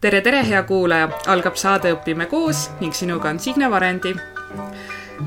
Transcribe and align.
tere, 0.00 0.20
tere, 0.20 0.42
hea 0.46 0.62
kuulaja, 0.62 1.08
algab 1.26 1.56
saade 1.58 1.90
Õpime 1.96 2.28
koos 2.30 2.68
ning 2.78 2.94
sinuga 2.94 3.32
on 3.32 3.40
Signe 3.42 3.70
Varendi. 3.70 4.14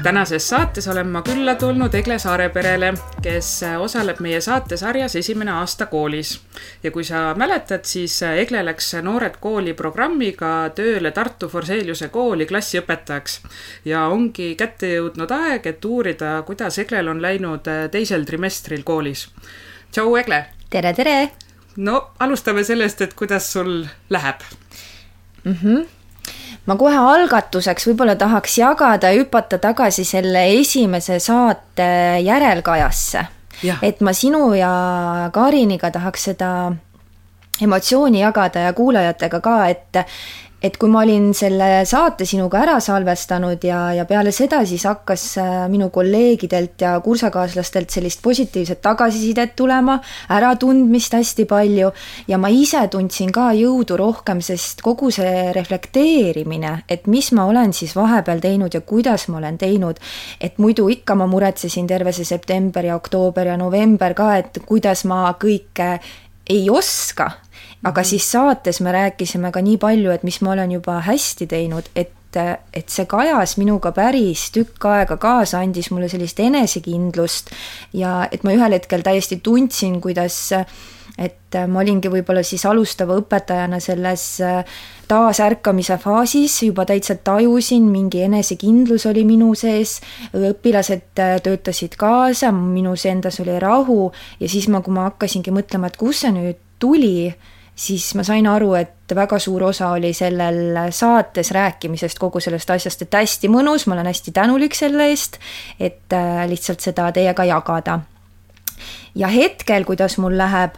tänases 0.04 0.48
saates 0.50 0.88
olen 0.88 1.08
ma 1.12 1.22
külla 1.22 1.56
tulnud 1.56 1.94
Egle 1.96 2.20
Saare 2.20 2.50
perele, 2.50 2.94
kes 3.22 3.50
osaleb 3.80 4.20
meie 4.20 4.40
saatesarjas 4.42 5.16
Esimene 5.16 5.52
aasta 5.52 5.86
koolis. 5.86 6.40
ja 6.84 6.92
kui 6.92 7.04
sa 7.04 7.34
mäletad, 7.36 7.84
siis 7.84 8.22
Egle 8.24 8.66
läks 8.66 8.94
Noored 9.02 9.36
kooli 9.40 9.74
programmiga 9.74 10.70
tööle 10.76 11.12
Tartu 11.12 11.50
Forseliuse 11.50 12.08
kooli 12.08 12.46
klassiõpetajaks. 12.46 13.42
ja 13.86 14.08
ongi 14.08 14.56
kätte 14.56 14.96
jõudnud 14.96 15.32
aeg, 15.32 15.68
et 15.68 15.86
uurida, 15.86 16.44
kuidas 16.44 16.80
Eglel 16.80 17.08
on 17.08 17.22
läinud 17.22 17.68
teisel 17.92 18.24
trimestril 18.24 18.84
koolis. 18.84 19.28
tšau, 19.92 20.16
Egle! 20.16 20.46
tere, 20.70 20.94
tere! 20.94 21.51
No 21.78 22.12
alustame 22.20 22.64
sellest, 22.64 23.02
et 23.02 23.14
kuidas 23.14 23.54
sul 23.54 23.86
läheb 24.10 24.36
mm. 25.44 25.56
-hmm. 25.64 25.86
ma 26.66 26.76
kohe 26.76 26.98
algatuseks 26.98 27.88
võib-olla 27.88 28.16
tahaks 28.16 28.58
jagada 28.58 29.12
ja 29.12 29.22
hüpata 29.22 29.58
tagasi 29.58 30.06
selle 30.06 30.46
esimese 30.60 31.20
saate 31.20 32.20
järelkajasse. 32.24 33.26
et 33.82 34.02
ma 34.02 34.14
sinu 34.14 34.54
ja 34.54 35.30
Kariniga 35.34 35.92
tahaks 35.92 36.24
seda 36.24 36.72
emotsiooni 37.62 38.22
jagada 38.22 38.60
ja 38.60 38.74
kuulajatega 38.74 39.40
ka, 39.40 39.68
et 39.68 40.06
et 40.62 40.78
kui 40.78 40.92
ma 40.94 41.02
olin 41.02 41.32
selle 41.34 41.68
saate 41.90 42.26
sinuga 42.30 42.60
ära 42.62 42.76
salvestanud 42.84 43.64
ja, 43.66 43.80
ja 43.98 44.06
peale 44.06 44.30
seda 44.36 44.62
siis 44.70 44.86
hakkas 44.86 45.24
äh, 45.42 45.52
minu 45.72 45.90
kolleegidelt 45.94 46.84
ja 46.86 46.94
kursakaaslastelt 47.02 47.90
sellist 47.90 48.22
positiivset 48.22 48.82
tagasisidet 48.82 49.56
tulema, 49.58 49.98
äratundmist 50.30 51.18
hästi 51.18 51.48
palju 51.50 51.90
ja 52.30 52.38
ma 52.42 52.52
ise 52.54 52.84
tundsin 52.94 53.34
ka 53.34 53.50
jõudu 53.58 53.98
rohkem, 53.98 54.44
sest 54.46 54.86
kogu 54.86 55.10
see 55.14 55.50
reflekteerimine, 55.58 56.78
et 56.90 57.10
mis 57.10 57.32
ma 57.38 57.48
olen 57.50 57.74
siis 57.74 57.96
vahepeal 57.98 58.44
teinud 58.44 58.78
ja 58.78 58.86
kuidas 58.86 59.28
ma 59.34 59.42
olen 59.42 59.58
teinud, 59.62 59.98
et 60.42 60.62
muidu 60.62 60.90
ikka 60.94 61.18
ma 61.18 61.30
muretsesin 61.32 61.90
terve 61.90 62.14
see 62.14 62.28
september 62.28 62.86
ja 62.86 63.00
oktoober 63.02 63.50
ja 63.50 63.58
november 63.58 64.14
ka, 64.14 64.36
et 64.38 64.62
kuidas 64.68 65.08
ma 65.10 65.24
kõike 65.42 65.96
ei 66.52 66.70
oska 66.70 67.32
aga 67.84 68.04
siis 68.04 68.32
saates 68.32 68.82
me 68.82 68.92
rääkisime 68.92 69.52
ka 69.52 69.62
nii 69.62 69.78
palju, 69.82 70.12
et 70.12 70.24
mis 70.28 70.42
ma 70.42 70.56
olen 70.56 70.72
juba 70.78 71.02
hästi 71.08 71.48
teinud, 71.48 71.92
et 71.96 72.18
et 72.32 72.88
see 72.88 73.04
kajas 73.12 73.58
minuga 73.60 73.90
päris 73.92 74.46
tükk 74.56 74.86
aega 74.88 75.18
kaasa, 75.20 75.60
andis 75.60 75.90
mulle 75.92 76.08
sellist 76.08 76.40
enesekindlust 76.40 77.52
ja 77.92 78.22
et 78.32 78.46
ma 78.48 78.54
ühel 78.56 78.72
hetkel 78.72 79.04
täiesti 79.04 79.42
tundsin, 79.44 79.98
kuidas 80.00 80.38
et 81.20 81.58
ma 81.68 81.82
olingi 81.82 82.08
võib-olla 82.08 82.44
siis 82.48 82.64
alustava 82.70 83.18
õpetajana 83.20 83.82
selles 83.84 84.24
taasärkamise 85.12 85.98
faasis, 86.00 86.56
juba 86.64 86.86
täitsa 86.88 87.18
tajusin, 87.20 87.90
mingi 87.92 88.24
enesekindlus 88.24 89.06
oli 89.12 89.26
minu 89.28 89.52
sees, 89.60 89.98
õpilased 90.32 91.12
töötasid 91.44 91.98
kaasa, 92.00 92.54
minus 92.56 93.06
endas 93.12 93.42
oli 93.44 93.60
rahu 93.60 94.06
ja 94.40 94.48
siis 94.48 94.70
ma, 94.72 94.80
kui 94.80 94.96
ma 94.96 95.10
hakkasingi 95.10 95.52
mõtlema, 95.52 95.92
et 95.92 96.00
kust 96.00 96.24
see 96.24 96.32
nüüd 96.36 96.64
tuli, 96.82 97.34
siis 97.76 98.14
ma 98.16 98.24
sain 98.24 98.48
aru, 98.48 98.74
et 98.80 99.16
väga 99.16 99.40
suur 99.40 99.64
osa 99.64 99.90
oli 99.96 100.14
sellel 100.14 100.78
saates 100.96 101.52
rääkimisest, 101.52 102.20
kogu 102.20 102.40
sellest 102.40 102.70
asjast, 102.70 103.02
et 103.02 103.20
hästi 103.22 103.50
mõnus, 103.52 103.88
ma 103.88 103.98
olen 103.98 104.10
hästi 104.12 104.34
tänulik 104.36 104.76
selle 104.78 105.10
eest, 105.12 105.40
et 105.80 106.14
äh, 106.14 106.44
lihtsalt 106.50 106.84
seda 106.84 107.12
teiega 107.12 107.46
jagada. 107.46 108.00
ja 109.16 109.28
hetkel, 109.28 109.84
kuidas 109.86 110.18
mul 110.18 110.38
läheb, 110.38 110.78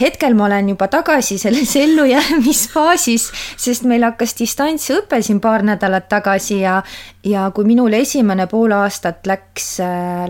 hetkel 0.00 0.34
ma 0.34 0.46
olen 0.46 0.72
juba 0.72 0.88
tagasi 0.88 1.38
selles 1.38 1.76
ellujäämisfaasis, 1.84 3.28
sest 3.60 3.86
meil 3.88 4.06
hakkas 4.06 4.36
distantsõpe 4.38 5.20
siin 5.22 5.40
paar 5.42 5.64
nädalat 5.66 6.08
tagasi 6.08 6.62
ja 6.62 6.80
ja 7.24 7.44
kui 7.54 7.66
minul 7.68 7.92
esimene 7.94 8.48
pool 8.50 8.72
aastat 8.74 9.28
läks, 9.30 9.76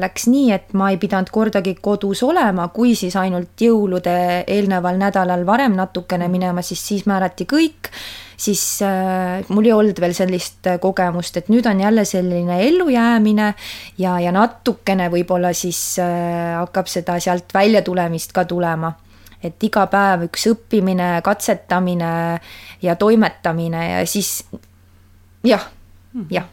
läks 0.02 0.26
nii, 0.28 0.50
et 0.52 0.74
ma 0.76 0.90
ei 0.92 0.98
pidanud 1.00 1.30
kordagi 1.32 1.76
kodus 1.80 2.20
olema, 2.26 2.68
kui 2.74 2.92
siis 2.98 3.16
ainult 3.16 3.64
jõulude 3.64 4.44
eelneval 4.44 5.00
nädalal 5.00 5.46
varem 5.48 5.78
natukene 5.78 6.28
minema, 6.28 6.62
siis 6.62 6.82
siis 6.84 7.06
määrati 7.08 7.46
kõik, 7.48 7.88
siis 8.36 8.82
äh, 8.84 9.40
mul 9.48 9.70
ei 9.70 9.72
olnud 9.72 10.02
veel 10.04 10.12
sellist 10.16 10.68
kogemust, 10.82 11.38
et 11.40 11.48
nüüd 11.52 11.66
on 11.70 11.80
jälle 11.80 12.04
selline 12.04 12.60
ellujäämine 12.66 13.54
ja, 14.02 14.18
ja 14.20 14.34
natukene 14.34 15.08
võib-olla 15.12 15.54
siis 15.56 15.80
äh, 16.02 16.58
hakkab 16.58 16.92
seda 16.92 17.16
sealt 17.22 17.54
väljatulemist 17.56 18.36
ka 18.36 18.44
tulema 18.44 18.92
et 19.42 19.68
iga 19.68 19.86
päev 19.90 20.26
üks 20.28 20.48
õppimine, 20.52 21.14
katsetamine 21.24 22.14
ja 22.82 22.96
toimetamine 22.96 23.86
ja 23.90 24.02
siis 24.06 24.40
jah, 25.46 25.70
mhm. 26.14 26.26
jah 26.30 26.50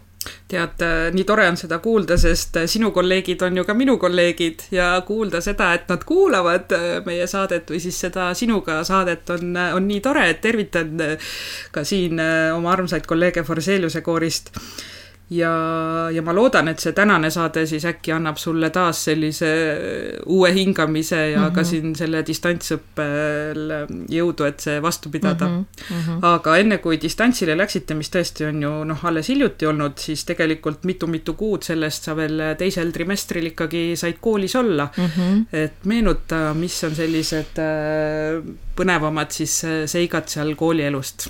tead, 0.50 0.84
nii 1.16 1.24
tore 1.26 1.46
on 1.50 1.58
seda 1.58 1.78
kuulda, 1.84 2.18
sest 2.20 2.58
sinu 2.70 2.92
kolleegid 2.94 3.42
on 3.46 3.62
ju 3.62 3.64
ka 3.66 3.74
minu 3.78 3.96
kolleegid 4.02 4.66
ja 4.76 4.92
kuulda 5.08 5.42
seda, 5.42 5.72
et 5.78 5.90
nad 5.90 6.04
kuulavad 6.06 6.74
meie 7.06 7.28
saadet 7.30 7.70
või 7.72 7.80
siis 7.84 8.00
seda 8.04 8.30
sinuga 8.38 8.82
saadet 8.88 9.30
on, 9.36 9.56
on 9.56 9.88
nii 9.88 10.02
tore, 10.04 10.28
et 10.30 10.42
tervitan 10.44 11.00
ka 11.72 11.86
siin 11.88 12.20
oma 12.56 12.74
armsaid 12.76 13.08
kolleege 13.10 13.46
Forseliuse 13.48 14.04
koorist 14.06 14.52
ja, 15.30 16.10
ja 16.14 16.22
ma 16.26 16.34
loodan, 16.34 16.72
et 16.72 16.82
see 16.82 16.94
tänane 16.98 17.30
saade 17.34 17.66
siis 17.70 17.86
äkki 17.86 18.14
annab 18.16 18.40
sulle 18.42 18.72
taas 18.74 19.04
sellise 19.10 19.50
uue 20.26 20.50
hingamise 20.54 21.20
ja 21.32 21.40
mm 21.40 21.46
-hmm. 21.46 21.54
ka 21.56 21.62
mhm. 21.62 21.70
siin 21.70 21.96
selle 21.96 22.24
distantsõppel 22.26 23.74
jõudu, 24.10 24.48
et 24.48 24.60
see 24.60 24.82
vastu 24.82 25.10
pidada 25.10 25.48
mm. 25.48 25.66
-hmm. 25.90 26.20
aga 26.22 26.58
enne 26.58 26.78
kui 26.78 26.98
distantsile 27.02 27.58
läksite, 27.58 27.94
mis 27.94 28.10
tõesti 28.10 28.48
on 28.50 28.62
ju 28.62 28.72
noh, 28.84 29.06
alles 29.06 29.30
hiljuti 29.30 29.66
olnud, 29.66 29.98
siis 29.98 30.26
tegelikult 30.26 30.84
mitu-mitu 30.84 31.34
kuud 31.34 31.64
sellest 31.64 32.04
sa 32.04 32.16
veel 32.16 32.42
teisel 32.58 32.92
trimestril 32.92 33.46
ikkagi 33.46 33.96
said 33.96 34.18
koolis 34.22 34.56
olla 34.56 34.90
mm. 34.98 35.06
-hmm. 35.06 35.46
et 35.54 35.86
meenuta, 35.86 36.54
mis 36.54 36.84
on 36.84 36.96
sellised 36.96 37.60
äh, 37.60 38.42
põnevamad 38.76 39.32
siis 39.32 39.64
äh, 39.64 39.86
seigad 39.86 40.28
seal 40.28 40.56
koolielust? 40.56 41.30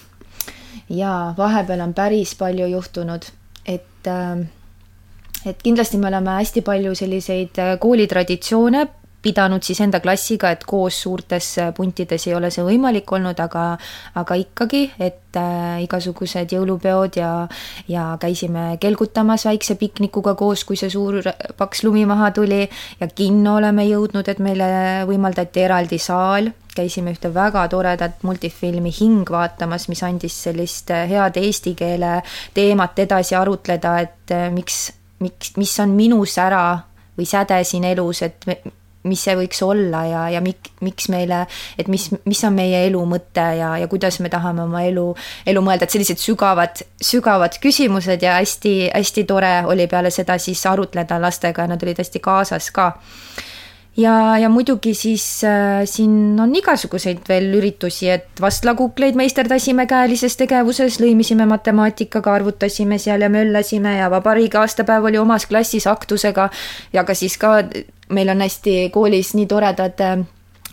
jaa, 0.90 1.34
vahepeal 1.38 1.82
on 1.82 1.94
päris 1.94 2.36
palju 2.36 2.66
juhtunud 2.66 3.39
et 4.00 4.08
äh, 4.08 4.48
et 5.46 5.62
kindlasti 5.64 5.98
me 5.98 6.08
oleme 6.08 6.40
hästi 6.40 6.62
palju 6.62 6.96
selliseid 6.96 7.60
äh, 7.60 7.76
koolitraditsioone 7.80 8.88
pidanud 9.22 9.64
siis 9.66 9.82
enda 9.84 10.00
klassiga, 10.00 10.52
et 10.54 10.64
koos 10.68 11.02
suurtes 11.04 11.52
puntides 11.76 12.28
ei 12.28 12.36
ole 12.38 12.52
see 12.54 12.64
võimalik 12.64 13.12
olnud, 13.12 13.40
aga 13.40 13.66
aga 14.20 14.38
ikkagi, 14.40 14.86
et 15.00 15.38
äh, 15.40 15.82
igasugused 15.84 16.56
jõulupeod 16.56 17.20
ja 17.20 17.34
ja 17.88 18.06
käisime 18.22 18.78
kelgutamas 18.80 19.46
väikse 19.50 19.76
piknikuga 19.80 20.36
koos, 20.40 20.64
kui 20.64 20.80
see 20.80 20.92
suur 20.94 21.22
paks 21.58 21.84
lumi 21.84 22.06
maha 22.10 22.32
tuli. 22.32 22.64
Ja 23.00 23.08
kinno 23.08 23.58
oleme 23.60 23.86
jõudnud, 23.90 24.28
et 24.28 24.40
meile 24.44 24.70
võimaldati 25.10 25.64
eraldi 25.66 26.00
saal, 26.00 26.52
käisime 26.76 27.14
ühte 27.16 27.32
väga 27.34 27.68
toredat 27.72 28.24
multifilmi 28.24 28.92
Hing 28.94 29.30
vaatamas, 29.30 29.90
mis 29.92 30.04
andis 30.08 30.38
sellist 30.48 30.92
äh, 30.96 31.08
head 31.12 31.40
eesti 31.42 31.76
keele 31.76 32.20
teemat 32.56 33.00
edasi 33.06 33.36
arutleda, 33.36 33.98
et 34.06 34.36
äh, 34.36 34.48
miks, 34.54 34.86
miks, 35.20 35.56
mis 35.60 35.80
on 35.84 35.96
minu 35.98 36.24
sära 36.26 36.64
või 37.20 37.28
säde 37.28 37.60
siin 37.68 37.84
elus, 37.84 38.24
et 38.24 38.48
mis 39.08 39.22
see 39.24 39.36
võiks 39.40 39.62
olla 39.64 40.04
ja, 40.08 40.24
ja 40.34 40.42
mik-, 40.44 40.72
miks 40.84 41.08
meile, 41.12 41.46
et 41.80 41.88
mis, 41.92 42.10
mis 42.28 42.42
on 42.48 42.56
meie 42.56 42.84
elu 42.90 43.04
mõte 43.08 43.46
ja, 43.60 43.76
ja 43.80 43.88
kuidas 43.92 44.20
me 44.20 44.32
tahame 44.32 44.66
oma 44.66 44.84
elu, 44.88 45.06
elu 45.48 45.64
mõelda, 45.64 45.88
et 45.88 45.96
sellised 45.96 46.20
sügavad, 46.20 46.84
sügavad 47.04 47.56
küsimused 47.64 48.26
ja 48.26 48.40
hästi-hästi 48.40 49.24
tore 49.30 49.54
oli 49.70 49.88
peale 49.88 50.12
seda 50.12 50.38
siis 50.42 50.66
arutleda 50.68 51.20
lastega 51.22 51.64
ja 51.64 51.74
nad 51.74 51.88
olid 51.88 52.04
hästi 52.04 52.20
kaasas 52.24 52.72
ka 52.76 52.92
ja, 53.98 54.38
ja 54.38 54.50
muidugi 54.50 54.94
siis 54.94 55.44
äh, 55.44 55.84
siin 55.86 56.40
on 56.40 56.56
igasuguseid 56.56 57.22
veel 57.30 57.54
üritusi, 57.60 58.10
et 58.10 58.42
vastlakukleid 58.42 59.18
meisterdasime 59.20 59.86
käelises 59.90 60.38
tegevuses, 60.40 61.00
lõimisime 61.04 61.48
matemaatikaga, 61.50 62.34
arvutasime 62.40 63.00
seal 63.02 63.26
ja 63.26 63.30
möllasime 63.30 63.98
ja 63.98 64.10
vabariigi 64.12 64.58
aastapäev 64.58 65.10
oli 65.12 65.18
omas 65.18 65.46
klassis 65.50 65.88
aktusega. 65.88 66.50
Ja 66.94 67.04
ka 67.04 67.14
siis 67.14 67.38
ka 67.38 67.64
meil 68.10 68.30
on 68.30 68.42
hästi 68.42 68.90
koolis 68.94 69.34
nii 69.38 69.48
toredad 69.50 70.06
äh, 70.06 70.20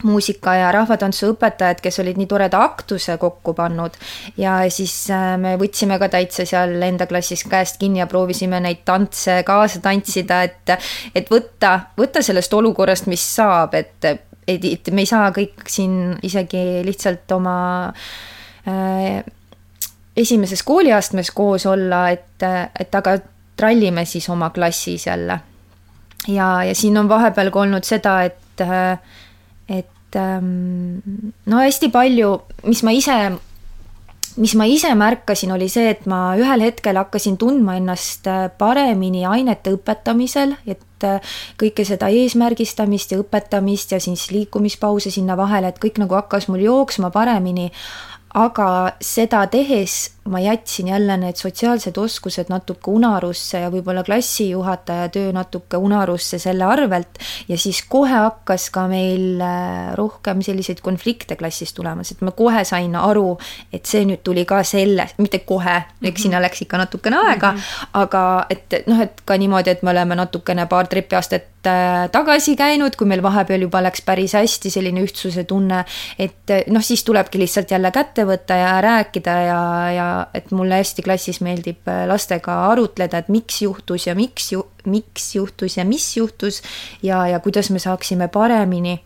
muusika- 0.05 0.55
ja 0.55 0.73
rahvatantsuõpetajad, 0.73 1.81
kes 1.81 2.01
olid 2.03 2.19
nii 2.21 2.27
toreda 2.29 2.61
aktuse 2.65 3.17
kokku 3.19 3.55
pannud 3.55 3.97
ja 4.37 4.59
siis 4.71 4.95
äh, 5.11 5.39
me 5.41 5.57
võtsime 5.61 5.99
ka 5.99 6.09
täitsa 6.13 6.45
seal 6.49 6.77
enda 6.83 7.07
klassis 7.07 7.45
käest 7.49 7.81
kinni 7.81 8.03
ja 8.03 8.07
proovisime 8.07 8.61
neid 8.61 8.85
tantse 8.85 9.41
kaasa 9.47 9.81
tantsida, 9.81 10.43
et 10.43 10.77
et 11.15 11.31
võtta, 11.31 11.93
võtta 11.99 12.23
sellest 12.23 12.53
olukorrast, 12.55 13.07
mis 13.07 13.25
saab, 13.37 13.75
et, 13.75 14.05
et, 14.05 14.65
et 14.65 14.93
me 14.93 15.07
ei 15.07 15.09
saa 15.09 15.31
kõik 15.31 15.65
siin 15.69 16.17
isegi 16.23 16.83
lihtsalt 16.85 17.33
oma 17.33 17.57
äh, 18.69 19.25
esimeses 20.17 20.63
kooliastmes 20.63 21.31
koos 21.31 21.67
olla, 21.67 22.09
et, 22.11 22.45
et 22.81 22.95
aga 22.95 23.19
trallime 23.57 24.05
siis 24.05 24.29
oma 24.29 24.51
klassis 24.51 25.07
jälle. 25.07 25.41
ja, 26.29 26.65
ja 26.65 26.75
siin 26.75 26.99
on 26.99 27.09
vahepeal 27.09 27.51
ka 27.51 27.61
olnud 27.61 27.85
seda, 27.85 28.23
et 28.29 28.61
äh, 28.61 28.99
et 29.69 30.17
ähm, 30.17 31.35
no 31.47 31.61
hästi 31.61 31.91
palju, 31.95 32.39
mis 32.65 32.83
ma 32.87 32.95
ise 32.95 33.19
mis 34.37 34.55
ma 34.55 34.67
ise 34.69 34.91
märkasin, 34.95 35.53
oli 35.55 35.69
see, 35.73 35.89
et 35.95 36.05
ma 36.11 36.37
ühel 36.37 36.65
hetkel 36.67 36.99
hakkasin 37.01 37.39
tundma 37.41 37.77
ennast 37.81 38.29
äh, 38.29 38.49
paremini 38.59 39.25
ainete 39.29 39.73
õpetamisel, 39.77 40.57
et 40.69 41.07
äh, 41.09 41.37
kõike 41.61 41.87
seda 41.89 42.11
eesmärgistamist 42.13 43.15
ja 43.15 43.21
õpetamist 43.23 43.97
ja 43.97 44.01
siis 44.03 44.29
liikumispause 44.35 45.13
sinna 45.15 45.39
vahele, 45.41 45.73
et 45.73 45.81
kõik 45.83 46.01
nagu 46.03 46.19
hakkas 46.19 46.51
mul 46.53 46.65
jooksma 46.67 47.11
paremini. 47.15 47.71
aga 48.37 48.93
seda 49.01 49.47
tehes 49.49 50.16
ma 50.27 50.41
jätsin 50.41 50.89
jälle 50.89 51.17
need 51.17 51.37
sotsiaalsed 51.37 51.97
oskused 51.97 52.51
natuke 52.51 52.91
unarusse 52.91 53.61
ja 53.61 53.71
võib-olla 53.71 54.03
klassijuhataja 54.07 55.09
töö 55.15 55.33
natuke 55.35 55.77
unarusse 55.77 56.39
selle 56.43 56.65
arvelt 56.67 57.21
ja 57.49 57.59
siis 57.59 57.83
kohe 57.89 58.15
hakkas 58.15 58.69
ka 58.75 58.87
meil 58.91 59.41
äh, 59.43 59.95
rohkem 59.99 60.43
selliseid 60.43 60.81
konflikte 60.85 61.37
klassis 61.37 61.75
tulema, 61.77 62.05
sest 62.05 62.25
ma 62.27 62.35
kohe 62.37 62.65
sain 62.67 62.95
aru, 62.99 63.37
et 63.73 63.87
see 63.87 64.05
nüüd 64.09 64.23
tuli 64.27 64.47
ka 64.49 64.63
selle, 64.67 65.09
mitte 65.19 65.43
kohe, 65.47 65.77
eks 66.03 66.27
sinna 66.27 66.41
läks 66.43 66.65
ikka 66.67 66.81
natukene 66.81 67.21
aega 67.23 67.53
mm, 67.53 67.59
-hmm. 67.59 67.91
aga 68.03 68.25
et 68.51 68.81
noh, 68.87 69.03
et 69.03 69.23
ka 69.25 69.37
niimoodi, 69.39 69.71
et 69.71 69.83
me 69.83 69.91
oleme 69.95 70.19
natukene 70.19 70.67
paar 70.67 70.89
trepiastet 70.91 71.67
äh, 71.67 72.09
tagasi 72.13 72.57
käinud, 72.57 72.97
kui 72.97 73.07
meil 73.07 73.23
vahepeal 73.23 73.69
juba 73.69 73.83
läks 73.83 74.03
päris 74.03 74.35
hästi 74.35 74.71
selline 74.71 75.03
ühtsuse 75.07 75.45
tunne, 75.45 75.85
et 76.19 76.57
noh, 76.67 76.83
siis 76.83 77.05
tulebki 77.05 77.39
lihtsalt 77.39 77.71
jälle 77.71 77.91
kätte 77.91 78.27
võtta 78.27 78.55
ja 78.55 78.81
rääkida 78.81 79.37
ja, 79.47 79.61
ja 79.91 80.07
et 80.35 80.51
mulle 80.55 80.81
hästi 80.81 81.05
klassis 81.07 81.41
meeldib 81.45 81.89
äh, 81.91 82.05
lastega 82.09 82.59
arutleda, 82.71 83.23
et 83.23 83.29
miks 83.33 83.63
juhtus 83.63 84.07
ja 84.07 84.15
miks 84.19 84.53
ju-, 84.53 84.67
miks 84.87 85.35
juhtus 85.37 85.77
ja 85.79 85.85
mis 85.85 86.09
juhtus 86.17 86.63
ja, 87.03 87.27
ja 87.31 87.41
kuidas 87.41 87.71
me 87.71 87.83
saaksime 87.83 88.29
paremini. 88.29 89.01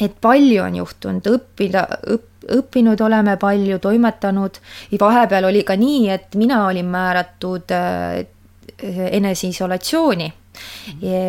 et 0.00 0.14
palju 0.20 0.62
on 0.62 0.76
juhtunud, 0.76 1.26
õppida, 1.36 1.86
õpp-, 2.16 2.46
õppinud 2.58 3.00
oleme 3.00 3.36
palju, 3.36 3.78
toimetanud, 3.78 4.58
vahepeal 5.00 5.44
oli 5.50 5.62
ka 5.64 5.76
nii, 5.76 6.08
et 6.10 6.34
mina 6.34 6.66
olin 6.66 6.86
määratud 6.90 7.74
äh, 7.76 8.22
eneseisolatsiooni 8.82 10.32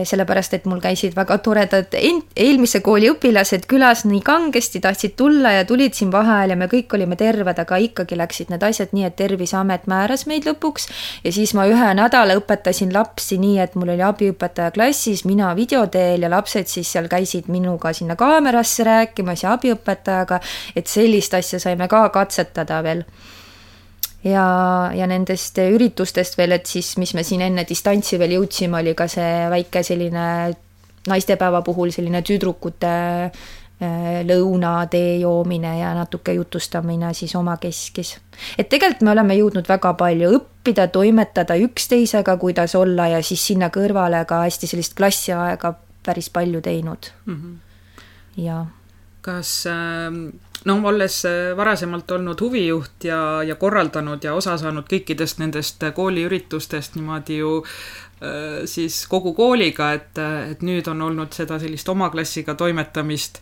sellepärast, 0.03 0.53
et 0.57 0.65
mul 0.67 0.81
käisid 0.83 1.15
väga 1.15 1.37
toredad 1.43 1.95
eelmise 1.95 2.81
kooli 2.83 3.09
õpilased 3.13 3.67
külas 3.69 4.03
nii 4.07 4.21
kangesti, 4.25 4.81
tahtsid 4.83 5.15
tulla 5.19 5.53
ja 5.57 5.65
tulid 5.65 5.95
siin 5.95 6.11
vaheajal 6.11 6.53
ja 6.53 6.57
me 6.59 6.67
kõik 6.71 6.95
olime 6.97 7.15
terved, 7.19 7.59
aga 7.59 7.79
ikkagi 7.85 8.17
läksid 8.19 8.51
need 8.53 8.63
asjad 8.63 8.93
nii, 8.95 9.05
et 9.07 9.15
Terviseamet 9.19 9.87
määras 9.87 10.25
meid 10.27 10.47
lõpuks. 10.49 10.89
Ja 11.23 11.31
siis 11.31 11.53
ma 11.55 11.67
ühe 11.69 11.91
nädala 11.95 12.35
õpetasin 12.39 12.93
lapsi 12.93 13.37
nii, 13.41 13.59
et 13.63 13.77
mul 13.79 13.93
oli 13.95 14.03
abiõpetaja 14.03 14.73
klassis, 14.75 15.23
mina 15.29 15.53
video 15.55 15.85
teel 15.87 16.25
ja 16.25 16.31
lapsed 16.33 16.67
siis 16.71 16.91
seal 16.91 17.07
käisid 17.11 17.47
minuga 17.53 17.93
sinna 17.93 18.17
kaamerasse 18.19 18.83
rääkimas 18.87 19.45
ja 19.45 19.53
abiõpetajaga, 19.57 20.41
et 20.75 20.91
sellist 20.91 21.33
asja 21.37 21.61
saime 21.63 21.87
ka 21.87 22.07
katsetada 22.13 22.81
veel 22.83 23.05
ja, 24.23 24.91
ja 24.95 25.07
nendest 25.09 25.57
üritustest 25.63 26.37
veel, 26.37 26.55
et 26.57 26.69
siis, 26.69 26.95
mis 27.01 27.13
me 27.13 27.23
siin 27.27 27.43
enne 27.45 27.65
distantsi 27.69 28.19
veel 28.19 28.37
jõudsime, 28.37 28.79
oli 28.79 28.95
ka 28.97 29.07
see 29.11 29.49
väike 29.51 29.83
selline 29.83 30.27
naistepäeva 31.07 31.61
puhul 31.61 31.91
selline 31.91 32.21
tüdrukute 32.23 32.93
äh, 33.27 34.21
lõunatee 34.27 35.17
joomine 35.19 35.75
ja 35.79 35.91
natuke 35.97 36.33
jutustamine 36.37 37.13
siis 37.13 37.35
omakeskis. 37.35 38.17
et 38.57 38.69
tegelikult 38.69 39.01
me 39.01 39.11
oleme 39.11 39.35
jõudnud 39.35 39.67
väga 39.67 39.93
palju 39.99 40.31
õppida, 40.37 40.87
toimetada 40.87 41.57
üksteisega, 41.59 42.37
kuidas 42.37 42.75
olla 42.75 43.07
ja 43.17 43.23
siis 43.23 43.43
sinna 43.47 43.69
kõrvale 43.69 44.23
ka 44.25 44.45
hästi 44.45 44.71
sellist 44.71 44.95
klassiaega 44.95 45.75
päris 46.03 46.29
palju 46.29 46.61
teinud 46.61 47.11
mm. 47.25 47.35
-hmm. 47.35 47.59
ja. 48.45 48.65
kas 49.21 49.65
äh 49.67 50.52
no 50.65 50.77
olles 50.87 51.25
äh, 51.25 51.57
varasemalt 51.57 52.11
olnud 52.11 52.41
huvijuht 52.41 53.03
ja, 53.03 53.43
ja 53.43 53.55
korraldanud 53.55 54.23
ja 54.23 54.33
osa 54.33 54.57
saanud 54.57 54.87
kõikidest 54.89 55.41
nendest 55.41 55.83
kooliüritustest 55.95 56.95
niimoodi 56.95 57.37
ju 57.41 57.53
äh, 57.63 58.63
siis 58.65 59.03
kogu 59.11 59.33
kooliga, 59.37 59.93
et, 59.93 60.19
et 60.51 60.65
nüüd 60.65 60.87
on 60.91 61.01
olnud 61.09 61.33
seda 61.35 61.59
sellist 61.59 61.89
oma 61.89 62.09
klassiga 62.13 62.55
toimetamist 62.55 63.41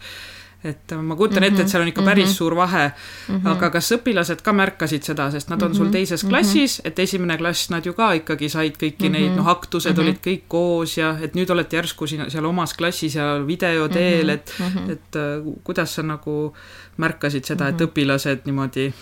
et 0.63 0.93
ma 1.01 1.15
kujutan 1.17 1.43
ette, 1.47 1.63
et 1.63 1.71
seal 1.71 1.81
on 1.81 1.89
ikka 1.89 2.03
päris 2.05 2.27
mm 2.27 2.31
-hmm. 2.31 2.37
suur 2.37 2.55
vahe 2.55 2.87
mm. 2.87 3.35
-hmm. 3.35 3.47
aga 3.49 3.69
kas 3.69 3.91
õpilased 3.97 4.41
ka 4.45 4.53
märkasid 4.53 5.03
seda, 5.03 5.31
sest 5.31 5.49
nad 5.49 5.61
on 5.61 5.75
sul 5.75 5.85
mhm. 5.85 5.93
teises 5.93 6.23
klassis, 6.23 6.81
et 6.85 6.99
esimene 6.99 7.37
klass 7.37 7.69
nad 7.69 7.85
ju 7.85 7.93
ka 7.93 8.13
ikkagi 8.13 8.49
said 8.49 8.77
kõiki 8.77 9.09
mm 9.09 9.15
-hmm. 9.15 9.19
neid, 9.19 9.35
noh, 9.35 9.47
aktused 9.47 9.91
mm 9.91 9.97
-hmm. 9.97 10.01
olid 10.03 10.19
kõik 10.27 10.43
koos 10.47 10.97
ja 10.97 11.17
et 11.21 11.33
nüüd 11.35 11.49
olete 11.49 11.75
järsku 11.75 12.07
siin 12.07 12.29
seal 12.31 12.45
omas 12.45 12.73
klassis 12.73 13.15
ja 13.15 13.47
video 13.47 13.87
teel, 13.89 14.29
et 14.29 14.53
mm, 14.59 14.65
-hmm. 14.65 14.91
et 14.91 15.15
äh, 15.15 15.53
kuidas 15.63 15.95
sa 15.95 16.03
nagu 16.03 16.53
märkasid 16.97 17.45
seda, 17.45 17.67
et 17.67 17.75
mhm. 17.75 17.83
õpilased 17.83 18.45
niimoodi 18.45 18.93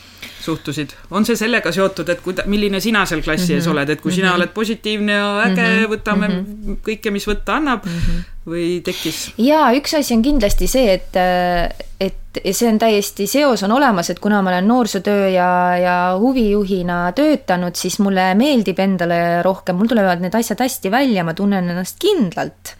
suhtusid. 0.41 0.89
on 1.11 1.25
see 1.25 1.35
sellega 1.35 1.71
seotud, 1.71 2.09
et 2.09 2.21
kuida-, 2.21 2.45
milline 2.45 2.79
sina 2.79 3.05
seal 3.05 3.21
klassi 3.21 3.53
ees 3.53 3.65
mhm. 3.65 3.71
oled, 3.71 3.89
et 3.89 4.01
kui 4.01 4.11
sina 4.11 4.27
mhm. 4.27 4.35
oled 4.35 4.49
positiivne 4.49 5.11
ja 5.11 5.29
äge, 5.43 5.87
võtame 5.89 6.29
kõike, 6.85 7.11
mis 7.11 7.27
võtta 7.27 7.57
annab 7.59 7.87
või 8.49 8.79
tekkis? 8.85 9.29
jaa, 9.41 9.69
üks 9.77 9.95
asi 9.99 10.15
on 10.17 10.23
kindlasti 10.25 10.67
see, 10.69 10.95
et, 10.97 11.19
et 11.99 12.41
see 12.51 12.69
on 12.69 12.79
täiesti, 12.81 13.27
seos 13.29 13.63
on 13.67 13.73
olemas, 13.75 14.11
et 14.11 14.21
kuna 14.23 14.41
ma 14.45 14.53
olen 14.53 14.69
noorsootöö 14.69 15.29
ja, 15.33 15.49
ja 15.79 15.97
huvijuhina 16.19 17.01
töötanud, 17.17 17.77
siis 17.79 17.99
mulle 18.03 18.31
meeldib 18.39 18.79
endale 18.83 19.43
rohkem, 19.45 19.79
mul 19.79 19.91
tulevad 19.91 20.23
need 20.23 20.35
asjad 20.37 20.65
hästi 20.65 20.91
välja, 20.93 21.25
ma 21.27 21.37
tunnen 21.37 21.69
ennast 21.71 22.01
kindlalt 22.01 22.75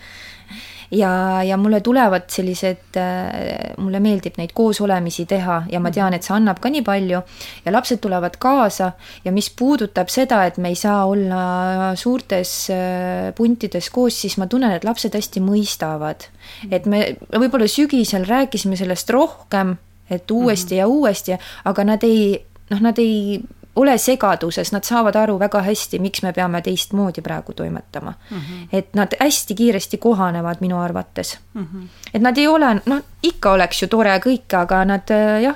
ja, 0.92 1.44
ja 1.44 1.58
mulle 1.58 1.82
tulevad 1.82 2.28
sellised, 2.34 2.98
äh, 2.98 3.76
mulle 3.78 4.00
meeldib 4.04 4.40
neid 4.40 4.54
koosolemisi 4.58 5.26
teha 5.30 5.62
ja 5.72 5.82
ma 5.84 5.92
tean, 5.94 6.16
et 6.16 6.26
see 6.26 6.36
annab 6.36 6.62
ka 6.62 6.72
nii 6.74 6.84
palju. 6.86 7.22
Ja 7.66 7.74
lapsed 7.74 8.02
tulevad 8.04 8.40
kaasa 8.42 8.92
ja 9.26 9.34
mis 9.36 9.50
puudutab 9.50 10.10
seda, 10.14 10.44
et 10.50 10.58
me 10.58 10.74
ei 10.74 10.80
saa 10.80 11.04
olla 11.10 11.94
suurtes 12.00 12.54
äh, 12.74 13.30
puntides 13.38 13.92
koos, 13.94 14.18
siis 14.24 14.40
ma 14.42 14.50
tunnen, 14.50 14.74
et 14.76 14.88
lapsed 14.88 15.16
hästi 15.16 15.44
mõistavad. 15.46 16.30
et 16.72 16.86
me 16.86 17.16
võib-olla 17.30 17.68
sügisel 17.70 18.26
rääkisime 18.28 18.76
sellest 18.80 19.10
rohkem, 19.14 19.78
et 20.10 20.32
uuesti 20.32 20.80
ja 20.80 20.88
uuesti, 20.88 21.38
aga 21.70 21.86
nad 21.86 22.04
ei, 22.04 22.34
noh, 22.72 22.82
nad 22.82 22.98
ei 23.00 23.40
ole 23.75 23.98
segaduses, 23.98 24.71
nad 24.71 24.83
saavad 24.83 25.16
aru 25.16 25.38
väga 25.39 25.62
hästi, 25.63 26.00
miks 26.00 26.24
me 26.25 26.33
peame 26.33 26.62
teistmoodi 26.62 27.21
praegu 27.21 27.54
toimetama 27.54 28.13
mm. 28.31 28.38
-hmm. 28.38 28.68
et 28.74 28.94
nad 28.94 29.13
hästi 29.19 29.56
kiiresti 29.56 29.98
kohanevad 29.98 30.57
minu 30.60 30.80
arvates 30.80 31.38
mm. 31.54 31.68
-hmm. 31.74 31.88
et 32.13 32.21
nad 32.21 32.38
ei 32.38 32.48
ole, 32.48 32.81
noh, 32.86 33.01
ikka 33.24 33.51
oleks 33.51 33.81
ju 33.81 33.88
tore 33.88 34.19
kõik, 34.19 34.57
aga 34.57 34.86
nad 34.86 35.12
äh, 35.12 35.42
jah, 35.44 35.56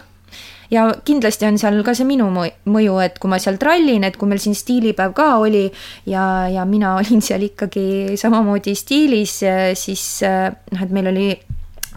ja 0.71 0.93
kindlasti 1.05 1.45
on 1.45 1.57
seal 1.57 1.83
ka 1.83 1.93
see 1.93 2.07
minu 2.07 2.29
mõju, 2.65 2.97
et 3.03 3.19
kui 3.19 3.29
ma 3.29 3.39
seal 3.39 3.57
trallin, 3.61 4.03
et 4.03 4.17
kui 4.17 4.29
meil 4.29 4.39
siin 4.39 4.55
stiilipäev 4.55 5.13
ka 5.13 5.35
oli 5.37 5.71
ja, 6.05 6.47
ja 6.49 6.65
mina 6.65 6.95
olin 6.99 7.21
seal 7.21 7.41
ikkagi 7.41 8.17
samamoodi 8.17 8.75
stiilis, 8.75 9.39
siis 9.73 10.23
äh, 10.23 10.53
noh, 10.71 10.85
et 10.85 10.91
meil 10.91 11.07
oli 11.07 11.27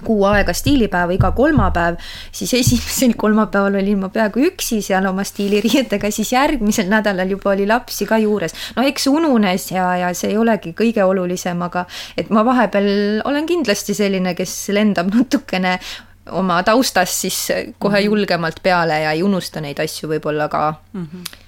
kuu 0.05 0.25
aega 0.29 0.53
stiilipäeva 0.57 1.15
iga 1.17 1.31
kolmapäev, 1.37 2.01
siis 2.33 2.55
esimesel 2.55 3.15
kolmapäeval 3.23 3.79
olin 3.81 4.05
ma 4.05 4.11
peaaegu 4.13 4.45
üksi 4.51 4.81
seal 4.85 5.07
oma 5.11 5.25
stiiliriietega, 5.27 6.11
siis 6.11 6.33
järgmisel 6.33 6.91
nädalal 6.93 7.31
juba 7.37 7.53
oli 7.55 7.67
lapsi 7.67 8.07
ka 8.07 8.19
juures. 8.23 8.55
no 8.77 8.87
eks 8.87 9.07
ununes 9.13 9.71
ja, 9.71 9.89
ja 10.03 10.13
see 10.15 10.33
ei 10.35 10.41
olegi 10.41 10.75
kõige 10.77 11.05
olulisem, 11.05 11.63
aga 11.63 11.87
et 12.17 12.31
ma 12.31 12.45
vahepeal 12.45 13.23
olen 13.25 13.47
kindlasti 13.47 13.95
selline, 13.95 14.35
kes 14.35 14.59
lendab 14.77 15.13
natukene 15.17 15.79
oma 16.37 16.63
taustast 16.67 17.23
siis 17.23 17.41
kohe 17.79 18.01
mhm. 18.01 18.07
julgemalt 18.07 18.63
peale 18.63 19.01
ja 19.05 19.13
ei 19.15 19.23
unusta 19.23 19.63
neid 19.63 19.79
asju 19.83 20.11
võib-olla 20.11 20.49
ka 20.51 20.69
mm. 20.93 21.09
-hmm 21.13 21.43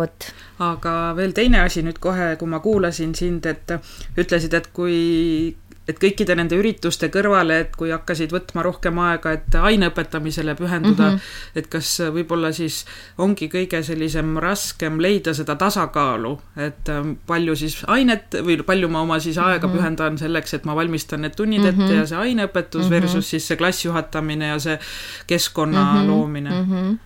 vot. 0.00 0.32
aga 0.64 0.92
veel 1.16 1.34
teine 1.36 1.60
asi 1.64 1.82
nüüd 1.84 1.98
kohe, 2.02 2.34
kui 2.40 2.48
ma 2.48 2.60
kuulasin 2.64 3.14
sind, 3.16 3.46
et 3.46 3.74
ütlesid, 4.20 4.54
et 4.56 4.70
kui 4.76 5.56
et 5.90 5.98
kõikide 6.00 6.36
nende 6.38 6.58
ürituste 6.58 7.10
kõrvale, 7.12 7.60
et 7.64 7.76
kui 7.78 7.90
hakkasid 7.94 8.32
võtma 8.34 8.64
rohkem 8.66 8.98
aega, 9.02 9.34
et 9.38 9.56
aine 9.60 9.90
õpetamisele 9.90 10.54
pühenduda 10.58 11.10
mm, 11.10 11.16
-hmm. 11.16 11.58
et 11.60 11.68
kas 11.72 11.92
võib-olla 12.14 12.52
siis 12.56 12.84
ongi 13.18 13.50
kõige 13.52 13.82
sellisem 13.86 14.36
raskem 14.42 15.00
leida 15.02 15.34
seda 15.34 15.56
tasakaalu, 15.60 16.36
et 16.56 16.88
ähm, 16.92 17.14
palju 17.26 17.56
siis 17.56 17.80
ainet 17.86 18.40
või 18.44 18.60
palju 18.66 18.88
ma 18.88 19.04
oma 19.06 19.20
siis 19.20 19.38
aega 19.38 19.66
mm 19.66 19.72
-hmm. 19.72 19.76
pühendan 19.78 20.18
selleks, 20.18 20.54
et 20.54 20.64
ma 20.64 20.76
valmistan 20.76 21.22
need 21.26 21.36
tunnid 21.36 21.64
ette 21.64 21.76
mm 21.76 21.86
-hmm. 21.86 22.00
ja 22.00 22.06
see 22.06 22.18
aineõpetus 22.18 22.84
mm 22.84 22.86
-hmm. 22.86 22.90
versus 22.90 23.30
siis 23.30 23.48
see 23.48 23.56
klassijuhatamine 23.56 24.48
ja 24.48 24.58
see 24.58 24.78
keskkonna 25.26 25.84
mm 25.84 25.98
-hmm. 25.98 26.06
loomine 26.06 26.50
mm. 26.50 26.66
-hmm 26.72 26.98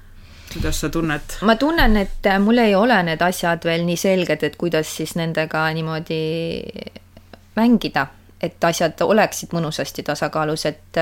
kuidas 0.54 0.80
sa 0.80 0.88
tunned? 0.88 1.20
ma 1.42 1.56
tunnen, 1.56 1.96
et 1.96 2.26
mul 2.40 2.58
ei 2.58 2.74
ole 2.74 3.02
need 3.02 3.22
asjad 3.22 3.64
veel 3.64 3.84
nii 3.86 3.96
selged, 3.96 4.42
et 4.42 4.56
kuidas 4.56 4.96
siis 4.96 5.16
nendega 5.16 5.72
niimoodi 5.74 6.20
mängida 7.56 8.06
et 8.44 8.64
asjad 8.64 9.00
oleksid 9.04 9.54
mõnusasti 9.56 10.04
tasakaalus, 10.06 10.66
et 10.70 11.00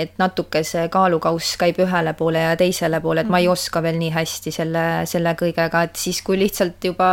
et 0.00 0.16
natuke 0.18 0.62
see 0.64 0.86
kaalukauss 0.92 1.58
käib 1.60 1.80
ühele 1.84 2.14
poole 2.16 2.42
ja 2.44 2.56
teisele 2.58 3.00
poole, 3.04 3.24
et 3.24 3.30
ma 3.30 3.40
ei 3.42 3.48
mhm. 3.48 3.52
oska 3.52 3.82
veel 3.84 3.98
nii 4.00 4.10
hästi 4.14 4.54
selle, 4.54 4.84
selle 5.10 5.34
kõigega, 5.38 5.84
et 5.86 6.00
siis, 6.00 6.22
kui 6.26 6.38
lihtsalt 6.40 6.84
juba 6.84 7.10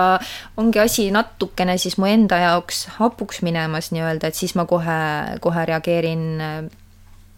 ongi 0.58 0.82
asi 0.84 1.10
natukene 1.12 1.78
siis 1.82 1.98
mu 1.98 2.10
enda 2.10 2.40
jaoks 2.46 2.86
hapuks 2.98 3.42
minemas 3.46 3.92
nii-öelda, 3.96 4.32
et 4.32 4.40
siis 4.40 4.56
ma 4.56 4.66
kohe, 4.70 5.00
kohe 5.44 5.66
reageerin 5.70 6.28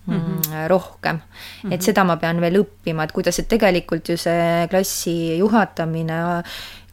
mm 0.09 0.19
-hmm. 0.19 0.67
rohkem 0.67 1.15
mm. 1.15 1.21
-hmm. 1.69 1.73
et 1.73 1.81
seda 1.81 2.03
ma 2.03 2.17
pean 2.17 2.41
veel 2.41 2.63
õppima, 2.63 3.03
et 3.03 3.11
kuidas, 3.11 3.39
et 3.39 3.47
tegelikult 3.47 4.09
ju 4.09 4.17
see 4.17 4.67
klassi 4.69 5.37
juhatamine 5.37 6.43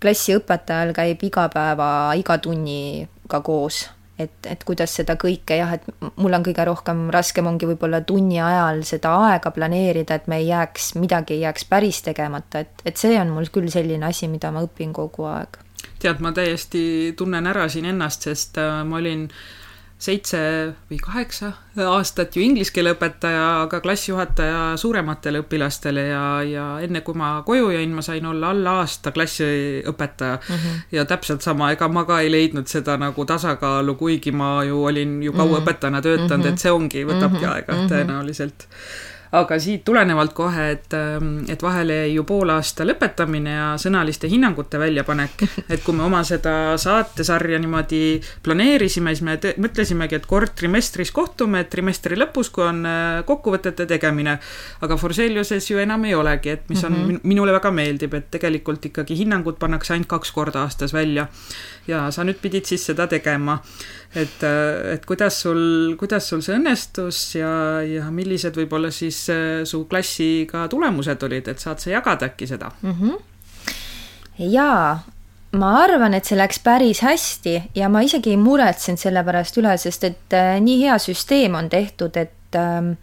klassiõpetajal 0.00 0.92
käib 0.92 1.22
iga 1.22 1.48
päeva, 1.48 2.14
iga 2.14 2.38
tunniga 2.38 3.40
koos 3.40 3.90
et, 4.18 4.48
et 4.48 4.64
kuidas 4.64 4.94
seda 4.98 5.16
kõike 5.20 5.58
jah, 5.58 5.74
et 5.76 5.84
mul 6.16 6.36
on 6.36 6.46
kõige 6.46 6.64
rohkem 6.68 7.06
raskem 7.14 7.48
ongi 7.50 7.68
võib-olla 7.68 8.00
tunni 8.06 8.40
ajal 8.42 8.82
seda 8.88 9.12
aega 9.28 9.52
planeerida, 9.54 10.16
et 10.16 10.30
me 10.30 10.40
ei 10.40 10.48
jääks, 10.48 10.94
midagi 11.00 11.36
ei 11.36 11.44
jääks 11.44 11.68
päris 11.70 12.02
tegemata, 12.06 12.64
et, 12.64 12.82
et 12.84 12.96
see 12.96 13.18
on 13.20 13.34
mul 13.36 13.50
küll 13.52 13.70
selline 13.72 14.08
asi, 14.08 14.30
mida 14.32 14.52
ma 14.54 14.64
õpin 14.66 14.94
kogu 14.96 15.28
aeg. 15.30 15.60
tead, 16.02 16.20
ma 16.20 16.32
täiesti 16.32 17.14
tunnen 17.16 17.46
ära 17.46 17.68
siin 17.72 17.88
ennast, 17.92 18.28
sest 18.28 18.58
äh, 18.60 18.82
ma 18.84 19.00
olin 19.00 19.28
äh, 19.28 19.65
seitse 19.98 20.38
või 20.90 20.98
kaheksa 21.00 21.52
aastat 21.88 22.36
ju 22.36 22.42
inglise 22.44 22.72
keele 22.72 22.92
õpetaja, 22.92 23.44
aga 23.62 23.80
klassijuhataja 23.80 24.74
suurematele 24.80 25.40
õpilastele 25.40 26.04
ja, 26.10 26.24
ja 26.44 26.66
enne 26.84 27.00
kui 27.06 27.16
ma 27.16 27.30
koju 27.46 27.70
jäin, 27.72 27.94
ma 27.96 28.04
sain 28.04 28.26
olla 28.28 28.50
alla 28.52 28.76
aasta 28.82 29.12
klassiõpetaja 29.16 30.36
mm. 30.36 30.54
-hmm. 30.54 30.84
ja 30.98 31.04
täpselt 31.08 31.42
sama, 31.42 31.70
ega 31.72 31.88
ma 31.88 32.04
ka 32.04 32.20
ei 32.20 32.30
leidnud 32.32 32.68
seda 32.68 32.98
nagu 33.00 33.24
tasakaalu, 33.24 33.94
kuigi 33.94 34.32
ma 34.36 34.64
ju 34.64 34.84
olin 34.84 35.22
ju 35.22 35.32
kaua 35.32 35.46
mm 35.46 35.54
-hmm. 35.54 35.62
õpetajana 35.64 36.02
töötanud 36.02 36.36
mm, 36.36 36.42
-hmm. 36.42 36.52
et 36.52 36.58
see 36.58 36.72
ongi, 36.72 37.04
võtabki 37.04 37.40
mm 37.40 37.44
-hmm. 37.44 37.54
aega 37.54 37.72
mhm. 37.72 37.92
tõenäoliselt 37.92 38.68
aga 39.36 39.58
siit 39.60 39.84
tulenevalt 39.86 40.32
kohe, 40.36 40.66
et, 40.76 40.94
ähm, 40.96 41.44
et 41.52 41.62
vahele 41.62 41.98
jäi 42.02 42.14
ju 42.14 42.24
poolaasta 42.28 42.86
lõpetamine 42.86 43.52
ja 43.52 43.66
sõnaliste 43.80 44.30
hinnangute 44.30 44.80
väljapanek. 44.80 45.44
et 45.72 45.82
kui 45.84 45.96
me 45.96 46.04
oma 46.06 46.22
seda 46.26 46.76
saatesarja 46.80 47.58
niimoodi 47.62 48.00
planeerisime, 48.46 49.14
siis 49.14 49.26
me 49.26 49.36
mõtlesimegi, 49.62 50.20
et 50.20 50.28
kord 50.30 50.54
trimestris 50.58 51.12
kohtume, 51.16 51.64
et 51.64 51.70
trimestri 51.72 52.18
lõpus, 52.18 52.50
kui 52.54 52.64
on 52.66 52.82
äh, 52.88 53.20
kokkuvõtete 53.28 53.88
tegemine. 53.90 54.38
aga 54.80 54.96
Forseliuses 54.96 55.70
ju 55.70 55.78
enam 55.82 56.04
ei 56.04 56.14
olegi, 56.14 56.56
et 56.56 56.68
mis 56.68 56.84
on 56.84 56.92
mm, 56.92 57.08
-hmm. 57.08 57.20
minule 57.22 57.52
väga 57.52 57.70
meeldib, 57.70 58.14
et 58.14 58.30
tegelikult 58.30 58.84
ikkagi 58.86 59.18
hinnangud 59.18 59.58
pannakse 59.58 59.92
ainult 59.92 60.08
kaks 60.08 60.32
korda 60.32 60.62
aastas 60.62 60.94
välja. 60.94 61.28
ja 61.86 62.10
sa 62.10 62.24
nüüd 62.24 62.40
pidid 62.42 62.64
siis 62.64 62.86
seda 62.86 63.06
tegema 63.06 63.60
et, 64.16 64.44
äh, 64.46 64.94
et 64.94 65.06
kuidas 65.08 65.40
sul, 65.44 65.96
kuidas 66.00 66.28
sul 66.30 66.42
see 66.44 66.56
õnnestus 66.58 67.20
ja, 67.38 67.50
ja 67.86 68.10
millised 68.14 68.56
võib-olla 68.58 68.92
siis 68.94 69.18
äh, 69.32 69.64
su 69.68 69.84
klassiga 69.90 70.66
tulemused 70.72 71.26
olid, 71.28 71.50
et 71.52 71.62
saad 71.62 71.82
sa 71.82 71.92
jagada 71.92 72.30
äkki 72.30 72.48
seda 72.50 72.72
mm? 72.82 72.96
-hmm. 73.00 73.18
jaa, 74.52 75.02
ma 75.56 75.74
arvan, 75.82 76.14
et 76.14 76.24
see 76.24 76.38
läks 76.38 76.62
päris 76.64 77.02
hästi 77.06 77.56
ja 77.74 77.88
ma 77.88 78.02
isegi 78.02 78.34
ei 78.34 78.40
muretsenud 78.40 79.00
selle 79.00 79.24
pärast 79.24 79.60
üle, 79.60 79.76
sest 79.78 80.04
et 80.04 80.38
äh, 80.38 80.56
nii 80.60 80.80
hea 80.86 80.98
süsteem 80.98 81.54
on 81.54 81.68
tehtud, 81.68 82.16
et 82.16 82.56
äh, 82.56 82.96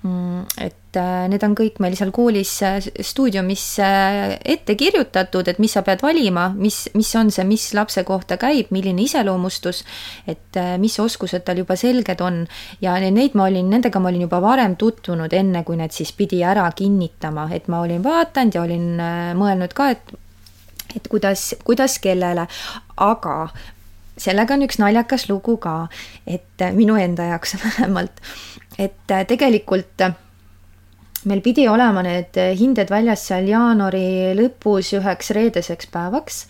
Mm, 0.00 0.46
et 0.56 0.76
need 0.96 1.44
on 1.46 1.54
kõik 1.58 1.78
meil 1.82 1.94
seal 1.98 2.10
koolis 2.14 2.52
äh, 2.66 2.78
stuudiumis 2.82 3.64
äh, 3.84 4.34
ette 4.54 4.74
kirjutatud, 4.78 5.48
et 5.48 5.60
mis 5.62 5.72
sa 5.76 5.82
pead 5.86 6.02
valima, 6.04 6.48
mis, 6.56 6.82
mis 6.98 7.10
on 7.18 7.30
see, 7.34 7.44
mis 7.48 7.68
lapse 7.76 8.04
kohta 8.08 8.38
käib, 8.40 8.72
milline 8.74 9.04
iseloomustus, 9.04 9.82
et 10.30 10.58
mis 10.82 10.98
oskused 11.02 11.44
tal 11.46 11.60
juba 11.62 11.76
selged 11.78 12.22
on. 12.24 12.42
Ja 12.82 12.96
neid 13.02 13.36
ma 13.38 13.48
olin, 13.50 13.70
nendega 13.70 14.02
ma 14.02 14.10
olin 14.10 14.26
juba 14.26 14.40
varem 14.42 14.76
tutvunud, 14.80 15.32
enne 15.32 15.64
kui 15.66 15.78
need 15.80 15.94
siis 15.94 16.12
pidi 16.16 16.42
ära 16.46 16.66
kinnitama, 16.76 17.48
et 17.54 17.68
ma 17.70 17.82
olin 17.84 18.02
vaadanud 18.04 18.56
ja 18.56 18.64
olin 18.66 18.88
mõelnud 19.38 19.76
ka, 19.76 19.92
et 19.96 20.16
et 20.90 21.04
kuidas, 21.06 21.52
kuidas 21.62 22.00
kellele, 22.02 22.48
aga 22.98 23.34
sellega 24.18 24.56
on 24.56 24.64
üks 24.66 24.80
naljakas 24.82 25.28
lugu 25.30 25.54
ka, 25.62 25.84
et 26.26 26.64
minu 26.74 26.96
enda 26.98 27.28
jaoks 27.30 27.54
vähemalt 27.62 28.18
et 28.80 29.10
äh, 29.10 29.26
tegelikult 29.26 30.00
äh, 30.00 30.14
meil 31.28 31.42
pidi 31.44 31.66
olema 31.68 32.02
need 32.06 32.36
hinded 32.60 32.90
väljas 32.92 33.26
seal 33.28 33.48
jaanuari 33.48 34.32
lõpus 34.38 34.94
üheks 34.96 35.32
reedeseks 35.36 35.90
päevaks 35.92 36.44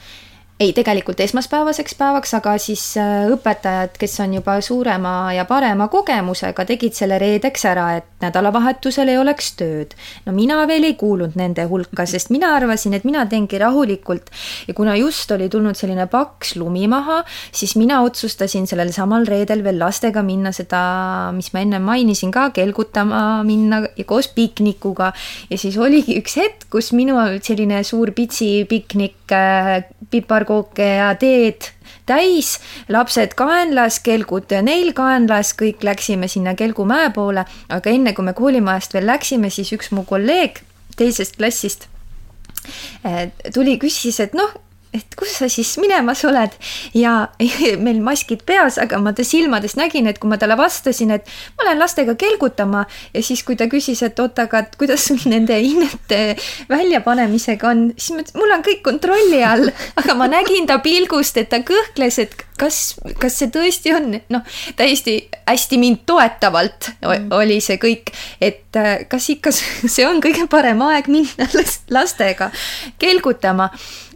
ei, 0.60 0.72
tegelikult 0.76 1.20
esmaspäevaseks 1.24 1.94
päevaks, 1.96 2.34
aga 2.36 2.52
siis 2.60 2.82
äh, 3.00 3.24
õpetajad, 3.32 3.94
kes 4.00 4.18
on 4.20 4.34
juba 4.36 4.58
suurema 4.60 5.32
ja 5.32 5.46
parema 5.48 5.86
kogemusega, 5.88 6.66
tegid 6.68 6.92
selle 6.98 7.16
reedeks 7.20 7.64
ära, 7.70 7.86
et 7.96 8.08
nädalavahetusel 8.20 9.08
ei 9.08 9.16
oleks 9.16 9.54
tööd. 9.56 9.94
no 10.26 10.34
mina 10.36 10.58
veel 10.68 10.84
ei 10.90 10.96
kuulunud 11.00 11.38
nende 11.40 11.64
hulka, 11.70 12.04
sest 12.06 12.28
mina 12.34 12.52
arvasin, 12.58 12.92
et 12.98 13.06
mina 13.08 13.24
teengi 13.30 13.60
rahulikult 13.60 14.28
ja 14.68 14.74
kuna 14.76 14.98
just 15.00 15.32
oli 15.32 15.48
tulnud 15.48 15.78
selline 15.80 16.04
paks 16.12 16.52
lumi 16.60 16.84
maha, 16.92 17.22
siis 17.56 17.72
mina 17.80 18.02
otsustasin 18.04 18.68
sellel 18.68 18.92
samal 18.92 19.24
reedel 19.24 19.64
veel 19.64 19.80
lastega 19.80 20.20
minna 20.26 20.52
seda, 20.52 20.82
mis 21.36 21.54
ma 21.54 21.64
enne 21.64 21.80
mainisin 21.80 22.34
ka, 22.36 22.50
kelgutama 22.56 23.40
minna 23.48 23.80
ja 23.96 24.04
koos 24.04 24.28
piknikuga. 24.36 25.12
ja 25.48 25.58
siis 25.58 25.80
oligi 25.80 26.20
üks 26.20 26.36
hetk, 26.36 26.68
kus 26.68 26.92
minu 26.92 27.16
selline 27.40 27.80
suur 27.86 28.12
pitsi 28.12 28.66
piknik 28.68 29.32
äh, 29.32 29.88
piparkooke 30.50 30.86
ja 30.98 31.14
teed 31.14 31.70
täis, 32.06 32.58
lapsed 32.88 33.36
kaenlas, 33.38 34.00
kelgud 34.02 34.50
neil 34.62 34.92
kaenlas, 34.92 35.54
kõik 35.54 35.84
läksime 35.86 36.28
sinna 36.28 36.56
Kelgumäe 36.58 37.10
poole, 37.14 37.44
aga 37.68 37.90
enne 37.90 38.12
kui 38.14 38.24
me 38.24 38.34
koolimajast 38.34 38.94
veel 38.94 39.06
läksime, 39.06 39.50
siis 39.50 39.70
üks 39.72 39.92
mu 39.92 40.04
kolleeg 40.04 40.60
teisest 40.96 41.36
klassist 41.38 41.86
eh, 43.04 43.30
tuli, 43.54 43.78
küsis, 43.78 44.18
et 44.20 44.34
noh, 44.34 44.50
et 44.94 45.14
kus 45.18 45.36
sa 45.38 45.48
siis 45.50 45.70
minemas 45.78 46.22
oled? 46.26 46.54
Ja 46.96 47.30
meil 47.84 48.00
maskid 48.04 48.42
peas, 48.46 48.78
aga 48.82 48.98
ma 49.02 49.12
ta 49.16 49.24
silmadest 49.26 49.78
nägin, 49.78 50.08
et 50.10 50.18
kui 50.18 50.30
ma 50.30 50.38
talle 50.40 50.56
vastasin, 50.58 51.14
et 51.14 51.30
ma 51.58 51.68
lähen 51.68 51.82
lastega 51.82 52.16
kelgutama 52.18 52.84
ja 53.14 53.22
siis, 53.22 53.44
kui 53.46 53.58
ta 53.58 53.68
küsis, 53.70 54.02
et 54.06 54.18
oot, 54.22 54.38
aga 54.42 54.64
kuidas 54.80 55.06
sul 55.10 55.20
nende 55.30 55.56
hinnete 55.60 56.36
väljapanemisega 56.70 57.70
on, 57.70 57.86
siis 57.96 58.16
ma 58.16 58.24
ütlesin, 58.24 58.40
mul 58.42 58.56
on 58.56 58.66
kõik 58.66 58.84
kontrolli 58.86 59.42
all, 59.46 59.70
aga 60.00 60.18
ma 60.18 60.30
nägin 60.30 60.68
ta 60.70 60.80
pilgust, 60.82 61.38
et 61.40 61.50
ta 61.52 61.62
kõhkles, 61.66 62.20
et 62.24 62.36
kas, 62.60 62.80
kas 63.22 63.38
see 63.40 63.50
tõesti 63.52 63.94
on, 63.96 64.12
noh, 64.32 64.60
täiesti 64.76 65.16
hästi 65.50 65.78
mind 65.80 66.04
toetavalt 66.06 66.90
mm. 67.00 67.30
oli 67.34 67.60
see 67.64 67.78
kõik, 67.80 68.12
et 68.42 68.76
äh, 68.78 69.06
kas 69.10 69.30
ikka 69.32 69.54
see 69.94 70.06
on 70.08 70.22
kõige 70.24 70.46
parem 70.50 70.82
aeg 70.90 71.10
minna 71.12 71.48
lastega 71.94 72.50
kelgutama 73.00 73.70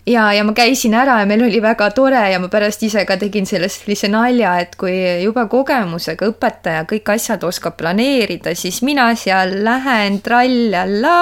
ja, 0.07 0.25
ja 0.33 0.45
ma 0.45 0.53
käisin 0.57 0.95
ära 0.97 1.19
ja 1.23 1.29
meil 1.29 1.45
oli 1.47 1.61
väga 1.63 1.89
tore 1.97 2.21
ja 2.33 2.39
ma 2.41 2.49
pärast 2.53 2.83
ise 2.87 3.05
ka 3.09 3.17
tegin 3.21 3.47
sellest 3.49 3.85
sellise 3.85 4.11
nalja, 4.13 4.57
et 4.61 4.77
kui 4.81 4.95
juba 5.23 5.47
kogemusega 5.51 6.29
õpetaja 6.33 6.85
kõik 6.91 7.15
asjad 7.17 7.45
oskab 7.47 7.79
planeerida, 7.81 8.55
siis 8.59 8.83
mina 8.87 9.11
seal 9.19 9.57
lähen 9.65 10.21
trall-alla 10.25 11.17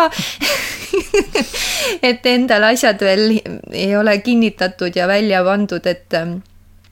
et 2.11 2.27
endal 2.27 2.71
asjad 2.73 3.03
veel 3.03 3.39
ei 3.71 3.93
ole 3.97 4.19
kinnitatud 4.25 4.97
ja 4.97 5.09
välja 5.11 5.45
pandud, 5.47 5.87
et 5.87 6.19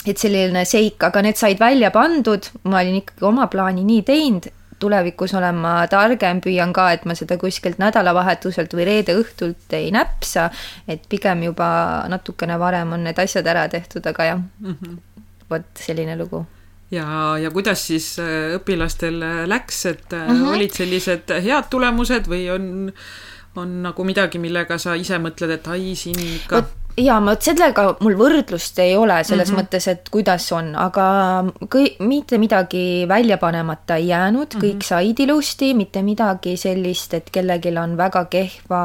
et 0.09 0.16
selline 0.16 0.62
seik, 0.64 1.02
aga 1.04 1.20
need 1.26 1.37
said 1.37 1.59
välja 1.61 1.90
pandud, 1.92 2.47
ma 2.64 2.80
olin 2.80 3.02
ikkagi 3.02 3.26
oma 3.28 3.50
plaani 3.52 3.85
nii 3.85 4.06
teinud 4.06 4.49
tulevikus 4.80 5.34
olen 5.38 5.58
ma 5.62 5.75
targem, 5.90 6.40
püüan 6.44 6.72
ka, 6.76 6.90
et 6.94 7.04
ma 7.08 7.16
seda 7.18 7.38
kuskilt 7.40 7.80
nädalavahetuselt 7.82 8.75
või 8.76 8.88
reede 8.88 9.16
õhtult 9.20 9.76
ei 9.76 9.90
näpsa, 9.94 10.49
et 10.88 11.04
pigem 11.08 11.44
juba 11.50 11.70
natukene 12.12 12.58
varem 12.60 12.96
on 12.96 13.04
need 13.08 13.20
asjad 13.22 13.46
ära 13.46 13.68
tehtud, 13.68 14.06
aga 14.06 14.32
jah 14.32 14.40
mm 14.40 14.76
-hmm., 14.80 14.99
vot 15.50 15.84
selline 15.87 16.16
lugu 16.16 16.44
ja, 16.90 17.06
ja 17.38 17.50
kuidas 17.50 17.87
siis 17.87 18.18
äh, 18.18 18.54
õpilastel 18.58 19.20
läks, 19.46 19.87
et 19.87 20.12
mm 20.12 20.26
-hmm. 20.26 20.54
olid 20.56 20.75
sellised 20.75 21.32
head 21.42 21.70
tulemused 21.70 22.26
või 22.26 22.50
on, 22.50 22.92
on 23.56 23.82
nagu 23.82 24.04
midagi, 24.04 24.38
millega 24.38 24.78
sa 24.78 24.94
ise 24.94 25.18
mõtled, 25.18 25.50
et 25.50 25.68
ai, 25.68 25.94
siin 25.94 26.18
ikka 26.18 26.64
jaa, 26.99 27.18
ma 27.23 27.35
sellega 27.40 27.85
mul 28.02 28.16
võrdlust 28.18 28.78
ei 28.82 28.97
ole 28.99 29.20
selles 29.25 29.50
mm 29.50 29.56
-hmm. 29.56 29.62
mõttes, 29.62 29.87
et 29.88 30.09
kuidas 30.11 30.47
on, 30.52 30.73
aga 30.76 31.06
kõi-, 31.73 31.97
mitte 32.00 32.38
midagi 32.38 33.06
välja 33.09 33.38
panemata 33.38 33.97
ei 33.97 34.09
jäänud 34.09 34.54
mm, 34.54 34.61
-hmm. 34.61 34.64
kõik 34.64 34.87
said 34.87 35.20
ilusti, 35.20 35.75
mitte 35.75 36.02
midagi 36.02 36.56
sellist, 36.56 37.14
et 37.14 37.30
kellelgi 37.30 37.75
on 37.78 37.97
väga 37.97 38.25
kehva, 38.25 38.82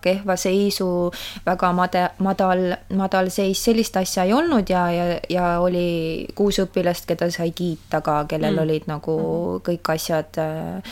kehva 0.00 0.36
seisu, 0.36 1.10
väga 1.46 1.72
made-, 1.72 2.10
madal, 2.18 2.76
madal 2.94 3.30
seis, 3.30 3.64
sellist 3.64 3.96
asja 3.96 4.24
ei 4.24 4.32
olnud 4.32 4.70
ja, 4.70 4.90
ja, 4.90 5.20
ja 5.28 5.60
oli 5.60 6.26
kuus 6.34 6.58
õpilast, 6.58 7.06
keda 7.06 7.30
sai 7.30 7.50
kiita 7.50 8.00
ka, 8.00 8.24
kellel 8.24 8.52
mm 8.52 8.58
-hmm. 8.58 8.62
olid 8.62 8.82
nagu 8.86 9.18
mhm. 9.18 9.62
kõik 9.68 9.94
asjad 9.94 10.38
äh, 10.38 10.82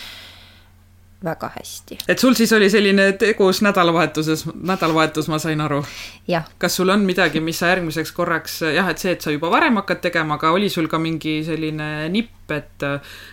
väga 1.25 1.51
hästi. 1.57 1.99
et 2.09 2.19
sul 2.19 2.35
siis 2.35 2.53
oli 2.53 2.71
selline 2.71 3.13
tegus 3.21 3.63
nädalavahetuses, 3.63 4.47
nädalavahetus, 4.55 5.29
ma 5.29 5.39
sain 5.39 5.61
aru? 5.61 5.83
kas 6.59 6.77
sul 6.77 6.89
on 6.89 7.07
midagi, 7.07 7.41
mis 7.41 7.59
sa 7.59 7.73
järgmiseks 7.73 8.13
korraks, 8.13 8.61
jah, 8.75 8.89
et 8.91 8.99
see, 8.99 9.13
et 9.13 9.21
sa 9.21 9.31
juba 9.35 9.51
varem 9.51 9.77
hakkad 9.81 10.03
tegema, 10.03 10.39
aga 10.41 10.53
oli 10.55 10.69
sul 10.73 10.89
ka 10.91 10.99
mingi 11.03 11.41
selline 11.47 12.09
nipp, 12.13 12.53
et 12.53 12.85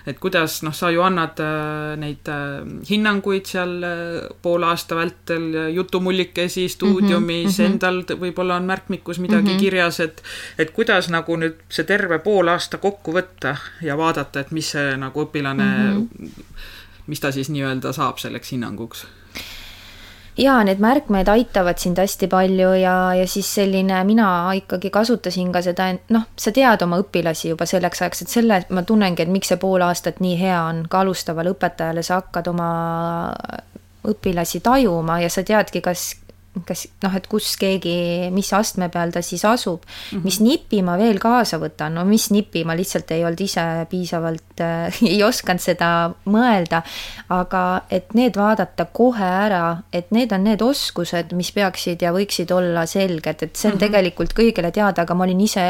et 0.08 0.20
kuidas, 0.22 0.62
noh, 0.64 0.74
sa 0.76 0.92
ju 0.94 1.02
annad 1.04 1.42
äh, 1.44 1.96
neid 2.00 2.30
äh, 2.32 2.62
hinnanguid 2.90 3.50
seal 3.50 3.76
äh, 3.84 4.30
poole 4.42 4.70
aasta 4.70 4.96
vältel 4.96 5.74
jutumullikesi 5.76 6.68
stuudiumis 6.70 7.58
mm, 7.58 7.66
-hmm. 7.66 7.72
endal 7.72 8.02
võib-olla 8.22 8.56
on 8.62 8.70
märkmikus 8.70 9.20
midagi 9.20 9.50
mm 9.50 9.56
-hmm. 9.56 9.60
kirjas, 9.60 10.00
et 10.00 10.24
et 10.58 10.72
kuidas 10.72 11.10
nagu 11.10 11.36
nüüd 11.36 11.58
see 11.70 11.86
terve 11.86 12.20
pool 12.20 12.48
aasta 12.48 12.78
kokku 12.78 13.14
võtta 13.14 13.56
ja 13.82 13.98
vaadata, 13.98 14.40
et 14.40 14.52
mis 14.52 14.72
see 14.72 14.98
nagu 14.98 15.26
õpilane 15.26 15.64
mm, 15.64 16.10
-hmm. 16.20 16.78
Mis 17.10 17.22
ta 17.24 17.34
siis 17.36 17.50
nii-öelda 17.54 17.94
saab 17.96 18.22
selleks 18.22 18.54
hinnanguks? 18.54 19.06
Jaa, 20.40 20.62
need 20.64 20.80
märkmed 20.80 21.28
aitavad 21.28 21.82
sind 21.82 22.00
hästi 22.00 22.30
palju 22.32 22.70
ja, 22.80 22.94
ja 23.18 23.26
siis 23.28 23.48
selline, 23.58 23.98
mina 24.08 24.28
ikkagi 24.56 24.88
kasutasin 24.94 25.50
ka 25.52 25.60
seda, 25.66 25.90
noh, 26.16 26.30
sa 26.40 26.54
tead 26.56 26.86
oma 26.86 27.02
õpilasi 27.02 27.52
juba 27.52 27.68
selleks 27.68 28.06
ajaks, 28.06 28.24
et 28.24 28.32
selle 28.32 28.62
ma 28.72 28.86
tunnengi, 28.88 29.26
et 29.26 29.34
miks 29.34 29.52
see 29.52 29.60
pool 29.60 29.84
aastat 29.84 30.22
nii 30.24 30.38
hea 30.40 30.62
on, 30.70 30.86
ka 30.88 31.02
alustavale 31.04 31.52
õpetajale 31.52 32.06
sa 32.06 32.22
hakkad 32.22 32.48
oma 32.54 32.70
õpilasi 34.08 34.64
tajuma 34.64 35.20
ja 35.26 35.34
sa 35.34 35.44
teadki, 35.44 35.84
kas 35.84 36.14
kas 36.68 36.88
noh, 37.04 37.16
et 37.16 37.28
kus 37.28 37.52
keegi, 37.60 38.30
mis 38.36 38.52
astme 38.54 38.90
peal 38.90 39.12
ta 39.12 39.22
siis 39.22 39.46
asub 39.46 39.84
mm, 39.86 40.18
-hmm. 40.18 40.24
mis 40.24 40.40
nipi 40.40 40.82
ma 40.82 40.98
veel 40.98 41.20
kaasa 41.20 41.60
võtan, 41.62 41.96
no 41.98 42.06
mis 42.06 42.30
nipi, 42.32 42.64
ma 42.64 42.76
lihtsalt 42.76 43.12
ei 43.12 43.24
olnud 43.26 43.42
ise 43.42 43.66
piisavalt 43.90 44.62
äh,, 44.62 45.02
ei 45.14 45.24
osanud 45.24 45.60
seda 45.62 45.90
mõelda, 46.26 46.82
aga 47.30 47.84
et 47.90 48.14
need 48.14 48.38
vaadata 48.38 48.86
kohe 48.86 49.26
ära, 49.26 49.78
et 49.94 50.12
need 50.12 50.32
on 50.36 50.44
need 50.44 50.62
oskused, 50.62 51.34
mis 51.38 51.52
peaksid 51.56 52.02
ja 52.02 52.14
võiksid 52.16 52.52
olla 52.56 52.86
selged, 52.90 53.44
et 53.44 53.56
see 53.56 53.70
on 53.70 53.76
mm 53.76 53.78
-hmm. 53.78 53.86
tegelikult 53.86 54.34
kõigile 54.38 54.72
teada, 54.72 55.02
aga 55.02 55.14
ma 55.14 55.24
olin 55.24 55.42
ise 55.42 55.64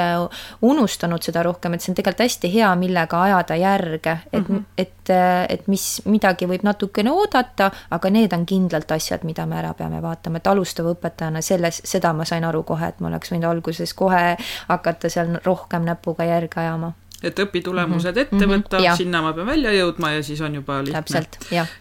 unustanud 0.62 1.24
seda 1.24 1.44
rohkem, 1.44 1.74
et 1.74 1.82
see 1.82 1.92
on 1.92 1.96
tegelikult 1.96 2.26
hästi 2.26 2.54
hea, 2.54 2.76
millega 2.76 3.22
ajada 3.24 3.56
järge, 3.56 4.18
et 4.34 4.50
mm, 4.50 4.56
-hmm. 4.56 4.64
et, 4.78 5.10
et 5.50 5.68
mis 5.68 6.02
midagi 6.06 6.46
võib 6.46 6.64
natukene 6.64 7.12
oodata, 7.12 7.72
aga 7.90 8.10
need 8.10 8.34
on 8.34 8.46
kindlalt 8.46 8.92
asjad, 8.92 9.24
mida 9.24 9.46
me 9.46 9.60
ära 9.60 9.74
peame 9.74 10.02
vaatama, 10.02 10.38
et 10.38 10.48
alustada 10.48 10.79
alustava 10.80 10.96
õpetajana 10.96 11.42
selles, 11.44 11.82
seda 11.86 12.14
ma 12.14 12.26
sain 12.26 12.44
aru 12.48 12.64
kohe, 12.64 12.90
et 12.90 13.00
ma 13.00 13.12
oleks 13.12 13.32
võinud 13.34 13.50
alguses 13.50 13.94
kohe 13.94 14.38
hakata 14.70 15.10
seal 15.10 15.40
rohkem 15.46 15.86
näpuga 15.86 16.26
järge 16.26 16.60
ajama 16.60 16.94
et 17.20 17.36
õpitulemused 17.36 18.16
mm 18.16 18.16
-hmm. 18.16 18.22
ette 18.22 18.46
võtta 18.48 18.78
mm, 18.80 18.86
-hmm, 18.86 18.98
sinna 18.98 19.22
ma 19.22 19.34
pean 19.34 19.48
välja 19.48 19.72
jõudma 19.76 20.12
ja 20.14 20.24
siis 20.24 20.40
on 20.42 20.56
juba 20.56 20.80
lihtne. 20.84 21.26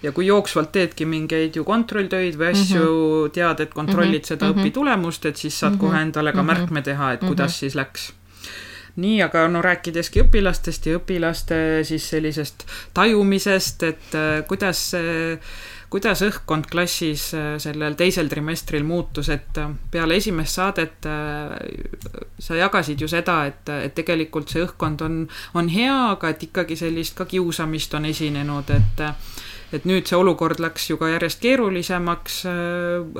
ja 0.02 0.12
kui 0.12 0.26
jooksvalt 0.26 0.72
teedki 0.72 1.06
mingeid 1.06 1.56
ju 1.56 1.64
kontrolltöid 1.64 2.34
või 2.34 2.50
asju 2.50 2.82
mm, 2.82 3.26
-hmm. 3.26 3.30
tead, 3.32 3.60
et 3.60 3.74
kontrollid 3.74 4.22
-hmm. 4.22 4.26
seda 4.26 4.46
mm 4.46 4.52
-hmm. 4.52 4.60
õpitulemust, 4.60 5.28
et 5.28 5.36
siis 5.36 5.60
saad 5.60 5.72
mm 5.72 5.76
-hmm. 5.76 5.80
kohe 5.80 6.02
endale 6.02 6.32
ka 6.32 6.42
märkme 6.42 6.82
teha, 6.82 7.12
et 7.12 7.20
kuidas 7.20 7.50
mm 7.50 7.54
-hmm. 7.54 7.58
siis 7.58 7.74
läks 7.74 8.12
nii, 8.96 9.22
aga 9.22 9.48
no 9.48 9.62
rääkideski 9.62 10.22
õpilastest 10.22 10.86
ja 10.90 10.98
õpilaste 10.98 11.84
siis 11.84 12.10
sellisest 12.10 12.66
tajumisest, 12.94 13.82
et 13.82 14.14
äh, 14.14 14.46
kuidas 14.48 14.90
see 14.90 15.38
kuidas 15.90 16.22
õhkkond 16.24 16.68
klassis 16.70 17.30
äh, 17.36 17.56
sellel 17.62 17.96
teisel 17.98 18.28
trimestril 18.28 18.84
muutus, 18.84 19.30
et 19.32 19.58
äh, 19.60 19.70
peale 19.92 20.18
esimest 20.20 20.58
saadet 20.58 21.08
äh, 21.08 21.54
sa 22.38 22.58
jagasid 22.58 23.00
ju 23.00 23.08
seda, 23.08 23.40
et, 23.48 23.68
et 23.72 23.94
tegelikult 23.96 24.52
see 24.52 24.64
õhkkond 24.66 25.04
on, 25.06 25.20
on 25.56 25.70
hea, 25.72 25.96
aga 26.12 26.34
et 26.34 26.44
ikkagi 26.48 26.76
sellist 26.76 27.16
ka 27.18 27.28
kiusamist 27.28 27.96
on 27.98 28.08
esinenud, 28.10 28.74
et 28.76 29.06
et 29.68 29.84
nüüd 29.84 30.08
see 30.08 30.16
olukord 30.16 30.62
läks 30.64 30.86
ju 30.88 30.96
ka 30.96 31.10
järjest 31.10 31.42
keerulisemaks, 31.42 32.38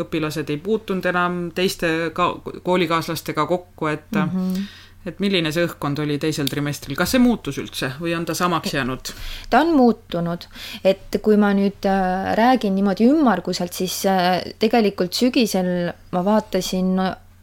õpilased 0.01 0.49
ei 0.49 0.57
puutunud 0.65 1.05
enam 1.11 1.51
teiste 1.53 1.91
ka 2.17 2.31
koolikaaslastega 2.65 3.45
kokku, 3.47 3.91
et 3.93 4.17
mm 4.17 4.31
-hmm 4.33 4.87
et 5.09 5.23
milline 5.23 5.53
see 5.55 5.67
õhkkond 5.67 6.03
oli 6.05 6.19
teisel 6.23 6.49
trimestril, 6.51 6.97
kas 6.99 7.15
see 7.15 7.23
muutus 7.23 7.61
üldse 7.61 7.93
või 8.01 8.15
on 8.17 8.27
ta 8.29 8.37
samaks 8.39 8.75
jäänud? 8.75 9.13
ta 9.51 9.63
on 9.65 9.73
muutunud, 9.77 10.49
et 10.85 11.21
kui 11.25 11.39
ma 11.41 11.53
nüüd 11.57 11.89
äh, 11.89 12.35
räägin 12.39 12.77
niimoodi 12.79 13.09
ümmarguselt, 13.09 13.73
siis 13.77 14.03
äh, 14.09 14.43
tegelikult 14.61 15.17
sügisel 15.17 15.91
ma 16.13 16.25
vaatasin 16.27 16.93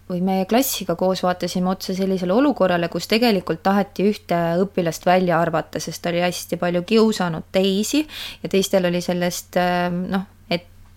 või 0.10 0.22
meie 0.22 0.46
klassiga 0.46 0.94
koos 0.96 1.24
vaatasime 1.26 1.70
otsa 1.72 1.96
sellisele 1.98 2.34
olukorrale, 2.34 2.90
kus 2.94 3.08
tegelikult 3.10 3.64
taheti 3.66 4.06
ühte 4.12 4.38
õpilast 4.62 5.06
välja 5.08 5.40
arvata, 5.42 5.82
sest 5.82 6.04
ta 6.04 6.14
oli 6.14 6.22
hästi 6.22 6.60
palju 6.62 6.84
kiusanud 6.86 7.50
teisi 7.52 8.04
ja 8.44 8.52
teistel 8.52 8.86
oli 8.92 9.02
sellest 9.02 9.58
äh, 9.58 9.90
noh, 9.90 10.30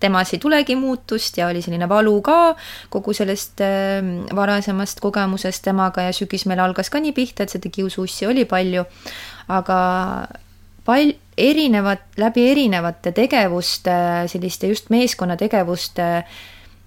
temas 0.01 0.33
ei 0.33 0.39
tulegi 0.43 0.77
muutust 0.79 1.39
ja 1.39 1.49
oli 1.51 1.63
selline 1.63 1.89
valu 1.89 2.21
ka 2.23 2.57
kogu 2.91 3.15
sellest 3.17 3.63
äh, 3.65 4.03
varasemast 4.37 5.01
kogemusest 5.05 5.65
temaga 5.67 6.09
ja 6.09 6.13
sügis 6.17 6.47
meil 6.47 6.63
algas 6.63 6.91
ka 6.91 7.03
nii 7.03 7.15
pihta, 7.17 7.45
et 7.45 7.55
seda 7.55 7.73
kiusuussi 7.73 8.29
oli 8.31 8.45
palju, 8.49 8.85
aga 9.49 9.79
pal-, 10.89 11.17
erinevad, 11.39 12.05
läbi 12.19 12.47
erinevate 12.51 13.13
tegevuste, 13.17 13.97
selliste 14.31 14.71
just 14.73 14.91
meeskonnategevuste 14.95 16.09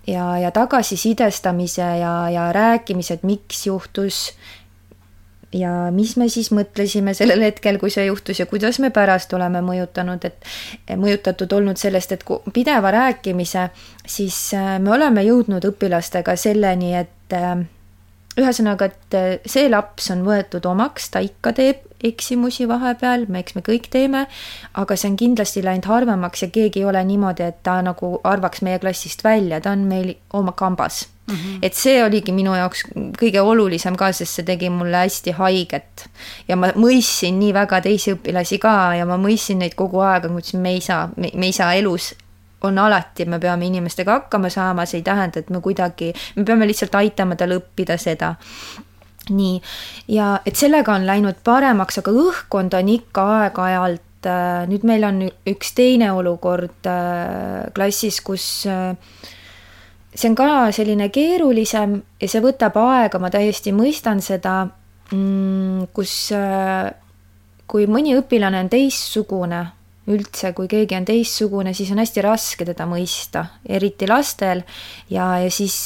ja, 0.08 0.26
ja 0.38 0.52
tagasisidestamise 0.52 1.82
ja, 2.02 2.16
ja 2.30 2.50
rääkimise, 2.56 3.20
et 3.20 3.24
miks 3.28 3.66
juhtus 3.68 4.32
ja 5.54 5.72
mis 5.92 6.16
me 6.18 6.30
siis 6.32 6.52
mõtlesime 6.56 7.14
sellel 7.18 7.44
hetkel, 7.44 7.80
kui 7.80 7.92
see 7.92 8.06
juhtus 8.08 8.40
ja 8.40 8.48
kuidas 8.50 8.80
me 8.80 8.92
pärast 8.94 9.34
oleme 9.34 9.62
mõjutanud, 9.66 10.26
et 10.26 10.98
mõjutatud 10.98 11.52
olnud 11.58 11.82
sellest, 11.82 12.16
et 12.16 12.26
pideva 12.54 12.92
rääkimise, 12.92 13.68
siis 14.06 14.40
äh, 14.58 14.78
me 14.80 14.96
oleme 14.96 15.26
jõudnud 15.28 15.66
õpilastega 15.74 16.38
selleni, 16.40 16.96
et 16.96 17.36
äh, 17.36 17.66
ühesõnaga, 18.40 18.88
et 18.88 19.48
see 19.50 19.68
laps 19.70 20.12
on 20.14 20.24
võetud 20.26 20.66
omaks, 20.66 21.10
ta 21.12 21.20
ikka 21.24 21.54
teeb 21.58 21.88
eksimusi 22.04 22.66
vahepeal, 22.70 23.28
me, 23.30 23.44
eks 23.44 23.56
me 23.58 23.64
kõik 23.66 23.90
teeme, 23.94 24.26
aga 24.80 24.98
see 24.98 25.12
on 25.12 25.18
kindlasti 25.20 25.64
läinud 25.66 25.90
harvemaks 25.90 26.48
ja 26.48 26.52
keegi 26.54 26.82
ei 26.82 26.90
ole 26.90 27.04
niimoodi, 27.06 27.46
et 27.52 27.62
ta 27.68 27.78
nagu 27.86 28.16
arvaks 28.24 28.64
meie 28.66 28.80
klassist 28.82 29.26
välja, 29.28 29.62
ta 29.62 29.76
on 29.76 29.86
meil 29.90 30.16
oma 30.38 30.56
kambas 30.58 31.06
Mm 31.32 31.38
-hmm. 31.38 31.60
et 31.62 31.74
see 31.74 32.04
oligi 32.04 32.32
minu 32.32 32.56
jaoks 32.56 32.84
kõige 33.18 33.42
olulisem 33.42 33.96
ka, 33.96 34.12
sest 34.12 34.34
see 34.40 34.46
tegi 34.46 34.70
mulle 34.70 34.98
hästi 34.98 35.32
haiget. 35.32 36.10
ja 36.48 36.56
ma 36.56 36.72
mõistsin 36.76 37.40
nii 37.40 37.54
väga 37.54 37.82
teisi 37.82 38.14
õpilasi 38.14 38.60
ka 38.60 38.96
ja 38.96 39.06
ma 39.06 39.18
mõistsin 39.18 39.58
neid 39.64 39.76
kogu 39.76 40.00
aeg, 40.00 40.26
aga 40.26 40.34
ma 40.34 40.40
ütlesin, 40.40 40.60
me 40.60 40.74
ei 40.74 40.82
saa, 40.82 41.10
me 41.18 41.46
ei 41.46 41.52
saa 41.52 41.74
elus 41.74 42.14
on 42.62 42.78
alati, 42.78 43.26
me 43.26 43.40
peame 43.40 43.66
inimestega 43.66 44.20
hakkama 44.20 44.50
saama, 44.50 44.86
see 44.86 45.02
ei 45.02 45.06
tähenda, 45.06 45.42
et 45.42 45.50
me 45.50 45.62
kuidagi, 45.62 46.12
me 46.36 46.46
peame 46.46 46.68
lihtsalt 46.70 46.96
aitama 46.96 47.38
tal 47.40 47.58
õppida 47.58 47.98
seda. 48.02 48.36
nii, 49.30 49.60
ja 50.12 50.32
et 50.46 50.58
sellega 50.58 50.96
on 50.98 51.06
läinud 51.08 51.44
paremaks, 51.46 52.00
aga 52.02 52.12
õhkkond 52.24 52.74
on 52.76 52.90
ikka 52.90 53.26
aeg-ajalt, 53.36 54.26
äh, 54.28 54.64
nüüd 54.70 54.86
meil 54.88 55.06
on 55.08 55.22
üks 55.48 55.76
teine 55.78 56.10
olukord 56.18 56.90
äh, 56.90 57.70
klassis, 57.76 58.18
kus 58.26 58.66
äh, 58.68 58.98
see 60.16 60.30
on 60.30 60.36
ka 60.36 60.72
selline 60.76 61.10
keerulisem 61.14 62.00
ja 62.20 62.28
see 62.28 62.42
võtab 62.44 62.78
aega, 62.82 63.20
ma 63.20 63.32
täiesti 63.32 63.72
mõistan 63.76 64.20
seda, 64.24 64.66
mm, 65.12 65.92
kus 65.96 66.32
kui 67.72 67.88
mõni 67.88 68.18
õpilane 68.20 68.60
on 68.60 68.70
teistsugune, 68.72 69.62
üldse, 70.12 70.52
kui 70.58 70.68
keegi 70.72 70.98
on 70.98 71.06
teistsugune, 71.08 71.74
siis 71.78 71.92
on 71.94 72.02
hästi 72.02 72.24
raske 72.26 72.68
teda 72.68 72.88
mõista, 72.90 73.46
eriti 73.70 74.10
lastel. 74.10 74.66
Ja, 75.14 75.38
ja 75.40 75.52
siis 75.54 75.78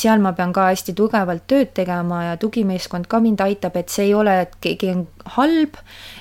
seal 0.00 0.22
ma 0.22 0.32
pean 0.36 0.52
ka 0.54 0.68
hästi 0.70 0.94
tugevalt 0.96 1.46
tööd 1.50 1.72
tegema 1.76 2.22
ja 2.30 2.36
tugimeeskond 2.40 3.08
ka 3.10 3.20
mind 3.20 3.42
aitab, 3.44 3.76
et 3.76 3.92
see 3.92 4.08
ei 4.08 4.14
ole, 4.14 4.34
et 4.46 4.56
keegi 4.64 4.90
on 4.94 5.04
halb 5.36 5.78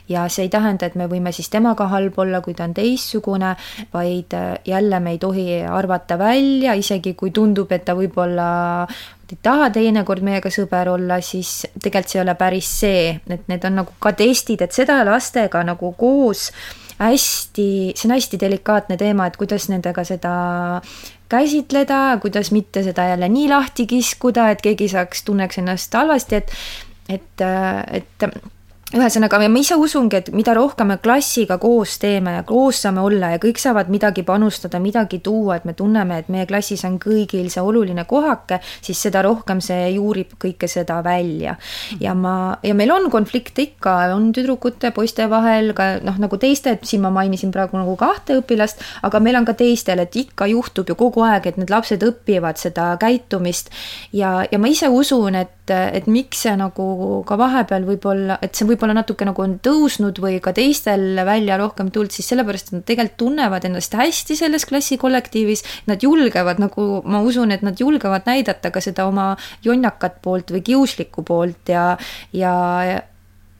ja 0.09 0.27
see 0.31 0.47
ei 0.47 0.51
tähenda, 0.53 0.87
et 0.87 0.95
me 0.99 1.07
võime 1.11 1.33
siis 1.35 1.49
temaga 1.53 1.87
halb 1.91 2.17
olla, 2.19 2.41
kui 2.43 2.55
ta 2.57 2.67
on 2.67 2.75
teistsugune, 2.77 3.55
vaid 3.93 4.35
äh, 4.37 4.53
jälle 4.67 4.99
me 4.99 5.15
ei 5.15 5.19
tohi 5.21 5.47
arvata 5.63 6.17
välja, 6.19 6.75
isegi 6.79 7.15
kui 7.19 7.31
tundub, 7.35 7.71
et 7.71 7.85
ta 7.87 7.95
võib-olla 7.97 8.47
ei 9.33 9.39
taha 9.41 9.71
teinekord 9.73 10.21
meiega 10.21 10.51
sõber 10.53 10.91
olla, 10.93 11.17
siis 11.25 11.63
tegelikult 11.81 12.11
see 12.11 12.19
ei 12.19 12.23
ole 12.25 12.35
päris 12.37 12.69
see, 12.83 13.03
et 13.33 13.47
need 13.49 13.65
on 13.65 13.81
nagu 13.81 13.99
ka 14.03 14.13
testid, 14.17 14.61
et 14.61 14.75
seda 14.75 14.99
lastega 15.07 15.63
nagu 15.65 15.93
koos 15.97 16.51
hästi, 16.99 17.67
see 17.95 18.07
on 18.07 18.15
hästi 18.15 18.39
delikaatne 18.39 18.97
teema, 18.99 19.27
et 19.27 19.37
kuidas 19.39 19.67
nendega 19.71 20.05
seda 20.07 20.33
käsitleda, 21.33 21.99
kuidas 22.21 22.51
mitte 22.53 22.83
seda 22.85 23.07
jälle 23.09 23.29
nii 23.29 23.49
lahti 23.49 23.87
kiskuda, 23.89 24.49
et 24.53 24.61
keegi 24.61 24.87
saaks, 24.93 25.25
tunneks 25.27 25.61
ennast 25.63 25.93
halvasti, 25.97 26.41
et 26.41 26.57
et, 27.09 27.41
et 27.91 28.25
ühesõnaga, 28.93 29.39
ma 29.49 29.61
ise 29.61 29.75
usungi, 29.79 30.19
et 30.19 30.27
mida 30.35 30.53
rohkem 30.53 30.91
me 30.91 30.99
klassiga 31.01 31.57
koos 31.61 31.95
teeme 32.01 32.35
ja 32.35 32.43
koos 32.45 32.83
saame 32.83 33.01
olla 33.01 33.31
ja 33.33 33.39
kõik 33.41 33.57
saavad 33.61 33.89
midagi 33.89 34.21
panustada, 34.27 34.77
midagi 34.83 35.17
tuua, 35.25 35.57
et 35.57 35.65
me 35.65 35.73
tunneme, 35.77 36.19
et 36.21 36.29
meie 36.33 36.45
klassis 36.49 36.83
on 36.85 36.99
kõigil 37.01 37.49
see 37.49 37.63
oluline 37.63 38.05
kohake, 38.09 38.59
siis 38.85 39.01
seda 39.07 39.23
rohkem 39.25 39.63
see 39.65 39.95
juurib 39.95 40.35
kõike 40.41 40.69
seda 40.69 40.99
välja. 41.05 41.55
ja 41.99 42.13
ma, 42.13 42.57
ja 42.63 42.75
meil 42.77 42.93
on 42.93 43.09
konflikte 43.13 43.65
ikka, 43.65 43.95
on 44.13 44.29
tüdrukute, 44.35 44.93
poiste 44.93 45.25
vahel 45.29 45.73
ka 45.73 45.97
noh, 46.05 46.19
nagu 46.21 46.37
teiste, 46.37 46.77
et 46.77 46.85
siin 46.85 47.01
ma 47.01 47.09
mainisin 47.13 47.51
praegu 47.51 47.79
nagu 47.79 47.95
kahte 47.97 48.37
õpilast, 48.43 48.83
aga 49.01 49.19
meil 49.23 49.41
on 49.41 49.49
ka 49.49 49.57
teistel, 49.57 50.03
et 50.05 50.15
ikka 50.15 50.51
juhtub 50.53 50.93
ju 50.93 50.97
kogu 50.99 51.25
aeg, 51.25 51.49
et 51.49 51.57
need 51.57 51.73
lapsed 51.73 52.05
õpivad 52.05 52.61
seda 52.61 52.93
käitumist 53.01 53.73
ja, 54.13 54.43
ja 54.51 54.61
ma 54.61 54.69
ise 54.69 54.91
usun, 54.93 55.41
et, 55.41 55.57
et 55.71 56.07
miks 56.11 56.43
see 56.43 56.53
nagu 56.59 56.85
ka 57.27 57.37
vahepeal 57.39 57.85
võib-olla, 57.87 58.37
et 58.43 58.55
see 58.55 58.67
võib 58.67 58.83
võib-olla 58.83 58.99
natuke 58.99 59.25
nagu 59.27 59.43
on 59.43 59.55
tõusnud 59.63 60.19
või 60.19 60.39
ka 60.43 60.51
teistel 60.55 61.15
välja 61.25 61.57
rohkem 61.61 61.91
tulnud, 61.93 62.11
siis 62.11 62.27
sellepärast, 62.31 62.71
et 62.71 62.77
nad 62.79 62.85
tegelikult 62.87 63.17
tunnevad 63.23 63.65
ennast 63.69 63.95
hästi 63.95 64.35
selles 64.35 64.65
klassikollektiivis, 64.67 65.63
nad 65.87 66.03
julgevad 66.03 66.59
nagu, 66.59 67.03
ma 67.05 67.21
usun, 67.23 67.53
et 67.55 67.63
nad 67.63 67.79
julgevad 67.79 68.27
näidata 68.27 68.73
ka 68.73 68.83
seda 68.83 69.07
oma 69.07 69.33
jonnakat 69.63 70.19
poolt 70.23 70.51
või 70.51 70.63
kiuslikku 70.65 71.23
poolt 71.23 71.71
ja, 71.71 71.93
ja 72.35 72.53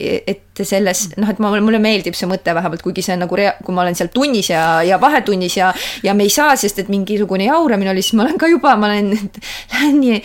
et 0.04 0.64
selles, 0.66 1.06
noh, 1.22 1.30
et 1.32 1.40
ma, 1.40 1.54
mulle 1.64 1.80
meeldib 1.80 2.18
see 2.18 2.28
mõte 2.28 2.52
vähemalt, 2.56 2.82
kuigi 2.84 3.06
see 3.06 3.16
on 3.16 3.24
nagu 3.24 3.38
rea-, 3.40 3.56
kui 3.64 3.76
ma 3.76 3.86
olen 3.86 3.96
seal 3.96 4.12
tunnis 4.12 4.50
ja, 4.52 4.82
ja 4.84 5.00
vahetunnis 5.00 5.56
ja, 5.62 5.72
ja 6.04 6.18
me 6.18 6.28
ei 6.28 6.34
saa, 6.34 6.58
sest 6.60 6.84
et 6.84 6.92
mingisugune 6.92 7.48
jauramine 7.48 7.94
oli, 7.94 8.04
siis 8.04 8.18
ma 8.20 8.26
olen 8.26 8.42
ka 8.42 8.50
juba, 8.52 8.76
ma 8.76 8.92
olen, 8.92 9.14
lähen 9.72 10.00
nii 10.04 10.20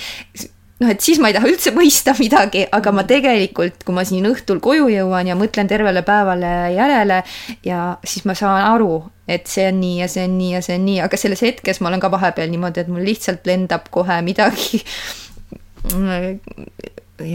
noh, 0.79 0.91
et 0.91 1.03
siis 1.03 1.19
ma 1.23 1.31
ei 1.31 1.37
taha 1.37 1.51
üldse 1.51 1.73
mõista 1.77 2.15
midagi, 2.19 2.65
aga 2.75 2.93
ma 2.95 3.05
tegelikult, 3.09 3.83
kui 3.87 3.97
ma 3.97 4.05
siin 4.09 4.29
õhtul 4.31 4.61
koju 4.65 4.89
jõuan 4.93 5.29
ja 5.31 5.37
mõtlen 5.39 5.71
tervele 5.71 6.05
päevale 6.07 6.53
järele 6.75 7.23
ja 7.67 7.81
siis 8.07 8.27
ma 8.29 8.37
saan 8.39 8.65
aru, 8.69 9.01
et 9.29 9.51
see 9.51 9.69
on 9.71 9.81
nii 9.83 10.03
ja 10.03 10.11
see 10.11 10.27
on 10.29 10.37
nii 10.39 10.53
ja 10.55 10.65
see 10.65 10.79
on 10.79 10.87
nii, 10.89 10.99
aga 11.05 11.21
selles 11.21 11.43
hetkes 11.45 11.83
ma 11.83 11.91
olen 11.91 12.03
ka 12.03 12.13
vahepeal 12.15 12.51
niimoodi, 12.53 12.85
et 12.85 12.93
mul 12.93 13.07
lihtsalt 13.07 13.49
lendab 13.49 13.91
kohe 13.95 14.21
midagi. 14.27 14.83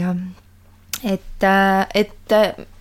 jah, 0.00 0.16
et, 1.04 1.48
et 1.94 2.38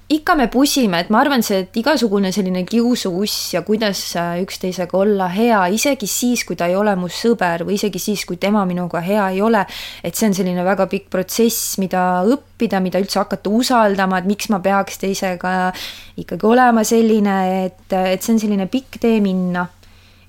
ikka 0.10 0.36
me 0.36 0.48
pusime, 0.52 1.00
et 1.00 1.10
ma 1.13 1.22
arvan, 1.24 1.44
see, 1.46 1.63
et 1.63 1.78
igasugune 1.80 2.32
selline 2.36 2.63
kiusuuss 2.68 3.54
ja 3.56 3.62
kuidas 3.66 4.02
üksteisega 4.44 4.98
olla 5.00 5.30
hea, 5.32 5.62
isegi 5.74 6.08
siis, 6.10 6.44
kui 6.48 6.58
ta 6.60 6.68
ei 6.70 6.76
ole 6.76 6.96
mu 7.00 7.10
sõber 7.12 7.63
või 7.68 7.78
isegi 7.80 8.02
siis, 8.02 8.26
kui 8.28 8.38
tema 8.42 8.66
minuga 8.70 9.02
hea 9.04 9.30
ei 9.34 9.42
ole, 9.42 9.63
et 10.04 10.16
see 10.16 10.30
on 10.30 10.36
selline 10.38 10.66
väga 10.66 10.88
pikk 10.92 11.08
protsess, 11.13 11.78
mida 11.82 12.24
õppida, 12.28 12.82
mida 12.84 13.02
üldse 13.04 13.22
hakata 13.22 13.54
usaldama, 13.54 14.20
et 14.20 14.28
miks 14.30 14.52
ma 14.54 14.60
peaks 14.63 15.00
teisega 15.02 15.54
ikkagi 16.20 16.50
olema 16.50 16.84
selline, 16.88 17.38
et, 17.63 17.88
et 17.94 18.22
see 18.22 18.36
on 18.36 18.44
selline 18.44 18.68
pikk 18.72 19.00
tee 19.04 19.24
minna. 19.24 19.68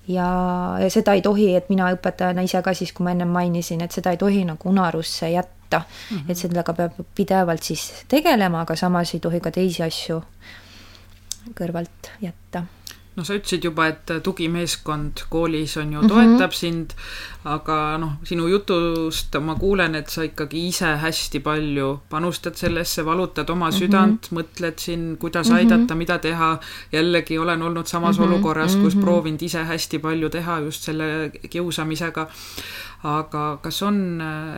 Ja, 0.04 0.28
ja 0.76 0.88
seda 0.92 1.14
ei 1.16 1.22
tohi, 1.24 1.54
et 1.56 1.70
mina 1.72 1.88
õpetajana 1.94 2.42
ise 2.44 2.60
ka 2.60 2.74
siis, 2.76 2.92
kui 2.92 3.06
ma 3.06 3.14
ennem 3.14 3.30
mainisin, 3.32 3.80
et 3.80 3.94
seda 3.94 4.12
ei 4.12 4.18
tohi 4.20 4.42
nagu 4.44 4.68
unarusse 4.68 5.30
jätta 5.32 5.53
võtta 5.74 6.14
mm. 6.14 6.16
-hmm. 6.18 6.30
et 6.30 6.38
sellega 6.38 6.74
peab 6.74 7.00
pidevalt 7.14 7.62
siis 7.62 8.04
tegelema, 8.08 8.60
aga 8.60 8.76
samas 8.76 9.14
ei 9.14 9.20
tohi 9.20 9.40
ka 9.40 9.50
teisi 9.50 9.82
asju 9.82 10.22
kõrvalt 11.54 12.10
jätta 12.20 12.64
no 13.16 13.24
sa 13.24 13.34
ütlesid 13.34 13.64
juba, 13.64 13.86
et 13.86 14.10
tugimeeskond 14.22 15.26
koolis 15.30 15.76
on 15.76 15.92
ju 15.92 16.00
mm, 16.00 16.08
-hmm. 16.08 16.08
toetab 16.08 16.52
sind, 16.52 16.94
aga 17.44 17.78
noh, 18.00 18.12
sinu 18.24 18.46
jutust 18.48 19.36
ma 19.44 19.54
kuulen, 19.60 19.94
et 19.98 20.08
sa 20.08 20.24
ikkagi 20.24 20.66
ise 20.70 20.94
hästi 21.02 21.40
palju 21.44 21.90
panustad 22.10 22.56
sellesse, 22.56 23.04
valutad 23.04 23.50
oma 23.50 23.68
mm 23.68 23.74
-hmm. 23.74 23.78
südant, 23.78 24.30
mõtled 24.32 24.78
siin, 24.78 25.16
kuidas 25.20 25.48
mm 25.48 25.52
-hmm. 25.52 25.58
aidata, 25.58 25.94
mida 25.94 26.18
teha. 26.18 26.58
jällegi 26.92 27.38
olen 27.38 27.62
olnud 27.62 27.86
samas 27.86 28.18
mm 28.18 28.24
-hmm. 28.24 28.28
olukorras, 28.28 28.76
kus 28.76 28.94
mm 28.94 29.00
-hmm. 29.00 29.04
proovinud 29.04 29.42
ise 29.42 29.64
hästi 29.64 29.98
palju 29.98 30.30
teha 30.30 30.58
just 30.58 30.82
selle 30.82 31.30
kiusamisega 31.50 32.28
aga 33.04 33.42
kas 33.60 33.82
on, 33.84 33.96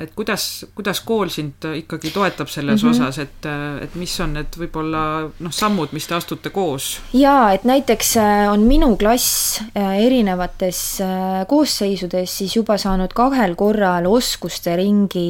et 0.03 0.13
kuidas, 0.15 0.65
kuidas 0.75 1.01
kool 1.07 1.31
sind 1.33 1.65
ikkagi 1.81 2.13
toetab 2.15 2.49
selles 2.49 2.83
mm 2.83 2.91
-hmm. 2.91 3.03
osas, 3.03 3.19
et, 3.19 3.47
et 3.83 3.95
mis 3.95 4.21
on 4.21 4.33
need 4.39 4.59
võib-olla 4.59 5.03
noh, 5.41 5.53
sammud, 5.53 5.93
mis 5.93 6.07
te 6.07 6.15
astute 6.15 6.51
koos? 6.51 7.01
jaa, 7.13 7.53
et 7.53 7.65
näiteks 7.65 8.17
äh, 8.17 8.53
on 8.53 8.61
minu 8.61 8.97
klass 8.97 9.61
äh, 9.77 9.99
erinevates 10.07 11.01
äh, 11.01 11.47
koosseisudes 11.49 12.39
siis 12.39 12.57
juba 12.57 12.76
saanud 12.81 13.15
kahel 13.17 13.57
korral 13.59 14.07
oskuste 14.11 14.77
ringi 14.77 15.27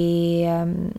ähm, 0.50 0.90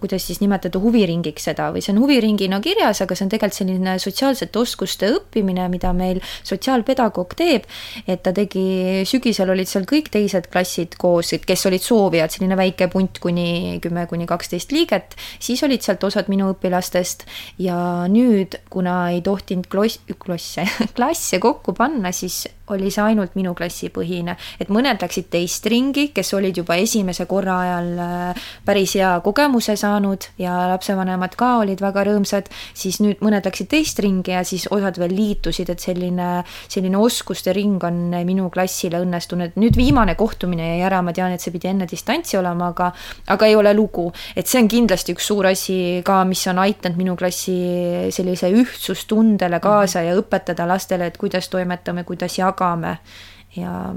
kuidas 0.00 0.26
siis 0.26 0.40
nimetada 0.40 0.80
huviringiks 0.80 1.46
seda 1.48 1.70
või 1.72 1.82
see 1.84 1.94
on 1.94 2.00
huviringina 2.02 2.60
kirjas, 2.64 3.00
aga 3.04 3.16
see 3.16 3.26
on 3.26 3.32
tegelikult 3.32 3.58
selline 3.60 3.94
sotsiaalsete 4.02 4.60
oskuste 4.60 5.08
õppimine, 5.16 5.66
mida 5.72 5.92
meil 5.96 6.20
sotsiaalpedagoog 6.48 7.34
teeb. 7.38 7.66
et 8.06 8.22
ta 8.22 8.32
tegi, 8.36 9.04
sügisel 9.08 9.50
olid 9.50 9.68
seal 9.68 9.86
kõik 9.88 10.10
teised 10.12 10.50
klassid 10.52 10.96
koos, 11.00 11.32
kes 11.46 11.66
olid 11.66 11.84
soovijad, 11.84 12.32
selline 12.34 12.56
väike 12.58 12.90
punt 12.92 13.18
kuni 13.22 13.78
kümme 13.82 14.06
kuni 14.10 14.26
kaksteist 14.28 14.72
liiget, 14.72 15.16
siis 15.38 15.62
olid 15.64 15.82
sealt 15.82 16.04
osad 16.04 16.28
minu 16.28 16.52
õpilastest 16.54 17.26
ja 17.58 18.06
nüüd, 18.10 18.58
kuna 18.70 19.10
ei 19.14 19.22
tohtinud 19.24 19.68
kloss, 19.70 20.00
klosse, 20.18 20.66
klasse 20.96 21.40
kokku 21.40 21.74
panna, 21.76 22.12
siis 22.12 22.44
oli 22.70 22.90
see 22.92 23.02
ainult 23.04 23.36
minu 23.38 23.54
klassi 23.58 23.90
põhine, 23.92 24.36
et 24.60 24.70
mõned 24.72 25.02
läksid 25.02 25.30
teist 25.32 25.66
ringi, 25.70 26.10
kes 26.14 26.32
olid 26.36 26.60
juba 26.60 26.76
esimese 26.80 27.26
korra 27.30 27.58
ajal 27.64 27.90
äh, 28.04 28.48
päris 28.66 28.94
hea 28.98 29.10
kogemuse 29.24 29.76
saanud 29.80 30.28
ja 30.40 30.54
lapsevanemad 30.70 31.36
ka 31.38 31.56
olid 31.64 31.82
väga 31.82 32.04
rõõmsad, 32.08 32.50
siis 32.76 33.00
nüüd 33.02 33.22
mõned 33.24 33.46
läksid 33.46 33.70
teist 33.70 34.00
ringi 34.02 34.34
ja 34.34 34.44
siis 34.46 34.68
osad 34.70 34.98
veel 35.00 35.14
liitusid, 35.16 35.72
et 35.72 35.82
selline, 35.82 36.30
selline 36.70 37.00
oskuste 37.00 37.54
ring 37.56 37.82
on 37.86 38.14
minu 38.26 38.48
klassile 38.52 39.00
õnnestunud. 39.02 39.56
nüüd 39.60 39.76
viimane 39.76 40.14
kohtumine 40.18 40.74
jäi 40.74 40.86
ära, 40.86 41.02
ma 41.02 41.14
tean, 41.16 41.34
et 41.34 41.42
see 41.42 41.54
pidi 41.54 41.70
enne 41.70 41.88
distantsi 41.90 42.38
olema, 42.38 42.70
aga, 42.74 42.90
aga 43.34 43.46
ei 43.46 43.56
ole 43.56 43.74
lugu. 43.74 44.10
et 44.36 44.46
see 44.46 44.62
on 44.62 44.68
kindlasti 44.68 45.14
üks 45.16 45.26
suur 45.30 45.46
asi 45.50 46.02
ka, 46.04 46.22
mis 46.24 46.46
on 46.50 46.62
aidanud 46.62 46.98
minu 47.00 47.16
klassi 47.16 47.56
sellise 48.14 48.50
ühtsustundele 48.54 49.60
kaasa 49.60 50.04
ja 50.06 50.16
õpetada 50.18 50.66
lastele, 50.68 51.10
et 51.10 51.18
kuidas 51.20 51.48
toimetame, 51.48 52.04
kuidas 52.04 52.38
jagame 52.38 52.59
ja, 53.56 53.94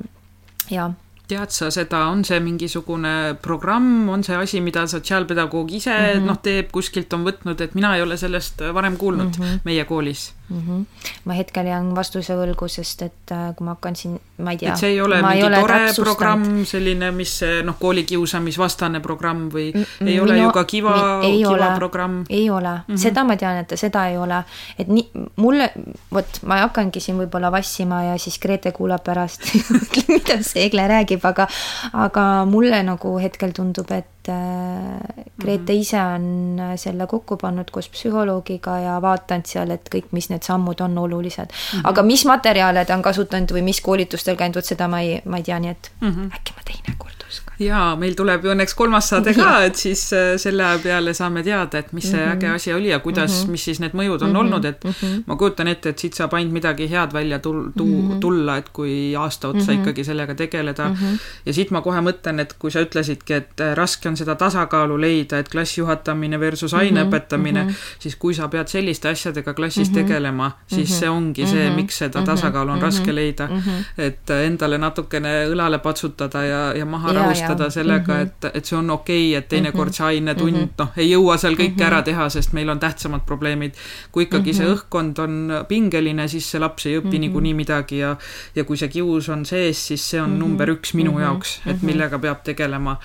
ja 0.71 0.91
tead 1.27 1.53
sa 1.55 1.69
seda, 1.71 2.03
on 2.11 2.23
see 2.27 2.39
mingisugune 2.43 3.13
programm, 3.41 4.09
on 4.11 4.23
see 4.25 4.35
asi, 4.37 4.61
mida 4.61 4.85
sotsiaalpedagoog 4.87 5.71
ise 5.71 5.93
mm 5.93 6.19
-hmm. 6.19 6.27
noh, 6.27 6.39
teeb, 6.43 6.71
kuskilt 6.71 7.13
on 7.13 7.23
võtnud, 7.27 7.61
et 7.61 7.75
mina 7.75 7.95
ei 7.95 8.01
ole 8.01 8.17
sellest 8.17 8.61
varem 8.73 8.97
kuulnud 8.97 9.37
mm 9.37 9.43
-hmm. 9.43 9.59
meie 9.63 9.85
koolis 9.85 10.33
mm. 10.49 10.59
-hmm. 10.59 10.85
ma 11.25 11.33
hetkel 11.33 11.67
jään 11.67 11.95
vastuse 11.95 12.35
võlgu, 12.35 12.67
sest 12.67 13.01
et 13.01 13.31
äh, 13.31 13.55
kui 13.55 13.65
ma 13.65 13.75
hakkan 13.75 13.95
siin, 13.95 14.19
ma 14.37 14.51
ei 14.51 14.57
tea. 14.57 14.73
et 14.73 14.79
see 14.79 14.89
ei 14.89 15.01
ole 15.01 15.21
mingi 15.21 15.43
ole 15.43 15.59
tore 15.59 15.79
täpsustanud. 15.79 16.05
programm, 16.05 16.65
selline, 16.65 17.11
mis 17.11 17.33
noh, 17.63 17.77
koolikiusamisvastane 17.79 18.99
programm 18.99 19.49
või 19.53 19.71
mm 19.73 19.83
-mm, 19.83 20.07
ei 20.07 20.19
ole 20.19 20.33
minu, 20.33 20.45
ju 20.45 20.51
ka 20.51 20.63
Kiva, 20.63 20.95
Kiva 21.21 21.49
ole, 21.49 21.75
programm? 21.75 22.23
ei 22.29 22.49
ole 22.49 22.69
mm, 22.69 22.93
-hmm. 22.93 22.97
seda 22.97 23.23
ma 23.23 23.37
tean, 23.37 23.57
et 23.57 23.73
seda 23.75 24.07
ei 24.07 24.17
ole, 24.17 24.43
et 24.79 24.87
nii, 24.87 25.09
mulle, 25.35 25.71
vot 26.11 26.39
ma 26.45 26.57
hakkangi 26.67 26.99
siin 26.99 27.17
võib-olla 27.17 27.51
vassima 27.51 28.03
ja 28.03 28.17
siis 28.17 28.39
Grete 28.39 28.71
kuulab 28.71 29.03
pärast 29.03 29.41
mida 30.07 30.41
see 30.41 30.65
Egle 30.65 30.87
räägib, 30.87 31.25
aga, 31.25 31.47
aga 31.93 32.45
mulle 32.45 32.83
nagu 32.83 33.17
hetkel 33.19 33.51
tundub, 33.51 33.91
et 33.91 34.12
Äh, 34.27 35.23
Grete 35.39 35.73
mhm. 35.73 35.79
ise 35.81 35.99
on 35.99 36.59
äh, 36.59 36.77
selle 36.77 37.07
kokku 37.07 37.35
pannud 37.37 37.71
koos 37.71 37.89
psühholoogiga 37.91 38.77
ja 38.79 38.93
vaadanud 39.03 39.49
seal, 39.49 39.73
et 39.75 39.89
kõik, 39.91 40.13
mis 40.15 40.29
need 40.31 40.47
sammud 40.47 40.79
on 40.81 40.97
olulised 40.97 41.49
mm. 41.49 41.79
-hmm. 41.79 41.89
aga 41.91 42.03
mis 42.03 42.23
materjale 42.25 42.85
ta 42.85 42.95
on 42.95 43.01
kasutanud 43.03 43.51
või 43.51 43.65
mis 43.67 43.81
koolitustel 43.81 44.39
käinud, 44.39 44.55
vot 44.55 44.65
seda 44.65 44.87
ma 44.87 45.01
ei, 45.01 45.19
ma 45.25 45.37
ei 45.37 45.43
tea, 45.43 45.59
nii 45.59 45.69
et 45.69 45.91
mm 45.99 46.09
-hmm. 46.09 46.35
äkki 46.39 46.55
ma 46.55 46.63
teinekord 46.71 47.23
jaa, 47.65 47.95
meil 47.99 48.15
tuleb 48.17 48.45
ju 48.45 48.51
õnneks 48.53 48.75
kolmas 48.77 49.09
saade 49.11 49.33
ka, 49.37 49.49
et 49.67 49.79
siis 49.79 50.01
äh, 50.15 50.33
selle 50.41 50.67
peale 50.83 51.13
saame 51.17 51.43
teada, 51.45 51.79
et 51.79 51.93
mis 51.93 52.09
see 52.09 52.19
mm 52.19 52.31
-hmm. 52.31 52.35
äge 52.35 52.49
asi 52.49 52.73
oli 52.73 52.89
ja 52.89 52.99
kuidas 52.99 53.31
mm, 53.31 53.47
-hmm. 53.47 53.51
mis 53.51 53.65
siis 53.65 53.79
need 53.79 53.93
mõjud 53.93 54.23
on 54.23 54.29
mm 54.29 54.35
-hmm. 54.35 54.39
olnud, 54.39 54.65
et 54.65 54.83
mm 54.83 54.91
-hmm. 54.91 55.23
ma 55.25 55.35
kujutan 55.35 55.67
ette, 55.67 55.89
et 55.89 55.99
siit 55.99 56.13
saab 56.13 56.33
ainult 56.33 56.53
midagi 56.53 56.89
head 56.89 57.13
välja 57.13 57.39
tul-, 57.39 57.71
tu-, 57.77 57.85
mhm. 57.85 58.19
tulla, 58.19 58.57
et 58.57 58.69
kui 58.69 59.15
aasta 59.15 59.47
otsa 59.47 59.71
mm 59.71 59.77
-hmm. 59.77 59.81
ikkagi 59.81 60.03
sellega 60.03 60.35
tegeleda 60.35 60.89
mm. 60.89 60.95
-hmm. 60.95 61.19
ja 61.45 61.53
siit 61.53 61.71
ma 61.71 61.81
kohe 61.81 61.99
mõtlen, 62.01 62.39
et 62.39 62.55
kui 62.59 62.71
sa 62.71 62.79
ütlesidki, 62.79 63.33
et 63.33 63.61
äh, 63.61 63.75
raske 63.75 64.09
on 64.09 64.17
seda 64.17 64.35
tasakaalu 64.35 65.01
leida, 65.01 65.39
et 65.39 65.49
klassi 65.49 65.81
juhatamine 65.81 66.39
versus 66.39 66.73
aine 66.73 67.03
mm 67.03 67.09
-hmm. 67.09 67.13
õpetamine 67.13 67.63
mm, 67.63 67.69
-hmm. 67.69 67.99
siis 67.99 68.15
kui 68.15 68.33
sa 68.33 68.47
pead 68.47 68.67
selliste 68.67 69.09
asjadega 69.09 69.53
klassis 69.53 69.89
mm 69.89 69.95
-hmm. 69.95 70.07
tegelema, 70.07 70.51
siis 70.67 70.89
mm 70.89 70.95
-hmm. 70.95 70.99
see 70.99 71.09
ongi 71.09 71.47
see, 71.47 71.67
mhm. 71.67 71.75
miks 71.75 71.97
seda 71.97 72.19
mhm. 72.19 72.25
tasakaalu 72.25 72.71
on 72.71 72.77
mm 72.77 72.81
-hmm. 72.81 72.85
raske 72.85 73.15
leida 73.15 73.47
mm. 73.47 73.59
-hmm. 73.59 74.01
et 74.01 74.29
äh, 74.29 74.45
endale 74.45 74.77
natukene 74.77 75.47
õlale 75.47 75.79
patsutada 75.79 76.43
ja, 76.43 76.73
ja 76.77 76.85
maha 76.85 77.13
ja, 77.13 77.19
rahustada 77.19 77.52
ja. 77.59 77.69
sellega 77.69 78.13
mm, 78.13 78.19
-hmm 78.19 78.23
et, 78.23 78.55
et 78.55 78.65
see 78.65 78.77
on 78.77 78.89
okei 78.89 79.29
okay,, 79.29 79.37
et 79.39 79.49
teinekord 79.49 79.89
mhm. 79.89 79.97
see 79.97 80.05
ainetund 80.05 80.51
mm 80.51 80.63
-hmm. 80.63 80.77
noh, 80.77 80.91
ei 80.97 81.09
jõua 81.11 81.37
seal 81.37 81.55
kõike 81.55 81.69
mm 81.69 81.79
-hmm. 81.79 81.87
ära 81.87 82.01
teha, 82.01 82.29
sest 82.29 82.53
meil 82.53 82.69
on 82.69 82.79
tähtsamad 82.79 83.25
probleemid. 83.25 83.73
kui 84.11 84.23
ikkagi 84.23 84.51
mm 84.51 84.53
-hmm. 84.53 84.57
see 84.57 84.67
mhm. 84.67 84.75
õhkkond 84.75 85.19
on 85.19 85.65
pingeline, 85.67 86.27
siis 86.27 86.51
see 86.51 86.59
laps 86.59 86.85
ei 86.85 86.97
õpi 86.97 87.03
mm 87.03 87.11
-hmm. 87.11 87.19
niikuinii 87.19 87.53
midagi 87.53 87.97
ja 87.97 88.17
ja 88.55 88.63
kui 88.63 88.77
see 88.77 88.87
kius 88.89 89.29
on 89.29 89.45
sees, 89.45 89.87
siis 89.87 90.09
see 90.09 90.21
on 90.21 90.29
mm 90.29 90.35
-hmm. 90.35 90.39
number 90.39 90.69
üks 90.69 90.93
minu 90.93 91.11
mm 91.11 91.17
-hmm. 91.17 91.21
jaoks, 91.21 91.61
et 91.65 91.81
millega 91.81 92.19
peab 92.19 92.43
tegelema 92.43 92.97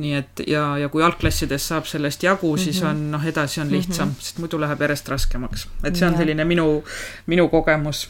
nii 0.00 0.14
et 0.14 0.42
ja, 0.46 0.78
ja 0.78 0.88
kui 0.88 1.02
algklassides 1.02 1.68
saab 1.68 1.88
sellest 1.90 2.22
jagu, 2.22 2.56
siis 2.56 2.80
mm 2.80 2.86
-hmm. 2.86 2.90
on 2.90 3.10
noh, 3.10 3.26
edasi 3.26 3.60
on 3.60 3.70
lihtsam 3.70 4.08
mm, 4.08 4.14
-hmm. 4.14 4.22
sest 4.22 4.38
muidu 4.38 4.60
läheb 4.60 4.80
järjest 4.80 5.08
raskemaks. 5.08 5.68
et 5.84 5.96
see 5.96 6.08
on 6.08 6.12
ja. 6.12 6.18
selline 6.18 6.44
minu, 6.44 6.84
minu 7.26 7.48
kogemus 7.48 8.08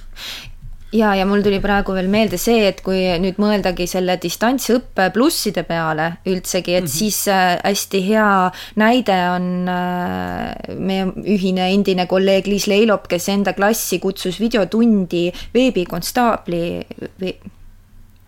ja, 0.92 1.12
ja 1.14 1.26
mul 1.28 1.42
tuli 1.44 1.60
praegu 1.62 1.94
veel 1.96 2.08
meelde 2.10 2.38
see, 2.40 2.64
et 2.68 2.80
kui 2.86 3.02
nüüd 3.22 3.38
mõeldagi 3.42 3.86
selle 3.90 4.16
distantsõppe 4.22 5.10
plusside 5.14 5.64
peale 5.68 6.10
üldsegi, 6.26 6.74
et 6.74 6.84
mm 6.84 6.86
-hmm. 6.86 6.98
siis 6.98 7.28
äh, 7.28 7.58
hästi 7.64 8.02
hea 8.08 8.50
näide 8.76 9.18
on 9.30 9.68
äh, 9.68 10.74
meie 10.76 11.06
ühine 11.36 11.70
endine 11.70 12.06
kolleeg 12.06 12.46
Liis 12.46 12.66
Leilop, 12.66 13.08
kes 13.08 13.28
enda 13.28 13.52
klassi 13.52 13.98
kutsus 13.98 14.40
videotundi 14.40 15.30
veebikonstaabli 15.54 16.86
või 17.20 17.34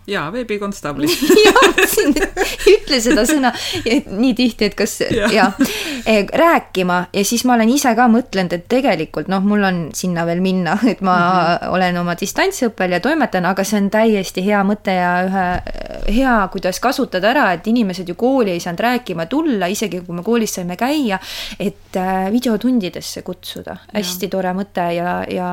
jaa, 0.07 0.33
veebikonstaabli 0.33 1.07
ütle 2.73 2.99
seda 3.03 3.25
sõna 3.29 3.53
nii 3.85 4.33
tihti, 4.39 4.71
et 4.71 4.77
kas 4.79 4.99
ja. 5.05 5.29
jah, 5.33 5.59
e, 6.07 6.25
rääkima 6.27 6.99
ja 7.13 7.25
siis 7.25 7.45
ma 7.49 7.55
olen 7.55 7.71
ise 7.71 7.95
ka 7.99 8.09
mõtlenud, 8.11 8.57
et 8.57 8.67
tegelikult 8.71 9.31
noh, 9.33 9.45
mul 9.47 9.63
on 9.69 9.83
sinna 9.95 10.27
veel 10.29 10.43
minna, 10.45 10.79
et 10.89 11.01
ma 11.01 11.17
mm 11.17 11.37
-hmm. 11.37 11.75
olen 11.77 11.99
oma 12.03 12.17
distantsõppel 12.19 12.99
ja 12.99 13.01
toimetan, 13.01 13.47
aga 13.47 13.65
see 13.65 13.81
on 13.81 13.91
täiesti 13.91 14.45
hea 14.47 14.63
mõte 14.67 14.97
ja 14.97 15.13
ühe 15.27 15.47
hea, 16.09 16.49
kuidas 16.53 16.81
kasutada 16.81 17.31
ära, 17.31 17.53
et 17.53 17.67
inimesed 17.67 18.09
ju 18.09 18.15
kooli 18.19 18.51
ei 18.51 18.61
saanud 18.61 18.81
rääkima 18.81 19.27
tulla, 19.27 19.67
isegi 19.67 20.01
kui 20.01 20.17
me 20.17 20.23
koolis 20.23 20.55
saime 20.55 20.77
käia, 20.77 21.19
et 21.61 21.97
äh, 21.97 22.31
videotundidesse 22.33 23.23
kutsuda, 23.23 23.77
hästi 23.95 24.29
tore 24.33 24.53
mõte 24.57 24.89
ja, 24.97 25.23
ja, 25.31 25.51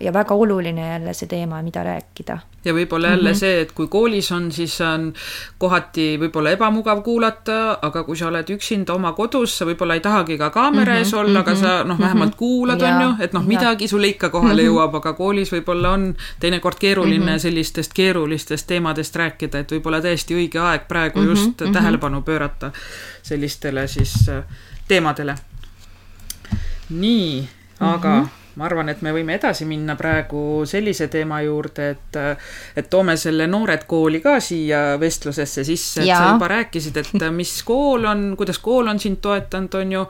ja 0.00 0.12
väga 0.12 0.34
oluline 0.34 0.92
jälle 0.92 1.14
see 1.14 1.28
teema, 1.28 1.62
mida 1.62 1.84
rääkida 1.84 2.38
ja 2.64 2.74
võib-olla 2.76 3.14
jälle 3.14 3.30
mm 3.30 3.34
-hmm. 3.34 3.38
see, 3.38 3.60
et 3.60 3.72
kui 3.72 3.88
koolis 3.90 4.30
on, 4.32 4.48
siis 4.52 4.74
on 4.84 5.10
kohati 5.58 6.14
võib-olla 6.20 6.54
ebamugav 6.56 7.02
kuulata, 7.04 7.78
aga 7.82 8.02
kui 8.06 8.16
sa 8.16 8.28
oled 8.30 8.50
üksinda 8.54 8.94
oma 8.94 9.12
kodus, 9.16 9.58
sa 9.58 9.68
võib-olla 9.68 9.98
ei 9.98 10.04
tahagi 10.04 10.38
ka 10.40 10.50
kaamera 10.54 10.96
ees 10.98 11.12
mm 11.12 11.18
-hmm. 11.18 11.20
olla, 11.20 11.40
aga 11.40 11.54
sa 11.54 11.84
noh, 11.84 11.94
mhm. 11.94 12.04
vähemalt 12.04 12.34
kuulad, 12.34 12.82
on 12.82 13.02
ju, 13.02 13.10
et 13.20 13.32
noh, 13.32 13.46
midagi 13.46 13.88
sulle 13.88 14.08
ikka 14.08 14.28
kohale 14.28 14.62
jõuab, 14.62 14.96
aga 14.96 15.12
koolis 15.12 15.52
võib-olla 15.52 15.94
on 15.98 16.14
teinekord 16.40 16.78
keeruline 16.78 17.24
mm 17.24 17.28
-hmm. 17.28 17.38
sellistest 17.38 17.92
keerulistest 17.92 18.66
teemadest 18.66 19.16
rääkida, 19.16 19.58
et 19.58 19.72
võib-olla 19.72 20.00
tõesti 20.00 20.34
õige 20.34 20.58
aeg 20.58 20.88
praegu 20.88 21.22
just 21.22 21.60
mm 21.60 21.66
-hmm. 21.66 21.72
tähelepanu 21.72 22.22
pöörata 22.22 22.72
sellistele 23.22 23.88
siis 23.88 24.28
äh, 24.28 24.44
teemadele. 24.88 25.34
nii, 26.90 27.48
aga 27.80 28.08
mm 28.08 28.24
-hmm 28.24 28.39
ma 28.60 28.66
arvan, 28.68 28.90
et 28.92 29.00
me 29.00 29.12
võime 29.16 29.38
edasi 29.38 29.64
minna 29.68 29.94
praegu 29.96 30.66
sellise 30.68 31.08
teema 31.12 31.40
juurde, 31.46 31.86
et 31.94 32.18
et 32.76 32.88
toome 32.92 33.16
selle 33.20 33.46
Noored 33.48 33.86
Kooli 33.88 34.20
ka 34.20 34.36
siia 34.44 34.98
vestlusesse 35.00 35.64
sisse, 35.64 36.02
et 36.02 36.10
ja. 36.10 36.18
sa 36.20 36.34
juba 36.34 36.50
rääkisid, 36.52 36.98
et 37.00 37.24
mis 37.32 37.52
kool 37.66 38.04
on, 38.10 38.26
kuidas 38.36 38.60
kool 38.62 38.90
on 38.92 39.00
sind 39.00 39.22
toetanud, 39.24 39.78
on 39.80 39.94
ju, 39.96 40.02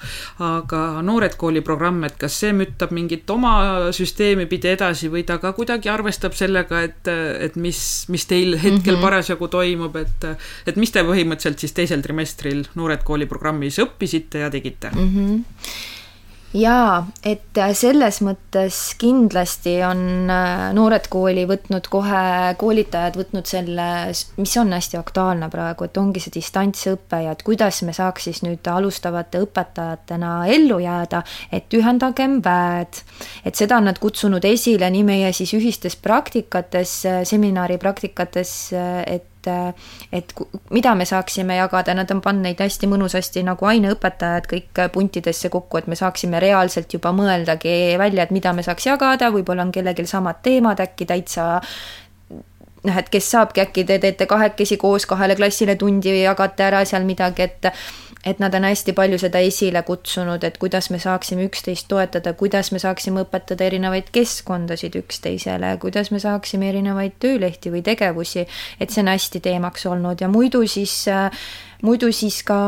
aga 0.47 0.83
Noored 1.07 1.37
Kooli 1.39 1.63
programm, 1.67 2.03
et 2.09 2.19
kas 2.21 2.41
see 2.43 2.51
müttab 2.57 2.95
mingit 2.97 3.31
oma 3.31 3.55
süsteemi 3.95 4.49
pidi 4.51 4.73
edasi 4.75 5.13
või 5.13 5.23
ta 5.29 5.39
ka 5.43 5.55
kuidagi 5.57 5.93
arvestab 5.93 6.35
sellega, 6.39 6.83
et, 6.89 7.13
et 7.47 7.57
mis, 7.61 7.81
mis 8.11 8.27
teil 8.27 8.57
hetkel 8.57 8.97
mm 8.97 8.99
-hmm. 8.99 9.07
parasjagu 9.07 9.49
toimub, 9.49 9.97
et 10.03 10.29
et 10.67 10.77
mis 10.77 10.91
te 10.91 11.07
põhimõtteliselt 11.07 11.63
siis 11.63 11.77
teisel 11.77 12.03
trimestril 12.03 12.67
Noored 12.75 13.07
Kooli 13.07 13.31
programmis 13.31 13.79
õppisite 13.79 14.45
ja 14.45 14.51
tegite 14.51 14.91
mm? 14.91 15.09
-hmm 15.15 15.99
jaa, 16.57 17.05
et 17.23 17.59
äh, 17.59 17.71
selles 17.79 18.21
mõttes 18.27 18.79
kindlasti 18.99 19.77
on 19.87 20.31
äh, 20.33 20.65
Noored 20.75 21.07
Kooli 21.13 21.45
võtnud 21.47 21.87
kohe, 21.93 22.23
koolitajad 22.59 23.19
võtnud 23.21 23.47
selle, 23.47 23.87
mis 24.41 24.57
on 24.59 24.75
hästi 24.75 24.99
aktuaalne 24.99 25.51
praegu, 25.53 25.87
et 25.87 26.01
ongi 26.03 26.23
see 26.23 26.35
distantsõpe 26.41 27.23
ja 27.25 27.37
et 27.37 27.45
kuidas 27.47 27.83
me 27.87 27.95
saaks 27.97 28.27
siis 28.29 28.43
nüüd 28.47 28.67
alustavate 28.67 29.43
õpetajatena 29.47 30.35
ellu 30.51 30.81
jääda, 30.83 31.23
et 31.55 31.71
ühendagem 31.79 32.41
väed. 32.45 33.03
et 33.45 33.55
seda 33.55 33.79
on 33.79 33.87
nad 33.91 33.99
kutsunud 34.03 34.45
esile 34.45 34.91
nii 34.91 35.07
meie 35.07 35.33
siis 35.37 35.55
ühistes 35.55 35.97
praktikates, 35.97 37.03
seminari 37.31 37.79
praktikates, 37.79 38.73
et 39.07 39.30
et, 39.47 39.87
et 40.13 40.35
mida 40.71 40.95
me 40.95 41.07
saaksime 41.09 41.57
jagada, 41.57 41.95
nad 41.95 42.11
on 42.11 42.21
pannud 42.25 42.45
neid 42.49 42.61
hästi 42.61 42.91
mõnusasti 42.91 43.45
nagu 43.47 43.67
aineõpetajad 43.67 44.51
kõik 44.51 44.83
puntidesse 44.93 45.49
kokku, 45.53 45.81
et 45.81 45.89
me 45.91 45.99
saaksime 45.99 46.41
reaalselt 46.43 46.93
juba 46.93 47.15
mõeldagi 47.17 47.97
välja, 48.01 48.27
et 48.27 48.35
mida 48.37 48.53
me 48.53 48.67
saaks 48.67 48.87
jagada, 48.91 49.31
võib-olla 49.35 49.67
on 49.67 49.73
kellelgi 49.75 50.07
samad 50.07 50.43
teemad 50.43 50.81
äkki 50.81 51.09
täitsa 51.09 51.61
noh, 52.85 52.97
et 52.97 53.09
kes 53.13 53.31
saabki, 53.35 53.65
äkki 53.65 53.85
te 53.89 53.99
teete 54.03 54.27
kahekesi 54.27 54.79
koos 54.81 55.07
kahele 55.09 55.37
klassile 55.37 55.77
tundi 55.81 56.13
ja 56.15 56.31
jagate 56.31 56.69
ära 56.71 56.85
seal 56.89 57.05
midagi, 57.09 57.49
et 57.49 57.73
et 58.25 58.39
nad 58.39 58.55
on 58.55 58.67
hästi 58.69 58.93
palju 58.97 59.19
seda 59.23 59.41
esile 59.45 59.83
kutsunud, 59.87 60.45
et 60.45 60.59
kuidas 60.61 60.91
me 60.93 60.99
saaksime 61.01 61.47
üksteist 61.49 61.89
toetada, 61.89 62.35
kuidas 62.37 62.69
me 62.73 62.81
saaksime 62.83 63.25
õpetada 63.25 63.65
erinevaid 63.65 64.11
keskkondasid 64.13 64.99
üksteisele, 65.01 65.73
kuidas 65.81 66.13
me 66.13 66.21
saaksime 66.21 66.69
erinevaid 66.69 67.17
töölehti 67.23 67.73
või 67.73 67.83
tegevusi, 67.87 68.45
et 68.81 68.93
see 68.93 69.05
on 69.05 69.13
hästi 69.15 69.41
teemaks 69.49 69.89
olnud. 69.89 70.21
Ja 70.21 70.29
muidu 70.29 70.67
siis, 70.69 71.07
muidu 71.83 72.13
siis 72.13 72.43
ka 72.45 72.61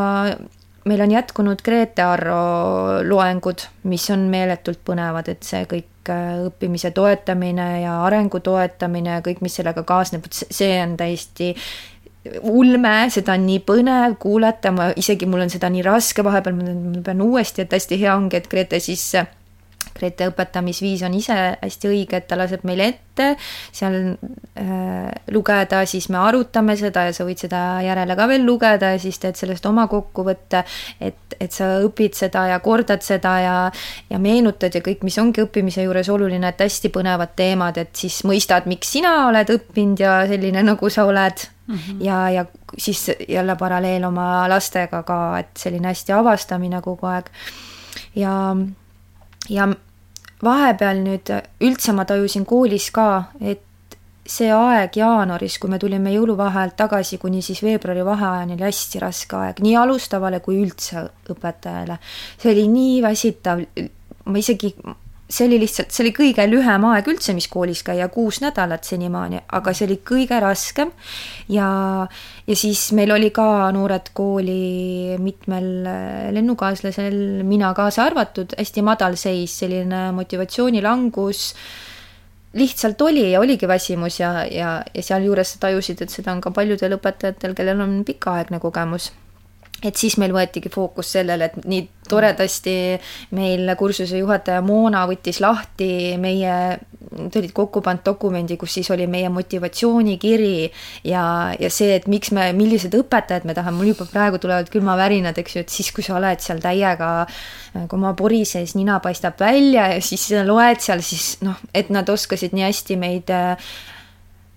meil 0.85 1.01
on 1.01 1.11
jätkunud 1.11 1.63
Grete 1.63 2.03
Arro 2.03 3.03
loengud, 3.07 3.67
mis 3.89 4.09
on 4.11 4.27
meeletult 4.33 4.81
põnevad, 4.87 5.29
et 5.31 5.47
see 5.47 5.67
kõik 5.71 6.11
äh, 6.11 6.43
õppimise 6.49 6.91
toetamine 6.97 7.69
ja 7.85 8.01
arengu 8.07 8.41
toetamine, 8.43 9.21
kõik, 9.27 9.43
mis 9.45 9.61
sellega 9.61 9.85
kaasneb, 9.87 10.27
see 10.33 10.75
on 10.83 10.97
täiesti 10.99 11.53
ulme, 12.47 12.95
seda 13.11 13.35
on 13.35 13.47
nii 13.49 13.61
põnev 13.67 14.17
kuulata, 14.23 14.71
ma 14.75 14.91
isegi, 14.99 15.27
mul 15.27 15.47
on 15.47 15.53
seda 15.53 15.71
nii 15.73 15.85
raske 15.87 16.25
vahepeal, 16.25 16.59
ma 16.59 17.05
pean 17.05 17.23
uuesti, 17.25 17.65
et 17.65 17.79
hästi 17.79 17.99
hea 18.05 18.17
ongi, 18.17 18.39
et 18.39 18.51
Grete 18.51 18.81
siis 18.83 19.09
Grete 19.93 20.27
õpetamisviis 20.31 21.03
on 21.07 21.15
ise 21.17 21.35
hästi 21.61 21.91
õige, 21.91 22.19
et 22.19 22.29
ta 22.29 22.37
laseb 22.39 22.65
meile 22.69 22.89
ette. 22.93 23.27
seal 23.77 23.97
äh, 24.57 25.11
lugeda, 25.35 25.83
siis 25.87 26.09
me 26.09 26.17
arutame 26.23 26.77
seda 26.81 27.05
ja 27.09 27.13
sa 27.13 27.27
võid 27.29 27.43
seda 27.45 27.61
järele 27.85 28.17
ka 28.17 28.27
veel 28.31 28.47
lugeda 28.47 28.95
ja 28.95 29.01
siis 29.03 29.21
teed 29.21 29.37
sellest 29.37 29.67
oma 29.69 29.85
kokkuvõtte, 29.93 30.63
et, 31.01 31.37
et 31.37 31.53
sa 31.53 31.75
õpid 31.85 32.17
seda 32.17 32.47
ja 32.55 32.59
kordad 32.65 33.05
seda 33.05 33.35
ja 33.45 33.57
ja 34.11 34.19
meenutad 34.23 34.75
ja 34.75 34.81
kõik, 34.85 35.05
mis 35.05 35.19
ongi 35.21 35.45
õppimise 35.45 35.85
juures 35.85 36.09
oluline, 36.09 36.49
et 36.49 36.65
hästi 36.65 36.89
põnevad 36.93 37.37
teemad, 37.37 37.77
et 37.79 37.93
siis 37.97 38.23
mõistad, 38.29 38.67
miks 38.71 38.95
sina 38.97 39.27
oled 39.29 39.53
õppinud 39.59 40.01
ja 40.01 40.23
selline, 40.31 40.65
nagu 40.65 40.91
sa 40.91 41.05
oled 41.05 41.45
mm. 41.73 41.79
-hmm. 41.79 42.05
ja, 42.05 42.31
ja 42.31 42.45
siis 42.79 43.11
jälle 43.29 43.57
paralleel 43.57 44.05
oma 44.05 44.49
lastega 44.49 45.03
ka, 45.03 45.39
et 45.39 45.57
selline 45.59 45.89
hästi 45.89 46.13
avastamine 46.13 46.81
kogu 46.83 47.07
aeg 47.07 47.31
ja 48.15 48.57
ja 49.51 49.69
vahepeal 50.45 51.03
nüüd 51.03 51.35
üldse 51.61 51.93
ma 51.93 52.05
tajusin 52.05 52.47
koolis 52.47 52.91
ka, 52.91 53.25
et 53.41 53.63
see 54.27 54.53
aeg 54.55 54.97
jaanuaris, 54.97 55.59
kui 55.59 55.71
me 55.71 55.79
tulime 55.83 56.13
jõuluvaheajalt 56.15 56.77
tagasi 56.79 57.19
kuni 57.19 57.43
siis 57.43 57.63
veebruari 57.63 58.05
vaheajani 58.07 58.55
oli 58.55 58.69
hästi 58.69 59.03
raske 59.03 59.37
aeg, 59.37 59.63
nii 59.65 59.75
alustavale 59.77 60.41
kui 60.41 60.61
üldse 60.63 61.09
õpetajale. 61.35 61.99
see 62.39 62.53
oli 62.53 62.69
nii 62.69 63.01
väsitav, 63.03 63.65
ma 64.25 64.39
isegi 64.39 64.75
see 65.33 65.47
oli 65.49 65.59
lihtsalt, 65.63 65.93
see 65.93 66.05
oli 66.05 66.13
kõige 66.17 66.45
lühem 66.49 66.85
aeg 66.91 67.09
üldse, 67.09 67.33
mis 67.37 67.49
koolis 67.51 67.83
käia, 67.87 68.09
kuus 68.13 68.43
nädalat 68.45 68.85
senimaani, 68.85 69.41
aga 69.57 69.73
see 69.77 69.87
oli 69.89 69.99
kõige 70.05 70.41
raskem. 70.43 70.93
ja, 71.53 71.69
ja 72.47 72.57
siis 72.59 72.91
meil 72.97 73.15
oli 73.15 73.31
ka 73.35 73.47
noored 73.73 74.13
kooli 74.17 75.17
mitmel 75.23 75.71
lennukaaslasel, 76.37 77.17
mina 77.49 77.73
kaasa 77.77 78.05
arvatud, 78.11 78.53
hästi 78.59 78.85
madal 78.85 79.17
seis, 79.21 79.57
selline 79.63 80.11
motivatsioonilangus 80.17 81.49
lihtsalt 82.53 83.01
oli 83.01 83.31
ja 83.31 83.41
oligi 83.41 83.69
väsimus 83.69 84.21
ja, 84.21 84.45
ja, 84.45 84.83
ja 84.95 85.03
sealjuures 85.03 85.55
sa 85.55 85.65
tajusid, 85.65 86.05
et 86.05 86.13
seda 86.13 86.35
on 86.35 86.45
ka 86.45 86.53
paljudel 86.53 86.99
õpetajatel, 86.99 87.57
kellel 87.57 87.81
on 87.81 88.03
pikaaegne 88.05 88.61
kogemus 88.61 89.09
et 89.83 89.99
siis 89.99 90.17
meil 90.21 90.33
võetigi 90.35 90.71
fookus 90.73 91.13
sellele, 91.17 91.51
et 91.51 91.67
nii 91.69 91.83
toredasti 92.09 92.75
meil 93.37 93.71
kursuse 93.79 94.19
juhataja 94.21 94.63
Moona 94.65 95.05
võttis 95.11 95.41
lahti 95.43 96.19
meie, 96.21 96.55
nad 97.13 97.39
olid 97.39 97.55
kokku 97.57 97.83
pannud 97.85 98.05
dokumendi, 98.07 98.57
kus 98.61 98.77
siis 98.79 98.91
oli 98.95 99.07
meie 99.11 99.31
motivatsioonikiri 99.33 100.57
ja, 101.09 101.25
ja 101.59 101.71
see, 101.73 101.97
et 101.99 102.09
miks 102.11 102.33
me, 102.35 102.49
millised 102.57 102.95
õpetajad 102.99 103.47
me 103.49 103.57
tahame, 103.59 103.81
mul 103.81 103.93
juba 103.93 104.07
praegu 104.11 104.41
tulevad 104.43 104.71
külmavärinad, 104.73 105.39
eks 105.43 105.57
ju, 105.57 105.65
et 105.67 105.75
siis, 105.75 105.93
kui 105.95 106.07
sa 106.07 106.19
oled 106.19 106.43
seal 106.43 106.63
täiega, 106.63 107.13
oma 107.89 108.13
pori 108.19 108.45
sees 108.49 108.77
nina 108.79 109.01
paistab 109.03 109.41
välja 109.43 109.89
ja 109.95 110.05
siis 110.05 110.29
loed 110.47 110.83
seal, 110.85 111.03
siis 111.07 111.37
noh, 111.47 111.59
et 111.75 111.91
nad 111.95 112.09
oskasid 112.13 112.55
nii 112.57 112.69
hästi 112.69 113.01
meid 113.01 113.35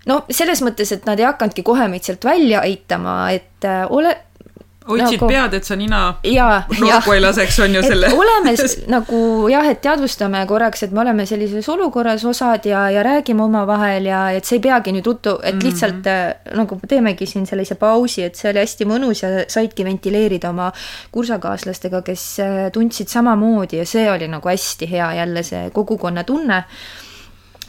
no 0.09 0.21
selles 0.29 0.61
mõttes, 0.65 0.91
et 0.93 1.05
nad 1.07 1.19
ei 1.19 1.27
hakanudki 1.27 1.65
kohe 1.65 1.87
meid 1.91 2.05
sealt 2.05 2.25
välja 2.25 2.61
aitama, 2.65 3.17
et 3.35 3.67
ole, 3.89 4.13
hoidsid 4.89 5.19
nagu, 5.19 5.29
pead, 5.29 5.55
et 5.57 5.67
sa 5.67 5.75
nina 5.79 6.01
nurku 6.23 7.15
ei 7.15 7.21
laseks, 7.23 7.57
on 7.65 7.77
ju 7.77 7.81
selle. 7.85 8.11
oleme 8.13 8.53
nagu 8.95 9.19
jah, 9.51 9.69
et 9.71 9.81
teadvustame 9.83 10.43
korraks, 10.49 10.85
et 10.85 10.93
me 10.95 11.01
oleme 11.01 11.25
sellises 11.29 11.69
olukorras 11.73 12.25
osad 12.25 12.67
ja, 12.69 12.85
ja 12.93 13.03
räägime 13.05 13.43
omavahel 13.45 14.09
ja 14.09 14.21
et 14.35 14.45
see 14.45 14.59
ei 14.59 14.65
peagi 14.67 14.93
nüüd 14.95 15.09
ruttu, 15.09 15.37
et 15.41 15.55
mhm. 15.55 15.65
lihtsalt 15.65 16.01
mm 16.01 16.11
-hmm. 16.11 16.57
nagu 16.61 16.79
teemegi 16.87 17.25
siin 17.25 17.45
sellise 17.45 17.75
pausi, 17.75 18.23
et 18.23 18.35
see 18.35 18.51
oli 18.51 18.61
hästi 18.61 18.89
mõnus 18.89 19.23
ja 19.23 19.31
saidki 19.47 19.85
ventileerida 19.85 20.49
oma 20.49 20.71
kursakaaslastega, 21.11 22.01
kes 22.01 22.27
äh, 22.39 22.71
tundsid 22.71 23.07
samamoodi 23.07 23.77
ja 23.77 23.85
see 23.85 24.11
oli 24.11 24.27
nagu 24.27 24.49
hästi 24.49 24.91
hea 24.91 25.13
jälle 25.13 25.43
see 25.43 25.69
kogukonnatunne 25.73 26.63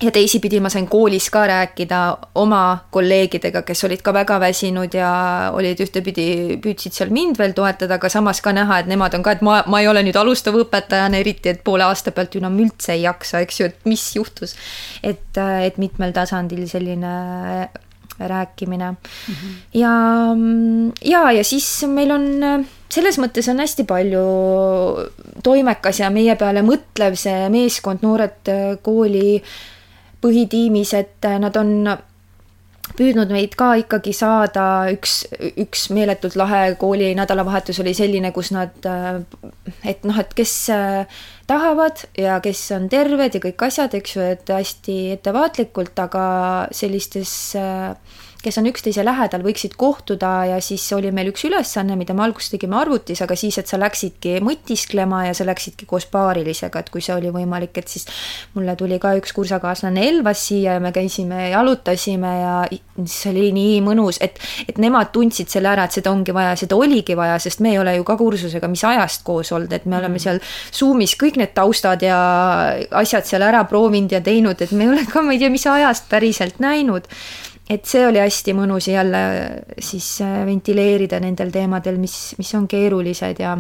ja 0.02 0.10
teisipidi 0.12 0.58
ma 0.60 0.68
sain 0.72 0.86
koolis 0.88 1.28
ka 1.32 1.46
rääkida 1.48 2.00
oma 2.36 2.62
kolleegidega, 2.92 3.62
kes 3.66 3.84
olid 3.88 4.02
ka 4.04 4.12
väga 4.14 4.38
väsinud 4.40 4.94
ja 4.94 5.10
olid 5.56 5.80
ühtepidi, 5.80 6.26
püüdsid 6.62 6.96
seal 6.96 7.12
mind 7.14 7.38
veel 7.40 7.54
toetada, 7.56 7.96
aga 7.96 8.10
samas 8.12 8.42
ka 8.44 8.52
näha, 8.56 8.82
et 8.82 8.90
nemad 8.90 9.16
on 9.16 9.24
ka, 9.24 9.36
et 9.36 9.44
ma, 9.46 9.62
ma 9.70 9.80
ei 9.80 9.88
ole 9.88 10.04
nüüd 10.06 10.18
alustav 10.20 10.58
õpetajana, 10.60 11.20
eriti 11.22 11.52
et 11.52 11.64
poole 11.64 11.86
aasta 11.88 12.12
pealt 12.12 12.36
ju 12.36 12.42
enam 12.44 12.58
üldse 12.60 12.92
ei 12.96 13.06
jaksa, 13.06 13.40
eks 13.46 13.60
ju, 13.60 13.70
et 13.72 13.88
mis 13.88 14.04
juhtus. 14.18 14.56
et, 15.02 15.40
et 15.40 15.78
mitmel 15.80 16.12
tasandil 16.16 16.66
selline 16.68 17.68
rääkimine 18.16 18.90
mm. 18.90 19.34
-hmm. 19.34 19.54
ja, 19.74 19.92
ja, 21.04 21.30
ja 21.32 21.44
siis 21.44 21.84
meil 21.88 22.10
on 22.10 22.26
selles 22.88 23.18
mõttes 23.18 23.48
on 23.50 23.60
hästi 23.60 23.84
palju 23.84 24.24
toimekas 25.42 26.00
ja 26.00 26.10
meie 26.10 26.36
peale 26.36 26.62
mõtlev 26.62 27.16
see 27.16 27.48
meeskond, 27.52 28.00
noored 28.02 28.52
kooli 28.82 29.36
äh, 29.36 29.50
põhitiimis, 30.24 30.94
et 30.96 31.28
äh, 31.28 31.38
nad 31.42 31.56
on 31.60 31.96
püüdnud 32.94 33.32
meid 33.34 33.56
ka 33.58 33.72
ikkagi 33.80 34.12
saada, 34.14 34.86
üks, 34.94 35.24
üks 35.58 35.88
meeletult 35.94 36.36
lahe 36.38 36.76
kooli 36.80 37.10
nädalavahetus 37.18 37.80
oli 37.82 37.94
selline, 37.96 38.30
kus 38.36 38.52
nad, 38.54 38.76
äh, 38.86 39.20
et 39.84 40.06
noh, 40.06 40.18
et 40.22 40.32
kes 40.38 40.54
äh, 40.74 41.18
tahavad 41.50 42.06
ja 42.18 42.38
kes 42.44 42.62
on 42.76 42.88
terved 42.92 43.36
ja 43.36 43.42
kõik 43.42 43.66
asjad, 43.68 43.96
eks 43.98 44.16
ju, 44.16 44.28
et 44.36 44.54
hästi 44.54 44.98
ettevaatlikult, 45.16 45.98
aga 46.06 46.26
sellistes 46.74 47.34
äh, 47.58 48.22
kes 48.42 48.58
on 48.60 48.68
üksteise 48.70 49.04
lähedal, 49.04 49.42
võiksid 49.46 49.76
kohtuda 49.78 50.32
ja 50.52 50.60
siis 50.64 50.84
oli 50.94 51.10
meil 51.14 51.30
üks 51.32 51.46
ülesanne, 51.48 51.96
mida 51.98 52.14
me 52.16 52.24
alguses 52.26 52.52
tegime 52.52 52.78
arvutis, 52.78 53.22
aga 53.24 53.36
siis, 53.38 53.58
et 53.60 53.70
sa 53.70 53.78
läksidki 53.80 54.36
mõtisklema 54.44 55.24
ja 55.28 55.34
sa 55.36 55.46
läksidki 55.48 55.88
koos 55.88 56.06
paarilisega, 56.12 56.82
et 56.82 56.90
kui 56.92 57.04
see 57.04 57.14
oli 57.16 57.32
võimalik, 57.34 57.74
et 57.80 57.90
siis 57.90 58.06
mulle 58.54 58.76
tuli 58.78 59.00
ka 59.02 59.14
üks 59.18 59.34
kursakaaslane 59.36 60.04
Elvas 60.06 60.46
siia 60.48 60.76
ja 60.76 60.82
me 60.82 60.92
käisime, 60.94 61.48
jalutasime 61.52 62.34
ja 62.40 62.54
see 63.04 63.32
oli 63.32 63.50
nii 63.56 63.80
mõnus, 63.86 64.20
et, 64.24 64.38
et 64.68 64.78
nemad 64.82 65.10
tundsid 65.14 65.50
selle 65.52 65.72
ära, 65.72 65.88
et 65.88 65.96
seda 65.98 66.12
ongi 66.12 66.34
vaja, 66.36 66.54
seda 66.60 66.78
oligi 66.78 67.16
vaja, 67.18 67.40
sest 67.42 67.64
me 67.64 67.74
ei 67.74 67.80
ole 67.82 67.96
ju 67.98 68.06
ka 68.06 68.18
kursusega 68.20 68.70
mis 68.70 68.84
ajast 68.86 69.24
koos 69.26 69.52
olnud, 69.56 69.72
et 69.72 69.88
me 69.88 69.98
oleme 69.98 70.16
mm. 70.16 70.22
seal 70.22 70.40
Zoom'is 70.76 71.16
kõik 71.18 71.40
need 71.40 71.54
taustad 71.56 72.04
ja 72.04 72.20
asjad 73.00 73.26
seal 73.28 73.44
ära 73.46 73.64
proovinud 73.68 74.12
ja 74.12 74.22
teinud, 74.24 74.60
et 74.60 74.72
me 74.76 74.86
ei 74.86 74.94
ole 74.94 75.04
ka, 75.10 75.24
ma 75.24 75.34
ei 75.34 75.42
tea, 75.42 75.52
mis 75.52 75.66
ajast 75.70 76.10
päriselt 76.12 76.62
näinud 76.62 77.08
et 77.70 77.86
see 77.88 78.04
oli 78.06 78.20
hästi 78.22 78.54
mõnus 78.56 78.90
jälle 78.90 79.22
siis 79.78 80.20
äh, 80.24 80.42
ventileerida 80.46 81.20
nendel 81.22 81.50
teemadel, 81.54 81.98
mis, 82.02 82.34
mis 82.38 82.54
on 82.54 82.68
keerulised 82.70 83.42
ja 83.42 83.56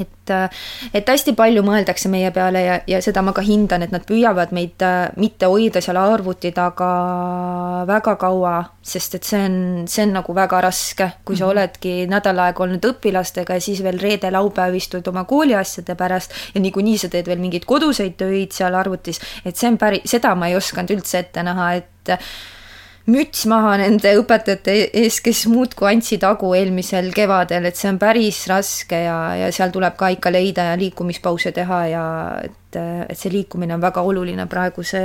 et, 0.00 0.30
äh, 0.30 0.48
et 0.94 1.08
hästi 1.08 1.34
palju 1.36 1.62
mõeldakse 1.64 2.10
meie 2.12 2.30
peale 2.34 2.62
ja, 2.64 2.76
ja 2.88 3.00
seda 3.04 3.22
ma 3.24 3.34
ka 3.36 3.44
hindan, 3.44 3.84
et 3.84 3.92
nad 3.94 4.04
püüavad 4.08 4.52
meid 4.56 4.84
äh, 4.84 5.10
mitte 5.20 5.48
hoida 5.52 5.82
seal 5.84 5.98
arvuti 6.00 6.52
taga 6.56 6.90
väga 7.88 8.14
kaua, 8.20 8.54
sest 8.84 9.18
et 9.18 9.28
see 9.28 9.42
on, 9.48 9.58
see 9.90 10.06
on 10.06 10.16
nagu 10.18 10.36
väga 10.36 10.62
raske, 10.68 11.08
kui 11.24 11.36
sa 11.36 11.46
mhm. 11.46 11.52
oledki 11.52 11.96
nädal 12.10 12.40
aega 12.46 12.66
olnud 12.66 12.88
õpilastega 12.92 13.58
ja 13.58 13.64
siis 13.64 13.82
veel 13.84 14.00
reede-laupäev 14.02 14.76
istud 14.78 15.12
oma 15.12 15.26
kooliasjade 15.28 15.96
pärast 15.98 16.36
ja 16.54 16.64
niikuinii 16.64 16.98
sa 17.00 17.12
teed 17.12 17.28
veel 17.30 17.42
mingeid 17.42 17.68
koduseid 17.68 18.16
töid 18.20 18.56
seal 18.56 18.76
arvutis, 18.78 19.20
et 19.44 19.56
see 19.56 19.70
on 19.72 19.78
päris, 19.80 20.04
seda 20.10 20.34
ma 20.36 20.50
ei 20.50 20.58
osanud 20.58 20.96
üldse 20.96 21.24
ette 21.24 21.44
näha, 21.46 21.72
et 21.80 22.16
müts 23.10 23.46
maha 23.50 23.74
nende 23.80 24.12
õpetajate 24.20 24.74
ees, 25.02 25.18
kes 25.24 25.46
muudkui 25.50 25.88
andsid 25.90 26.22
hagu 26.26 26.52
eelmisel 26.54 27.10
kevadel, 27.14 27.66
et 27.66 27.78
see 27.78 27.90
on 27.90 27.98
päris 28.02 28.44
raske 28.50 29.00
ja, 29.06 29.16
ja 29.40 29.50
seal 29.54 29.74
tuleb 29.74 29.96
ka 29.98 30.12
ikka 30.14 30.30
leida 30.30 30.68
ja 30.70 30.78
liikumispause 30.78 31.52
teha 31.56 31.80
ja 31.90 32.04
et, 32.44 32.78
et 32.78 33.18
see 33.18 33.32
liikumine 33.34 33.74
on 33.74 33.82
väga 33.82 34.04
oluline 34.06 34.46
praeguse 34.50 35.02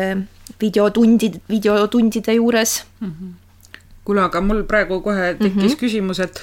videotundid, 0.61 1.41
videotundide 1.49 2.37
juures 2.37 2.83
mm. 2.99 3.11
-hmm. 3.11 3.35
kuule, 4.05 4.21
aga 4.21 4.41
mul 4.41 4.63
praegu 4.63 5.01
kohe 5.01 5.33
tekkis 5.33 5.55
mm 5.55 5.61
-hmm. 5.61 5.79
küsimus, 5.79 6.19
et 6.19 6.41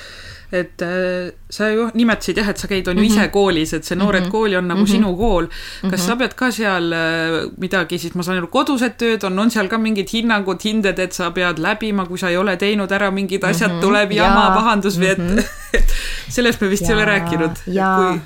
et 0.54 0.82
äh, 0.82 1.32
sa 1.50 1.68
ju 1.72 1.88
nimetasid 1.98 2.38
jah, 2.38 2.48
et 2.52 2.60
sa 2.60 2.68
käid, 2.70 2.88
on 2.88 2.98
ju 2.98 3.02
mm 3.02 3.08
-hmm. 3.08 3.22
ise 3.24 3.28
koolis, 3.34 3.72
et 3.74 3.84
see 3.84 3.96
Noored 3.98 4.22
mm 4.22 4.28
-hmm. 4.28 4.32
kooli 4.32 4.56
on 4.56 4.68
nagu 4.68 4.80
mm 4.80 4.86
-hmm. 4.86 4.90
sinu 4.90 5.16
kool. 5.16 5.46
kas 5.46 5.82
mm 5.82 5.90
-hmm. 5.90 6.06
sa 6.06 6.16
pead 6.16 6.34
ka 6.34 6.50
seal 6.50 6.92
äh, 6.92 7.50
midagi 7.58 7.98
siis, 7.98 8.14
ma 8.14 8.22
saan 8.22 8.38
aru, 8.38 8.46
kodused 8.46 8.94
tööd 8.98 9.24
on, 9.24 9.38
on 9.38 9.50
seal 9.50 9.68
ka 9.68 9.78
mingid 9.78 10.08
hinnangud, 10.12 10.60
hinded, 10.64 10.98
et 10.98 11.12
sa 11.12 11.30
pead 11.30 11.58
läbima, 11.58 12.06
kui 12.06 12.18
sa 12.18 12.28
ei 12.28 12.36
ole 12.36 12.56
teinud 12.56 12.92
ära 12.92 13.10
mingid 13.10 13.44
asjad 13.44 13.70
mm, 13.70 13.76
-hmm. 13.76 13.80
tuleb 13.80 14.12
jama, 14.12 14.50
pahandus 14.54 14.98
või 15.00 15.10
et 15.10 15.18
mm, 15.18 15.36
-hmm. 15.36 15.82
sellest 16.36 16.60
me 16.60 16.70
vist 16.70 16.82
ja, 16.82 16.88
ei 16.88 16.94
ole 16.94 17.04
rääkinud. 17.04 17.54
Kui... 17.64 18.20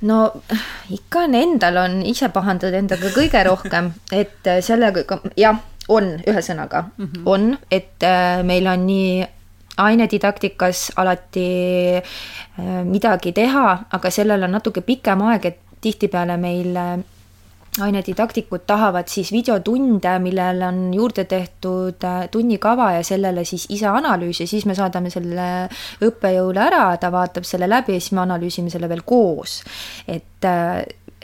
no 0.00 0.32
ikka 0.90 1.18
on 1.18 1.34
endal 1.34 1.76
on 1.76 2.02
ise 2.02 2.28
pahandad 2.28 2.74
endaga 2.74 3.06
kõige 3.08 3.44
rohkem, 3.44 3.90
et 4.12 4.38
sellega 4.60 5.00
jah, 5.36 5.56
on 5.88 6.04
ühesõnaga 6.26 6.84
mm, 6.96 7.04
-hmm. 7.04 7.22
on, 7.24 7.58
et 7.70 8.02
äh, 8.02 8.42
meil 8.44 8.66
on 8.66 8.86
nii 8.86 9.26
ainedidaktikas 9.76 10.92
alati 10.96 11.48
äh, 11.96 12.80
midagi 12.84 13.32
teha, 13.36 13.66
aga 13.92 14.10
sellel 14.10 14.46
on 14.46 14.56
natuke 14.56 14.82
pikem 14.86 15.22
aeg, 15.28 15.50
et 15.50 15.60
tihtipeale 15.84 16.38
meil 16.40 16.76
äh, 16.80 16.96
ainedidaktikud 17.84 18.64
tahavad 18.66 19.08
siis 19.12 19.30
videotunde, 19.34 20.16
millele 20.24 20.66
on 20.66 20.82
juurde 20.96 21.26
tehtud 21.28 22.04
äh, 22.04 22.28
tunnikava 22.32 22.92
ja 22.96 23.04
sellele 23.04 23.44
siis 23.44 23.66
ise 23.76 23.88
analüüsi, 23.92 24.46
siis 24.48 24.66
me 24.66 24.74
saadame 24.74 25.12
selle 25.12 25.48
õppejõule 26.04 26.62
ära, 26.66 26.88
ta 27.00 27.12
vaatab 27.12 27.44
selle 27.44 27.68
läbi 27.68 27.98
ja 27.98 28.04
siis 28.04 28.16
me 28.16 28.24
analüüsime 28.24 28.72
selle 28.72 28.88
veel 28.88 29.04
koos. 29.04 29.62
et 30.08 30.46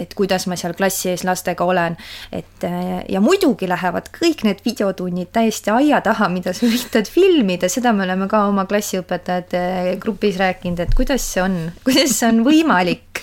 et 0.00 0.14
kuidas 0.16 0.46
ma 0.48 0.56
seal 0.56 0.74
klassi 0.76 1.10
ees 1.12 1.24
lastega 1.26 1.64
olen. 1.64 1.96
et 2.32 2.64
ja 3.08 3.20
muidugi 3.20 3.68
lähevad 3.68 4.08
kõik 4.14 4.44
need 4.46 4.62
videotunnid 4.64 5.32
täiesti 5.32 5.70
aia 5.70 6.00
taha, 6.00 6.28
mida 6.32 6.54
sa 6.56 6.66
üritad 6.66 7.08
filmida, 7.10 7.68
seda 7.68 7.92
me 7.92 8.06
oleme 8.06 8.28
ka 8.28 8.46
oma 8.48 8.64
klassiõpetajate 8.70 9.96
grupis 10.00 10.38
rääkinud, 10.40 10.80
et 10.80 10.94
kuidas 10.96 11.26
see 11.34 11.44
on, 11.44 11.58
kuidas 11.86 12.16
see 12.18 12.30
on 12.32 12.42
võimalik. 12.46 13.22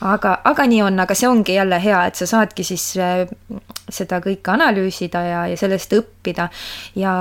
aga, 0.00 0.38
aga 0.44 0.66
nii 0.70 0.82
on, 0.86 1.00
aga 1.04 1.14
see 1.14 1.28
ongi 1.28 1.56
jälle 1.56 1.80
hea, 1.82 2.06
et 2.08 2.16
sa 2.16 2.28
saadki 2.30 2.64
siis 2.64 2.92
äh, 3.02 3.26
seda 3.88 4.20
kõike 4.24 4.52
analüüsida 4.54 5.22
ja, 5.26 5.46
ja 5.50 5.56
sellest 5.58 5.92
õppida 5.96 6.48
ja 6.98 7.12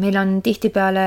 meil 0.00 0.16
on 0.18 0.40
tihtipeale 0.42 1.06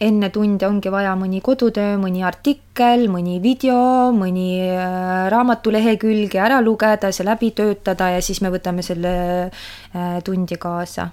enne 0.00 0.30
tunde 0.32 0.66
ongi 0.66 0.90
vaja 0.92 1.12
mõni 1.18 1.42
kodutöö, 1.44 1.98
mõni 2.00 2.24
artikkel, 2.24 3.06
mõni 3.12 3.36
video, 3.42 4.10
mõni 4.16 4.48
äh, 4.64 5.28
raamatulehekülge 5.32 6.40
ära 6.40 6.62
lugeda, 6.64 7.12
see 7.12 7.26
läbi 7.28 7.52
töötada 7.56 8.12
ja 8.14 8.24
siis 8.24 8.40
me 8.40 8.52
võtame 8.52 8.84
selle 8.86 9.14
äh, 9.48 10.20
tundi 10.24 10.56
kaasa. 10.60 11.10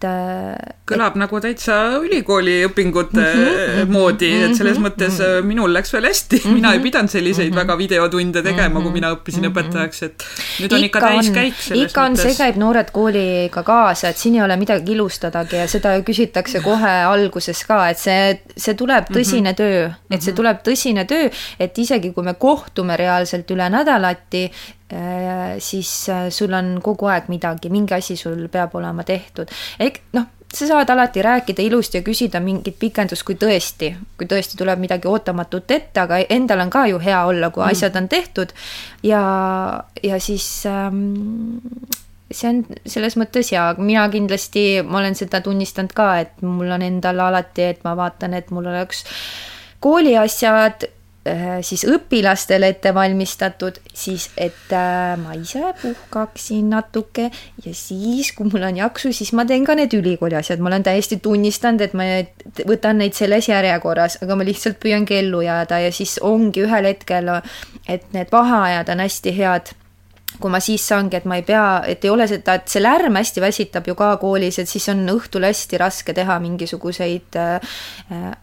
Et 0.00 0.06
äh, 0.08 0.76
kõlab 0.88 1.14
et... 1.14 1.20
nagu 1.22 1.40
täitsa 1.42 1.76
ülikooli 2.00 2.60
õpingute 2.66 3.20
mm 3.20 3.42
-hmm, 3.44 3.92
moodi, 3.92 4.30
et 4.44 4.56
selles 4.56 4.78
-hmm, 4.78 4.86
mõttes 4.86 5.18
mm 5.18 5.24
-hmm. 5.24 5.46
minul 5.46 5.72
läks 5.72 5.92
veel 5.92 6.06
hästi 6.08 6.36
mm, 6.36 6.42
-hmm, 6.44 6.54
mina 6.54 6.72
ei 6.72 6.80
pidanud 6.80 7.10
selliseid 7.10 7.50
mm 7.50 7.52
-hmm. 7.52 7.60
väga 7.60 7.78
videotunde 7.78 8.42
tegema 8.42 8.68
mm, 8.68 8.76
-hmm, 8.76 8.82
kui 8.82 8.92
mina 8.92 9.12
õppisin 9.14 9.40
mm 9.40 9.46
-hmm. 9.46 9.52
õpetajaks, 9.52 10.02
et 10.04 10.24
nüüd 10.60 10.72
on 10.72 10.84
ikka, 10.84 10.98
ikka 10.98 11.08
täiskäik 11.08 11.54
selles 11.58 11.90
ikka 11.90 12.02
on, 12.02 12.16
see 12.16 12.34
käib 12.34 12.56
Noored 12.56 12.90
Kooliga 12.92 13.62
kaasa, 13.62 14.08
et 14.08 14.16
siin 14.16 14.34
ei 14.34 14.42
ole 14.42 14.56
midagi 14.56 14.92
ilustadagi 14.92 15.56
ja 15.56 15.68
seda 15.68 16.00
küsitakse 16.00 16.60
kohe 16.60 16.94
alguses 17.04 17.64
ka, 17.64 17.88
et 17.88 17.98
see, 17.98 18.40
see 18.56 18.74
tuleb 18.74 19.04
mhm. 19.10 19.18
tõsine 19.18 19.40
mm 19.40 19.52
-hmm. 19.52 19.56
töö, 19.56 19.90
et 20.10 20.22
see 20.22 20.32
mhm. 20.32 20.36
tuleb 20.36 20.56
tõsine 20.68 21.04
töö, 21.04 21.30
et 21.60 21.78
isegi 21.78 22.12
kui 22.12 22.24
me 22.24 22.34
kohtume 22.34 22.96
reaalselt 22.96 23.50
üle 23.50 23.70
nädalati, 23.70 24.50
siis 25.58 26.08
äh, 26.08 26.28
sul 26.30 26.52
on 26.52 26.78
kogu 26.82 27.06
aeg 27.10 27.30
midagi, 27.30 27.70
mingi 27.70 27.94
asi 27.94 28.16
sul 28.16 28.48
peab 28.52 28.74
olema 28.74 29.04
tehtud. 29.06 29.50
ehk 29.78 30.00
noh, 30.16 30.26
sa 30.54 30.66
saad 30.66 30.90
alati 30.90 31.22
rääkida 31.22 31.62
ilusti 31.62 32.00
ja 32.00 32.02
küsida 32.02 32.40
mingit 32.42 32.78
pikendust, 32.78 33.22
kui 33.26 33.38
tõesti, 33.38 33.92
kui 34.18 34.26
tõesti 34.26 34.58
tuleb 34.58 34.82
midagi 34.82 35.08
ootamatut 35.08 35.70
ette, 35.70 36.00
aga 36.02 36.18
endal 36.28 36.64
on 36.66 36.70
ka 36.74 36.86
ju 36.90 36.98
hea 36.98 37.22
olla, 37.26 37.52
kui 37.54 37.62
mm. 37.62 37.70
asjad 37.70 37.96
on 38.00 38.08
tehtud 38.10 38.54
ja, 39.06 39.22
ja 40.02 40.20
siis 40.20 40.66
ähm, 40.66 41.00
see 42.30 42.50
on 42.50 42.64
selles 42.86 43.16
mõttes 43.20 43.52
hea, 43.54 43.68
mina 43.78 44.08
kindlasti, 44.10 44.82
ma 44.86 44.98
olen 45.04 45.18
seda 45.18 45.42
tunnistanud 45.44 45.94
ka, 45.94 46.12
et 46.26 46.42
mul 46.42 46.70
on 46.74 46.82
endal 46.82 47.22
alati, 47.30 47.70
et 47.70 47.84
ma 47.86 47.94
vaatan, 47.98 48.34
et 48.34 48.50
mul 48.50 48.66
oleks 48.74 49.04
kooli 49.80 50.18
asjad 50.18 50.82
Äh, 50.82 50.99
siis 51.62 51.82
õpilastele 51.84 52.70
ette 52.72 52.94
valmistatud, 52.96 53.76
siis 53.92 54.30
et 54.40 54.72
äh, 54.72 55.18
ma 55.20 55.34
ise 55.36 55.74
puhkaksin 55.82 56.70
natuke 56.72 57.26
ja 57.64 57.74
siis, 57.76 58.32
kui 58.36 58.48
mul 58.48 58.64
on 58.70 58.78
jaksu, 58.80 59.12
siis 59.12 59.34
ma 59.36 59.44
teen 59.44 59.66
ka 59.68 59.76
need 59.76 59.92
ülikooli 59.98 60.38
asjad, 60.38 60.62
ma 60.64 60.70
olen 60.72 60.86
täiesti 60.86 61.20
tunnistanud, 61.20 61.84
et 61.84 61.96
ma 61.98 62.08
võtan 62.64 63.02
neid 63.02 63.18
selles 63.18 63.50
järjekorras, 63.50 64.20
aga 64.24 64.38
ma 64.38 64.48
lihtsalt 64.48 64.80
püüangi 64.80 65.20
ellu 65.20 65.44
jääda 65.44 65.82
ja 65.84 65.92
siis 65.92 66.16
ongi 66.24 66.64
ühel 66.64 66.88
hetkel, 66.88 67.28
et 67.88 68.08
need 68.16 68.32
vaheajad 68.32 68.88
on 68.94 69.04
hästi 69.04 69.36
head 69.36 69.74
kui 70.38 70.50
ma 70.52 70.60
siis 70.62 70.84
saangi, 70.86 71.18
et 71.18 71.26
ma 71.28 71.36
ei 71.40 71.44
pea, 71.46 71.82
et 71.90 72.04
ei 72.06 72.10
ole 72.12 72.26
seda, 72.30 72.54
et 72.60 72.70
see 72.70 72.82
lärm 72.82 73.16
hästi 73.18 73.42
väsitab 73.42 73.88
ju 73.90 73.96
ka 73.98 74.12
koolis, 74.22 74.60
et 74.62 74.70
siis 74.70 74.86
on 74.92 75.02
õhtul 75.12 75.44
hästi 75.46 75.80
raske 75.80 76.14
teha 76.16 76.38
mingisuguseid 76.42 77.38
äh,, 77.40 77.72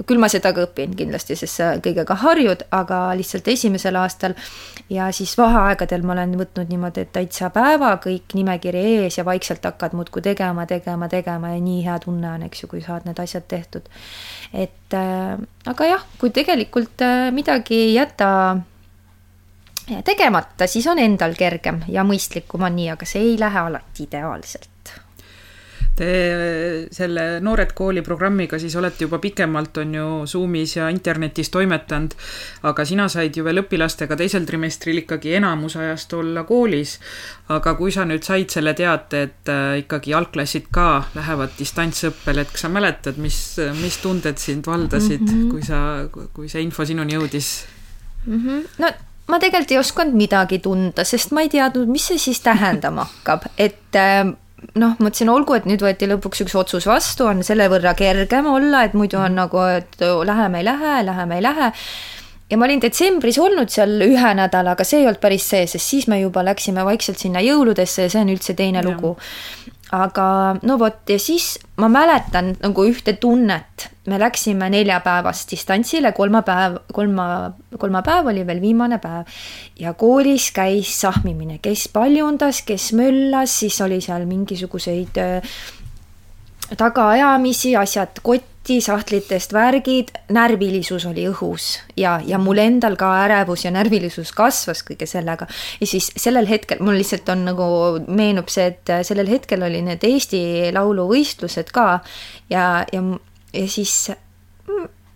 küll 0.05 0.21
ma 0.21 0.29
seda 0.31 0.51
ka 0.55 0.67
õpin 0.67 0.95
kindlasti, 0.97 1.37
sest 1.39 1.61
sa 1.61 1.71
kõigega 1.83 2.19
harjud, 2.23 2.67
aga 2.75 3.01
lihtsalt 3.17 3.47
esimesel 3.53 3.97
aastal 4.01 4.35
ja 4.93 5.09
siis 5.15 5.33
vaheaegadel 5.39 6.05
ma 6.05 6.15
olen 6.17 6.37
võtnud 6.41 6.71
niimoodi, 6.71 7.07
et 7.07 7.13
täitsa 7.15 7.51
päeva 7.55 7.95
kõik 8.03 8.35
nimekiri 8.37 8.83
ees 8.97 9.19
ja 9.19 9.25
vaikselt 9.27 9.65
hakkad 9.67 9.95
muudkui 9.97 10.25
tegema, 10.25 10.67
tegema, 10.69 11.09
tegema 11.11 11.55
ja 11.55 11.61
nii 11.63 11.83
hea 11.87 11.99
tunne 12.03 12.33
on, 12.35 12.47
eks 12.47 12.63
ju, 12.63 12.71
kui 12.71 12.83
saad 12.83 13.07
need 13.07 13.19
asjad 13.23 13.47
tehtud. 13.47 13.87
et 14.53 14.95
äh, 14.95 15.37
aga 15.67 15.93
jah, 15.93 16.09
kui 16.19 16.31
tegelikult 16.35 17.03
äh, 17.05 17.29
midagi 17.35 17.87
ei 17.87 17.93
jäta 17.95 18.29
tegemata, 20.03 20.67
siis 20.67 20.87
on 20.87 20.99
endal 20.99 21.35
kergem 21.37 21.83
ja 21.91 22.03
mõistlikum 22.07 22.65
on 22.67 22.75
nii, 22.75 22.89
aga 22.95 23.07
see 23.07 23.23
ei 23.31 23.37
lähe 23.39 23.67
alati 23.69 24.07
ideaalselt. 24.07 24.71
Te 25.97 26.07
selle 26.93 27.39
Noored 27.41 27.71
Kooli 27.73 28.03
programmiga 28.05 28.59
siis 28.61 28.75
olete 28.77 29.07
juba 29.07 29.17
pikemalt, 29.17 29.79
on 29.81 29.95
ju, 29.97 30.09
Zoomis 30.29 30.75
ja 30.75 30.91
internetis 30.93 31.49
toimetanud, 31.49 32.13
aga 32.69 32.85
sina 32.85 33.07
said 33.09 33.33
ju 33.33 33.45
veel 33.47 33.63
õpilastega 33.63 34.17
teisel 34.19 34.45
trimestril 34.45 35.01
ikkagi 35.01 35.33
enamus 35.39 35.73
ajast 35.81 36.13
olla 36.13 36.43
koolis. 36.45 36.99
aga 37.49 37.73
kui 37.79 37.91
sa 37.91 38.05
nüüd 38.05 38.21
said 38.21 38.53
selle 38.53 38.75
teate, 38.77 39.23
et 39.23 39.49
äh, 39.49 39.79
ikkagi 39.81 40.13
algklassid 40.13 40.69
ka 40.69 41.07
lähevad 41.15 41.57
distantsõppele, 41.57 42.45
et 42.45 42.53
kas 42.53 42.67
sa 42.67 42.69
mäletad, 42.69 43.17
mis, 43.17 43.41
mis 43.81 43.97
tunded 44.03 44.37
sind 44.37 44.69
valdasid 44.69 45.25
mm, 45.25 45.33
-hmm. 45.33 45.51
kui 45.51 45.63
sa, 45.63 46.29
kui 46.33 46.49
see 46.49 46.61
info 46.61 46.85
sinuni 46.85 47.17
jõudis 47.17 47.65
mm? 48.27 48.45
-hmm. 48.45 48.65
no 48.77 48.93
ma 49.27 49.39
tegelikult 49.43 49.71
ei 49.75 49.79
osanud 49.81 50.17
midagi 50.17 50.59
tunda, 50.63 51.05
sest 51.07 51.33
ma 51.35 51.43
ei 51.45 51.51
teadnud, 51.51 51.89
mis 51.91 52.09
see 52.11 52.19
siis 52.21 52.41
tähendama 52.45 53.07
hakkab, 53.07 53.47
et 53.59 53.97
äh, 53.99 54.23
noh, 54.79 54.97
mõtlesin, 54.97 55.31
olgu, 55.31 55.57
et 55.57 55.67
nüüd 55.69 55.83
võeti 55.83 56.09
lõpuks 56.09 56.45
üks 56.45 56.55
otsus 56.57 56.87
vastu, 56.89 57.27
on 57.29 57.43
selle 57.45 57.67
võrra 57.71 57.93
kergem 57.97 58.49
olla, 58.51 58.85
et 58.87 58.95
muidu 58.97 59.19
on 59.21 59.37
nagu, 59.37 59.63
et 59.77 59.99
läheme, 60.01 60.61
ei 60.61 60.67
lähe, 60.67 60.93
läheme, 61.05 61.39
ei 61.39 61.45
lähe. 61.45 61.71
ja 62.49 62.57
ma 62.57 62.65
olin 62.65 62.81
detsembris 62.81 63.39
olnud 63.43 63.69
seal 63.69 63.99
ühe 64.05 64.33
nädala, 64.39 64.77
aga 64.77 64.85
see 64.87 65.01
ei 65.01 65.09
olnud 65.09 65.21
päris 65.21 65.49
see, 65.51 65.67
sest 65.67 65.95
siis 65.95 66.07
me 66.07 66.21
juba 66.21 66.45
läksime 66.47 66.85
vaikselt 66.87 67.19
sinna 67.19 67.43
jõuludesse 67.43 68.07
ja 68.07 68.13
see 68.13 68.23
on 68.23 68.31
üldse 68.31 68.55
teine 68.55 68.81
ja. 68.81 68.87
lugu 68.87 69.17
aga 69.95 70.57
no 70.67 70.77
vot, 70.79 71.03
ja 71.09 71.19
siis 71.19 71.55
ma 71.79 71.87
mäletan 71.91 72.55
nagu 72.59 72.87
ühte 72.87 73.15
tunnet, 73.21 73.89
me 74.07 74.19
läksime 74.19 74.69
neljapäevast 74.71 75.51
distantsile, 75.51 76.11
kolmapäev, 76.15 76.79
kolma, 76.93 77.51
kolmapäev 77.77 78.31
oli 78.31 78.45
veel 78.47 78.61
viimane 78.63 78.99
päev. 79.03 79.27
Ja 79.79 79.93
koolis 79.93 80.51
käis 80.55 80.93
sahmimine, 81.01 81.59
kes 81.61 81.87
paljundas, 81.93 82.63
kes 82.67 82.91
möllas, 82.97 83.59
siis 83.59 83.81
oli 83.83 83.99
seal 84.01 84.25
mingisuguseid 84.29 85.19
äh, 85.21 85.57
tagaajamisi, 86.75 87.75
asjad 87.79 88.19
kotti 88.23 88.81
sahtlitest 88.83 89.53
värgid, 89.55 90.09
närvilisus 90.35 91.05
oli 91.07 91.23
õhus 91.29 91.77
ja, 91.95 92.17
ja 92.27 92.39
mul 92.41 92.59
endal 92.59 92.97
ka 92.99 93.13
ärevus 93.23 93.63
ja 93.63 93.71
närvilisus 93.71 94.33
kasvas 94.35 94.83
kõige 94.87 95.07
sellega. 95.07 95.47
ja 95.79 95.87
siis 95.87 96.09
sellel 96.19 96.49
hetkel 96.49 96.83
mul 96.83 96.99
lihtsalt 96.99 97.29
on 97.31 97.45
nagu, 97.47 97.69
meenub 98.07 98.51
see, 98.51 98.67
et 98.73 98.91
sellel 99.07 99.31
hetkel 99.31 99.63
oli 99.63 99.79
need 99.85 100.03
Eesti 100.03 100.41
Laulu 100.75 101.07
võistlused 101.13 101.71
ka 101.71 102.01
ja, 102.51 102.83
ja, 102.91 103.03
ja 103.57 103.67
siis 103.67 104.11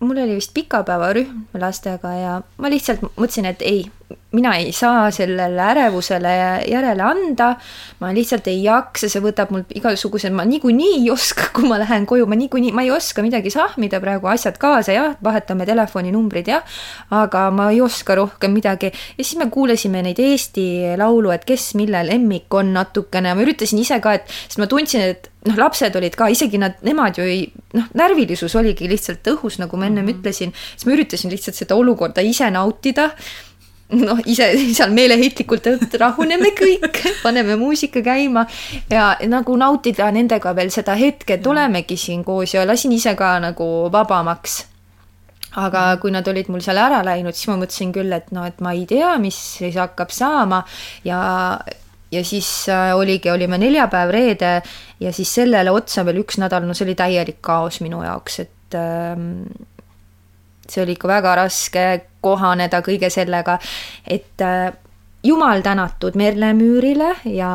mul 0.01 0.17
oli 0.17 0.35
vist 0.35 0.53
pikapäevarühm 0.53 1.45
lastega 1.61 2.13
ja 2.17 2.35
ma 2.57 2.71
lihtsalt 2.73 3.03
mõtlesin, 3.15 3.47
et 3.51 3.61
ei, 3.61 3.85
mina 4.31 4.53
ei 4.55 4.71
saa 4.71 5.11
sellele 5.11 5.61
ärevusele 5.61 6.33
järele 6.67 7.03
anda. 7.03 7.55
ma 7.99 8.09
lihtsalt 8.13 8.47
ei 8.49 8.63
jaksa, 8.63 9.09
see 9.11 9.21
võtab 9.21 9.51
mul 9.53 9.65
igasugused, 9.77 10.33
ma 10.33 10.45
niikuinii 10.47 10.93
ei 11.01 11.09
oska, 11.13 11.51
kui 11.53 11.67
ma 11.69 11.77
lähen 11.81 12.07
koju, 12.09 12.25
ma 12.25 12.37
niikuinii, 12.39 12.71
ma 12.73 12.85
ei 12.85 12.91
oska 12.91 13.21
midagi 13.21 13.51
sahmida 13.53 13.99
praegu, 14.01 14.29
asjad 14.31 14.57
kaasa, 14.61 14.95
jah, 14.95 15.17
vahetame 15.23 15.67
telefoninumbrid, 15.69 16.49
jah. 16.49 16.79
aga 17.13 17.47
ma 17.53 17.69
ei 17.71 17.81
oska 17.81 18.15
rohkem 18.17 18.55
midagi 18.55 18.89
ja 18.91 19.23
siis 19.23 19.37
me 19.39 19.49
kuulasime 19.53 20.01
neid 20.05 20.19
Eesti 20.19 20.95
Laulu, 20.97 21.33
et 21.35 21.45
kes 21.45 21.73
mille 21.79 22.01
lemmik 22.07 22.53
on 22.57 22.73
natukene, 22.73 23.35
ma 23.35 23.45
üritasin 23.45 23.83
ise 23.83 23.99
ka, 24.01 24.15
et, 24.17 24.33
sest 24.47 24.61
ma 24.63 24.69
tundsin, 24.71 25.05
et 25.13 25.31
noh, 25.47 25.57
lapsed 25.57 25.95
olid 25.97 26.17
ka, 26.17 26.29
isegi 26.33 26.59
nad, 26.61 26.79
nemad 26.85 27.17
ju 27.17 27.25
ei, 27.27 27.45
noh, 27.77 27.87
närvilisus 27.97 28.55
oligi 28.59 28.89
lihtsalt 28.89 29.27
õhus, 29.33 29.59
nagu 29.61 29.77
ma 29.77 29.87
ennem 29.89 30.05
mm 30.05 30.09
-hmm. 30.09 30.19
ütlesin, 30.21 30.53
siis 30.75 30.87
ma 30.87 30.95
üritasin 30.97 31.33
lihtsalt 31.33 31.57
seda 31.57 31.77
olukorda 31.77 32.21
ise 32.25 32.49
nautida 32.51 33.11
noh, 34.07 34.19
ise 34.25 34.47
seal 34.71 34.93
meeleheitlikult, 34.95 35.67
et 35.73 35.95
rahuneme 35.99 36.53
kõik, 36.55 37.01
paneme 37.23 37.57
muusika 37.59 38.03
käima 38.05 38.45
ja 38.91 39.13
nagu 39.29 39.55
nautida 39.59 40.09
nendega 40.13 40.55
veel 40.55 40.71
seda 40.73 40.95
hetke, 40.99 41.37
et 41.37 41.47
olemegi 41.47 41.97
siin 41.99 42.23
koos 42.27 42.55
ja 42.55 42.65
lasin 42.67 42.93
ise 42.95 43.15
ka 43.19 43.37
nagu 43.43 43.67
vabamaks. 43.91 44.65
aga 45.59 45.97
kui 45.99 46.11
nad 46.15 46.27
olid 46.31 46.47
mul 46.47 46.61
seal 46.63 46.79
ära 46.79 47.01
läinud, 47.03 47.35
siis 47.35 47.49
ma 47.51 47.57
mõtlesin 47.59 47.91
küll, 47.91 48.13
et 48.15 48.31
no, 48.31 48.45
et 48.47 48.61
ma 48.63 48.71
ei 48.71 48.85
tea, 48.87 49.17
mis 49.19 49.35
siis 49.57 49.75
hakkab 49.75 50.13
saama. 50.15 50.63
Ja 51.03 51.59
ja 52.11 52.23
siis 52.27 52.69
äh, 52.69 52.91
oligi, 52.95 53.29
olime 53.31 53.57
neljapäev, 53.57 54.09
reede 54.11 54.61
ja 54.99 55.11
siis 55.15 55.31
sellele 55.33 55.71
otsa 55.71 56.03
veel 56.05 56.21
üks 56.23 56.39
nädal, 56.39 56.65
no 56.67 56.75
see 56.75 56.85
oli 56.87 56.95
täielik 56.99 57.39
kaos 57.43 57.79
minu 57.83 58.01
jaoks, 58.03 58.39
et 58.43 58.75
ähm, 58.75 59.43
see 60.71 60.83
oli 60.85 60.95
ikka 60.97 61.09
väga 61.11 61.35
raske 61.43 61.85
kohaneda 62.21 62.81
kõige 62.85 63.09
sellega, 63.13 63.57
et 64.07 64.41
äh, 64.45 64.71
jumal 65.23 65.61
tänatud 65.61 66.15
Merle 66.15 66.53
Müürile 66.57 67.15
ja 67.25 67.49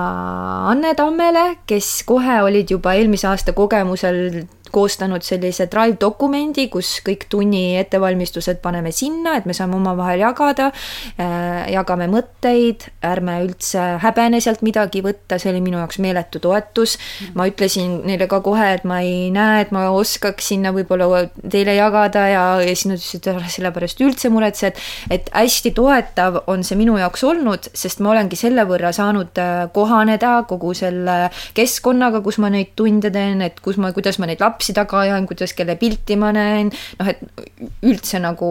Anne 0.71 0.95
Tammele, 0.95 1.57
kes 1.67 2.03
kohe 2.07 2.43
olid 2.43 2.71
juba 2.71 2.95
eelmise 2.99 3.29
aasta 3.31 3.55
kogemusel 3.57 4.47
koostanud 4.75 5.25
sellise 5.27 5.69
Drive 5.73 5.99
dokumendi, 6.01 6.69
kus 6.73 6.99
kõik 7.07 7.27
tunni 7.33 7.77
ettevalmistused 7.81 8.61
paneme 8.63 8.93
sinna, 8.95 9.37
et 9.39 9.47
me 9.47 9.55
saame 9.57 9.77
omavahel 9.79 10.23
jagada, 10.23 10.71
äh, 11.19 11.67
jagame 11.75 12.09
mõtteid, 12.13 12.89
ärme 13.07 13.39
üldse 13.45 13.85
häbene 14.03 14.41
sealt 14.43 14.63
midagi 14.67 15.03
võtta, 15.05 15.41
see 15.43 15.53
oli 15.53 15.63
minu 15.65 15.81
jaoks 15.83 16.01
meeletu 16.03 16.41
toetus. 16.43 16.97
ma 17.35 17.47
ütlesin 17.49 18.01
neile 18.07 18.29
ka 18.31 18.41
kohe, 18.45 18.69
et 18.75 18.85
ma 18.85 19.01
ei 19.05 19.31
näe, 19.35 19.63
et 19.65 19.73
ma 19.75 19.89
oskaks 19.95 20.53
sinna 20.53 20.73
võib-olla 20.75 21.27
teile 21.51 21.75
jagada 21.77 22.27
ja, 22.31 22.45
ja 22.63 22.75
siis 22.75 22.87
nad 22.91 23.01
ütlesid, 23.01 23.23
et 23.23 23.31
ära 23.35 23.53
selle 23.53 23.73
pärast 23.75 24.01
üldse 24.05 24.31
muretse, 24.33 24.73
et 24.73 24.81
et 25.11 25.31
hästi 25.35 25.73
toetav 25.77 26.43
on 26.51 26.65
see 26.67 26.79
minu 26.79 26.97
jaoks 26.99 27.25
olnud, 27.27 27.71
sest 27.77 28.01
ma 28.05 28.13
olengi 28.15 28.39
selle 28.39 28.65
võrra 28.69 28.93
saanud 28.97 29.39
äh, 29.41 29.67
kohaneda 29.75 30.39
kogu 30.49 30.73
selle 30.77 31.17
keskkonnaga, 31.57 32.23
kus 32.25 32.39
ma 32.43 32.51
neid 32.53 32.75
tunde 32.79 33.11
teen, 33.13 33.43
et 33.45 33.61
kus 33.65 33.79
ma, 33.81 33.93
kuidas 33.97 34.19
ma 34.23 34.29
neid 34.31 34.43
lapsi 34.43 34.56
lapsi 34.57 34.73
taga 34.77 35.05
ajan, 35.05 35.29
kuidas, 35.29 35.53
kelle 35.57 35.77
pilti 35.77 36.17
ma 36.17 36.33
näen, 36.33 36.73
noh, 37.01 37.13
et 37.13 37.21
üldse 37.85 38.21
nagu 38.25 38.51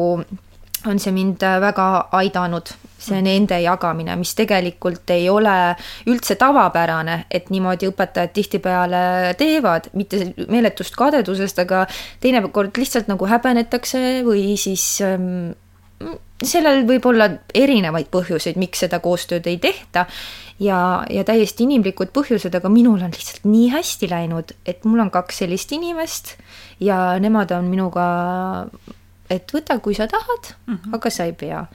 on 0.86 0.99
see 1.01 1.14
mind 1.16 1.41
väga 1.41 1.86
aidanud, 2.14 2.70
see 3.01 3.18
nende 3.26 3.58
jagamine, 3.64 4.14
mis 4.20 4.36
tegelikult 4.38 5.10
ei 5.14 5.26
ole 5.34 5.56
üldse 6.10 6.38
tavapärane, 6.38 7.24
et 7.34 7.49
niimoodi 7.53 7.89
õpetajad 7.89 8.34
tihtipeale 8.36 9.01
teevad, 9.39 9.89
mitte 9.97 10.22
meeletust 10.45 10.93
kadedusest, 10.97 11.64
aga 11.66 11.86
teinekord 12.22 12.78
lihtsalt 12.78 13.10
nagu 13.10 13.30
häbenetakse 13.30 14.22
või 14.28 14.53
siis 14.62 14.86
ähm, 15.06 15.56
sellel 16.43 16.84
võib 16.88 17.06
olla 17.08 17.30
erinevaid 17.56 18.10
põhjuseid, 18.12 18.58
miks 18.60 18.84
seda 18.84 19.00
koostööd 19.04 19.48
ei 19.48 19.58
tehta 19.62 20.06
ja, 20.60 20.80
ja 21.10 21.24
täiesti 21.28 21.66
inimlikud 21.66 22.12
põhjused, 22.16 22.56
aga 22.58 22.72
minul 22.72 23.04
on 23.06 23.14
lihtsalt 23.16 23.48
nii 23.48 23.70
hästi 23.74 24.10
läinud, 24.12 24.52
et 24.68 24.86
mul 24.88 25.04
on 25.06 25.12
kaks 25.14 25.43
sellist 25.43 25.72
inimest 25.76 26.36
ja 26.84 27.16
nemad 27.24 27.54
on 27.56 27.70
minuga, 27.72 28.06
et 29.32 29.56
võta, 29.56 29.80
kui 29.84 29.96
sa 29.98 30.10
tahad 30.12 30.52
mm, 30.68 30.76
-hmm. 30.76 30.98
aga 31.00 31.10
sa 31.10 31.26
ei 31.26 31.34
pea. 31.34 31.66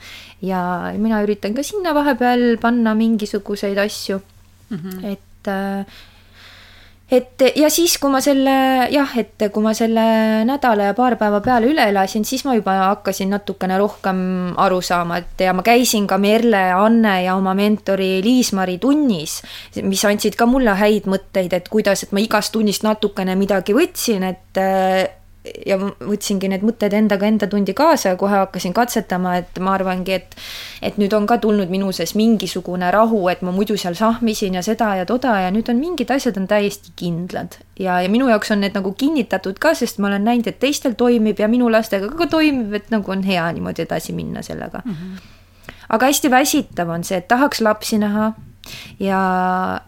ja 0.43 0.93
mina 0.97 1.23
üritan 1.25 1.55
ka 1.55 1.62
sinna 1.62 1.95
vahepeal 1.95 2.59
panna 2.61 2.95
mingisuguseid 2.95 3.79
asju 3.79 4.21
mm, 4.71 4.77
-hmm. 4.77 5.05
et 5.12 5.49
äh, 5.49 5.87
et 7.11 7.45
ja 7.57 7.71
siis, 7.73 7.97
kui 7.99 8.11
ma 8.13 8.21
selle 8.25 8.55
jah, 8.93 9.13
et 9.19 9.47
kui 9.53 9.65
ma 9.65 9.73
selle 9.77 10.05
nädala 10.49 10.91
ja 10.91 10.97
paar 10.97 11.17
päeva 11.21 11.41
peale 11.45 11.71
üle 11.71 11.87
elasin, 11.91 12.25
siis 12.29 12.45
ma 12.47 12.55
juba 12.59 12.77
hakkasin 12.91 13.33
natukene 13.35 13.79
rohkem 13.81 14.21
aru 14.61 14.81
saama, 14.85 15.21
et 15.21 15.45
ja 15.47 15.55
ma 15.57 15.65
käisin 15.67 16.07
ka 16.11 16.19
Merle, 16.23 16.63
Anne 16.77 17.17
ja 17.25 17.37
oma 17.39 17.55
mentori 17.59 18.21
Liis-Mari 18.25 18.79
tunnis, 18.83 19.41
mis 19.83 20.05
andsid 20.09 20.39
ka 20.39 20.49
mulle 20.51 20.77
häid 20.79 21.11
mõtteid, 21.11 21.55
et 21.57 21.71
kuidas, 21.73 22.07
et 22.07 22.13
ma 22.17 22.23
igast 22.23 22.55
tunnist 22.55 22.87
natukene 22.87 23.37
midagi 23.39 23.77
võtsin, 23.77 24.27
et 24.31 25.20
ja 25.66 25.76
võtsingi 25.78 26.48
need 26.51 26.64
mõtted 26.66 26.94
endaga 26.96 27.28
enda 27.28 27.48
tundi 27.51 27.74
kaasa 27.76 28.12
ja 28.12 28.18
kohe 28.20 28.36
hakkasin 28.42 28.74
katsetama, 28.76 29.36
et 29.40 29.61
ma 29.62 29.74
arvangi, 29.78 30.18
et 30.18 30.36
et 30.82 30.96
nüüd 31.01 31.12
on 31.16 31.26
ka 31.28 31.38
tulnud 31.42 31.70
minu 31.72 31.92
sees 31.92 32.14
mingisugune 32.16 32.90
rahu, 32.94 33.20
et 33.32 33.42
ma 33.46 33.53
muidu 33.55 33.76
seal 33.80 33.96
sahmisin 33.98 34.57
ja 34.59 34.62
seda 34.64 34.94
ja 35.01 35.07
toda 35.07 35.36
ja 35.44 35.51
nüüd 35.55 35.68
on 35.72 35.80
mingid 35.80 36.11
asjad 36.11 36.38
on 36.40 36.48
täiesti 36.51 36.92
kindlad. 36.96 37.59
ja, 37.78 38.01
ja 38.03 38.09
minu 38.09 38.28
jaoks 38.28 38.51
on 38.51 38.61
need 38.64 38.76
nagu 38.76 38.92
kinnitatud 38.92 39.59
ka, 39.59 39.74
sest 39.74 39.98
ma 39.98 40.09
olen 40.09 40.24
näinud, 40.24 40.46
et 40.46 40.61
teistel 40.61 40.94
toimib 40.98 41.40
ja 41.40 41.48
minu 41.48 41.70
lastega 41.72 42.09
ka 42.16 42.26
toimib, 42.26 42.74
et 42.74 42.90
nagu 42.90 43.12
on 43.12 43.22
hea 43.22 43.46
niimoodi 43.53 43.86
edasi 43.86 44.12
minna 44.12 44.42
sellega 44.42 44.82
mm. 44.84 44.92
-hmm. 44.92 45.72
aga 45.88 46.07
hästi 46.07 46.30
väsitav 46.30 46.88
on 46.88 47.05
see, 47.05 47.18
et 47.18 47.28
tahaks 47.28 47.61
lapsi 47.61 47.98
näha 47.98 48.32
ja, 49.01 49.21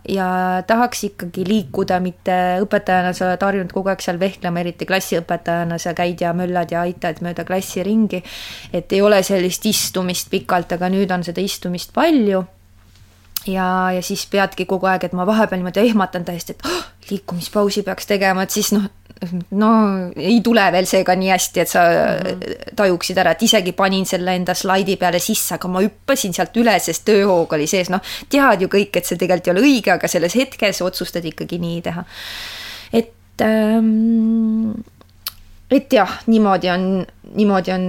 ja 0.09 0.29
tahaks 0.67 1.05
ikkagi 1.11 1.45
liikuda, 1.49 2.01
mitte 2.01 2.39
õpetajana 2.65 3.13
sa 3.17 3.29
oled 3.31 3.47
harjunud 3.49 3.75
kogu 3.75 3.93
aeg 3.93 4.05
seal 4.05 4.21
vehklema, 4.21 4.63
eriti 4.63 4.89
klassiõpetajana 4.89 5.79
sa 5.83 5.95
käid 5.99 6.25
ja 6.25 6.33
möllad 6.37 6.73
ja 6.75 6.87
aitad 6.87 7.23
mööda 7.25 7.45
klassi 7.49 7.85
ringi. 7.87 8.23
et 8.73 8.93
ei 8.93 9.03
ole 9.03 9.23
sellist 9.23 9.67
istumist 9.67 10.31
pikalt, 10.31 10.73
aga 10.73 10.91
nüüd 10.93 11.11
on 11.15 11.25
seda 11.25 11.41
istumist 11.41 11.93
palju 11.93 12.45
ja, 13.47 13.93
ja 13.93 14.03
siis 14.03 14.27
peadki 14.31 14.67
kogu 14.67 14.87
aeg, 14.91 15.07
et 15.07 15.17
ma 15.17 15.27
vahepeal 15.27 15.61
niimoodi 15.61 15.87
ehmatan 15.89 16.25
täiesti, 16.25 16.57
et 16.57 16.67
oh, 16.69 16.85
liikumispausi 17.11 17.83
peaks 17.87 18.07
tegema, 18.11 18.47
et 18.47 18.55
siis 18.55 18.73
noh, 18.75 18.87
no 19.59 19.71
ei 20.17 20.41
tule 20.45 20.65
veel 20.75 20.87
seega 20.89 21.15
nii 21.19 21.31
hästi, 21.33 21.63
et 21.63 21.71
sa 21.71 21.83
mm 21.89 22.29
-hmm. 22.29 22.75
tajuksid 22.77 23.19
ära, 23.19 23.35
et 23.37 23.43
isegi 23.43 23.73
panin 23.73 24.07
selle 24.07 24.35
enda 24.35 24.55
slaidi 24.55 24.97
peale 24.97 25.19
sisse, 25.19 25.55
aga 25.55 25.69
ma 25.69 25.83
hüppasin 25.85 26.35
sealt 26.35 26.57
üle, 26.57 26.79
sest 26.81 27.05
tööhoog 27.09 27.53
oli 27.53 27.67
sees, 27.67 27.91
noh, 27.91 28.01
tead 28.29 28.63
ju 28.63 28.69
kõik, 28.69 28.97
et 28.97 29.07
see 29.07 29.19
tegelikult 29.19 29.49
ei 29.49 29.53
ole 29.53 29.67
õige, 29.67 29.93
aga 29.93 30.09
selles 30.09 30.35
hetkes 30.35 30.83
otsustad 30.83 31.25
ikkagi 31.25 31.59
nii 31.59 31.83
teha. 31.83 32.05
et 32.93 33.13
ähm, 33.41 34.73
et 35.71 35.93
jah, 35.93 36.21
niimoodi 36.27 36.71
on, 36.71 37.07
niimoodi 37.35 37.73
on 37.73 37.85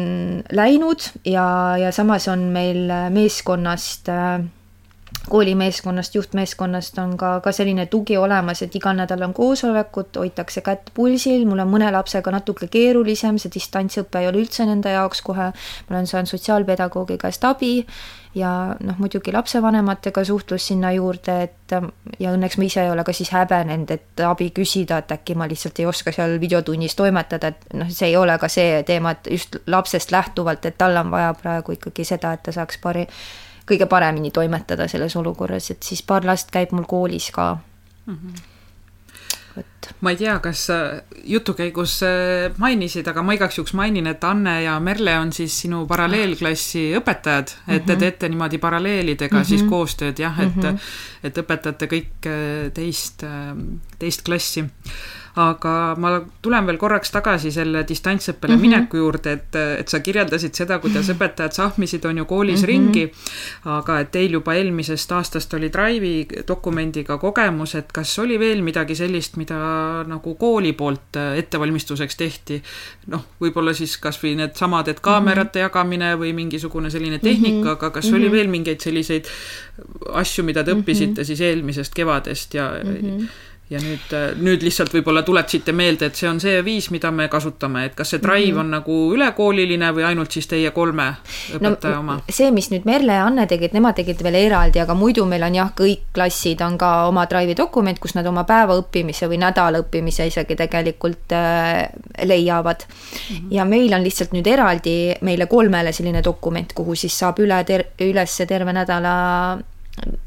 läinud 0.52 1.04
ja, 1.26 1.78
ja 1.78 1.92
samas 1.92 2.28
on 2.28 2.40
meil 2.40 2.88
meeskonnast 3.12 4.10
äh, 4.10 4.40
koolimeeskonnast, 5.30 6.16
juhtmeeskonnast 6.16 6.98
on 7.00 7.18
ka, 7.18 7.40
ka 7.44 7.52
selline 7.56 7.86
tugi 7.86 8.18
olemas, 8.18 8.62
et 8.62 8.76
igal 8.76 8.98
nädalal 8.98 9.30
on 9.30 9.34
koosolekud, 9.34 10.12
hoitakse 10.20 10.62
kätt 10.62 10.92
pulsil, 10.94 11.46
mul 11.48 11.64
on 11.64 11.72
mõne 11.72 11.92
lapsega 11.96 12.34
natuke 12.34 12.68
keerulisem, 12.72 13.40
see 13.40 13.54
distantsõpe 13.54 14.20
ei 14.20 14.28
ole 14.28 14.44
üldse 14.44 14.68
nende 14.68 14.92
jaoks 14.92 15.24
kohe, 15.24 15.52
ma 15.54 15.96
olen 15.96 16.10
saanud 16.10 16.32
sotsiaalpedagoogi 16.34 17.18
käest 17.22 17.48
abi 17.48 17.78
ja 18.36 18.52
noh, 18.84 18.98
muidugi 19.00 19.32
lapsevanematega 19.32 20.24
suhtlus 20.28 20.68
sinna 20.68 20.92
juurde, 20.92 21.38
et 21.48 21.76
ja 22.20 22.34
õnneks 22.34 22.60
ma 22.60 22.68
ise 22.68 22.84
ei 22.84 22.92
ole 22.92 23.06
ka 23.08 23.16
siis 23.16 23.32
häbenenud, 23.32 23.94
et 23.96 24.24
abi 24.28 24.50
küsida, 24.56 25.00
et 25.00 25.16
äkki 25.16 25.38
ma 25.40 25.48
lihtsalt 25.48 25.80
ei 25.80 25.88
oska 25.88 26.12
seal 26.12 26.36
videotunnis 26.42 26.98
toimetada, 27.00 27.54
et 27.54 27.80
noh, 27.80 27.90
see 27.94 28.12
ei 28.12 28.20
ole 28.20 28.36
ka 28.42 28.52
see 28.52 28.84
teema, 28.88 29.16
et 29.16 29.32
just 29.38 29.62
lapsest 29.68 30.12
lähtuvalt, 30.12 30.66
et 30.66 30.78
tal 30.78 30.98
on 31.00 31.14
vaja 31.14 31.34
praegu 31.40 31.78
ikkagi 31.78 32.06
seda, 32.12 32.34
et 32.36 32.44
ta 32.44 32.56
saaks 32.56 32.82
pari 32.84 33.08
kõige 33.70 33.86
paremini 33.90 34.32
toimetada 34.32 34.88
selles 34.88 35.16
olukorras, 35.16 35.72
et 35.72 35.84
siis 35.84 36.04
paar 36.04 36.26
last 36.26 36.52
käib 36.52 36.72
mul 36.72 36.88
koolis 36.90 37.32
ka 37.32 37.58
mm. 38.06 38.18
-hmm 38.18 38.50
et. 39.58 39.90
ma 40.02 40.14
ei 40.14 40.18
tea, 40.18 40.36
kas 40.44 40.66
jutu 41.30 41.54
käigus 41.58 41.98
äh, 42.06 42.54
mainisid, 42.62 43.08
aga 43.10 43.24
ma 43.26 43.36
igaks 43.38 43.60
juhuks 43.60 43.76
mainin, 43.78 44.08
et 44.10 44.24
Anne 44.28 44.56
ja 44.64 44.78
Merle 44.84 45.16
on 45.20 45.34
siis 45.36 45.56
sinu 45.66 45.84
paralleelklassi 45.90 46.90
õpetajad, 47.00 47.56
et 47.68 47.86
te 47.86 47.94
mhm. 47.94 48.04
teete 48.06 48.30
niimoodi 48.30 48.60
paralleelidega 48.64 49.36
mm 49.36 49.42
-hmm. 49.42 49.50
siis 49.50 49.66
koostööd 49.70 50.20
jah, 50.20 50.40
et 50.40 50.56
mm, 50.56 50.62
-hmm. 50.62 50.80
et 51.24 51.38
õpetate 51.38 51.90
kõik 51.92 52.30
äh, 52.30 52.72
teist, 52.74 53.24
äh, 53.24 53.54
teist 54.00 54.26
klassi 54.26 54.66
aga 55.36 55.96
ma 55.98 56.12
tulen 56.46 56.68
veel 56.68 56.78
korraks 56.78 57.10
tagasi 57.14 57.50
selle 57.52 57.82
distantsõppele 57.90 58.54
mm 58.54 58.60
-hmm. 58.60 58.62
mineku 58.62 58.98
juurde, 58.98 59.32
et, 59.32 59.56
et 59.80 59.90
sa 59.90 60.00
kirjeldasid 60.00 60.54
seda, 60.54 60.78
kuidas 60.80 61.10
õpetajad 61.10 61.56
sahmisid, 61.58 62.06
on 62.06 62.18
ju, 62.18 62.26
koolis 62.26 62.62
mm 62.62 62.64
-hmm. 62.64 62.68
ringi, 62.68 63.12
aga 63.66 64.00
et 64.00 64.12
teil 64.12 64.32
juba 64.32 64.54
eelmisest 64.54 65.12
aastast 65.12 65.54
oli 65.54 65.72
Drive'i 65.74 66.28
dokumendiga 66.48 67.18
kogemus, 67.18 67.76
et 67.76 67.92
kas 67.92 68.20
oli 68.20 68.40
veel 68.40 68.62
midagi 68.62 68.96
sellist, 68.96 69.38
mida 69.38 70.04
nagu 70.08 70.36
kooli 70.36 70.74
poolt 70.74 71.18
ettevalmistuseks 71.36 72.16
tehti? 72.16 72.64
noh, 73.08 73.26
võib-olla 73.42 73.74
siis 73.74 73.98
kas 73.98 74.20
või 74.24 74.36
needsamad, 74.36 74.88
et 74.88 75.00
kaamerate 75.00 75.60
mm 75.60 75.66
-hmm. 75.66 75.66
jagamine 75.66 76.16
või 76.16 76.34
mingisugune 76.34 76.90
selline 76.90 77.20
tehnika 77.20 77.58
mm, 77.58 77.64
-hmm. 77.64 77.72
aga 77.72 77.90
kas 77.90 78.06
mm 78.06 78.12
-hmm. 78.12 78.16
oli 78.16 78.26
mhm. 78.26 78.36
veel 78.36 78.48
mingeid 78.48 78.80
selliseid 78.80 79.26
asju, 80.14 80.44
mida 80.44 80.64
te 80.64 80.72
õppisite 80.72 81.10
mm 81.10 81.16
-hmm. 81.16 81.24
siis 81.24 81.42
eelmisest 81.42 81.94
kevadest 81.94 82.54
ja 82.54 82.72
mm 82.84 82.96
-hmm 82.96 83.28
ja 83.72 83.80
nüüd, 83.80 84.12
äh, 84.12 84.34
nüüd 84.44 84.64
lihtsalt 84.66 84.92
võib-olla 84.94 85.24
tuletasite 85.24 85.72
meelde, 85.76 86.10
et 86.10 86.20
see 86.20 86.28
on 86.28 86.40
see 86.44 86.58
viis, 86.66 86.90
mida 86.92 87.12
me 87.16 87.30
kasutame, 87.32 87.86
et 87.88 87.96
kas 87.96 88.12
see 88.14 88.22
Drive 88.22 88.52
-hmm. 88.52 88.60
on 88.60 88.72
nagu 88.76 88.98
ülekooliline 89.16 89.92
või 89.96 90.04
ainult 90.10 90.36
siis 90.36 90.48
teie 90.52 90.72
kolme 90.76 91.06
õpetaja 91.56 91.96
no, 91.96 92.00
oma? 92.00 92.18
see, 92.30 92.52
mis 92.52 92.70
nüüd 92.74 92.86
Merle 92.86 93.16
ja 93.16 93.26
Anne 93.26 93.48
tegid, 93.48 93.74
nemad 93.74 93.96
tegid 93.96 94.24
veel 94.24 94.36
eraldi, 94.36 94.80
aga 94.84 94.94
muidu 94.94 95.26
meil 95.26 95.44
on 95.48 95.56
jah, 95.56 95.72
kõik 95.80 96.12
klassid 96.14 96.62
on 96.62 96.78
ka 96.78 97.08
oma 97.08 97.26
Drive'i 97.26 97.58
dokument, 97.58 98.00
kus 98.00 98.16
nad 98.16 98.28
oma 98.28 98.44
päeva 98.44 98.78
õppimise 98.82 99.32
või 99.32 99.40
nädala 99.40 99.80
õppimise 99.80 100.28
isegi 100.28 100.56
tegelikult 100.56 101.32
äh, 101.32 101.90
leiavad 102.24 102.84
mm. 102.84 103.36
-hmm. 103.36 103.52
ja 103.52 103.66
meil 103.66 103.94
on 103.94 104.04
lihtsalt 104.04 104.34
nüüd 104.34 104.48
eraldi 104.48 105.16
meile 105.22 105.46
kolmele 105.46 105.92
selline 105.92 106.24
dokument, 106.24 106.74
kuhu 106.74 106.96
siis 106.96 107.20
saab 107.20 107.40
üle 107.40 107.64
ter-, 107.64 107.88
üles 108.02 108.42
terve 108.48 108.74
nädala 108.74 109.60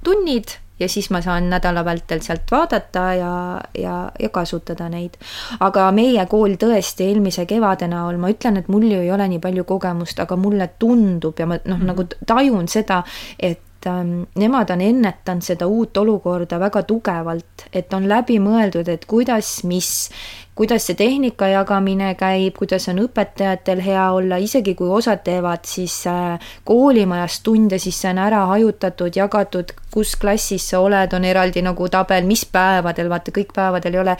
tunnid 0.04 0.65
ja 0.78 0.88
siis 0.88 1.10
ma 1.10 1.20
saan 1.24 1.50
nädala 1.50 1.84
vältel 1.84 2.20
sealt 2.24 2.50
vaadata 2.50 3.04
ja, 3.14 3.32
ja, 3.78 3.96
ja 4.20 4.28
kasutada 4.28 4.88
neid. 4.92 5.16
aga 5.60 5.90
meie 5.96 6.26
kool 6.30 6.56
tõesti 6.60 7.10
eelmise 7.10 7.46
kevade 7.46 7.88
näol, 7.90 8.20
ma 8.20 8.30
ütlen, 8.32 8.60
et 8.60 8.68
mul 8.72 8.88
ju 8.90 9.00
ei 9.04 9.12
ole 9.12 9.28
nii 9.32 9.42
palju 9.42 9.64
kogemust, 9.68 10.20
aga 10.20 10.36
mulle 10.36 10.70
tundub 10.78 11.38
ja 11.38 11.46
ma 11.46 11.58
noh 11.64 11.76
mm, 11.76 11.82
-hmm. 11.82 11.86
nagu 11.86 12.26
tajun 12.26 12.68
seda, 12.68 13.02
et 13.38 13.86
ähm, 13.86 14.22
nemad 14.34 14.70
on 14.70 14.80
ennetanud 14.80 15.42
seda 15.42 15.66
uut 15.66 15.96
olukorda 15.96 16.60
väga 16.60 16.82
tugevalt, 16.82 17.68
et 17.72 17.92
on 17.94 18.08
läbi 18.08 18.38
mõeldud, 18.40 18.88
et 18.88 19.04
kuidas, 19.04 19.64
mis, 19.64 20.10
kuidas 20.56 20.86
see 20.88 20.96
tehnika 20.96 21.48
jagamine 21.52 22.14
käib, 22.16 22.54
kuidas 22.56 22.88
on 22.88 23.02
õpetajatel 23.04 23.82
hea 23.84 24.04
olla, 24.16 24.38
isegi 24.40 24.72
kui 24.78 24.88
osad 24.88 25.20
teevad 25.26 25.68
siis 25.68 25.98
äh, 26.08 26.40
koolimajas 26.64 27.42
tunde, 27.44 27.78
siis 27.82 27.98
see 28.00 28.14
on 28.14 28.22
ära 28.24 28.46
hajutatud, 28.52 29.12
jagatud, 29.20 29.74
kus 29.92 30.14
klassis 30.20 30.70
sa 30.72 30.80
oled, 30.80 31.12
on 31.12 31.28
eraldi 31.28 31.64
nagu 31.64 31.90
tabel, 31.92 32.24
mis 32.28 32.46
päevadel, 32.48 33.12
vaata 33.12 33.36
kõik 33.36 33.52
päevadel 33.56 33.98
ei 33.98 34.02
ole. 34.06 34.16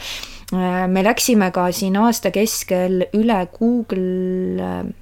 Äh, 0.53 0.85
me 0.87 1.03
läksime 1.05 1.49
ka 1.55 1.71
siin 1.73 1.97
aasta 1.97 2.31
keskel 2.35 3.07
üle 3.17 3.41
Google 3.57 4.69
äh, 4.69 4.95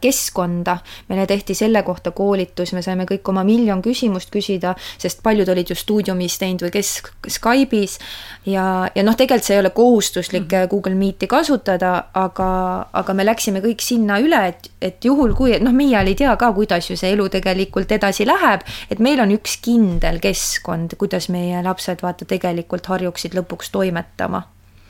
keskkonda. 0.00 0.78
meile 1.08 1.26
tehti 1.26 1.54
selle 1.54 1.82
kohta 1.82 2.10
koolitus, 2.10 2.72
me 2.72 2.82
saime 2.82 3.04
kõik 3.08 3.28
oma 3.28 3.44
miljon 3.44 3.82
küsimust 3.82 4.30
küsida, 4.30 4.74
sest 4.98 5.22
paljud 5.22 5.48
olid 5.48 5.70
ju 5.70 5.76
stuudiumis 5.76 6.38
teinud 6.38 6.66
või 6.66 6.72
kes 6.74 6.90
Skype'is 7.36 7.98
ja, 8.46 8.88
ja 8.94 9.04
noh, 9.06 9.16
tegelikult 9.16 9.46
see 9.46 9.56
ei 9.56 9.62
ole 9.62 9.70
kohustuslik 9.70 10.46
mm 10.46 10.48
-hmm. 10.56 10.68
Google 10.70 10.94
Meet'i 10.94 11.26
kasutada, 11.26 12.04
aga, 12.14 12.50
aga 12.92 13.14
me 13.14 13.26
läksime 13.26 13.60
kõik 13.60 13.80
sinna 13.80 14.18
üle, 14.20 14.46
et, 14.48 14.70
et 14.80 15.04
juhul 15.04 15.34
kui, 15.34 15.58
noh, 15.60 15.72
meie 15.72 15.98
ei 16.06 16.14
tea 16.14 16.36
ka, 16.36 16.52
kuidas 16.52 16.90
ju 16.90 16.96
see 16.96 17.12
elu 17.12 17.28
tegelikult 17.28 17.92
edasi 17.92 18.26
läheb, 18.26 18.60
et 18.90 18.98
meil 18.98 19.20
on 19.20 19.30
üks 19.30 19.58
kindel 19.62 20.20
keskkond, 20.20 20.96
kuidas 20.98 21.28
meie 21.28 21.62
lapsed 21.62 22.02
vaata 22.02 22.24
tegelikult 22.24 22.86
harjuksid 22.86 23.34
lõpuks 23.34 23.70
toimetama 23.72 24.42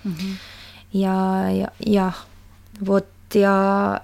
mm. 0.05 0.13
-hmm. 0.13 0.35
ja, 0.93 1.17
ja, 1.51 1.69
jah, 1.87 2.25
vot 2.87 3.35
ja, 3.35 4.01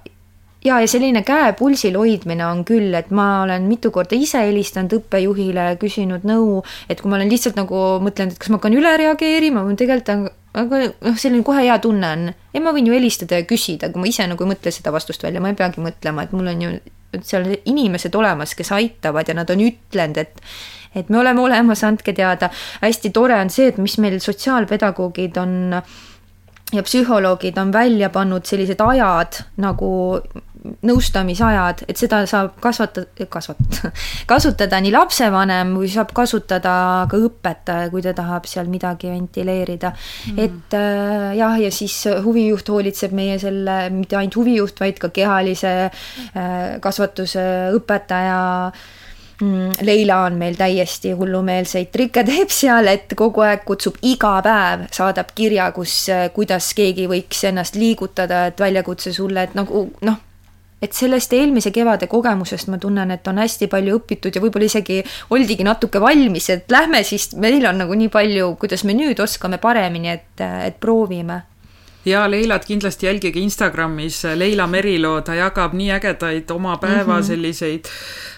ja, 0.63 0.79
ja 0.79 0.87
selline 0.87 1.23
käe 1.27 1.53
pulsil 1.59 1.97
hoidmine 1.99 2.45
on 2.47 2.63
küll, 2.67 2.93
et 2.97 3.11
ma 3.11 3.43
olen 3.43 3.67
mitu 3.69 3.91
korda 3.91 4.15
ise 4.15 4.45
helistanud 4.47 4.93
õppejuhile, 4.99 5.73
küsinud 5.81 6.27
nõu, 6.27 6.61
et 6.89 7.01
kui 7.01 7.11
ma 7.11 7.19
olen 7.19 7.31
lihtsalt 7.31 7.59
nagu 7.59 7.83
mõtlenud, 8.03 8.35
et 8.35 8.41
kas 8.41 8.53
ma 8.53 8.61
hakkan 8.61 8.77
üle 8.77 8.95
reageerima 9.03 9.65
või 9.67 9.77
tegelikult 9.79 10.31
aga 10.53 10.79
noh, 10.89 11.15
selline 11.17 11.43
kohe 11.45 11.63
hea 11.65 11.77
tunne 11.81 12.09
on. 12.15 12.27
ja 12.53 12.61
ma 12.61 12.73
võin 12.75 12.87
ju 12.87 12.93
helistada 12.93 13.39
ja 13.41 13.47
küsida, 13.49 13.89
kui 13.91 14.03
ma 14.03 14.09
ise 14.09 14.27
nagu 14.29 14.45
ei 14.45 14.51
mõtle 14.53 14.73
seda 14.73 14.93
vastust 14.93 15.25
välja, 15.25 15.41
ma 15.41 15.51
ei 15.51 15.57
peagi 15.57 15.81
mõtlema, 15.81 16.27
et 16.27 16.35
mul 16.35 16.51
on 16.53 16.61
ju 16.61 16.71
seal 17.25 17.49
inimesed 17.69 18.15
olemas, 18.17 18.55
kes 18.57 18.71
aitavad 18.73 19.29
ja 19.29 19.37
nad 19.37 19.49
on 19.53 19.65
ütlenud, 19.65 20.21
et 20.21 20.41
et 20.93 21.07
me 21.09 21.17
oleme 21.17 21.41
olemas, 21.41 21.81
andke 21.83 22.13
teada. 22.13 22.51
hästi 22.81 23.09
tore 23.09 23.39
on 23.41 23.49
see, 23.49 23.71
et 23.71 23.77
mis 23.81 23.97
meil 23.97 24.19
sotsiaalpedagoogid 24.21 25.37
on 25.41 25.55
ja 26.73 26.83
psühholoogid 26.85 27.57
on 27.57 27.73
välja 27.73 28.09
pannud 28.13 28.45
sellised 28.45 28.81
ajad 28.81 29.41
nagu 29.57 29.89
nõustamisajad, 30.63 31.83
et 31.91 31.99
seda 31.99 32.21
saab 32.29 32.55
kasvatada, 32.63 33.27
kasvatada, 33.31 33.91
kasutada 34.31 34.79
nii 34.83 34.93
lapsevanem 34.95 35.75
või 35.79 35.89
saab 35.91 36.13
kasutada 36.15 36.73
ka 37.11 37.19
õpetaja, 37.19 37.91
kui 37.91 38.03
ta 38.05 38.15
tahab 38.15 38.47
seal 38.49 38.71
midagi 38.71 39.11
ventileerida. 39.11 39.93
Mm.. 40.31 40.39
et 40.39 40.77
äh, 40.79 41.29
jah, 41.39 41.59
ja 41.59 41.71
siis 41.73 41.97
huvijuht 42.23 42.69
hoolitseb 42.71 43.15
meie 43.15 43.37
selle, 43.41 43.77
mitte 43.93 44.19
ainult 44.19 44.39
huvijuht, 44.39 44.79
vaid 44.79 44.99
ka 45.01 45.11
kehalise 45.13 45.73
äh, 45.85 46.51
kasvatuse 46.83 47.47
õpetaja. 47.75 48.41
Mm, 49.43 49.71
Leila 49.81 50.19
on 50.27 50.35
meil 50.39 50.53
täiesti 50.55 51.11
hullumeelseid 51.17 51.89
trikke 51.91 52.23
teeb 52.29 52.51
seal, 52.53 52.87
et 52.87 53.11
kogu 53.19 53.43
aeg 53.43 53.65
kutsub 53.67 53.97
iga 54.07 54.37
päev, 54.45 54.85
saadab 54.93 55.33
kirja, 55.35 55.71
kus, 55.75 56.05
kuidas 56.35 56.69
keegi 56.77 57.09
võiks 57.11 57.41
ennast 57.49 57.75
liigutada, 57.75 58.45
et 58.51 58.63
väljakutse 58.63 59.11
sulle, 59.11 59.49
et 59.49 59.57
nagu 59.59 59.89
noh 60.05 60.21
et 60.83 60.93
sellest 60.97 61.33
eelmise 61.33 61.71
kevade 61.71 62.09
kogemusest 62.11 62.67
ma 62.71 62.79
tunnen, 62.81 63.15
et 63.15 63.27
on 63.31 63.39
hästi 63.39 63.69
palju 63.71 64.01
õpitud 64.01 64.35
ja 64.35 64.43
võib-olla 64.43 64.67
isegi 64.67 64.99
oldigi 65.31 65.63
natuke 65.63 66.01
valmis, 66.03 66.49
et 66.51 66.71
lähme 66.71 67.03
siis, 67.07 67.31
meil 67.39 67.63
on 67.69 67.79
nagu 67.85 67.95
nii 67.97 68.11
palju, 68.13 68.53
kuidas 68.59 68.83
me 68.87 68.97
nüüd 68.97 69.23
oskame 69.23 69.61
paremini, 69.63 70.11
et, 70.17 70.45
et 70.67 70.79
proovime 70.83 71.41
ja 72.05 72.31
Leilat 72.31 72.65
kindlasti 72.65 73.05
jälgige 73.05 73.39
Instagramis, 73.39 74.23
Leila 74.35 74.67
Merilo, 74.67 75.21
ta 75.21 75.35
jagab 75.35 75.73
nii 75.73 75.91
ägedaid 75.91 76.51
oma 76.51 76.77
päeva 76.77 77.13
mm 77.13 77.19
-hmm. 77.19 77.27
selliseid, 77.27 77.85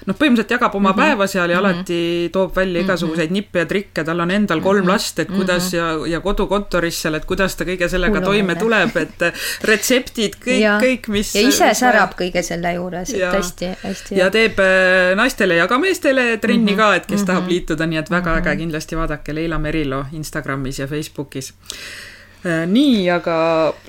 noh, 0.05 0.15
põhimõtteliselt 0.15 0.51
jagab 0.51 0.75
oma 0.75 0.89
mm 0.89 0.93
-hmm. 0.93 1.01
päeva 1.01 1.27
seal 1.27 1.49
ja 1.49 1.61
mm 1.61 1.65
-hmm. 1.65 1.75
alati 1.75 2.29
toob 2.31 2.55
välja 2.55 2.81
mhm. 2.81 2.85
igasuguseid 2.85 3.29
mm 3.29 3.35
-hmm. 3.35 3.41
nippe 3.41 3.59
ja 3.59 3.65
trikke, 3.65 4.03
tal 4.03 4.19
on 4.19 4.31
endal 4.31 4.61
kolm 4.61 4.83
-hmm. 4.83 4.87
last, 4.87 5.19
et 5.19 5.27
kuidas 5.31 5.73
mm 5.73 5.79
-hmm. 5.79 6.07
ja, 6.07 6.07
ja 6.07 6.19
kodukontoris 6.19 7.01
seal, 7.01 7.13
et 7.13 7.25
kuidas 7.25 7.55
ta 7.55 7.63
kõige 7.63 7.89
sellega 7.89 8.13
Hullu 8.13 8.25
toime 8.25 8.55
tuleb, 8.55 8.97
et 8.97 9.33
retseptid, 9.63 10.35
kõik, 10.45 10.81
kõik, 10.81 11.07
mis 11.07 11.35
ja 11.35 11.47
ise 11.47 11.73
särab 11.73 12.13
kõige 12.21 12.41
selle 12.41 12.73
juures, 12.73 13.13
et 13.13 13.33
hästi, 13.33 13.69
hästi 13.83 14.15
ja 14.15 14.29
teeb 14.29 14.59
äh, 14.59 15.15
naistele 15.15 15.55
ja 15.55 15.67
ka 15.67 15.77
meestele 15.79 16.37
trenni 16.37 16.71
mm 16.71 16.77
-hmm. 16.77 16.77
ka, 16.77 16.95
et 16.95 17.05
kes 17.05 17.19
mm 17.19 17.23
-hmm. 17.23 17.27
tahab 17.27 17.47
liituda, 17.47 17.85
nii 17.85 17.97
et 17.97 18.09
väga 18.09 18.35
mm 18.35 18.41
-hmm. 18.41 18.47
äge, 18.47 18.57
kindlasti 18.57 18.97
vaadake 18.97 19.35
Leila 19.35 19.59
Merilo 19.59 20.05
Instagramis 20.11 20.79
ja 20.79 20.87
Facebookis 20.87 21.53
Äh, 21.53 22.14
nii, 22.45 23.09
aga 23.09 23.35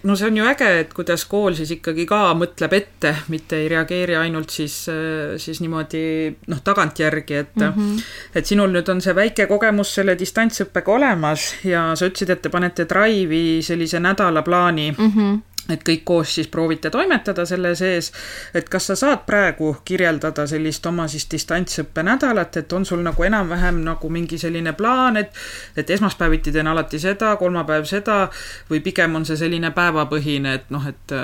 no 0.09 0.16
see 0.16 0.28
on 0.30 0.36
ju 0.40 0.44
äge, 0.48 0.68
et 0.80 0.92
kuidas 0.96 1.26
kool 1.28 1.57
siis 1.59 1.74
ikkagi 1.76 2.07
ka 2.09 2.20
mõtleb 2.38 2.76
ette, 2.78 3.12
mitte 3.32 3.59
ei 3.61 3.68
reageeri 3.68 4.16
ainult 4.16 4.54
siis, 4.54 4.78
äh, 4.92 5.34
siis 5.40 5.61
niimoodi 5.61 6.04
noh, 6.52 6.62
tagantjärgi, 6.64 7.34
et 7.34 7.57
mm 7.57 7.72
-hmm. 7.72 8.04
et 8.34 8.46
sinul 8.46 8.72
nüüd 8.72 8.88
on 8.92 9.00
see 9.00 9.14
väike 9.14 9.46
kogemus 9.46 9.94
selle 9.94 10.16
distantsõppega 10.18 10.92
olemas 10.92 11.54
ja 11.64 11.90
sa 11.96 12.07
ütlesid, 12.07 12.30
et 12.30 12.42
te 12.42 12.48
panete 12.48 12.88
Drive'i 12.88 13.62
sellise 13.62 14.00
nädalaplaani 14.00 14.90
mm. 14.98 15.12
-hmm 15.12 15.55
et 15.70 15.82
kõik 15.82 16.04
koos 16.04 16.34
siis 16.34 16.48
proovite 16.48 16.90
toimetada 16.90 17.46
selle 17.46 17.74
sees, 17.78 18.12
et 18.54 18.68
kas 18.68 18.86
sa 18.90 18.96
saad 18.96 19.24
praegu 19.26 19.72
kirjeldada 19.84 20.46
sellist 20.46 20.86
oma 20.86 21.08
siis 21.10 21.26
distantsõppe 21.30 22.04
nädalat, 22.06 22.56
et 22.56 22.72
on 22.72 22.86
sul 22.86 23.02
nagu 23.04 23.26
enam-vähem 23.26 23.82
nagu 23.84 24.10
mingi 24.12 24.38
selline 24.38 24.72
plaan, 24.78 25.16
et 25.16 25.34
et 25.76 25.90
esmaspäeviti 25.90 26.52
teen 26.52 26.66
alati 26.66 26.98
seda, 27.02 27.34
kolmapäev 27.36 27.84
seda, 27.84 28.28
või 28.70 28.80
pigem 28.80 29.14
on 29.18 29.26
see 29.26 29.36
selline 29.36 29.70
päevapõhine, 29.76 30.54
et 30.54 30.70
noh, 30.70 30.86
et 30.86 31.16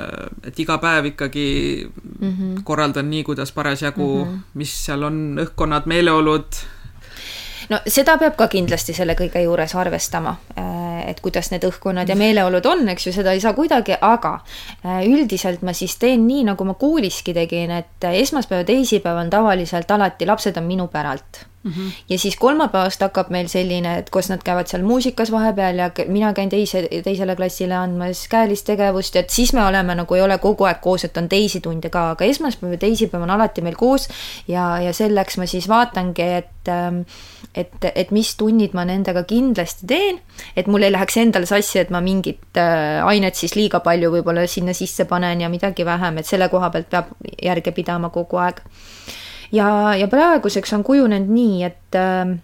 et 0.47 0.59
iga 0.59 0.79
päev 0.79 1.13
ikkagi 1.13 1.47
mm 1.87 2.31
-hmm. 2.31 2.63
korraldan 2.65 3.11
nii, 3.11 3.25
kuidas 3.25 3.53
parasjagu 3.53 4.25
mm, 4.25 4.31
-hmm. 4.31 4.41
mis 4.55 4.85
seal 4.85 5.03
on, 5.03 5.39
õhkkonnad, 5.47 5.87
meeleolud, 5.87 6.63
no 7.71 7.81
seda 7.87 8.17
peab 8.21 8.37
ka 8.39 8.49
kindlasti 8.53 8.95
selle 8.97 9.15
kõige 9.19 9.43
juures 9.45 9.75
arvestama, 9.79 10.35
äh, 10.57 11.11
et 11.11 11.21
kuidas 11.21 11.51
need 11.53 11.65
õhkkonnad 11.69 12.09
ja 12.09 12.17
meeleolud 12.19 12.67
on, 12.67 12.85
eks 12.95 13.07
ju, 13.07 13.15
seda 13.15 13.35
ei 13.37 13.43
saa 13.45 13.55
kuidagi, 13.59 13.99
aga 14.01 14.35
äh, 14.39 15.05
üldiselt 15.09 15.63
ma 15.63 15.75
siis 15.77 15.97
teen 16.01 16.27
nii, 16.27 16.47
nagu 16.53 16.67
ma 16.67 16.75
kooliski 16.79 17.35
tegin, 17.37 17.71
et 17.83 18.11
esmaspäev 18.13 18.65
ja 18.65 18.71
teisipäev 18.75 19.25
on 19.25 19.31
tavaliselt 19.31 19.91
alati, 19.91 20.29
lapsed 20.29 20.59
on 20.59 20.69
minu 20.69 20.89
päralt 20.93 21.47
Mm 21.63 21.71
-hmm. 21.71 21.93
ja 22.09 22.19
siis 22.19 22.37
kolmapäevast 22.37 23.01
hakkab 23.01 23.29
meil 23.31 23.49
selline, 23.49 23.99
et 23.99 24.11
kus 24.11 24.29
nad 24.29 24.41
käivad 24.45 24.67
seal 24.67 24.83
muusikas 24.83 25.31
vahepeal 25.31 25.79
ja 25.79 25.91
mina 26.09 26.33
käin 26.33 26.49
teise, 26.49 26.89
teisele 27.05 27.37
klassile 27.37 27.75
andmas 27.75 28.29
käelist 28.29 28.67
tegevust, 28.67 29.17
et 29.17 29.31
siis 29.31 29.53
me 29.53 29.65
oleme 29.65 29.95
nagu 29.95 30.15
ei 30.15 30.23
ole 30.23 30.39
kogu 30.39 30.65
aeg 30.65 30.81
koos, 30.81 31.05
et 31.05 31.17
on 31.17 31.29
teisi 31.29 31.61
tunde 31.61 31.91
ka, 31.91 32.11
aga 32.11 32.25
esmaspäev 32.25 32.73
ja 32.73 32.79
teisipäev 32.79 33.23
on 33.23 33.31
alati 33.31 33.63
meil 33.63 33.77
koos 33.77 34.09
ja, 34.49 34.81
ja 34.81 34.93
selleks 34.93 35.39
ma 35.39 35.47
siis 35.47 35.69
vaatangi, 35.69 36.23
et 36.23 36.69
ähm, 36.69 37.01
et, 37.55 37.85
et 37.95 38.11
mis 38.11 38.35
tunnid 38.37 38.75
ma 38.75 38.85
nendega 38.89 39.23
kindlasti 39.29 39.87
teen, 39.87 40.21
et 40.57 40.67
mul 40.67 40.83
ei 40.83 40.93
läheks 40.93 41.17
endal 41.17 41.47
sassi, 41.47 41.79
et 41.79 41.91
ma 41.91 42.01
mingit 42.01 42.59
äh, 42.59 43.07
ainet 43.07 43.39
siis 43.39 43.55
liiga 43.55 43.81
palju 43.81 44.11
võib-olla 44.11 44.47
sinna 44.47 44.73
sisse 44.73 45.05
panen 45.05 45.41
ja 45.41 45.49
midagi 45.53 45.87
vähem, 45.87 46.19
et 46.19 46.27
selle 46.27 46.49
koha 46.49 46.71
pealt 46.71 46.91
peab 46.91 47.13
järge 47.43 47.71
pidama 47.77 48.11
kogu 48.11 48.41
aeg 48.43 48.63
ja, 49.53 49.69
ja 49.99 50.09
praeguseks 50.09 50.73
on 50.77 50.85
kujunenud 50.87 51.31
nii, 51.33 51.63
et 51.69 51.99
äh, 51.99 52.37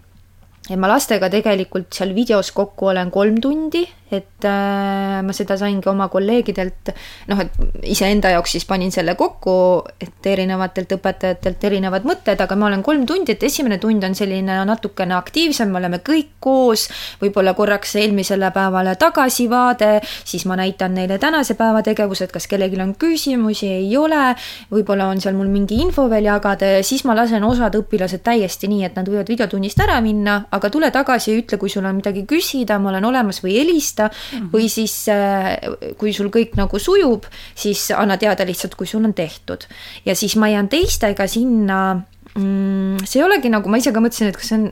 et 0.69 0.77
ma 0.77 0.89
lastega 0.91 1.29
tegelikult 1.33 1.93
seal 1.95 2.13
videos 2.17 2.51
kokku 2.55 2.91
olen 2.91 3.11
kolm 3.11 3.39
tundi 3.41 3.85
et 4.11 4.45
äh, 4.45 5.19
ma 5.21 5.33
seda 5.35 5.57
saingi 5.59 5.89
oma 5.89 6.07
kolleegidelt, 6.09 6.91
noh, 7.29 7.41
et 7.43 7.85
iseenda 7.93 8.31
jaoks 8.33 8.55
siis 8.55 8.65
panin 8.65 8.91
selle 8.93 9.13
kokku, 9.19 9.53
et 10.01 10.25
erinevatelt 10.31 10.95
õpetajatelt 10.97 11.65
erinevad 11.69 12.07
mõtted, 12.09 12.39
aga 12.41 12.57
ma 12.57 12.69
olen 12.69 12.83
kolm 12.85 13.05
tundi, 13.09 13.35
et 13.35 13.45
esimene 13.45 13.77
tund 13.81 14.03
on 14.05 14.17
selline 14.17 14.59
natukene 14.65 15.13
aktiivsem, 15.17 15.69
me 15.69 15.81
oleme 15.81 16.01
kõik 16.05 16.39
koos, 16.41 16.87
võib-olla 17.21 17.53
korraks 17.57 17.95
eelmisele 18.01 18.49
päevale 18.55 18.95
tagasivaade, 18.99 19.91
siis 20.25 20.47
ma 20.49 20.57
näitan 20.59 20.97
neile 20.97 21.19
tänase 21.21 21.53
päeva 21.59 21.83
tegevused, 21.85 22.33
kas 22.33 22.49
kellelgi 22.49 22.81
on 22.81 22.95
küsimusi, 22.97 23.69
ei 23.83 23.93
ole, 23.97 24.33
võib-olla 24.73 25.11
on 25.13 25.21
seal 25.21 25.37
mul 25.37 25.51
mingi 25.53 25.77
info 25.83 26.07
veel 26.09 26.31
jagada 26.31 26.73
ja 26.77 26.83
siis 26.85 27.05
ma 27.05 27.13
lasen 27.17 27.45
osad 27.45 27.77
õpilased 27.77 28.23
täiesti 28.25 28.71
nii, 28.71 28.83
et 28.89 28.97
nad 28.97 29.07
võivad 29.09 29.29
videotunnist 29.29 29.79
ära 29.85 29.99
minna, 30.01 30.41
aga 30.55 30.73
tule 30.73 30.89
tagasi 30.95 31.33
ja 31.33 31.43
ütle, 31.43 31.61
kui 31.61 31.69
sul 31.69 31.85
on 31.85 31.99
midagi 31.99 32.25
küsida, 32.29 32.79
ma 32.81 32.93
olen 32.93 33.05
olemas 33.11 33.43
või 33.43 33.59
helista 33.59 33.98
mõista 33.99 34.09
mm 34.09 34.39
-hmm. 34.39 34.49
või 34.53 34.69
siis 34.69 35.07
äh, 35.09 35.57
kui 35.97 36.13
sul 36.13 36.29
kõik 36.29 36.55
nagu 36.55 36.79
sujub, 36.79 37.25
siis 37.55 37.91
anna 37.91 38.17
teada 38.17 38.45
lihtsalt, 38.45 38.75
kui 38.75 38.87
sul 38.87 39.03
on 39.03 39.13
tehtud. 39.13 39.67
ja 40.05 40.15
siis 40.15 40.35
ma 40.35 40.47
jään 40.47 40.69
teistega 40.69 41.27
sinna 41.27 42.01
mm, 42.35 42.97
see 43.05 43.19
ei 43.19 43.25
olegi 43.25 43.49
nagu, 43.49 43.69
ma 43.69 43.77
ise 43.77 43.91
ka 43.91 43.99
mõtlesin, 43.99 44.29
et 44.29 44.37
kas 44.37 44.47
see 44.47 44.57
on 44.57 44.71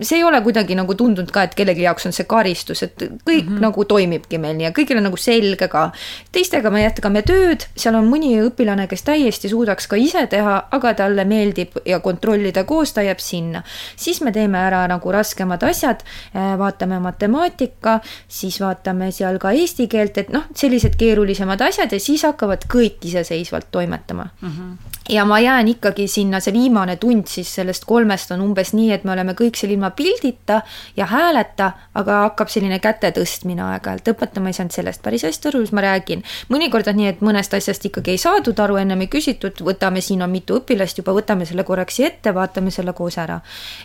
see 0.00 0.18
ei 0.18 0.24
ole 0.24 0.40
kuidagi 0.44 0.76
nagu 0.76 0.94
tundunud 0.94 1.30
ka, 1.32 1.46
et 1.46 1.54
kellegi 1.56 1.84
jaoks 1.86 2.06
on 2.08 2.14
see 2.14 2.26
karistus, 2.28 2.82
et 2.82 2.94
kõik 2.98 3.46
mm 3.46 3.54
-hmm. 3.56 3.60
nagu 3.64 3.84
toimibki 3.84 4.38
meil 4.38 4.56
nii 4.56 4.66
ja 4.68 4.72
kõigil 4.76 4.98
on 4.98 5.06
nagu 5.08 5.16
selge 5.16 5.68
ka. 5.68 5.90
teistega 6.32 6.70
me 6.70 6.82
jätkame 6.82 7.22
tööd, 7.22 7.66
seal 7.76 7.94
on 7.94 8.10
mõni 8.10 8.36
õpilane, 8.42 8.86
kes 8.86 9.02
täiesti 9.02 9.48
suudaks 9.48 9.86
ka 9.86 9.96
ise 9.96 10.26
teha, 10.26 10.68
aga 10.70 10.94
talle 10.94 11.24
meeldib 11.24 11.78
ja 11.84 12.00
kontrollida 12.00 12.64
koos, 12.64 12.92
ta 12.92 13.02
jääb 13.02 13.18
sinna. 13.18 13.62
siis 13.96 14.20
me 14.20 14.32
teeme 14.32 14.58
ära 14.58 14.86
nagu 14.88 15.12
raskemad 15.12 15.62
asjad, 15.62 16.04
äh, 16.36 16.58
vaatame 16.58 16.98
matemaatika, 16.98 18.00
siis 18.28 18.60
vaatame 18.60 19.10
seal 19.12 19.38
ka 19.38 19.50
eesti 19.50 19.88
keelt, 19.88 20.18
et 20.18 20.28
noh, 20.28 20.44
sellised 20.54 20.96
keerulisemad 20.96 21.60
asjad 21.60 21.92
ja 21.92 22.00
siis 22.00 22.22
hakkavad 22.22 22.66
kõik 22.68 23.04
iseseisvalt 23.04 23.66
toimetama 23.70 24.28
mm. 24.40 24.48
-hmm. 24.48 24.76
ja 25.08 25.24
ma 25.24 25.40
jään 25.40 25.68
ikkagi 25.68 26.08
sinna, 26.08 26.40
see 26.40 26.52
viimane 26.52 26.96
tund 26.96 27.26
siis 27.26 27.54
sellest 27.54 27.84
kolmest 27.84 28.30
on 28.30 28.40
umbes 28.40 28.72
nii, 28.72 28.92
et 28.92 29.04
me 29.04 29.12
oleme 29.12 29.32
kõik 29.32 29.56
seal 29.56 29.72
ilma 29.72 29.85
ilma 29.86 29.90
pildita 29.90 30.62
ja 30.96 31.06
hääleta, 31.06 31.72
aga 31.94 32.20
hakkab 32.26 32.48
selline 32.48 32.78
käte 32.80 33.10
tõstmine 33.14 33.62
aeg-ajalt, 33.62 34.08
õpetama 34.12 34.50
ei 34.50 34.56
saanud 34.56 34.74
sellest 34.74 35.02
päris 35.02 35.24
hästi 35.24 35.48
aru, 35.48 35.60
siis 35.64 35.72
ma 35.72 35.80
räägin. 35.84 36.22
mõnikord 36.48 36.88
on 36.88 36.96
nii, 36.96 37.08
et 37.08 37.20
mõnest 37.20 37.54
asjast 37.54 37.84
ikkagi 37.84 38.10
ei 38.10 38.18
saadud 38.18 38.58
aru, 38.58 38.76
ennem 38.76 39.00
ei 39.00 39.08
küsitud, 39.08 39.60
võtame, 39.62 40.00
siin 40.00 40.22
on 40.22 40.30
mitu 40.30 40.58
õpilast 40.60 40.98
juba, 40.98 41.12
võtame 41.12 41.46
selle 41.46 41.64
korraks 41.64 42.00
ette, 42.00 42.34
vaatame 42.34 42.70
selle 42.70 42.92
koos 42.92 43.18
ära. 43.18 43.40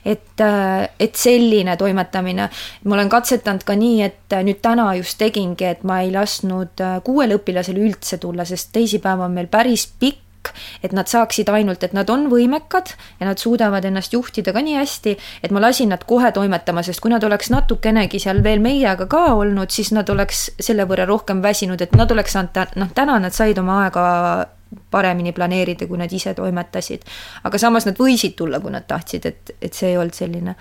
et, 0.05 0.39
äh, 0.39 0.89
et 0.99 1.15
selline 1.15 1.77
toimetamine, 1.77 2.49
ma 2.83 2.95
olen 2.95 3.09
katsetanud 3.09 3.63
ka 3.63 3.75
nii, 3.75 4.01
et 4.01 4.37
nüüd 4.43 4.61
täna 4.61 4.93
just 4.95 5.17
tegingi, 5.17 5.65
et 5.65 5.83
ma 5.83 6.01
ei 6.01 6.11
lasknud 6.11 6.81
äh, 6.81 7.01
kuuel 7.03 7.37
õpilasel 7.37 7.77
üldse 7.77 8.17
tulla, 8.17 8.45
sest 8.45 8.71
teisipäev 8.73 9.19
on 9.19 9.31
meil 9.31 9.47
päris 9.47 9.87
pikk 9.99 10.30
kõik, 10.41 10.53
et 10.83 10.93
nad 10.93 11.07
saaksid 11.07 11.49
ainult, 11.49 11.83
et 11.83 11.93
nad 11.93 12.09
on 12.09 12.27
võimekad 12.29 12.93
ja 13.19 13.27
nad 13.27 13.37
suudavad 13.37 13.85
ennast 13.85 14.13
juhtida 14.13 14.53
ka 14.53 14.61
nii 14.61 14.77
hästi, 14.77 15.17
et 15.43 15.51
ma 15.51 15.61
lasin 15.61 15.89
nad 15.89 16.03
kohe 16.05 16.31
toimetama, 16.31 16.83
sest 16.83 16.99
kui 17.01 17.11
nad 17.11 17.23
oleks 17.23 17.49
natukenegi 17.49 18.19
seal 18.19 18.43
veel 18.43 18.59
meiega 18.59 19.07
ka 19.07 19.35
olnud, 19.35 19.69
siis 19.71 19.91
nad 19.91 20.09
oleks 20.09 20.51
selle 20.59 20.85
võrra 20.85 21.05
rohkem 21.05 21.41
väsinud, 21.41 21.81
et 21.81 21.95
nad 21.95 22.11
oleks 22.11 22.33
saanud, 22.33 22.75
noh, 22.75 22.91
täna 22.93 23.19
nad 23.19 23.33
said 23.33 23.57
oma 23.57 23.83
aega 23.85 24.47
paremini 24.91 25.33
planeerida, 25.35 25.87
kui 25.87 25.97
nad 25.97 26.11
ise 26.11 26.33
toimetasid. 26.33 27.03
aga 27.43 27.57
samas 27.57 27.85
nad 27.85 27.97
võisid 27.97 28.35
tulla, 28.35 28.59
kui 28.59 28.71
nad 28.71 28.87
tahtsid, 28.87 29.25
et, 29.25 29.55
et 29.61 29.73
see 29.73 29.91
ei 29.91 29.97
olnud 29.97 30.15
selline 30.15 30.55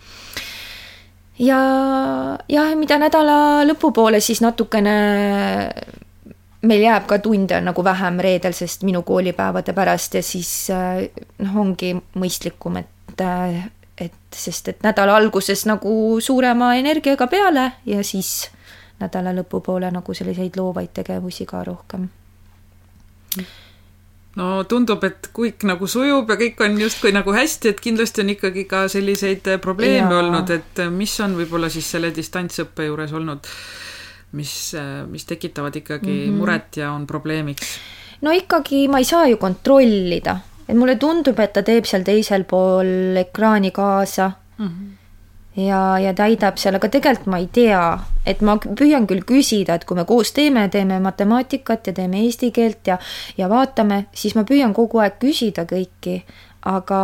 ja 1.38 1.58
jah, 2.48 2.74
mida 2.76 2.98
nädala 2.98 3.64
lõpupoole 3.64 4.20
siis 4.20 4.42
natukene 4.42 5.70
meil 6.62 6.82
jääb 6.84 7.06
ka 7.08 7.18
tunde 7.18 7.60
nagu 7.64 7.84
vähem 7.84 8.20
reedel, 8.20 8.54
sest 8.56 8.84
minu 8.84 9.02
koolipäevade 9.06 9.72
pärast 9.72 10.14
ja 10.14 10.22
siis 10.22 10.52
äh, 10.70 11.06
noh, 11.38 11.56
ongi 11.64 11.94
mõistlikum, 12.20 12.76
et, 12.80 13.20
äh, 13.24 13.70
et 13.98 14.36
sest 14.36 14.68
et 14.68 14.84
nädala 14.84 15.16
alguses 15.16 15.64
nagu 15.68 16.20
suurema 16.20 16.74
energiaga 16.76 17.26
peale 17.26 17.70
ja 17.86 18.04
siis 18.04 18.50
nädala 19.00 19.32
lõpupoole 19.40 19.90
nagu 19.92 20.14
selliseid 20.14 20.60
loovaid 20.60 20.92
tegevusi 20.94 21.46
ka 21.48 21.64
rohkem. 21.64 22.08
no 24.36 24.64
tundub, 24.68 25.04
et 25.04 25.30
kõik 25.32 25.64
nagu 25.64 25.86
sujub 25.86 26.28
ja 26.28 26.36
kõik 26.36 26.60
on 26.64 26.80
justkui 26.80 27.12
nagu 27.16 27.32
hästi, 27.32 27.72
et 27.72 27.80
kindlasti 27.80 28.20
on 28.20 28.34
ikkagi 28.36 28.64
ka 28.68 28.88
selliseid 28.88 29.48
probleeme 29.62 30.12
ja. 30.12 30.18
olnud, 30.18 30.50
et 30.50 30.84
mis 30.92 31.20
on 31.24 31.38
võib-olla 31.40 31.72
siis 31.72 31.88
selle 31.90 32.12
distantsõppe 32.16 32.90
juures 32.90 33.12
olnud 33.16 33.48
mis, 34.32 34.52
mis 35.10 35.24
tekitavad 35.26 35.76
ikkagi 35.76 36.10
mm 36.10 36.28
-hmm. 36.28 36.38
muret 36.38 36.76
ja 36.76 36.92
on 36.92 37.06
probleemiks? 37.06 37.78
no 38.20 38.30
ikkagi 38.30 38.88
ma 38.88 38.98
ei 38.98 39.04
saa 39.04 39.26
ju 39.26 39.36
kontrollida, 39.36 40.38
et 40.68 40.76
mulle 40.76 40.96
tundub, 40.96 41.38
et 41.40 41.52
ta 41.52 41.62
teeb 41.62 41.84
seal 41.84 42.02
teisel 42.02 42.44
pool 42.44 43.16
ekraani 43.16 43.70
kaasa 43.70 44.32
mm. 44.58 44.66
-hmm 44.66 45.00
ja, 45.56 45.98
ja 45.98 46.12
täidab 46.14 46.58
seal, 46.60 46.76
aga 46.78 46.88
tegelikult 46.92 47.30
ma 47.30 47.40
ei 47.42 47.48
tea, 47.52 47.82
et 48.28 48.42
ma 48.46 48.56
püüan 48.60 49.06
küll 49.10 49.24
küsida, 49.26 49.76
et 49.76 49.86
kui 49.88 49.98
me 49.98 50.06
koos 50.08 50.32
teeme, 50.36 50.68
teeme 50.72 51.00
matemaatikat 51.02 51.90
ja 51.90 51.96
teeme 51.96 52.22
eesti 52.24 52.52
keelt 52.54 52.86
ja, 52.86 52.98
ja 53.38 53.48
vaatame, 53.50 54.04
siis 54.14 54.36
ma 54.38 54.44
püüan 54.48 54.74
kogu 54.76 55.02
aeg 55.02 55.18
küsida 55.22 55.66
kõiki, 55.70 56.20
aga 56.70 57.00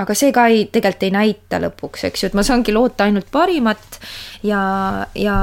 aga 0.00 0.14
see 0.18 0.32
ka 0.34 0.46
ei, 0.50 0.66
tegelikult 0.72 1.08
ei 1.08 1.14
näita 1.14 1.60
lõpuks, 1.62 2.06
eks 2.08 2.24
ju, 2.24 2.30
et 2.30 2.38
ma 2.38 2.44
saangi 2.46 2.74
loota 2.74 3.06
ainult 3.06 3.30
parimat 3.34 4.00
ja, 4.46 4.62
ja 5.18 5.36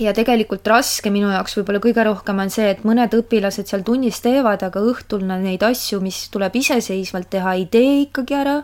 ja 0.00 0.12
tegelikult 0.16 0.66
raske 0.68 1.10
minu 1.12 1.30
jaoks 1.32 1.56
võib-olla 1.56 1.80
kõige 1.80 2.04
rohkem 2.04 2.40
on 2.44 2.52
see, 2.52 2.68
et 2.74 2.82
mõned 2.84 3.12
õpilased 3.16 3.68
seal 3.70 3.84
tunnis 3.86 4.20
teevad, 4.24 4.64
aga 4.66 4.82
õhtul 4.92 5.24
nad 5.28 5.44
neid 5.44 5.64
asju, 5.64 6.02
mis 6.04 6.26
tuleb 6.32 6.56
iseseisvalt 6.60 7.30
teha, 7.32 7.56
ei 7.56 7.64
tee 7.72 8.02
ikkagi 8.04 8.36
ära. 8.36 8.58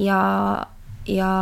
Ja, 0.00 0.20
ja 1.08 1.32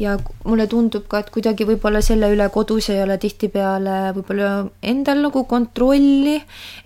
ja 0.00 0.16
mulle 0.46 0.66
tundub 0.70 1.06
ka, 1.10 1.22
et 1.22 1.30
kuidagi 1.34 1.66
võib-olla 1.68 2.00
selle 2.04 2.30
üle 2.32 2.46
kodus 2.54 2.90
ei 2.92 3.00
ole 3.02 3.18
tihtipeale 3.20 4.12
võib-olla 4.16 4.50
endal 4.82 5.24
nagu 5.26 5.42
kontrolli, 5.50 6.36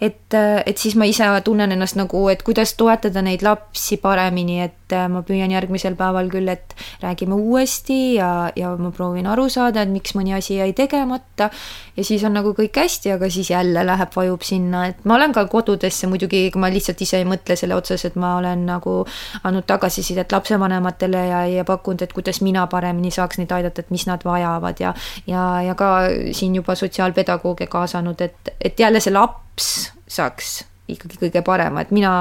et, 0.01 0.33
et 0.35 0.79
siis 0.79 0.97
ma 0.97 1.09
ise 1.09 1.29
tunnen 1.45 1.77
ennast 1.77 1.99
nagu, 2.01 2.25
et 2.33 2.43
kuidas 2.47 2.75
toetada 2.79 3.23
neid 3.25 3.45
lapsi 3.45 3.99
paremini, 4.03 4.63
et 4.65 4.82
et 4.93 4.99
äh, 4.99 5.09
ma 5.09 5.23
püüan 5.27 5.53
järgmisel 5.53 5.97
päeval 5.97 6.29
küll, 6.33 6.49
et 6.53 6.75
räägime 7.03 7.37
uuesti 7.37 8.17
ja, 8.19 8.51
ja 8.57 8.75
ma 8.77 8.93
proovin 8.95 9.27
aru 9.31 9.49
saada, 9.53 9.83
et 9.83 9.93
miks 9.93 10.15
mõni 10.19 10.35
asi 10.37 10.59
jäi 10.59 10.73
tegemata. 10.77 11.49
Ja 11.97 12.05
siis 12.05 12.25
on 12.25 12.37
nagu 12.37 12.53
kõik 12.57 12.77
hästi, 12.77 13.13
aga 13.17 13.29
siis 13.33 13.51
jälle 13.53 13.85
läheb, 13.87 14.13
vajub 14.17 14.45
sinna, 14.47 14.87
et 14.93 15.05
ma 15.09 15.17
olen 15.19 15.35
ka 15.37 15.45
kodudesse 15.53 16.09
muidugi, 16.11 16.45
ma 16.61 16.71
lihtsalt 16.73 17.01
ise 17.05 17.21
ei 17.21 17.29
mõtle 17.29 17.57
selle 17.59 17.77
otsas, 17.77 18.05
et 18.09 18.17
ma 18.21 18.37
olen 18.39 18.67
nagu 18.69 19.03
andnud 19.43 19.67
tagasisidet 19.69 20.33
lapsevanematele 20.33 21.27
ja, 21.29 21.45
ja 21.59 21.67
pakkunud, 21.69 22.05
et 22.05 22.13
kuidas 22.17 22.43
mina 22.45 22.67
paremini 22.73 23.13
saaks 23.13 23.41
neid 23.41 23.53
aidata, 23.53 23.85
et 23.85 23.93
mis 23.95 24.07
nad 24.09 24.25
vajavad. 24.25 24.81
Ja 24.81 24.95
ja, 25.27 25.47
ja 25.69 25.77
ka 25.79 25.93
siin 26.37 26.57
juba 26.57 26.77
sotsiaalpedagooge 26.79 27.69
kaasanud, 27.73 28.21
et, 28.21 28.55
et 28.61 28.81
jälle 28.81 29.01
see 29.01 29.13
laps 29.15 29.73
saaks 30.09 30.63
ikkagi 30.93 31.21
kõige 31.21 31.43
parema, 31.47 31.85
et 31.85 31.93
mina, 31.95 32.13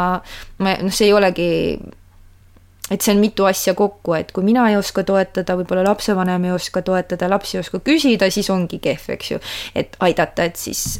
noh, 0.62 0.94
see 0.94 1.10
ei 1.10 1.16
olegi 1.16 1.50
et 2.90 3.02
see 3.02 3.14
on 3.14 3.22
mitu 3.22 3.46
asja 3.48 3.74
kokku, 3.78 4.16
et 4.18 4.32
kui 4.36 4.44
mina 4.44 4.68
ei 4.72 4.78
oska 4.80 5.04
toetada, 5.08 5.56
võib-olla 5.60 5.86
lapsevanem 5.92 6.50
ei 6.50 6.56
oska 6.56 6.82
toetada, 6.86 7.30
laps 7.32 7.56
ei 7.56 7.62
oska 7.62 7.80
küsida, 7.86 8.32
siis 8.32 8.50
ongi 8.50 8.82
kehv, 8.84 9.10
eks 9.16 9.32
ju. 9.32 9.42
et 9.76 9.96
aidata, 10.00 10.50
et 10.50 10.60
siis 10.60 11.00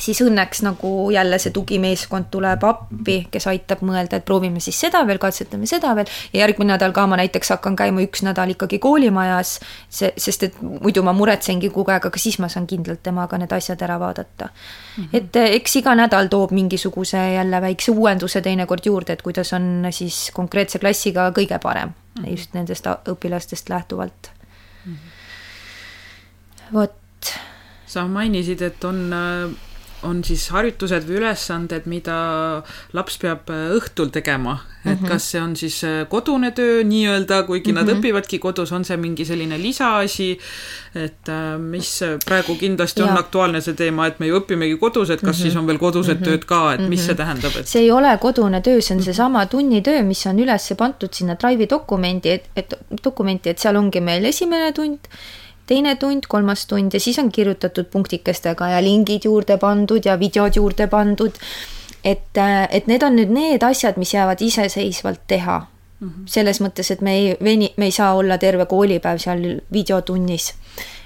siis 0.00 0.20
õnneks 0.24 0.62
nagu 0.64 1.10
jälle 1.12 1.38
see 1.38 1.52
tugimeeskond 1.54 2.30
tuleb 2.32 2.64
appi, 2.64 3.16
kes 3.30 3.46
aitab 3.50 3.82
mõelda, 3.86 4.20
et 4.20 4.24
proovime 4.24 4.60
siis 4.60 4.78
seda 4.80 5.02
veel, 5.06 5.20
katsetame 5.22 5.68
seda 5.68 5.92
veel 5.98 6.08
ja 6.32 6.44
järgmine 6.44 6.72
nädal 6.74 6.94
ka 6.96 7.06
ma 7.10 7.18
näiteks 7.20 7.52
hakkan 7.54 7.76
käima 7.78 8.02
üks 8.04 8.24
nädal 8.26 8.54
ikkagi 8.54 8.78
koolimajas, 8.82 9.56
see, 9.92 10.12
sest 10.20 10.46
et 10.48 10.60
muidu 10.62 11.04
ma 11.06 11.14
muretsengi 11.16 11.70
kogu 11.74 11.92
aeg, 11.92 12.06
aga 12.10 12.22
siis 12.22 12.38
ma 12.42 12.48
saan 12.52 12.68
kindlalt 12.70 13.02
temaga 13.06 13.38
need 13.40 13.52
asjad 13.56 13.82
ära 13.86 13.98
vaadata 14.00 14.48
mm. 14.50 15.04
-hmm. 15.04 15.08
et 15.12 15.36
eh, 15.36 15.54
eks 15.60 15.76
iga 15.82 15.94
nädal 15.94 16.28
toob 16.32 16.50
mingisuguse 16.56 17.18
jälle 17.34 17.60
väikse 17.60 17.92
uuenduse 17.92 18.40
teinekord 18.40 18.86
juurde, 18.86 19.12
et 19.12 19.22
kuidas 19.22 19.52
on 19.52 19.86
siis 19.90 20.30
konkreetse 20.34 20.78
klassiga 20.78 21.30
kõige 21.30 21.58
parem 21.58 21.88
mm, 21.88 22.24
-hmm. 22.24 22.30
just 22.30 22.54
nendest 22.54 22.86
õpilastest 22.86 23.68
lähtuvalt 23.68 24.30
mm. 24.84 24.94
-hmm. 24.94 26.74
vot. 26.74 26.94
sa 27.86 28.06
mainisid, 28.06 28.62
et 28.62 28.84
on 28.84 29.12
äh, 29.12 29.69
on 30.06 30.22
siis 30.24 30.46
harjutused 30.54 31.04
või 31.08 31.20
ülesanded, 31.20 31.86
mida 31.90 32.16
laps 32.96 33.18
peab 33.20 33.50
äh, 33.52 33.70
õhtul 33.76 34.10
tegema, 34.14 34.58
et 34.84 34.94
mm 34.94 34.94
-hmm. 34.94 35.08
kas 35.08 35.30
see 35.32 35.40
on 35.42 35.56
siis 35.56 35.82
äh, 35.84 36.06
kodune 36.08 36.50
töö 36.56 36.82
nii-öelda, 36.84 37.42
kuigi 37.46 37.72
mm 37.72 37.76
-hmm. 37.76 37.80
nad 37.80 37.94
mhm. 37.94 38.00
õpivadki 38.00 38.38
kodus, 38.38 38.72
on 38.72 38.84
see 38.84 38.96
mingi 38.96 39.24
selline 39.24 39.58
lisaasi, 39.58 40.38
et 40.94 41.28
äh, 41.28 41.58
mis 41.58 42.00
praegu 42.24 42.54
kindlasti 42.54 43.02
on 43.02 43.08
ja. 43.08 43.18
aktuaalne 43.18 43.60
see 43.60 43.74
teema, 43.74 44.06
et 44.06 44.20
me 44.20 44.26
ju 44.26 44.40
õpimegi 44.40 44.78
kodus, 44.78 45.10
et 45.10 45.20
kas 45.20 45.36
mm 45.36 45.38
-hmm. 45.38 45.42
siis 45.42 45.56
on 45.56 45.66
veel 45.66 45.78
kodused 45.78 46.14
mm 46.14 46.22
-hmm. 46.22 46.28
tööd 46.28 46.44
ka, 46.44 46.74
et 46.74 46.80
mis 46.80 46.88
mm 46.88 46.94
-hmm. 46.94 47.06
see 47.06 47.14
tähendab, 47.14 47.56
et 47.56 47.68
see 47.68 47.82
ei 47.82 47.90
ole 47.90 48.18
kodune 48.20 48.60
töö, 48.60 48.80
see 48.80 48.96
on 48.96 49.02
seesama 49.02 49.46
tunnitöö, 49.46 50.02
mis 50.02 50.26
on 50.26 50.38
üles 50.38 50.72
pandud 50.76 51.12
sinna 51.12 51.34
Drive'i 51.34 51.70
dokumendi, 51.70 52.28
et, 52.28 52.50
et 52.56 52.74
dokumenti, 53.04 53.50
et 53.50 53.58
seal 53.58 53.76
ongi 53.76 54.00
meil 54.00 54.24
esimene 54.24 54.72
tund 54.72 54.98
teine 55.70 55.96
tund, 56.00 56.26
kolmas 56.28 56.66
tund 56.70 56.94
ja 56.94 57.00
siis 57.00 57.18
on 57.22 57.30
kirjutatud 57.32 57.90
punktikestega 57.92 58.72
ja 58.74 58.82
lingid 58.84 59.26
juurde 59.28 59.58
pandud 59.62 60.06
ja 60.06 60.18
videod 60.18 60.58
juurde 60.58 60.86
pandud. 60.90 61.36
et, 62.04 62.38
et 62.70 62.86
need 62.88 63.02
on 63.04 63.16
nüüd 63.16 63.32
need 63.34 63.62
asjad, 63.62 63.98
mis 64.00 64.14
jäävad 64.14 64.40
iseseisvalt 64.40 65.20
teha 65.28 65.58
mm. 66.00 66.08
-hmm. 66.08 66.26
selles 66.26 66.60
mõttes, 66.60 66.92
et 66.92 67.00
me 67.00 67.16
ei 67.16 67.36
veni, 67.44 67.72
me 67.76 67.84
ei 67.84 67.92
saa 67.92 68.14
olla 68.14 68.38
terve 68.38 68.66
koolipäev 68.66 69.18
seal 69.18 69.60
videotunnis 69.72 70.54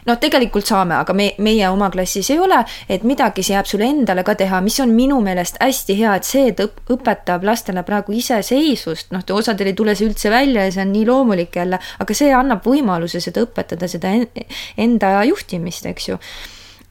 noh, 0.09 0.19
tegelikult 0.21 0.67
saame, 0.69 0.97
aga 1.01 1.15
me, 1.17 1.31
meie 1.45 1.69
oma 1.73 1.91
klassis 1.93 2.31
ei 2.35 2.41
ole, 2.43 2.61
et 2.89 3.05
midagi 3.07 3.45
see 3.45 3.57
jääb 3.57 3.69
sulle 3.69 3.89
endale 3.89 4.25
ka 4.27 4.37
teha, 4.39 4.61
mis 4.65 4.79
on 4.85 4.95
minu 4.97 5.21
meelest 5.25 5.61
hästi 5.63 5.99
hea, 6.01 6.17
et 6.19 6.29
see 6.29 6.51
õpetab 6.55 7.47
lastele 7.47 7.85
praegu 7.87 8.17
iseseisvust, 8.17 9.13
noh, 9.15 9.25
osadel 9.37 9.73
ei 9.73 9.79
tule 9.79 9.97
see 9.97 10.09
üldse 10.09 10.33
välja 10.33 10.67
ja 10.67 10.75
see 10.75 10.85
on 10.85 10.93
nii 10.95 11.07
loomulik 11.09 11.57
jälle, 11.61 11.81
aga 12.01 12.17
see 12.17 12.33
annab 12.35 12.67
võimaluse 12.67 13.23
seda 13.25 13.45
õpetada, 13.47 13.89
seda 13.91 14.13
enda 14.77 15.15
juhtimist, 15.29 15.87
eks 15.91 16.13
ju. 16.13 16.19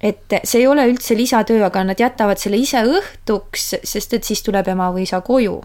Et 0.04 0.36
see 0.44 0.60
ei 0.60 0.68
ole 0.68 0.84
üldse 0.90 1.16
lisatöö, 1.16 1.62
aga 1.64 1.86
nad 1.88 2.00
jätavad 2.00 2.42
selle 2.42 2.60
ise 2.60 2.82
õhtuks, 2.84 3.70
sest 3.88 4.18
et 4.18 4.28
siis 4.28 4.44
tuleb 4.44 4.68
ema 4.74 4.90
või 4.92 5.06
isa 5.08 5.22
koju 5.24 5.62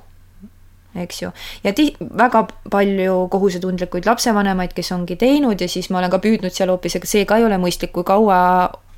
eks 0.95 1.23
ju. 1.23 1.31
ja 1.65 1.73
ti-, 1.73 1.95
väga 2.01 2.47
palju 2.71 3.29
kohusetundlikuid 3.33 4.09
lapsevanemaid, 4.09 4.75
kes 4.77 4.93
ongi 4.97 5.19
teinud 5.21 5.61
ja 5.61 5.69
siis 5.69 5.91
ma 5.91 6.01
olen 6.03 6.13
ka 6.13 6.21
püüdnud 6.25 6.55
seal 6.55 6.73
hoopis, 6.73 6.97
ega 6.99 7.11
see 7.11 7.27
ka 7.29 7.39
ei 7.39 7.47
ole 7.49 7.61
mõistlik, 7.61 7.93
kui 7.93 8.07
kaua 8.09 8.39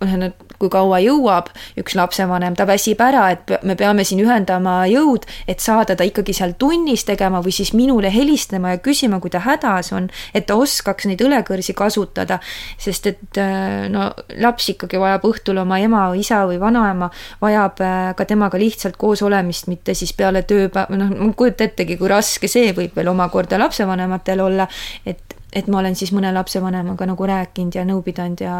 noh, 0.23 0.33
kui 0.61 0.71
kaua 0.73 1.01
jõuab 1.01 1.49
üks 1.81 1.97
lapsevanem, 1.97 2.55
ta 2.59 2.67
väsib 2.69 3.01
ära, 3.03 3.25
et 3.35 3.53
me 3.67 3.77
peame 3.81 4.05
siin 4.07 4.21
ühendama 4.25 4.83
jõud, 4.91 5.25
et 5.49 5.63
saada 5.65 5.97
ta 5.97 6.05
ikkagi 6.07 6.35
seal 6.37 6.53
tunnis 6.61 7.07
tegema 7.09 7.41
või 7.45 7.55
siis 7.57 7.73
minule 7.77 8.13
helistama 8.13 8.75
ja 8.75 8.83
küsima, 8.85 9.21
kui 9.23 9.33
ta 9.33 9.41
hädas 9.45 9.93
on, 9.97 10.11
et 10.37 10.47
ta 10.49 10.59
oskaks 10.61 11.09
neid 11.09 11.25
õlekõrsi 11.25 11.75
kasutada. 11.77 12.41
sest 12.79 13.07
et 13.07 13.41
äh, 13.41 13.89
no 13.93 14.11
laps 14.41 14.69
ikkagi 14.75 15.01
vajab 15.01 15.25
õhtul 15.31 15.63
oma 15.63 15.81
ema 15.81 16.05
isa 16.17 16.45
või 16.49 16.61
vanaema, 16.61 17.11
vajab 17.41 17.81
äh, 17.85 17.99
ka 18.17 18.29
temaga 18.29 18.61
lihtsalt 18.61 18.97
koos 19.01 19.23
olemist, 19.23 19.69
mitte 19.73 19.95
siis 19.95 20.13
peale 20.13 20.43
tööpäeva, 20.43 20.87
noh, 20.97 21.11
ma 21.17 21.33
ei 21.33 21.37
kujuta 21.37 21.65
ettegi, 21.65 21.97
kui 21.97 22.09
raske 22.11 22.49
see 22.49 22.75
võib 22.77 22.97
veel 22.97 23.13
omakorda 23.13 23.59
lapsevanematel 23.61 24.45
olla, 24.45 24.69
et 25.07 25.37
et 25.53 25.67
ma 25.67 25.81
olen 25.81 25.97
siis 25.99 26.13
mõne 26.15 26.31
lapsevanemaga 26.31 27.09
nagu 27.11 27.27
rääkinud 27.27 27.75
ja 27.75 27.83
nõu 27.83 28.05
pidanud 28.07 28.39
ja 28.39 28.55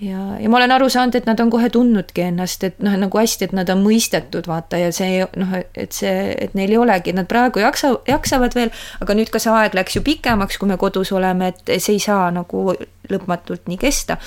ja, 0.00 0.22
ja 0.40 0.50
ma 0.50 0.58
olen 0.60 0.72
aru 0.74 0.88
saanud, 0.92 1.16
et 1.18 1.26
nad 1.28 1.40
on 1.42 1.50
kohe 1.52 1.68
tundnudki 1.74 2.24
ennast, 2.28 2.64
et 2.66 2.80
noh, 2.84 2.94
nagu 3.00 3.20
hästi, 3.20 3.48
et 3.48 3.54
nad 3.56 3.70
on 3.72 3.82
mõistetud, 3.84 4.48
vaata, 4.50 4.80
ja 4.80 4.92
see 4.94 5.22
noh, 5.40 5.54
et 5.58 5.96
see, 5.96 6.32
et 6.38 6.54
neil 6.58 6.74
ei 6.74 6.80
olegi, 6.80 7.14
nad 7.16 7.28
praegu 7.30 7.62
jaksa, 7.62 7.94
jaksavad 8.08 8.56
veel, 8.58 8.72
aga 9.02 9.18
nüüd 9.18 9.32
ka 9.34 9.42
see 9.42 9.54
aeg 9.54 9.76
läks 9.78 9.98
ju 9.98 10.04
pikemaks, 10.06 10.60
kui 10.60 10.70
me 10.70 10.78
kodus 10.80 11.12
oleme, 11.16 11.52
et 11.52 11.76
see 11.82 11.98
ei 11.98 12.02
saa 12.02 12.30
nagu 12.34 12.70
lõpmatult 13.10 13.70
nii 13.70 13.80
kesta. 13.80 14.18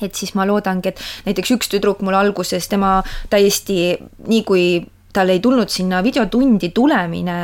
Et 0.00 0.16
siis 0.16 0.32
ma 0.36 0.46
loodangi, 0.48 0.94
et 0.94 1.00
näiteks 1.26 1.50
üks 1.56 1.68
tüdruk 1.72 2.00
mul 2.06 2.16
alguses, 2.16 2.68
tema 2.70 3.00
täiesti 3.32 3.98
nii 4.30 4.42
kui 4.48 4.64
tal 5.12 5.32
ei 5.32 5.42
tulnud 5.42 5.68
sinna 5.68 6.00
videotundi 6.06 6.70
tulemine 6.74 7.36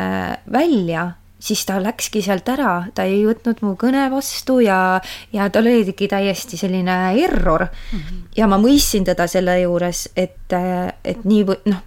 välja, 0.52 1.10
siis 1.38 1.64
ta 1.68 1.80
läkski 1.82 2.22
sealt 2.24 2.48
ära, 2.48 2.86
ta 2.94 3.04
ei 3.08 3.24
võtnud 3.26 3.60
mu 3.64 3.74
kõne 3.80 4.06
vastu 4.12 4.60
ja, 4.64 5.00
ja 5.32 5.48
tal 5.52 5.68
oligi 5.68 6.08
täiesti 6.08 6.56
selline 6.56 6.96
error 7.22 7.66
mm. 7.66 7.98
-hmm. 7.98 8.22
ja 8.36 8.48
ma 8.48 8.58
mõistsin 8.62 9.04
teda 9.04 9.26
selle 9.26 9.60
juures, 9.60 10.08
et, 10.16 10.56
et 11.04 11.24
nii 11.24 11.44
või 11.44 11.60
noh, 11.72 11.84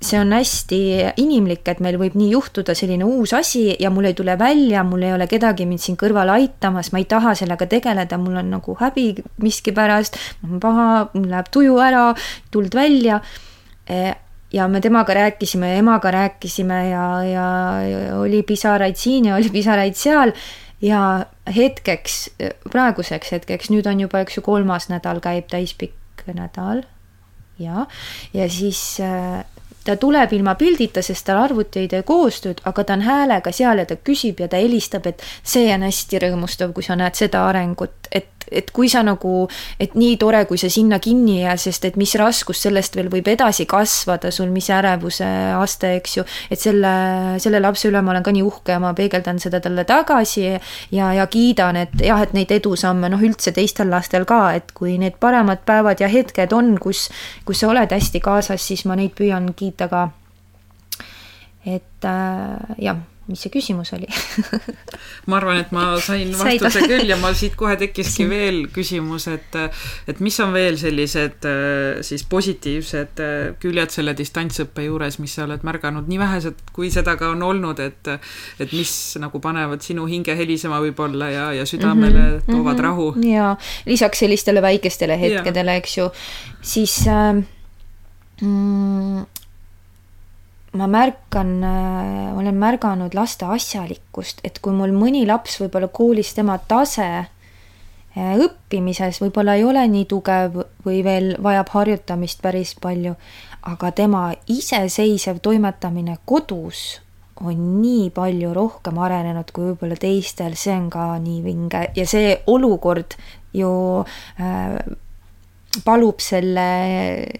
see 0.00 0.18
on 0.20 0.32
hästi 0.32 0.80
inimlik, 1.20 1.66
et 1.68 1.80
meil 1.84 1.98
võib 2.00 2.16
nii 2.16 2.30
juhtuda 2.32 2.74
selline 2.76 3.04
uus 3.04 3.34
asi 3.36 3.66
ja 3.80 3.90
mul 3.92 4.08
ei 4.08 4.16
tule 4.16 4.38
välja, 4.38 4.84
mul 4.84 5.02
ei 5.02 5.12
ole 5.12 5.26
kedagi 5.28 5.66
mind 5.68 5.82
siin 5.82 5.98
kõrval 6.00 6.32
aitamas, 6.36 6.92
ma 6.92 7.02
ei 7.02 7.08
taha 7.08 7.34
sellega 7.34 7.66
tegeleda, 7.66 8.18
mul 8.18 8.40
on 8.40 8.50
nagu 8.56 8.76
häbi 8.80 9.12
miskipärast, 9.44 10.16
mul 10.42 10.56
on 10.56 10.60
paha, 10.60 10.90
mul 11.14 11.28
läheb 11.30 11.50
tuju 11.52 11.78
ära, 11.84 12.06
tuld 12.50 12.74
välja 12.74 13.20
ja 14.54 14.68
me 14.70 14.80
temaga 14.80 15.14
rääkisime 15.14 15.72
ja 15.72 15.80
emaga 15.82 16.10
rääkisime 16.14 16.80
ja, 16.88 17.06
ja, 17.26 17.48
ja 17.82 18.18
oli 18.18 18.42
pisaraid 18.42 18.96
siin 18.96 19.30
ja 19.30 19.34
oli 19.36 19.50
pisaraid 19.50 19.98
seal. 19.98 20.32
Ja 20.84 21.26
hetkeks, 21.48 22.34
praeguseks 22.70 23.32
hetkeks, 23.32 23.70
nüüd 23.72 23.86
on 23.88 24.02
juba, 24.04 24.20
eks 24.20 24.36
ju, 24.36 24.42
kolmas 24.44 24.90
nädal 24.90 25.22
käib 25.24 25.46
täispikk 25.48 26.26
nädal. 26.28 26.82
Ja, 27.58 27.86
ja 28.34 28.48
siis 28.50 28.80
äh, 29.00 29.44
ta 29.84 29.96
tuleb 30.00 30.32
ilma 30.32 30.54
pildita, 30.58 31.02
sest 31.04 31.26
tal 31.28 31.40
arvuti 31.42 31.84
ei 31.84 31.88
tee 31.92 32.02
koostööd, 32.06 32.62
aga 32.68 32.84
ta 32.84 32.96
on 32.98 33.04
häälega 33.06 33.52
seal 33.54 33.80
ja 33.80 33.86
ta 33.88 33.96
küsib 33.96 34.40
ja 34.42 34.48
ta 34.50 34.60
helistab, 34.60 35.06
et 35.10 35.22
see 35.42 35.68
on 35.74 35.86
hästi 35.86 36.20
rõõmustav, 36.24 36.74
kui 36.76 36.86
sa 36.86 36.96
näed 36.98 37.16
seda 37.18 37.44
arengut, 37.48 38.10
et 38.12 38.33
et, 38.50 38.70
kui 38.74 38.88
sa 38.90 39.02
nagu, 39.06 39.46
et 39.80 39.94
nii 39.98 40.16
tore, 40.20 40.44
kui 40.48 40.58
sa 40.60 40.70
sinna 40.72 40.98
kinni 41.02 41.38
ei 41.38 41.44
jää, 41.44 41.56
sest 41.66 41.84
et 41.88 41.98
mis 42.00 42.14
raskus 42.20 42.62
sellest 42.66 42.96
veel 42.98 43.10
võib 43.12 43.28
edasi 43.30 43.66
kasvada 43.70 44.32
sul, 44.34 44.50
mis 44.54 44.68
ärevuse 44.72 45.28
aste, 45.58 45.94
eks 46.00 46.18
ju, 46.18 46.26
et 46.50 46.60
selle, 46.60 46.94
selle 47.42 47.60
lapse 47.62 47.88
üle 47.90 48.02
ma 48.04 48.14
olen 48.14 48.26
ka 48.26 48.34
nii 48.34 48.44
uhke 48.46 48.74
ja 48.76 48.80
ma 48.82 48.94
peegeldan 48.96 49.40
seda 49.42 49.60
talle 49.64 49.86
tagasi 49.88 50.46
ja, 50.46 51.12
ja 51.16 51.28
kiidan, 51.30 51.80
et 51.84 51.96
jah, 52.04 52.22
et 52.24 52.34
neid 52.36 52.52
edusamme, 52.54 53.10
noh 53.12 53.22
üldse 53.24 53.54
teistel 53.56 53.90
lastel 53.92 54.26
ka, 54.28 54.42
et 54.58 54.74
kui 54.76 54.98
need 55.00 55.18
paremad 55.22 55.64
päevad 55.66 56.02
ja 56.04 56.10
hetked 56.10 56.52
on, 56.56 56.76
kus, 56.82 57.08
kus 57.48 57.62
sa 57.62 57.72
oled 57.72 57.94
hästi 57.94 58.22
kaasas, 58.24 58.62
siis 58.64 58.84
ma 58.88 58.98
neid 58.98 59.16
püüan 59.18 59.52
kiita 59.56 59.88
ka. 59.92 60.08
et 61.64 62.04
äh, 62.04 62.76
jah 62.84 62.98
mis 63.28 63.40
see 63.40 63.52
küsimus 63.54 63.92
oli 63.96 64.08
ma 65.30 65.38
arvan, 65.38 65.60
et 65.62 65.70
ma 65.72 65.86
sain 66.04 66.32
vastuse 66.36 66.82
küll 66.84 67.08
ja 67.08 67.16
mul 67.20 67.36
siit 67.38 67.56
kohe 67.56 67.76
tekkiski 67.80 68.26
veel 68.28 68.58
küsimus, 68.74 69.26
et 69.32 69.56
et 70.10 70.20
mis 70.24 70.36
on 70.44 70.52
veel 70.52 70.76
sellised 70.80 71.48
äh, 71.48 72.02
siis 72.04 72.26
positiivsed 72.28 73.22
äh, 73.24 73.54
küljed 73.62 73.94
selle 73.94 74.16
distantsõppe 74.18 74.84
juures, 74.88 75.18
mis 75.22 75.36
sa 75.36 75.46
oled 75.48 75.64
märganud, 75.64 76.08
nii 76.10 76.20
vähesed 76.20 76.60
kui 76.76 76.92
seda 76.92 77.16
ka 77.20 77.32
on 77.32 77.42
olnud, 77.46 77.80
et 77.80 78.12
et 78.60 78.76
mis 78.76 78.92
nagu 79.22 79.40
panevad 79.40 79.84
sinu 79.84 80.04
hinge 80.10 80.36
helisema 80.36 80.82
võib-olla 80.84 81.30
ja, 81.32 81.46
ja 81.56 81.66
südamele 81.68 82.20
mm 82.20 82.38
-hmm, 82.38 82.52
toovad 82.52 82.76
mm 82.76 82.78
-hmm. 82.78 82.84
rahu. 82.84 83.14
ja 83.30 83.56
lisaks 83.86 84.18
sellistele 84.18 84.62
väikestele 84.62 85.20
hetkedele, 85.20 85.76
eks 85.76 85.98
ju, 85.98 86.10
siis 86.62 87.06
äh, 87.08 87.44
mm, 88.42 89.26
ma 90.74 90.86
märkan, 90.90 91.62
äh, 91.64 92.38
olen 92.38 92.54
märganud 92.58 93.14
laste 93.14 93.46
asjalikkust, 93.46 94.40
et 94.44 94.58
kui 94.62 94.74
mul 94.74 94.94
mõni 94.96 95.22
laps 95.26 95.60
võib-olla 95.62 95.88
koolis 95.88 96.34
tema 96.34 96.58
tase 96.58 97.06
äh, 97.20 98.34
õppimises 98.42 99.20
võib-olla 99.22 99.54
ei 99.58 99.64
ole 99.64 99.86
nii 99.88 100.08
tugev 100.10 100.58
või 100.86 101.02
veel 101.06 101.34
vajab 101.42 101.70
harjutamist 101.76 102.42
päris 102.42 102.74
palju, 102.80 103.14
aga 103.70 103.92
tema 103.94 104.26
iseseisev 104.50 105.40
toimetamine 105.44 106.18
kodus 106.26 107.00
on 107.42 107.80
nii 107.82 108.10
palju 108.14 108.52
rohkem 108.54 108.98
arenenud 109.02 109.50
kui 109.54 109.70
võib-olla 109.70 109.98
teistel, 109.98 110.54
see 110.58 110.74
on 110.74 110.90
ka 110.90 111.14
nii 111.22 111.40
vinge. 111.42 111.88
Ja 111.96 112.06
see 112.06 112.36
olukord 112.50 113.16
ju 113.54 113.70
äh, 114.38 114.78
palub 115.84 116.20
selle 116.22 116.66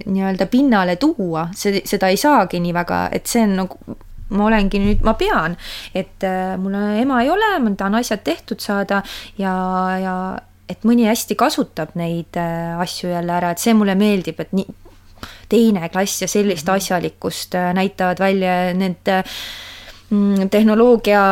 nii-öelda 0.07 0.49
pinnale 0.51 0.97
tuua, 1.01 1.49
see, 1.57 1.83
seda 1.87 2.11
ei 2.13 2.19
saagi 2.21 2.61
nii 2.63 2.75
väga, 2.75 3.05
et 3.15 3.31
see 3.31 3.45
on 3.47 3.55
nagu 3.63 3.99
ma 4.35 4.49
olengi 4.49 4.81
nüüd, 4.83 5.05
ma 5.07 5.15
pean, 5.19 5.55
et 5.95 6.25
äh, 6.27 6.55
mul 6.61 6.75
ema 6.75 7.21
ei 7.23 7.31
ole, 7.31 7.53
ma 7.63 7.75
tahan 7.79 8.01
asjad 8.01 8.25
tehtud 8.27 8.63
saada 8.65 9.03
ja, 9.39 9.53
ja 10.01 10.15
et 10.71 10.87
mõni 10.89 11.07
hästi 11.09 11.37
kasutab 11.39 11.93
neid 11.99 12.39
äh, 12.41 12.73
asju 12.81 13.13
jälle 13.13 13.37
ära, 13.37 13.53
et 13.53 13.63
see 13.63 13.77
mulle 13.77 13.95
meeldib, 13.99 14.41
et 14.41 14.57
nii 14.57 14.81
teine 15.49 15.89
klass 15.93 16.25
ja 16.25 16.29
sellist 16.31 16.67
mhm. 16.67 16.81
asjalikkust 16.81 17.55
äh, 17.59 17.71
näitavad 17.77 18.21
välja 18.23 18.57
need 18.77 19.13
äh, 19.13 19.39
tehnoloogia 20.51 21.23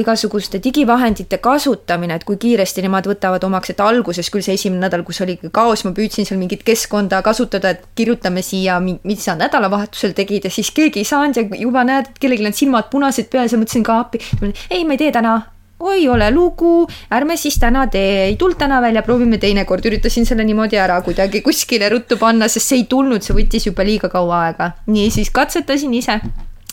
igasuguste 0.00 0.60
digivahendite 0.62 1.38
kasutamine, 1.42 2.16
et 2.18 2.24
kui 2.28 2.38
kiiresti 2.40 2.84
nemad 2.84 3.08
võtavad 3.10 3.44
omaks, 3.46 3.72
et 3.72 3.82
alguses 3.84 4.30
küll 4.32 4.44
see 4.46 4.56
esimene 4.58 4.86
nädal, 4.86 5.04
kus 5.06 5.22
oli 5.24 5.38
kaos, 5.52 5.84
ma 5.86 5.94
püüdsin 5.96 6.28
seal 6.28 6.40
mingit 6.40 6.64
keskkonda 6.66 7.22
kasutada, 7.26 7.74
et 7.74 7.86
kirjutame 7.98 8.44
siia, 8.46 8.80
mis 8.80 9.24
sa 9.24 9.36
nädalavahetusel 9.40 10.16
tegid 10.16 10.48
ja 10.48 10.52
siis 10.54 10.72
keegi 10.74 11.04
ei 11.04 11.08
saanud 11.08 11.40
ja 11.40 11.62
juba 11.62 11.84
näed, 11.86 12.10
et 12.12 12.20
kellelgi 12.22 12.50
on 12.50 12.58
silmad 12.60 12.90
punased 12.92 13.30
peas 13.32 13.54
ja 13.54 13.60
mõtlesin 13.60 13.86
ka 13.86 14.02
appi. 14.04 14.22
ei, 14.70 14.84
ma 14.84 14.96
ei 14.96 15.02
tee 15.04 15.14
täna, 15.14 15.38
oi, 15.80 16.08
ole 16.08 16.30
lugu, 16.30 16.88
ärme 17.12 17.36
siis 17.40 17.56
täna 17.60 17.86
tee, 17.92 18.26
ei 18.26 18.36
tulnud 18.40 18.58
täna 18.60 18.80
välja, 18.82 19.02
proovime 19.02 19.38
teinekord, 19.40 19.86
üritasin 19.88 20.28
selle 20.28 20.44
niimoodi 20.44 20.78
ära 20.80 21.00
kuidagi 21.06 21.42
kuskile 21.46 21.88
ruttu 21.92 22.20
panna, 22.20 22.48
sest 22.48 22.72
see 22.72 22.82
ei 22.82 22.86
tulnud, 22.90 23.24
see 23.24 23.36
võttis 23.36 23.66
juba 23.70 23.86
liiga 23.86 24.12
kaua 24.12 24.44
aega. 24.46 24.72
nii, 24.86 25.10
siis 25.14 25.32
katsetasin 25.34 25.94
ise 25.96 26.20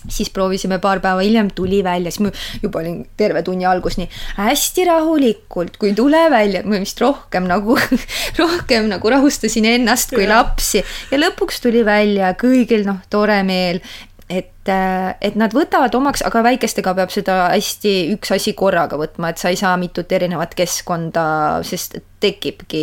siis 0.10 0.30
proovisime 0.34 0.80
paar 0.84 1.02
päeva 1.04 1.24
hiljem, 1.24 1.52
tuli 1.56 1.84
välja, 1.86 2.12
siis 2.14 2.24
ma 2.26 2.32
juba 2.64 2.82
olin 2.82 3.02
terve 3.20 3.44
tunni 3.46 3.68
algus 3.68 3.98
nii 4.00 4.08
hästi 4.38 4.88
rahulikult, 4.88 5.78
kui 5.82 5.94
tule 5.98 6.24
välja, 6.34 6.64
ma 6.66 6.82
vist 6.82 7.02
rohkem 7.04 7.48
nagu 7.50 7.78
rohkem 8.42 8.90
nagu 8.92 9.14
rahustasin 9.14 9.68
ennast 9.74 10.14
kui 10.16 10.28
lapsi. 10.30 10.84
Ja 11.12 11.22
lõpuks 11.22 11.62
tuli 11.64 11.84
välja 11.88 12.34
kõigil 12.40 12.86
noh, 12.88 13.02
tore 13.12 13.40
meel 13.48 13.82
et, 14.30 14.68
äh, 14.68 15.16
et 15.24 15.36
nad 15.40 15.54
võtavad 15.56 15.94
omaks, 15.96 16.22
aga 16.28 16.42
väikestega 16.44 16.92
peab 16.98 17.12
seda 17.14 17.38
hästi 17.54 17.94
üks 18.12 18.34
asi 18.36 18.52
korraga 18.60 19.00
võtma, 19.00 19.32
et 19.32 19.40
sa 19.40 19.52
ei 19.54 19.60
saa 19.60 19.78
mitut 19.80 20.12
erinevat 20.12 20.56
keskkonda, 20.58 21.24
sest 21.68 21.96
tekibki 22.20 22.82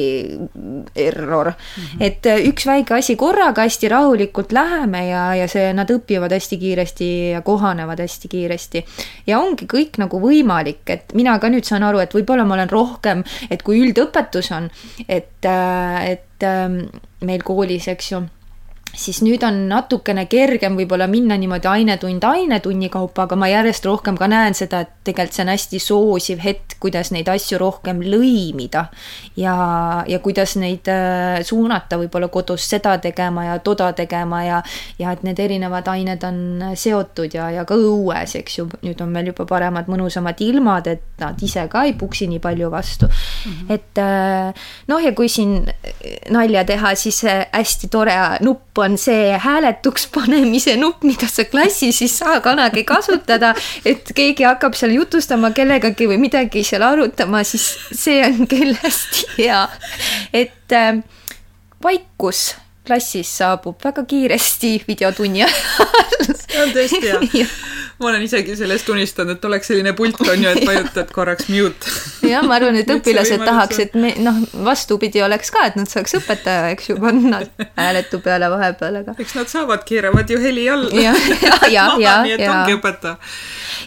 error 0.97 1.51
mm. 1.51 1.83
-hmm. 1.83 2.05
et 2.07 2.27
äh, 2.31 2.41
üks 2.49 2.65
väike 2.67 2.95
asi 2.97 3.17
korraga 3.21 3.67
hästi 3.67 3.89
rahulikult 3.93 4.53
läheme 4.53 5.09
ja, 5.09 5.25
ja 5.35 5.49
see, 5.49 5.73
nad 5.77 5.91
õpivad 5.91 6.33
hästi 6.33 6.59
kiiresti 6.59 7.09
ja 7.35 7.43
kohanevad 7.43 8.01
hästi 8.01 8.29
kiiresti. 8.29 8.85
ja 9.27 9.41
ongi 9.41 9.67
kõik 9.69 9.99
nagu 9.99 10.21
võimalik, 10.21 10.87
et 10.87 11.13
mina 11.15 11.39
ka 11.39 11.51
nüüd 11.53 11.69
saan 11.69 11.83
aru, 11.83 11.99
et 11.99 12.15
võib-olla 12.15 12.45
ma 12.45 12.55
olen 12.55 12.71
rohkem, 12.71 13.25
et 13.51 13.63
kui 13.63 13.83
üldõpetus 13.85 14.49
on, 14.53 14.71
et, 15.09 15.45
äh, 15.45 16.11
et 16.11 16.43
ähm, 16.49 16.87
meil 17.21 17.43
koolis, 17.45 17.89
eks 17.89 18.13
ju 18.13 18.25
siis 18.97 19.21
nüüd 19.25 19.43
on 19.47 19.65
natukene 19.69 20.27
kergem 20.31 20.77
võib-olla 20.79 21.07
minna 21.11 21.37
niimoodi 21.41 21.69
ainetund 21.69 22.25
ainetunni 22.25 22.89
kaupa, 22.93 23.27
aga 23.27 23.37
ma 23.39 23.49
järjest 23.51 23.87
rohkem 23.89 24.19
ka 24.19 24.29
näen 24.31 24.55
seda, 24.57 24.85
et 24.85 24.93
tegelikult 25.05 25.37
see 25.37 25.45
on 25.45 25.53
hästi 25.53 25.81
soosiv 25.83 26.43
hetk, 26.45 26.77
kuidas 26.83 27.11
neid 27.15 27.29
asju 27.31 27.59
rohkem 27.61 28.03
lõimida. 28.03 28.87
ja, 29.37 29.55
ja 30.09 30.19
kuidas 30.23 30.57
neid 30.61 30.89
äh, 30.91 31.43
suunata 31.43 31.99
võib-olla 32.01 32.29
kodus 32.33 32.69
seda 32.71 32.97
tegema 33.03 33.45
ja 33.49 33.59
toda 33.59 33.93
tegema 33.93 34.43
ja, 34.45 34.63
ja 34.99 35.13
et 35.13 35.25
need 35.27 35.41
erinevad 35.41 35.89
ained 35.91 36.25
on 36.25 36.39
seotud 36.79 37.35
ja, 37.35 37.51
ja 37.51 37.65
ka 37.69 37.79
õues, 37.79 38.37
eks 38.39 38.59
ju, 38.59 38.69
nüüd 38.85 39.01
on 39.03 39.13
meil 39.15 39.33
juba 39.33 39.47
paremad, 39.49 39.91
mõnusamad 39.91 40.41
ilmad, 40.45 40.91
et 40.91 41.05
nad 41.21 41.43
ise 41.43 41.67
ka 41.71 41.85
ei 41.89 41.97
puksi 41.99 42.29
nii 42.31 42.43
palju 42.43 42.71
vastu 42.71 43.07
mm. 43.07 43.53
-hmm. 43.53 43.75
et 43.75 43.99
äh, 43.99 44.67
noh, 44.89 45.03
ja 45.03 45.13
kui 45.13 45.29
siin 45.29 45.65
nalja 46.31 46.65
teha, 46.65 46.95
siis 46.95 47.23
hästi 47.25 47.89
tore 47.91 48.15
nupp 48.41 48.79
on 48.85 48.99
see 49.01 49.35
hääletuks 49.41 50.09
panemise 50.15 50.77
nupp, 50.81 51.05
mida 51.07 51.29
sa 51.31 51.47
klassis 51.49 52.03
ei 52.05 52.11
saa 52.13 52.41
kunagi 52.45 52.85
kasutada, 52.89 53.55
et 53.87 54.13
keegi 54.17 54.47
hakkab 54.49 54.77
seal 54.79 54.95
jutustama 54.97 55.53
kellegagi 55.57 56.09
või 56.11 56.21
midagi 56.27 56.65
seal 56.67 56.85
arutama, 56.87 57.45
siis 57.47 57.69
see 57.93 58.21
on 58.27 58.49
küll 58.51 58.77
hästi 58.83 59.27
hea. 59.39 59.65
et 60.33 60.73
äh, 60.73 61.01
vaikus 61.83 62.55
klassis 62.85 63.31
saabub 63.39 63.81
väga 63.85 64.05
kiiresti 64.09 64.77
videotunni 64.89 65.45
ajal. 65.47 66.35
see 66.37 66.63
on 66.63 66.75
tõesti 66.77 67.03
hea 67.09 67.49
ma 68.05 68.11
olen 68.11 68.25
isegi 68.27 68.55
sellest 68.59 68.89
unistanud, 68.93 69.39
et 69.39 69.45
oleks 69.49 69.71
selline 69.71 69.95
pult, 69.97 70.21
on 70.29 70.43
ju, 70.45 70.51
et 70.51 70.67
vajutad 70.69 71.11
korraks 71.15 71.49
mute. 71.49 71.93
jah, 72.29 72.45
ma 72.45 72.59
arvan, 72.59 72.77
et 72.81 72.91
õpilased 72.93 73.45
tahaks, 73.45 73.81
et 73.87 73.97
me 73.99 74.13
noh, 74.25 74.43
vastupidi 74.67 75.23
oleks 75.25 75.53
ka, 75.55 75.65
et 75.71 75.79
nad 75.81 75.89
saaks 75.91 76.19
õpetaja, 76.21 76.69
eks 76.75 76.91
ju, 76.93 76.99
panna 77.01 77.41
hääletu 77.79 78.21
peale 78.25 78.51
vahepeal, 78.53 79.01
aga. 79.01 79.17
eks 79.25 79.37
nad 79.39 79.51
saavad, 79.51 79.87
keeravad 79.89 80.31
ju 80.31 80.41
heli 80.43 80.69
all. 80.71 80.91
ja, 80.93 81.17
ja, 81.41 81.59
ja, 81.73 81.89
ja, 82.07 82.17
nii 82.27 82.37
et 82.37 82.45
ja. 82.45 82.55
ongi 82.59 82.79
õpetaja. 82.79 83.17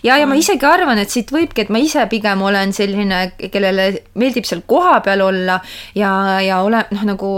ja, 0.09 0.20
ja 0.24 0.30
ma 0.30 0.38
isegi 0.39 0.70
arvan, 0.70 1.01
et 1.03 1.13
siit 1.13 1.34
võibki, 1.34 1.68
et 1.68 1.74
ma 1.74 1.82
ise 1.84 2.07
pigem 2.09 2.41
olen 2.49 2.74
selline, 2.76 3.24
kellele 3.38 3.91
meeldib 4.18 4.49
seal 4.49 4.65
kohapeal 4.68 5.28
olla 5.30 5.61
ja, 5.95 6.13
ja 6.41 6.63
ole 6.65 6.88
noh, 6.89 7.11
nagu 7.13 7.34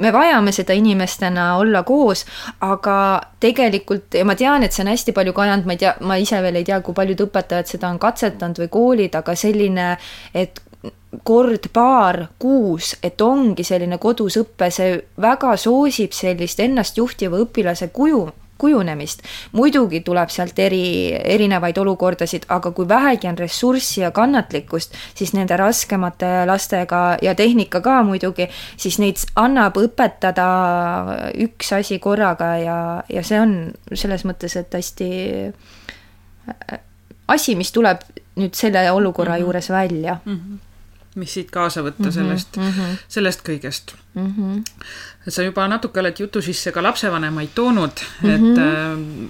me 0.00 0.12
vajame 0.12 0.52
seda 0.52 0.74
inimestena 0.74 1.56
olla 1.56 1.82
koos, 1.82 2.24
aga 2.60 2.96
tegelikult 3.40 4.14
ja 4.18 4.24
ma 4.26 4.34
tean, 4.38 4.62
et 4.62 4.74
see 4.74 4.84
on 4.84 4.90
hästi 4.92 5.14
palju 5.16 5.32
kajanud, 5.36 5.66
ma 5.66 5.76
ei 5.76 5.82
tea, 5.84 5.94
ma 6.00 6.18
ise 6.20 6.42
veel 6.42 6.60
ei 6.60 6.66
tea, 6.66 6.80
kui 6.84 6.96
paljud 6.96 7.26
õpetajad 7.28 7.70
seda 7.70 7.90
on 7.92 8.00
katsetanud 8.02 8.64
või 8.64 8.70
koolid, 8.74 9.18
aga 9.18 9.36
selline, 9.38 9.90
et 10.34 10.62
kord-paar 11.24 12.24
kuus, 12.42 12.96
et 13.02 13.20
ongi 13.22 13.64
selline 13.64 13.98
kodus 14.02 14.38
õpe, 14.40 14.70
see 14.74 14.96
väga 15.22 15.54
soosib 15.60 16.16
sellist 16.16 16.60
ennastjuhtiva 16.60 17.38
õpilase 17.46 17.92
kuju 17.94 18.26
kujunemist. 18.58 19.22
muidugi 19.52 20.00
tuleb 20.00 20.30
sealt 20.30 20.58
eri, 20.58 21.12
erinevaid 21.12 21.78
olukordasid, 21.78 22.46
aga 22.48 22.70
kui 22.70 22.88
vähegi 22.88 23.28
on 23.28 23.38
ressurssi 23.38 24.00
ja 24.00 24.10
kannatlikkust, 24.10 24.94
siis 25.14 25.32
nende 25.34 25.56
raskemate 25.56 26.46
lastega 26.46 27.16
ja 27.22 27.34
tehnika 27.34 27.80
ka 27.80 28.02
muidugi, 28.02 28.48
siis 28.76 28.98
neid 28.98 29.22
annab 29.36 29.78
õpetada 29.80 30.48
üks 31.46 31.72
asi 31.72 31.98
korraga 31.98 32.56
ja, 32.62 32.78
ja 33.08 33.22
see 33.22 33.40
on 33.40 33.56
selles 33.92 34.24
mõttes, 34.24 34.56
et 34.60 34.74
hästi 34.74 35.10
asi, 37.28 37.56
mis 37.56 37.72
tuleb 37.72 38.04
nüüd 38.36 38.54
selle 38.54 38.90
olukorra 38.90 39.34
mm 39.34 39.36
-hmm. 39.36 39.46
juures 39.46 39.70
välja 39.70 40.18
mm. 40.24 40.38
-hmm 40.38 40.62
mis 41.14 41.34
siit 41.36 41.50
kaasa 41.54 41.82
võtta 41.86 42.08
mhm, 42.08 42.14
sellest 42.14 42.56
mm, 42.56 42.70
-hmm. 42.70 42.96
sellest 43.08 43.42
kõigest 43.46 43.94
mm. 44.14 44.34
-hmm. 44.36 44.62
Sa 45.28 45.42
juba 45.42 45.64
natuke 45.68 46.00
oled 46.00 46.18
jutu 46.20 46.42
sisse 46.44 46.72
ka 46.72 46.82
lapsevanemaid 46.82 47.54
toonud 47.54 48.02
mm, 48.22 48.30
-hmm. 48.30 48.58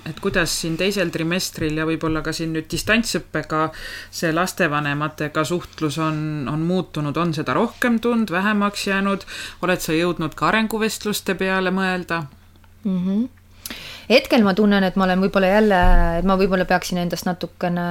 et, 0.00 0.10
et 0.10 0.20
kuidas 0.20 0.60
siin 0.60 0.76
teisel 0.76 1.10
trimestril 1.14 1.76
ja 1.78 1.86
võib-olla 1.86 2.22
ka 2.22 2.32
siin 2.32 2.52
nüüd 2.56 2.66
distantsõppega 2.70 3.68
see 4.10 4.32
lastevanematega 4.32 5.44
suhtlus 5.44 5.98
on, 5.98 6.48
on 6.50 6.60
muutunud, 6.60 7.16
on 7.16 7.34
seda 7.34 7.54
rohkem 7.54 8.00
tulnud, 8.00 8.30
vähemaks 8.30 8.86
jäänud, 8.86 9.24
oled 9.62 9.80
sa 9.80 9.92
jõudnud 9.92 10.34
ka 10.34 10.48
arenguvestluste 10.48 11.34
peale 11.34 11.70
mõelda 11.70 12.24
mm? 12.84 13.00
-hmm 13.06 13.28
hetkel 14.10 14.42
ma 14.44 14.52
tunnen, 14.54 14.84
et 14.84 14.96
ma 14.96 15.04
olen 15.04 15.20
võib-olla 15.24 15.48
jälle, 15.48 15.78
et 16.18 16.26
ma 16.28 16.36
võib-olla 16.36 16.66
peaksin 16.68 16.98
endast 16.98 17.24
natukene 17.24 17.86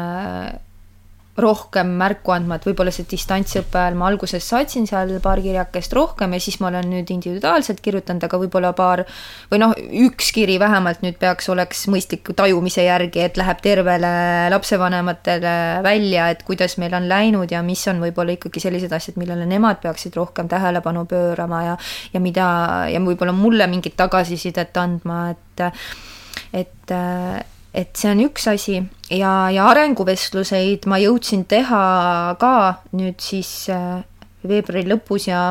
rohkem 1.38 1.96
märku 1.98 2.30
andma, 2.36 2.60
et 2.60 2.66
võib-olla 2.68 2.92
see 2.94 3.08
distantsõppe 3.10 3.80
ajal 3.80 3.96
ma 3.98 4.06
alguses 4.12 4.46
saatsin 4.46 4.86
seal 4.86 5.16
paar 5.24 5.40
kirjakest 5.42 5.94
rohkem 5.98 6.36
ja 6.36 6.40
siis 6.44 6.60
ma 6.62 6.70
olen 6.70 6.92
nüüd 6.92 7.10
individuaalselt 7.10 7.80
kirjutanud, 7.82 8.22
aga 8.28 8.38
võib-olla 8.44 8.70
paar 8.78 9.02
või 9.50 9.62
noh, 9.64 9.74
üks 10.06 10.30
kiri 10.36 10.60
vähemalt 10.62 11.02
nüüd 11.06 11.18
peaks, 11.22 11.50
oleks 11.50 11.88
mõistliku 11.90 12.36
tajumise 12.38 12.86
järgi, 12.86 13.24
et 13.26 13.40
läheb 13.42 13.64
tervele 13.66 14.12
lapsevanematele 14.54 15.56
välja, 15.86 16.28
et 16.36 16.44
kuidas 16.46 16.78
meil 16.82 16.94
on 17.00 17.10
läinud 17.10 17.52
ja 17.52 17.64
mis 17.66 17.82
on 17.90 18.04
võib-olla 18.04 18.38
ikkagi 18.38 18.62
sellised 18.62 18.94
asjad, 18.94 19.18
millele 19.18 19.48
nemad 19.50 19.82
peaksid 19.82 20.14
rohkem 20.20 20.52
tähelepanu 20.52 21.08
pöörama 21.10 21.64
ja 21.66 21.80
ja 22.14 22.22
mida 22.22 22.46
ja 22.94 23.02
võib-olla 23.02 23.34
mulle 23.34 23.66
mingit 23.72 23.98
tagasisidet 23.98 24.78
andma, 24.78 25.24
et 25.34 25.66
et 26.54 26.94
et 27.74 27.98
see 27.98 28.12
on 28.12 28.22
üks 28.28 28.48
asi. 28.52 28.80
Ja, 29.14 29.50
ja 29.54 29.68
arenguvestluseid 29.72 30.88
ma 30.90 31.00
jõudsin 31.02 31.46
teha 31.50 31.84
ka 32.42 32.56
nüüd 32.96 33.22
siis 33.24 33.70
äh, 33.74 34.04
veebruari 34.48 34.88
lõpus 34.90 35.28
ja 35.30 35.44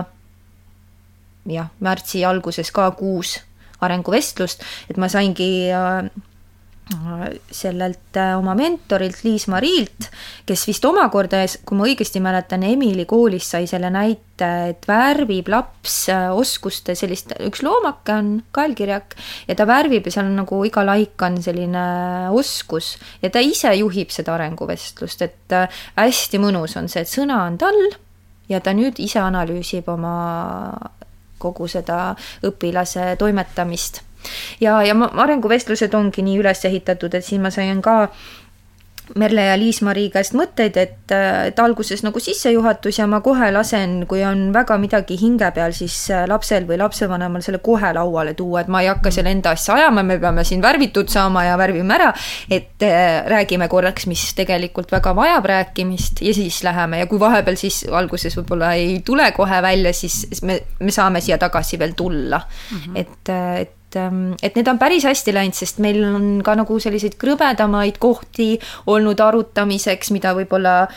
jah, 1.50 1.70
märtsi 1.82 2.24
alguses 2.26 2.70
ka 2.74 2.90
kuus 2.98 3.40
arenguvestlust, 3.82 4.62
et 4.90 4.98
ma 5.00 5.08
saingi 5.10 5.50
äh, 5.74 6.06
sellelt 7.50 8.16
äh, 8.16 8.34
oma 8.36 8.54
mentorilt 8.58 9.22
Liis-Mariilt, 9.24 10.08
kes 10.46 10.64
vist 10.68 10.84
omakorda, 10.84 11.42
kui 11.64 11.78
ma 11.78 11.86
õigesti 11.88 12.20
mäletan, 12.22 12.64
Emili 12.66 13.06
koolis 13.08 13.48
sai 13.54 13.68
selle 13.70 13.90
näite, 13.92 14.48
et 14.72 14.86
värvib 14.88 15.48
laps 15.52 15.96
äh, 16.12 16.28
oskuste 16.34 16.96
sellist, 16.98 17.32
üks 17.46 17.62
loomake 17.64 18.16
on 18.16 18.32
kaelkirjak 18.54 19.16
ja 19.48 19.56
ta 19.58 19.66
värvib 19.68 20.08
ja 20.08 20.16
seal 20.16 20.28
on 20.28 20.40
nagu 20.42 20.62
iga 20.66 20.84
laik 20.86 21.22
on 21.22 21.38
selline 21.44 21.86
oskus 22.34 22.96
ja 23.22 23.30
ta 23.32 23.42
ise 23.44 23.72
juhib 23.78 24.12
seda 24.12 24.34
arenguvestlust, 24.36 25.22
et 25.22 25.56
äh, 25.56 25.82
hästi 25.96 26.42
mõnus 26.42 26.76
on 26.80 26.90
see, 26.92 27.06
et 27.06 27.12
sõna 27.12 27.44
on 27.46 27.60
tal 27.62 27.78
ja 28.50 28.60
ta 28.60 28.74
nüüd 28.76 29.00
ise 29.00 29.22
analüüsib 29.22 29.88
oma 29.92 30.16
kogu 31.42 31.66
seda 31.70 32.12
õpilase 32.46 33.14
toimetamist 33.18 34.02
ja, 34.60 34.82
ja 34.82 34.96
arenguvestlused 35.24 35.94
ongi 35.94 36.22
nii 36.22 36.38
üles 36.42 36.64
ehitatud, 36.64 37.14
et 37.14 37.24
siin 37.24 37.42
ma 37.42 37.50
sain 37.50 37.82
ka 37.82 38.08
Merle 39.18 39.42
ja 39.44 39.56
Liis-Mari 39.58 40.06
käest 40.14 40.32
mõtteid, 40.38 40.76
et, 40.78 41.12
et 41.12 41.58
alguses 41.60 42.00
nagu 42.04 42.20
sissejuhatus 42.22 43.00
ja 43.00 43.08
ma 43.10 43.18
kohe 43.24 43.48
lasen, 43.52 44.04
kui 44.08 44.22
on 44.24 44.46
väga 44.54 44.76
midagi 44.80 45.18
hinge 45.20 45.48
peal, 45.56 45.74
siis 45.76 45.96
lapsel 46.30 46.68
või 46.68 46.78
lapsevanemal 46.80 47.42
selle 47.44 47.58
kohe 47.64 47.90
lauale 47.96 48.36
tuua, 48.38 48.62
et 48.62 48.70
ma 48.72 48.84
ei 48.84 48.88
hakka 48.92 49.12
seal 49.12 49.28
enda 49.28 49.52
asja 49.56 49.74
ajama, 49.76 50.04
me 50.06 50.20
peame 50.22 50.46
siin 50.48 50.62
värvitud 50.64 51.10
saama 51.12 51.44
ja 51.48 51.58
värvime 51.60 51.98
ära, 51.98 52.12
et 52.46 52.86
äh, 52.86 53.26
räägime 53.28 53.68
korraks, 53.72 54.06
mis 54.08 54.24
tegelikult 54.38 54.94
väga 54.94 55.16
vajab 55.18 55.50
rääkimist 55.50 56.22
ja 56.24 56.32
siis 56.38 56.62
läheme 56.64 57.02
ja 57.02 57.10
kui 57.10 57.20
vahepeal 57.20 57.58
siis 57.60 57.82
alguses 57.90 58.38
võib-olla 58.38 58.72
ei 58.78 59.00
tule 59.04 59.28
kohe 59.36 59.60
välja, 59.66 59.92
siis 59.92 60.44
me, 60.46 60.60
me 60.80 60.94
saame 60.94 61.20
siia 61.20 61.42
tagasi 61.42 61.78
veel 61.78 61.98
tulla 61.98 62.38
mm. 62.38 62.78
-hmm. 62.78 62.98
et, 63.02 63.34
et 63.66 63.78
et, 63.92 63.96
ähm, 64.00 64.34
et 64.42 64.56
need 64.56 64.68
on 64.68 64.78
päris 64.78 65.04
hästi 65.04 65.34
läinud, 65.34 65.54
sest 65.54 65.78
meil 65.78 66.02
on 66.04 66.42
ka 66.44 66.54
nagu 66.56 66.78
selliseid 66.80 67.16
krõbedamaid 67.20 67.98
kohti 67.98 68.58
olnud 68.86 69.20
arutamiseks, 69.20 70.10
mida 70.10 70.34
võib-olla 70.34 70.88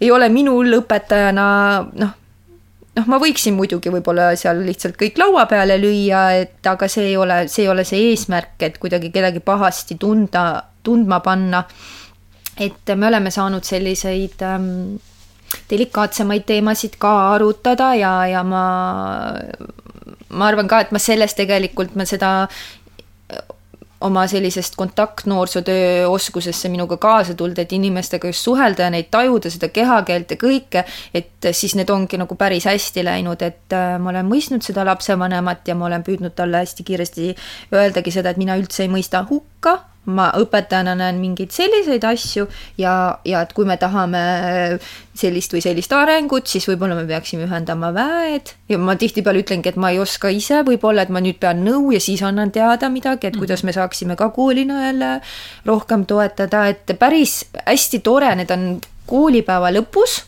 ei 0.00 0.10
ole 0.10 0.28
minul 0.28 0.80
õpetajana 0.80 1.46
noh, 1.92 2.14
noh, 2.96 3.06
ma 3.06 3.18
võiksin 3.20 3.56
muidugi 3.56 3.92
võib-olla 3.92 4.34
seal 4.36 4.62
lihtsalt 4.66 4.96
kõik 5.00 5.18
laua 5.20 5.46
peale 5.46 5.78
lüüa, 5.80 6.24
et 6.42 6.66
aga 6.66 6.88
see 6.88 7.12
ei 7.12 7.16
ole, 7.16 7.46
see 7.48 7.64
ei 7.64 7.72
ole 7.72 7.84
see 7.84 8.10
eesmärk, 8.10 8.56
et 8.60 8.78
kuidagi 8.78 9.12
kedagi 9.12 9.40
pahasti 9.40 9.98
tunda, 10.00 10.62
tundma 10.82 11.20
panna. 11.20 11.64
et 12.58 12.88
me 12.96 13.06
oleme 13.06 13.30
saanud 13.30 13.64
selliseid 13.64 14.40
ähm, 14.42 14.96
delikaatsemaid 15.70 16.46
teemasid 16.48 16.96
ka 16.98 17.34
arutada 17.34 17.94
ja, 17.94 18.26
ja 18.26 18.42
ma 18.42 18.62
ma 20.28 20.48
arvan 20.50 20.68
ka, 20.68 20.80
et 20.80 20.92
ma 20.92 20.98
sellest 21.02 21.36
tegelikult, 21.38 21.94
ma 21.94 22.04
seda 22.08 22.48
oma 24.00 24.26
sellisest 24.26 24.76
kontaktnoorsootöö 24.76 26.08
oskusesse 26.08 26.68
minuga 26.68 26.96
kaasa 26.96 27.34
tulnud, 27.34 27.58
et 27.58 27.72
inimestega 27.72 28.28
just 28.28 28.44
suhelda 28.44 28.82
ja 28.82 28.90
neid 28.92 29.08
tajuda, 29.10 29.50
seda 29.50 29.70
kehakeelt 29.72 30.34
ja 30.34 30.38
kõike, 30.40 30.84
et 31.14 31.48
siis 31.56 31.74
need 31.78 31.90
ongi 31.90 32.20
nagu 32.20 32.36
päris 32.36 32.68
hästi 32.68 33.04
läinud, 33.06 33.42
et 33.42 33.72
äh, 33.72 33.96
ma 33.98 34.12
olen 34.12 34.28
mõistnud 34.28 34.64
seda 34.66 34.84
lapsevanemat 34.86 35.68
ja 35.68 35.74
ma 35.74 35.88
olen 35.88 36.04
püüdnud 36.04 36.36
talle 36.36 36.60
hästi 36.64 36.84
kiiresti 36.84 37.34
öeldagi 37.72 38.12
seda, 38.12 38.30
et 38.34 38.40
mina 38.42 38.58
üldse 38.60 38.84
ei 38.84 38.92
mõista 38.92 39.24
hukka 39.30 39.78
ma 40.06 40.28
õpetajana 40.38 40.94
näen 40.98 41.18
mingeid 41.20 41.52
selliseid 41.54 42.04
asju 42.06 42.46
ja, 42.78 42.92
ja 43.26 43.42
et 43.42 43.52
kui 43.56 43.66
me 43.68 43.76
tahame 43.80 44.20
sellist 45.16 45.54
või 45.54 45.62
sellist 45.64 45.92
arengut, 45.96 46.46
siis 46.50 46.66
võib-olla 46.68 46.96
me 46.98 47.06
peaksime 47.08 47.46
ühendama 47.48 47.90
väed. 47.96 48.52
Ja 48.70 48.78
ma 48.78 48.96
tihtipeale 48.98 49.42
ütlengi, 49.42 49.72
et 49.72 49.80
ma 49.80 49.90
ei 49.94 50.00
oska 50.02 50.30
ise, 50.34 50.62
võib-olla 50.66 51.06
et 51.06 51.12
ma 51.14 51.22
nüüd 51.24 51.40
pean 51.42 51.64
nõu 51.66 51.90
ja 51.94 52.00
siis 52.02 52.22
annan 52.26 52.52
teada 52.54 52.90
midagi, 52.92 53.30
et 53.30 53.38
kuidas 53.38 53.64
me 53.66 53.74
saaksime 53.76 54.16
ka 54.18 54.30
koolina 54.36 54.86
jälle 54.86 55.12
rohkem 55.66 56.06
toetada, 56.06 56.66
et 56.70 56.96
päris 57.00 57.42
hästi 57.64 58.02
tore, 58.06 58.30
need 58.38 58.52
on 58.54 58.68
koolipäeva 59.10 59.72
lõpus, 59.74 60.20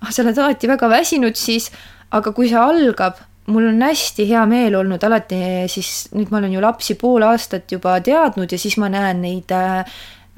ah, 0.00 0.10
sa 0.10 0.24
oled 0.24 0.38
alati 0.38 0.70
väga 0.70 0.90
väsinud 0.90 1.38
siis, 1.38 1.70
aga 2.10 2.32
kui 2.34 2.50
see 2.50 2.58
algab 2.58 3.18
mul 3.50 3.68
on 3.70 3.82
hästi 3.82 4.26
hea 4.30 4.42
meel 4.50 4.76
olnud 4.78 5.02
alati 5.06 5.40
siis, 5.70 6.08
nüüd 6.16 6.30
ma 6.32 6.40
olen 6.40 6.54
ju 6.54 6.62
lapsi 6.62 6.96
pool 7.00 7.24
aastat 7.26 7.72
juba 7.72 7.98
teadnud 8.04 8.52
ja 8.52 8.58
siis 8.58 8.76
ma 8.80 8.90
näen 8.92 9.22
neid 9.24 9.52
äh, 9.54 9.82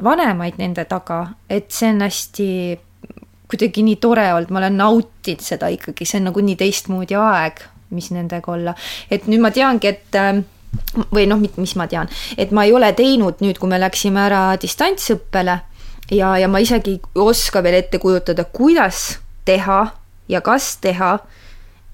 vanemaid 0.02 0.58
nende 0.60 0.84
taga, 0.90 1.26
et 1.50 1.70
see 1.74 1.92
on 1.92 2.02
hästi 2.06 2.48
kuidagi 3.52 3.84
nii 3.84 3.98
tore 4.00 4.24
olnud, 4.32 4.52
ma 4.54 4.62
olen 4.62 4.78
nautinud 4.80 5.44
seda 5.44 5.68
ikkagi, 5.72 6.06
see 6.08 6.22
on 6.22 6.30
nagu 6.30 6.42
nii 6.44 6.56
teistmoodi 6.60 7.18
aeg, 7.20 7.60
mis 7.92 8.08
nendega 8.14 8.52
olla. 8.52 8.74
et 9.10 9.28
nüüd 9.28 9.42
ma 9.44 9.52
teangi, 9.52 9.92
et 9.92 10.18
äh, 10.18 10.40
või 11.12 11.26
noh, 11.28 11.42
mis 11.42 11.74
ma 11.76 11.86
tean, 11.90 12.08
et 12.40 12.52
ma 12.52 12.64
ei 12.64 12.72
ole 12.72 12.92
teinud 12.96 13.42
nüüd, 13.44 13.60
kui 13.60 13.68
me 13.68 13.80
läksime 13.80 14.24
ära 14.24 14.44
distantsõppele 14.60 15.58
ja, 16.16 16.36
ja 16.40 16.48
ma 16.48 16.62
isegi 16.64 16.96
ei 16.96 17.26
oska 17.26 17.62
veel 17.64 17.82
ette 17.82 18.00
kujutada, 18.02 18.44
kuidas 18.44 19.18
teha 19.44 19.84
ja 20.32 20.40
kas 20.40 20.76
teha 20.80 21.18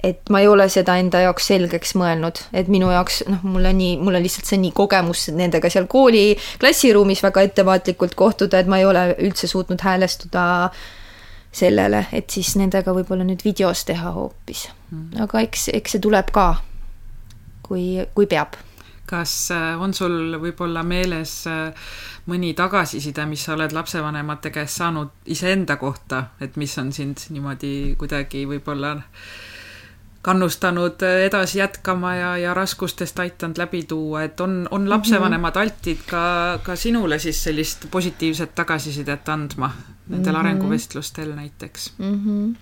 et 0.03 0.31
ma 0.31 0.41
ei 0.41 0.47
ole 0.49 0.69
seda 0.71 0.95
enda 1.01 1.21
jaoks 1.25 1.49
selgeks 1.51 1.97
mõelnud, 1.99 2.39
et 2.55 2.69
minu 2.71 2.91
jaoks 2.93 3.25
noh, 3.27 3.43
mulle 3.43 3.73
nii, 3.75 3.97
mul 4.03 4.19
on 4.19 4.23
lihtsalt 4.23 4.47
see 4.47 4.61
nii 4.63 4.71
kogemus 4.77 5.27
nendega 5.35 5.71
seal 5.73 5.89
kooli 5.91 6.37
klassiruumis 6.61 7.23
väga 7.27 7.43
ettevaatlikult 7.49 8.15
kohtuda, 8.19 8.63
et 8.63 8.71
ma 8.71 8.79
ei 8.79 8.87
ole 8.87 9.09
üldse 9.17 9.51
suutnud 9.51 9.83
häälestuda 9.83 10.45
sellele, 11.59 12.05
et 12.13 12.31
siis 12.31 12.55
nendega 12.61 12.95
võib-olla 12.95 13.27
nüüd 13.27 13.43
videos 13.45 13.83
teha 13.89 14.13
hoopis. 14.15 14.69
Hmm. 14.93 15.11
aga 15.25 15.43
eks, 15.45 15.69
eks 15.75 15.97
see 15.97 16.05
tuleb 16.05 16.31
ka, 16.33 16.49
kui, 17.67 17.99
kui 18.15 18.31
peab. 18.31 18.57
kas 19.09 19.51
äh, 19.57 19.75
on 19.81 19.95
sul 19.97 20.37
võib-olla 20.39 20.83
meeles 20.85 21.41
äh, 21.49 21.91
mõni 22.29 22.53
tagasiside, 22.55 23.25
mis 23.27 23.47
sa 23.47 23.55
oled 23.57 23.73
lapsevanemate 23.73 24.53
käest 24.53 24.79
saanud 24.79 25.33
iseenda 25.33 25.79
kohta, 25.81 26.29
et 26.45 26.57
mis 26.61 26.79
on 26.79 26.93
sind 26.93 27.25
niimoodi 27.33 27.97
kuidagi 27.99 28.45
võib-olla 28.47 28.99
kannustanud 30.23 31.03
edasi 31.25 31.59
jätkama 31.59 32.15
ja, 32.15 32.37
ja 32.37 32.55
raskustest 32.55 33.19
aidanud 33.19 33.59
läbi 33.59 33.83
tuua, 33.83 34.23
et 34.23 34.41
on, 34.41 34.69
on 34.71 34.91
lapsevanemad 34.91 35.55
mm 35.55 35.61
-hmm. 35.61 35.63
altid 35.63 35.99
ka, 36.11 36.59
ka 36.63 36.77
sinule 36.77 37.19
siis 37.19 37.45
sellist 37.45 37.87
positiivset 37.91 38.55
tagasisidet 38.55 39.29
andma 39.29 39.73
nendel 40.09 40.33
mm 40.33 40.37
-hmm. 40.37 40.41
arenguvestlustel 40.41 41.35
näiteks 41.35 41.93
mm? 41.99 42.21
-hmm. 42.25 42.57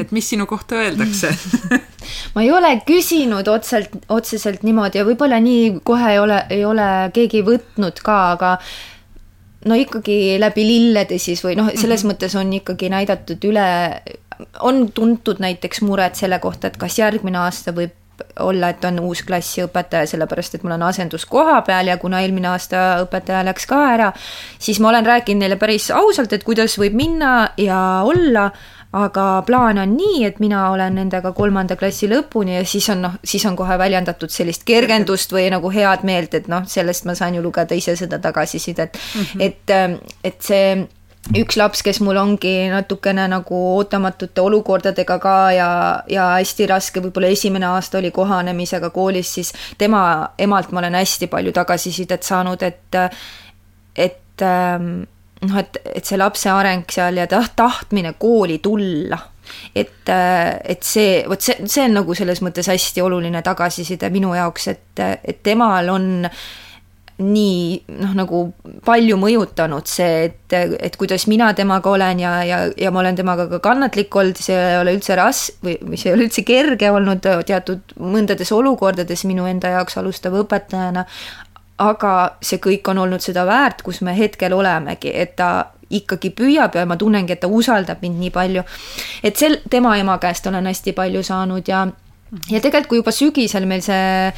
Et 0.00 0.12
mis 0.12 0.28
sinu 0.30 0.46
kohta 0.46 0.74
öeldakse 0.74 1.36
ma 2.34 2.42
ei 2.42 2.52
ole 2.52 2.82
küsinud 2.86 3.48
otseselt, 3.48 3.88
otseselt 4.08 4.62
niimoodi 4.62 4.98
ja 4.98 5.04
võib-olla 5.04 5.40
nii 5.40 5.80
kohe 5.84 6.12
ei 6.12 6.18
ole, 6.18 6.46
ei 6.50 6.64
ole 6.64 7.10
keegi 7.12 7.42
võtnud 7.42 7.98
ka, 8.04 8.30
aga 8.30 8.58
no 9.64 9.74
ikkagi 9.74 10.38
läbi 10.40 10.66
lillede 10.66 11.18
siis 11.18 11.42
või 11.44 11.56
noh, 11.58 11.70
selles 11.74 12.04
mm 12.04 12.10
-hmm. 12.10 12.14
mõttes 12.14 12.36
on 12.38 12.52
ikkagi 12.52 12.90
näidatud 12.92 13.44
üle 13.44 13.68
on 14.60 14.92
tuntud 14.92 15.40
näiteks 15.42 15.82
muret 15.82 16.14
selle 16.14 16.38
kohta, 16.38 16.66
et 16.66 16.76
kas 16.76 16.98
järgmine 16.98 17.38
aasta 17.38 17.72
võib 17.74 17.94
olla, 18.40 18.68
et 18.68 18.84
on 18.84 19.00
uus 19.00 19.22
klassiõpetaja, 19.22 20.06
sellepärast 20.10 20.54
et 20.54 20.64
mul 20.66 20.74
on 20.74 20.82
asendus 20.88 21.26
koha 21.26 21.60
peal 21.66 21.86
ja 21.86 21.96
kuna 22.02 22.20
eelmine 22.22 22.48
aasta 22.50 23.04
õpetaja 23.04 23.44
läks 23.46 23.66
ka 23.70 23.78
ära, 23.92 24.08
siis 24.58 24.80
ma 24.80 24.88
olen 24.88 25.06
rääkinud 25.06 25.44
neile 25.44 25.56
päris 25.56 25.90
ausalt, 25.94 26.32
et 26.32 26.44
kuidas 26.46 26.78
võib 26.78 26.96
minna 26.98 27.50
ja 27.56 28.02
olla, 28.04 28.50
aga 28.92 29.42
plaan 29.46 29.78
on 29.78 29.96
nii, 29.96 30.22
et 30.24 30.38
mina 30.40 30.62
olen 30.72 30.94
nendega 30.96 31.32
kolmanda 31.36 31.76
klassi 31.76 32.08
lõpuni 32.08 32.56
ja 32.56 32.64
siis 32.64 32.88
on 32.92 33.02
noh, 33.04 33.16
siis 33.24 33.44
on 33.46 33.56
kohe 33.56 33.76
väljendatud 33.78 34.32
sellist 34.32 34.64
kergendust 34.68 35.32
või 35.32 35.48
nagu 35.52 35.70
head 35.72 36.06
meelt, 36.08 36.34
et 36.34 36.48
noh, 36.48 36.64
sellest 36.68 37.04
ma 37.04 37.16
saan 37.18 37.36
ju 37.36 37.42
lugeda 37.44 37.76
ise 37.76 37.96
seda 38.00 38.18
tagasisidet 38.18 38.96
mm, 38.96 39.20
-hmm. 39.20 39.42
et, 39.44 39.74
ähm, 39.76 39.98
et 40.24 40.40
see 40.40 40.86
üks 41.36 41.58
laps, 41.60 41.82
kes 41.84 42.00
mul 42.00 42.16
ongi 42.16 42.70
natukene 42.72 43.26
nagu 43.28 43.58
ootamatute 43.74 44.40
olukordadega 44.40 45.18
ka 45.20 45.36
ja, 45.52 45.68
ja 46.08 46.30
hästi 46.38 46.66
raske, 46.70 47.02
võib-olla 47.04 47.28
esimene 47.28 47.66
aasta 47.66 47.98
oli 47.98 48.10
kohanemisega 48.10 48.90
koolis, 48.90 49.34
siis 49.34 49.52
tema 49.78 50.30
emalt 50.38 50.72
ma 50.72 50.80
olen 50.80 50.94
hästi 50.94 51.26
palju 51.26 51.52
tagasisidet 51.52 52.22
saanud, 52.22 52.62
et, 52.62 52.96
et 53.96 54.42
ähm, 54.42 55.02
noh, 55.46 55.58
et, 55.60 55.80
et 55.94 56.06
see 56.06 56.18
lapse 56.18 56.50
areng 56.50 56.86
seal 56.90 57.20
ja 57.20 57.26
taht-, 57.30 57.56
tahtmine 57.58 58.14
kooli 58.18 58.58
tulla, 58.64 59.18
et, 59.74 60.08
et 60.10 60.84
see, 60.84 61.24
vot 61.28 61.42
see, 61.42 61.66
see 61.66 61.86
on 61.88 62.00
nagu 62.00 62.16
selles 62.16 62.42
mõttes 62.44 62.68
hästi 62.68 63.04
oluline 63.04 63.42
tagasiside 63.46 64.10
minu 64.14 64.34
jaoks, 64.36 64.70
et, 64.74 65.04
et 65.24 65.44
temal 65.46 65.92
on 65.94 66.08
nii 67.18 67.80
noh, 67.98 68.12
nagu 68.14 68.40
palju 68.86 69.16
mõjutanud 69.18 69.88
see, 69.90 70.28
et, 70.28 70.54
et 70.54 70.96
kuidas 70.98 71.24
mina 71.26 71.48
temaga 71.58 71.90
olen 71.90 72.20
ja, 72.22 72.34
ja, 72.46 72.58
ja 72.78 72.92
ma 72.94 73.00
olen 73.02 73.18
temaga 73.18 73.48
ka 73.50 73.58
kannatlik 73.64 74.14
olnud, 74.14 74.38
see 74.38 74.54
ei 74.54 74.76
ole 74.78 74.94
üldse 74.94 75.16
ras- 75.18 75.48
või, 75.64 75.74
või 75.82 75.98
see 75.98 76.12
ei 76.12 76.14
ole 76.14 76.28
üldse 76.28 76.44
kerge 76.46 76.92
olnud 76.94 77.26
teatud 77.48 77.96
mõndades 77.98 78.54
olukordades 78.54 79.26
minu 79.26 79.48
enda 79.50 79.74
jaoks 79.74 79.98
alustava 79.98 80.44
õpetajana, 80.44 81.08
aga 81.78 82.14
see 82.42 82.58
kõik 82.62 82.88
on 82.90 82.98
olnud 83.04 83.22
seda 83.22 83.44
väärt, 83.46 83.82
kus 83.86 84.00
me 84.02 84.14
hetkel 84.16 84.54
olemegi, 84.56 85.12
et 85.14 85.36
ta 85.38 85.50
ikkagi 85.94 86.30
püüab 86.36 86.74
ja 86.76 86.84
ma 86.86 86.98
tunnengi, 87.00 87.32
et 87.32 87.40
ta 87.40 87.48
usaldab 87.48 88.02
mind 88.02 88.20
nii 88.20 88.30
palju. 88.34 88.62
et 89.22 89.36
sel, 89.36 89.60
tema 89.70 89.96
ema 89.96 90.18
käest 90.18 90.46
olen 90.46 90.66
hästi 90.66 90.92
palju 90.92 91.22
saanud 91.22 91.68
ja 91.68 91.86
ja 92.50 92.60
tegelikult, 92.60 92.88
kui 92.88 93.00
juba 93.00 93.14
sügisel 93.14 93.66
meil 93.66 93.80
see 93.82 94.32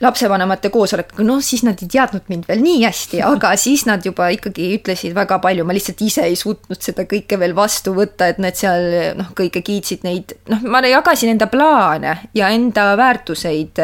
lapsevanemate 0.00 0.70
koosolekuga, 0.72 1.24
noh 1.26 1.42
siis 1.44 1.62
nad 1.66 1.80
ei 1.82 1.88
teadnud 1.92 2.28
mind 2.32 2.46
veel 2.48 2.62
nii 2.64 2.84
hästi, 2.86 3.20
aga 3.26 3.52
siis 3.60 3.84
nad 3.88 4.04
juba 4.06 4.30
ikkagi 4.32 4.70
ütlesid 4.78 5.12
väga 5.16 5.40
palju, 5.42 5.66
ma 5.68 5.76
lihtsalt 5.76 6.00
ise 6.06 6.24
ei 6.28 6.38
suutnud 6.40 6.80
seda 6.80 7.04
kõike 7.08 7.36
veel 7.40 7.52
vastu 7.56 7.92
võtta, 7.96 8.30
et 8.32 8.40
need 8.40 8.56
seal 8.56 8.86
noh, 9.18 9.32
kõike 9.36 9.62
kiitsid 9.66 10.06
neid, 10.06 10.34
noh, 10.50 10.64
ma 10.72 10.80
jagasin 10.86 11.34
enda 11.34 11.50
plaane 11.52 12.16
ja 12.36 12.48
enda 12.54 12.86
väärtuseid, 13.00 13.82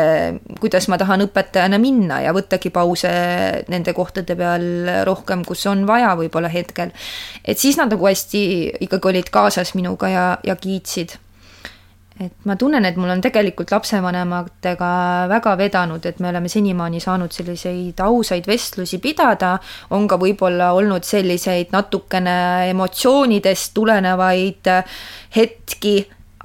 kuidas 0.62 0.88
ma 0.92 0.98
tahan 1.00 1.26
õpetajana 1.26 1.80
minna 1.82 2.22
ja 2.24 2.32
võttagi 2.36 2.72
pause 2.72 3.12
nende 3.72 3.92
kohtade 3.96 4.38
peal 4.38 4.88
rohkem, 5.08 5.44
kus 5.44 5.66
on 5.68 5.84
vaja 5.88 6.14
võib-olla 6.16 6.48
hetkel. 6.52 6.94
et 7.44 7.60
siis 7.60 7.76
nad 7.76 7.92
nagu 7.92 8.08
hästi 8.08 8.42
ikkagi 8.88 9.12
olid 9.12 9.30
kaasas 9.32 9.74
minuga 9.76 10.08
ja, 10.10 10.26
ja 10.46 10.56
kiitsid 10.56 11.18
et 12.20 12.32
ma 12.48 12.56
tunnen, 12.56 12.84
et 12.88 12.96
mul 12.96 13.10
on 13.12 13.20
tegelikult 13.20 13.70
lapsevanematega 13.74 14.90
väga 15.28 15.54
vedanud, 15.60 16.06
et 16.08 16.20
me 16.24 16.30
oleme 16.30 16.48
senimaani 16.48 17.00
saanud 17.02 17.32
selliseid 17.32 18.00
ausaid 18.00 18.48
vestlusi 18.48 18.98
pidada, 19.04 19.56
on 19.92 20.08
ka 20.08 20.16
võib-olla 20.20 20.72
olnud 20.76 21.04
selliseid 21.04 21.74
natukene 21.76 22.36
emotsioonidest 22.70 23.74
tulenevaid 23.76 24.72
hetki, 25.36 25.96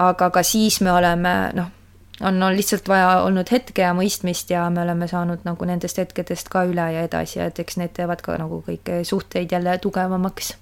aga 0.04 0.28
ka 0.34 0.44
siis 0.44 0.80
me 0.84 0.92
oleme 0.92 1.34
noh, 1.56 1.72
on, 2.20 2.42
on 2.42 2.56
lihtsalt 2.56 2.88
vaja 2.88 3.22
olnud 3.24 3.48
hetke 3.52 3.86
ja 3.86 3.96
mõistmist 3.96 4.52
ja 4.52 4.68
me 4.70 4.84
oleme 4.84 5.08
saanud 5.08 5.48
nagu 5.48 5.68
nendest 5.68 5.98
hetkedest 5.98 6.52
ka 6.52 6.66
üle 6.68 6.84
ja 6.94 7.08
edasi 7.08 7.40
ja 7.40 7.48
et 7.48 7.58
eks 7.64 7.80
need 7.80 7.96
teevad 7.96 8.20
ka 8.24 8.36
nagu 8.40 8.60
kõiki 8.66 9.02
suhteid 9.08 9.52
jälle 9.52 9.78
tugevamaks 9.80 10.54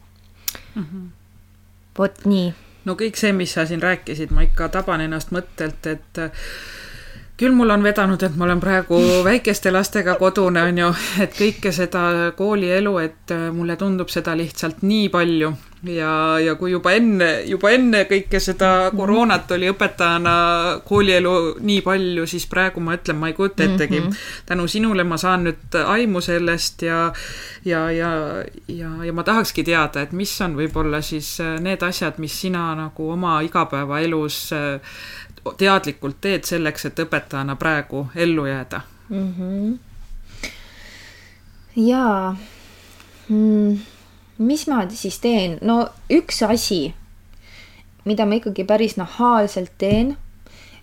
mm. 0.74 0.82
-hmm. 0.82 1.06
vot 1.98 2.26
nii 2.30 2.69
no 2.84 2.96
kõik 2.98 3.18
see, 3.20 3.32
mis 3.36 3.52
sa 3.56 3.66
siin 3.68 3.82
rääkisid, 3.82 4.32
ma 4.34 4.44
ikka 4.46 4.70
taban 4.72 5.04
ennast 5.04 5.34
mõttelt, 5.34 5.86
et 5.86 6.22
küll 7.40 7.56
mul 7.56 7.72
on 7.72 7.82
vedanud, 7.84 8.20
et 8.22 8.36
ma 8.36 8.44
olen 8.44 8.60
praegu 8.60 9.00
väikeste 9.24 9.72
lastega 9.72 10.18
kodune, 10.20 10.62
on 10.68 10.84
ju, 10.84 10.92
et 11.24 11.34
kõike 11.38 11.72
seda 11.72 12.04
koolielu, 12.36 12.94
et 13.00 13.34
mulle 13.56 13.76
tundub 13.80 14.12
seda 14.12 14.36
lihtsalt 14.36 14.84
nii 14.84 15.08
palju 15.12 15.54
ja, 15.82 16.38
ja 16.38 16.54
kui 16.60 16.72
juba 16.72 16.92
enne, 16.96 17.28
juba 17.48 17.70
enne 17.72 18.02
kõike 18.08 18.40
seda 18.42 18.90
koroonat 18.96 19.50
oli 19.56 19.70
õpetajana 19.72 20.34
koolielu 20.86 21.34
nii 21.64 21.80
palju, 21.84 22.26
siis 22.30 22.46
praegu 22.50 22.82
ma 22.84 22.96
ütlen, 22.98 23.18
ma 23.20 23.30
ei 23.30 23.36
kujuta 23.36 23.64
ettegi 23.64 24.00
mm. 24.00 24.08
-hmm. 24.08 24.44
tänu 24.46 24.68
sinule 24.68 25.04
ma 25.04 25.16
saan 25.16 25.46
nüüd 25.48 25.78
aimu 25.86 26.20
sellest 26.20 26.82
ja, 26.82 27.12
ja, 27.64 27.90
ja, 27.90 28.10
ja, 28.68 28.90
ja 29.04 29.12
ma 29.12 29.24
tahakski 29.24 29.64
teada, 29.64 30.02
et 30.02 30.12
mis 30.12 30.40
on 30.40 30.56
võib-olla 30.56 31.02
siis 31.02 31.38
need 31.60 31.82
asjad, 31.82 32.18
mis 32.18 32.40
sina 32.40 32.74
nagu 32.74 33.10
oma 33.10 33.40
igapäevaelus 33.40 34.52
teadlikult 35.58 36.20
teed 36.20 36.44
selleks, 36.44 36.84
et 36.84 36.98
õpetajana 37.04 37.56
praegu 37.56 38.06
ellu 38.14 38.46
jääda 38.46 38.80
mm? 39.08 39.34
-hmm. 39.38 39.78
jaa 41.76 42.36
mm 43.28 43.78
mis 44.40 44.66
ma 44.70 44.82
siis 44.88 45.20
teen, 45.20 45.58
no 45.66 45.82
üks 46.12 46.40
asi, 46.46 46.88
mida 48.08 48.26
ma 48.26 48.40
ikkagi 48.40 48.64
päris 48.68 48.96
nahaalselt 49.00 49.74
teen, 49.80 50.14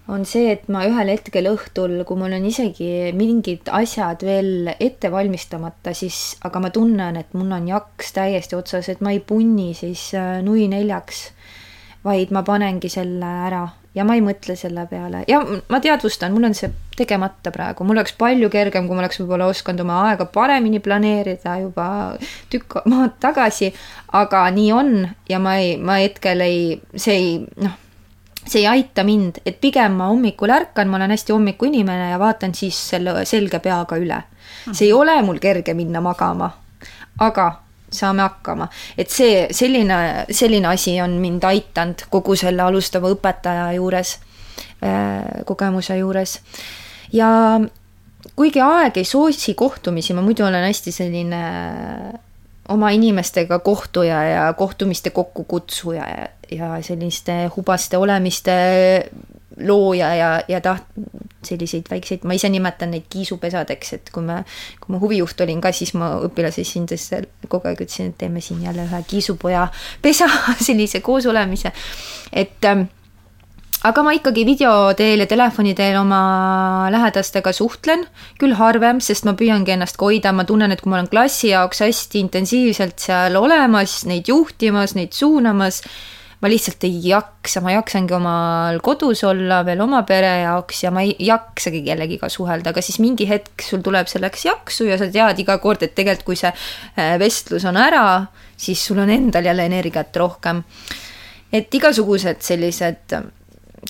on 0.08 0.24
see, 0.30 0.54
et 0.54 0.70
ma 0.72 0.86
ühel 0.88 1.10
hetkel 1.12 1.50
õhtul, 1.50 1.98
kui 2.08 2.20
mul 2.20 2.36
on 2.38 2.46
isegi 2.48 3.12
mingid 3.18 3.68
asjad 3.76 4.24
veel 4.24 4.70
ette 4.80 5.12
valmistamata, 5.12 5.92
siis, 5.98 6.38
aga 6.48 6.62
ma 6.64 6.72
tunnen, 6.72 7.18
et 7.20 7.34
mul 7.36 7.52
on 7.58 7.68
jaks 7.68 8.14
täiesti 8.16 8.56
otsas, 8.56 8.88
et 8.94 9.02
ma 9.04 9.12
ei 9.16 9.20
punni 9.20 9.74
siis 9.76 10.10
äh, 10.16 10.38
nui 10.46 10.70
neljaks, 10.72 11.26
vaid 12.06 12.32
ma 12.32 12.46
panengi 12.48 12.92
selle 12.94 13.34
ära 13.50 13.66
ja 13.98 14.06
ma 14.06 14.16
ei 14.18 14.22
mõtle 14.24 14.56
selle 14.58 14.86
peale. 14.90 15.24
Ja 15.30 15.40
ma 15.44 15.80
teadvustan, 15.84 16.34
mul 16.36 16.50
on 16.50 16.56
see 16.58 16.70
tegemata 16.98 17.52
praegu, 17.54 17.86
mul 17.88 17.98
oleks 17.98 18.14
palju 18.18 18.50
kergem, 18.54 18.88
kui 18.88 18.98
ma 18.98 19.04
oleks 19.04 19.22
võib-olla 19.22 19.50
osanud 19.52 19.84
oma 19.84 20.02
aega 20.12 20.28
paremini 20.34 20.82
planeerida 20.84 21.58
juba 21.64 21.88
tükk 22.54 22.80
maad 22.90 23.18
tagasi, 23.24 23.72
aga 24.18 24.46
nii 24.54 24.72
on 24.76 24.96
ja 25.30 25.42
ma 25.42 25.58
ei, 25.62 25.76
ma 25.82 26.00
hetkel 26.02 26.46
ei, 26.46 26.64
see 26.96 27.18
ei, 27.18 27.36
noh, 27.64 27.76
see 28.46 28.64
ei 28.64 28.70
aita 28.78 29.06
mind, 29.08 29.42
et 29.46 29.60
pigem 29.62 29.98
ma 30.00 30.10
hommikul 30.12 30.54
ärkan, 30.54 30.90
ma 30.90 31.02
olen 31.02 31.14
hästi 31.16 31.36
hommikuinimene 31.36 32.12
ja 32.14 32.20
vaatan 32.22 32.56
siis 32.58 32.80
selle 32.94 33.26
selge 33.26 33.60
peaga 33.64 34.00
üle. 34.00 34.24
see 34.72 34.88
ei 34.88 34.94
ole 34.94 35.22
mul 35.26 35.40
kerge 35.44 35.74
minna 35.78 36.02
magama, 36.02 36.52
aga 37.20 37.52
saame 37.92 38.22
hakkama. 38.22 38.68
et 38.98 39.10
see, 39.10 39.48
selline, 39.52 40.26
selline 40.32 40.68
asi 40.68 40.98
on 41.02 41.18
mind 41.22 41.44
aidanud 41.48 42.06
kogu 42.10 42.36
selle 42.36 42.62
alustava 42.62 43.12
õpetaja 43.14 43.72
juures, 43.78 44.18
äh, 44.84 45.44
kogemuse 45.46 45.98
juures. 45.98 46.40
ja 47.14 47.30
kuigi 48.36 48.62
aeg 48.62 48.98
ei 48.98 49.06
soosi 49.06 49.54
kohtumisi, 49.54 50.14
ma 50.14 50.22
muidu 50.22 50.46
olen 50.46 50.68
hästi 50.68 50.92
selline 50.92 51.44
oma 52.70 52.90
inimestega 52.92 53.60
kohtuja 53.60 54.24
ja 54.24 54.54
kohtumiste 54.54 55.10
kokkukutsuja 55.10 56.08
ja, 56.10 56.28
ja 56.52 56.82
selliste 56.84 57.46
hubaste 57.56 57.98
olemiste 57.98 58.54
looja 59.60 60.10
ja, 60.16 60.32
ja 60.48 60.62
taht-, 60.62 60.90
selliseid 61.48 61.88
väikseid, 61.92 62.26
ma 62.28 62.36
ise 62.38 62.50
nimetan 62.52 62.92
neid 62.94 63.08
kiisupesadeks, 63.12 63.94
et 63.98 64.12
kui 64.14 64.26
me, 64.26 64.42
kui 64.82 64.94
ma 64.94 65.02
huvijuht 65.02 65.42
olin 65.46 65.62
ka, 65.64 65.72
siis 65.76 65.94
ma 65.98 66.16
õpilasesinduses 66.28 67.28
kogu 67.48 67.70
aeg 67.70 67.82
ütlesin, 67.86 68.12
et 68.12 68.20
teeme 68.24 68.44
siin 68.44 68.64
jälle 68.66 68.88
ühe 68.88 69.02
kiisupoja 69.08 69.68
pesa, 70.04 70.30
sellise 70.68 71.02
koosolemise, 71.06 71.72
et 72.34 72.68
ähm, 72.68 72.88
aga 73.88 74.04
ma 74.04 74.16
ikkagi 74.18 74.46
video 74.48 74.74
teel 74.98 75.24
ja 75.24 75.30
telefoni 75.30 75.76
teel 75.78 76.00
oma 76.02 76.90
lähedastega 76.94 77.54
suhtlen, 77.56 78.06
küll 78.42 78.58
harvem, 78.58 79.02
sest 79.04 79.28
ma 79.30 79.36
püüangi 79.38 79.76
ennast 79.78 80.00
hoida, 80.02 80.34
ma 80.34 80.48
tunnen, 80.50 80.74
et 80.74 80.84
kui 80.84 80.92
ma 80.92 81.00
olen 81.00 81.12
klassi 81.12 81.54
jaoks 81.54 81.86
hästi 81.86 82.26
intensiivselt 82.26 83.00
seal 83.08 83.40
olemas, 83.40 84.02
neid 84.10 84.30
juhtimas, 84.34 84.98
neid 84.98 85.16
suunamas 85.16 85.84
ma 86.42 86.50
lihtsalt 86.52 86.84
ei 86.86 87.00
jaksa, 87.10 87.62
ma 87.66 87.74
jaksangi 87.74 88.14
omal 88.14 88.78
kodus 88.86 89.24
olla 89.26 89.64
veel 89.66 89.82
oma 89.82 90.04
pere 90.08 90.36
jaoks 90.44 90.84
ja 90.84 90.92
ma 90.94 91.02
ei 91.06 91.16
jaksagi 91.28 91.82
kellegiga 91.88 92.30
suhelda, 92.30 92.74
aga 92.74 92.84
siis 92.86 93.00
mingi 93.02 93.26
hetk 93.30 93.66
sul 93.66 93.82
tuleb 93.86 94.10
selleks 94.12 94.46
jaksu 94.46 94.86
ja 94.90 95.00
sa 95.02 95.10
tead 95.14 95.42
iga 95.42 95.58
kord, 95.64 95.82
et 95.82 95.96
tegelikult 95.98 96.28
kui 96.28 96.38
see 96.38 96.52
äh, 96.52 97.16
vestlus 97.22 97.66
on 97.70 97.80
ära, 97.82 98.04
siis 98.58 98.84
sul 98.86 99.02
on 99.02 99.10
endal 99.14 99.50
jälle 99.50 99.66
energiat 99.66 100.16
rohkem. 100.18 100.62
et 101.54 101.74
igasugused 101.74 102.42
sellised 102.44 103.18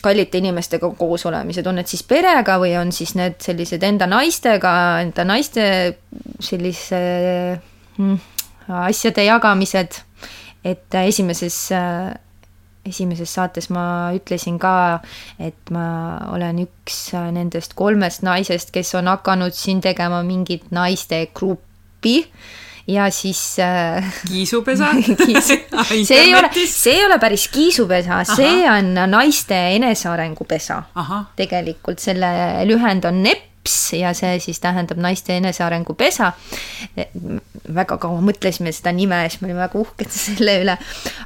kallite 0.03 0.37
inimestega 0.37 0.89
koos 0.99 1.25
olemised, 1.25 1.67
on 1.67 1.79
need 1.79 1.89
siis 1.89 2.03
perega 2.07 2.57
või 2.61 2.75
on 2.79 2.91
siis 2.95 3.15
need 3.17 3.39
sellised 3.43 3.83
enda 3.83 4.07
naistega, 4.07 4.71
enda 5.01 5.25
naiste 5.27 5.65
sellise 6.43 6.99
mm, 7.97 8.17
asjade 8.85 9.25
jagamised, 9.25 9.99
et 10.67 10.97
esimeses 11.01 11.59
äh, 11.75 12.13
esimeses 12.87 13.33
saates 13.37 13.69
ma 13.73 14.11
ütlesin 14.15 14.59
ka, 14.61 15.01
et 15.39 15.73
ma 15.73 15.87
olen 16.33 16.63
üks 16.65 17.01
nendest 17.35 17.75
kolmest 17.77 18.23
naisest, 18.27 18.71
kes 18.75 18.95
on 18.99 19.11
hakanud 19.11 19.55
siin 19.55 19.81
tegema 19.83 20.23
mingit 20.25 20.71
naiste 20.75 21.25
gruppi 21.35 22.21
ja 22.87 23.09
siis 23.11 23.59
äh, 23.59 24.13
kiisupesa? 24.31 24.93
Kiisu. 25.25 25.59
see 26.03 26.21
ei 26.21 26.35
ole, 26.35 26.49
see 26.65 26.95
ei 26.95 27.05
ole 27.05 27.19
päris 27.19 27.47
kiisupesa, 27.51 28.23
see 28.35 28.63
on 28.71 28.93
naiste 29.11 29.59
enesearengupesa. 29.75 30.83
tegelikult 31.35 31.99
selle 31.99 32.31
lühend 32.65 33.05
on 33.05 33.23
NEP 33.23 33.56
laps 33.67 33.93
ja 33.93 34.13
see 34.15 34.39
siis 34.39 34.59
tähendab 34.59 34.97
naiste 34.97 35.35
enesearengu 35.37 35.93
pesa. 35.93 36.33
väga 37.75 37.97
kaua 37.99 38.21
mõtlesime 38.23 38.71
seda 38.71 38.93
nime 38.95 39.17
ja 39.23 39.29
siis 39.29 39.41
me 39.41 39.49
olime 39.49 39.59
väga 39.59 39.79
uhked 39.79 40.11
selle 40.11 40.53
üle. 40.63 40.77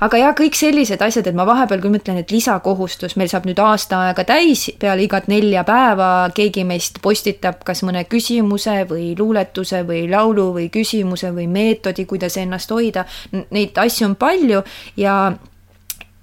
aga 0.01 0.17
jah, 0.17 0.33
kõik 0.35 0.57
sellised 0.57 1.01
asjad, 1.01 1.27
et 1.27 1.35
ma 1.35 1.45
vahepeal 1.45 1.81
küll 1.81 1.93
mõtlen, 1.93 2.17
et 2.17 2.31
lisakohustus, 2.31 3.15
meil 3.15 3.29
saab 3.29 3.45
nüüd 3.45 3.59
aasta 3.61 4.07
aega 4.07 4.25
täis, 4.25 4.71
peale 4.79 5.05
igat 5.05 5.27
nelja 5.27 5.63
päeva 5.63 6.29
keegi 6.33 6.63
meist 6.65 7.01
postitab 7.01 7.61
kas 7.63 7.83
mõne 7.83 8.05
küsimuse 8.09 8.85
või 8.89 9.13
luuletuse 9.17 9.83
või 9.85 10.07
laulu 10.09 10.51
või 10.57 10.69
küsimuse 10.73 11.31
või 11.35 11.47
meetodi, 11.47 12.05
kuidas 12.05 12.37
ennast 12.37 12.71
hoida. 12.71 13.05
Neid 13.51 13.77
asju 13.77 14.09
on 14.09 14.15
palju 14.15 14.63
ja 14.97 15.33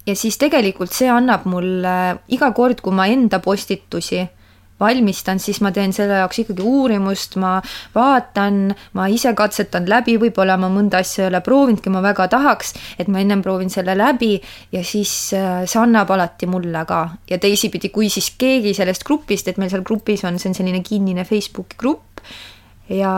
ja 0.07 0.15
siis 0.15 0.39
tegelikult 0.41 0.91
see 0.95 1.09
annab 1.11 1.45
mulle 1.45 1.95
iga 2.33 2.51
kord, 2.51 2.81
kui 2.81 2.95
ma 2.95 3.05
enda 3.07 3.39
postitusi 3.39 4.25
valmistan, 4.79 5.39
siis 5.39 5.61
ma 5.65 5.71
teen 5.75 5.93
selle 5.95 6.19
jaoks 6.21 6.43
ikkagi 6.43 6.65
uurimust, 6.65 7.37
ma 7.41 7.57
vaatan, 7.95 8.61
ma 8.97 9.07
ise 9.11 9.33
katsetan 9.37 9.89
läbi, 9.89 10.17
võib-olla 10.21 10.57
ma 10.61 10.71
mõnda 10.73 11.03
asja 11.03 11.25
ei 11.25 11.29
ole 11.31 11.43
proovinudki, 11.45 11.91
ma 11.93 12.03
väga 12.05 12.29
tahaks, 12.31 12.73
et 12.99 13.11
ma 13.11 13.21
ennem 13.23 13.43
proovin 13.45 13.71
selle 13.73 13.97
läbi 13.97 14.35
ja 14.75 14.83
siis 14.85 15.13
äh, 15.37 15.63
see 15.69 15.81
annab 15.81 16.11
alati 16.15 16.49
mulle 16.49 16.85
ka. 16.89 17.01
ja 17.29 17.37
teisipidi, 17.41 17.91
kui 17.93 18.09
siis 18.09 18.31
keegi 18.37 18.73
sellest 18.77 19.05
grupist, 19.07 19.47
et 19.47 19.57
meil 19.57 19.71
seal 19.71 19.85
grupis 19.85 20.23
on, 20.27 20.39
see 20.39 20.51
on 20.51 20.57
selline 20.57 20.83
kinnine 20.85 21.25
Facebooki 21.27 21.77
grupp 21.79 22.23
ja 22.89 23.13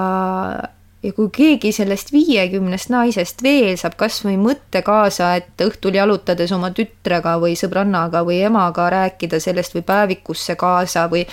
ja 1.04 1.14
kui 1.18 1.30
keegi 1.34 1.72
sellest 1.74 2.12
viiekümnest 2.14 2.92
naisest 2.94 3.42
veel 3.44 3.74
saab 3.80 3.96
kas 3.98 4.20
või 4.26 4.36
mõtte 4.42 4.84
kaasa, 4.86 5.34
et 5.40 5.64
õhtul 5.66 5.98
jalutades 5.98 6.52
oma 6.54 6.70
tütrega 6.78 7.38
või 7.42 7.56
sõbrannaga 7.58 8.22
või 8.28 8.42
emaga 8.46 8.90
rääkida 8.94 9.40
sellest 9.42 9.74
või 9.78 9.86
päevikusse 9.88 10.56
kaasa 10.60 11.08
või 11.12 11.26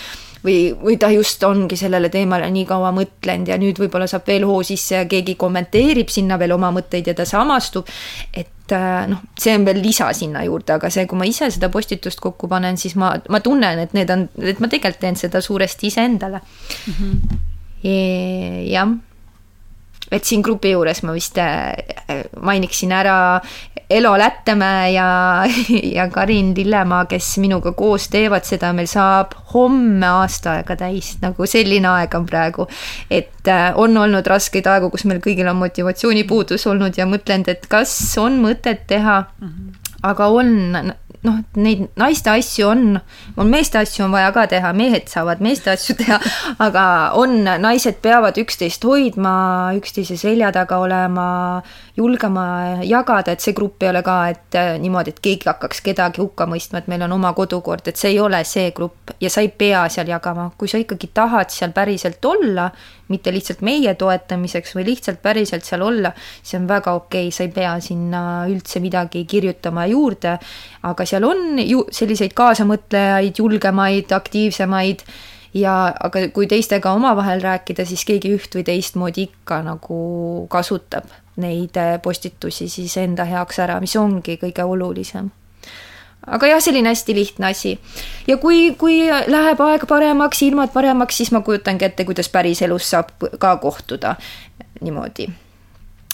või, 0.44 0.72
või 0.82 0.96
ta 0.96 1.10
just 1.10 1.42
ongi 1.44 1.76
sellele 1.76 2.08
teemale 2.08 2.46
nii 2.54 2.64
kaua 2.68 2.92
mõtlenud 2.94 3.50
ja 3.50 3.58
nüüd 3.60 3.80
võib-olla 3.82 4.06
saab 4.08 4.28
veel 4.28 4.46
hoo 4.46 4.62
sisse 4.64 4.94
ja 4.94 5.08
keegi 5.10 5.34
kommenteerib 5.36 6.08
sinna 6.14 6.38
veel 6.38 6.54
oma 6.54 6.70
mõtteid 6.74 7.10
ja 7.10 7.14
ta 7.18 7.26
samastub, 7.28 7.90
et 8.32 8.72
äh, 8.72 9.02
noh, 9.10 9.24
see 9.38 9.56
on 9.58 9.66
veel 9.66 9.82
lisa 9.82 10.12
sinna 10.14 10.44
juurde, 10.46 10.76
aga 10.78 10.92
see, 10.94 11.08
kui 11.10 11.18
ma 11.18 11.26
ise 11.28 11.50
seda 11.50 11.68
postitust 11.74 12.22
kokku 12.22 12.48
panen, 12.48 12.78
siis 12.78 12.94
ma, 12.96 13.16
ma 13.28 13.42
tunnen, 13.44 13.82
et 13.82 13.98
need 13.98 14.14
on, 14.14 14.28
et 14.38 14.62
ma 14.62 14.70
tegelikult 14.70 15.02
teen 15.02 15.18
seda 15.18 15.42
suuresti 15.44 15.90
iseendale 15.90 16.40
mm. 16.40 16.94
-hmm. 16.94 17.42
jah 18.70 18.96
et 20.12 20.24
siin 20.24 20.42
grupi 20.42 20.72
juures 20.72 21.02
ma 21.04 21.14
vist 21.16 21.38
äh, 21.42 21.74
mainiksin 22.40 22.92
ära 22.96 23.18
Elo 23.90 24.18
Lättemäe 24.18 24.90
ja, 24.92 25.44
ja 25.96 26.08
Karin 26.12 26.52
Lillemaa, 26.56 27.06
kes 27.08 27.38
minuga 27.40 27.72
koos 27.72 28.08
teevad 28.12 28.44
seda, 28.44 28.74
meil 28.76 28.88
saab 28.90 29.32
homme 29.54 30.06
aasta 30.06 30.58
aega 30.58 30.76
täis, 30.76 31.14
nagu 31.22 31.48
selline 31.48 31.88
aeg 31.94 32.14
on 32.18 32.26
praegu. 32.28 32.68
et 33.10 33.48
äh, 33.48 33.72
on 33.76 33.96
olnud 33.96 34.26
raskeid 34.26 34.68
aegu, 34.68 34.90
kus 34.92 35.06
meil 35.08 35.22
kõigil 35.24 35.48
on 35.48 35.60
motivatsioonipuudus 35.62 36.66
olnud 36.68 37.00
ja 37.00 37.08
mõtlenud, 37.08 37.48
et 37.48 37.66
kas 37.68 37.92
on 38.20 38.40
mõtet 38.44 38.86
teha. 38.86 39.22
-hmm. 39.40 39.76
aga 40.02 40.26
on 40.26 40.92
noh, 41.28 41.38
neid 41.60 41.84
naiste 41.98 42.32
asju 42.32 42.68
on, 42.68 42.84
on 43.38 43.50
meeste 43.50 43.78
asju 43.80 44.06
on 44.06 44.14
vaja 44.14 44.30
ka 44.34 44.46
teha, 44.50 44.72
mehed 44.76 45.08
saavad 45.10 45.42
meeste 45.44 45.72
asju 45.72 45.96
teha, 45.98 46.18
aga 46.66 46.84
on, 47.18 47.40
naised 47.62 48.00
peavad 48.04 48.38
üksteist 48.40 48.84
hoidma, 48.88 49.34
üksteise 49.78 50.18
selja 50.20 50.50
taga 50.54 50.80
olema, 50.84 51.28
julgema 51.98 52.46
jagada, 52.86 53.34
et 53.34 53.44
see 53.44 53.56
grupp 53.56 53.82
ei 53.82 53.92
ole 53.92 54.02
ka, 54.06 54.18
et 54.32 54.58
äh, 54.58 54.74
niimoodi, 54.82 55.14
et 55.14 55.22
keegi 55.24 55.50
hakkaks 55.50 55.82
kedagi 55.86 56.22
hukka 56.22 56.48
mõistma, 56.50 56.82
et 56.82 56.90
meil 56.90 57.04
on 57.06 57.16
oma 57.18 57.34
kodukord, 57.36 57.90
et 57.90 58.00
see 58.00 58.14
ei 58.14 58.22
ole 58.22 58.42
see 58.48 58.70
grupp 58.76 59.14
ja 59.22 59.30
sa 59.32 59.44
ei 59.44 59.50
pea 59.50 59.84
seal 59.92 60.10
jagama, 60.10 60.50
kui 60.58 60.70
sa 60.70 60.80
ikkagi 60.80 61.10
tahad 61.14 61.52
seal 61.54 61.74
päriselt 61.76 62.24
olla, 62.28 62.68
mitte 63.08 63.32
lihtsalt 63.32 63.62
meie 63.64 63.94
toetamiseks 63.98 64.74
või 64.76 64.90
lihtsalt 64.90 65.22
päriselt 65.24 65.66
seal 65.66 65.82
olla, 65.84 66.12
see 66.42 66.58
on 66.60 66.68
väga 66.68 66.94
okei 66.98 67.28
okay,, 67.28 67.34
sa 67.34 67.46
ei 67.46 67.52
pea 67.54 67.74
sinna 67.84 68.22
üldse 68.50 68.82
midagi 68.84 69.24
kirjutama 69.28 69.86
juurde, 69.90 70.36
aga 70.92 71.06
seal 71.08 71.24
on 71.28 71.58
ju 71.62 71.84
selliseid 71.94 72.34
kaasamõtlejaid, 72.38 73.38
julgemaid, 73.38 74.12
aktiivsemaid 74.12 75.04
ja 75.58 75.78
aga 76.04 76.28
kui 76.34 76.46
teistega 76.50 76.92
omavahel 76.96 77.42
rääkida, 77.44 77.86
siis 77.88 78.04
keegi 78.08 78.34
üht 78.36 78.54
või 78.54 78.66
teistmoodi 78.68 79.28
ikka 79.30 79.62
nagu 79.66 80.00
kasutab 80.52 81.08
neid 81.38 81.76
äh, 81.78 81.96
postitusi 82.02 82.68
siis 82.68 82.96
enda 83.00 83.24
heaks 83.28 83.60
ära, 83.62 83.80
mis 83.80 83.96
ongi 83.96 84.38
kõige 84.40 84.64
olulisem 84.66 85.30
aga 86.26 86.50
jah, 86.50 86.62
selline 86.62 86.90
hästi 86.92 87.14
lihtne 87.14 87.50
asi. 87.50 87.78
ja 88.26 88.36
kui, 88.36 88.74
kui 88.78 89.00
läheb 89.08 89.60
aeg 89.64 89.86
paremaks, 89.88 90.42
ilmad 90.42 90.72
paremaks, 90.74 91.20
siis 91.20 91.32
ma 91.32 91.40
kujutangi 91.46 91.88
ette, 91.88 92.04
kuidas 92.08 92.28
päriselus 92.28 92.90
saab 92.90 93.12
ka 93.38 93.56
kohtuda 93.56 94.16
niimoodi. 94.80 95.28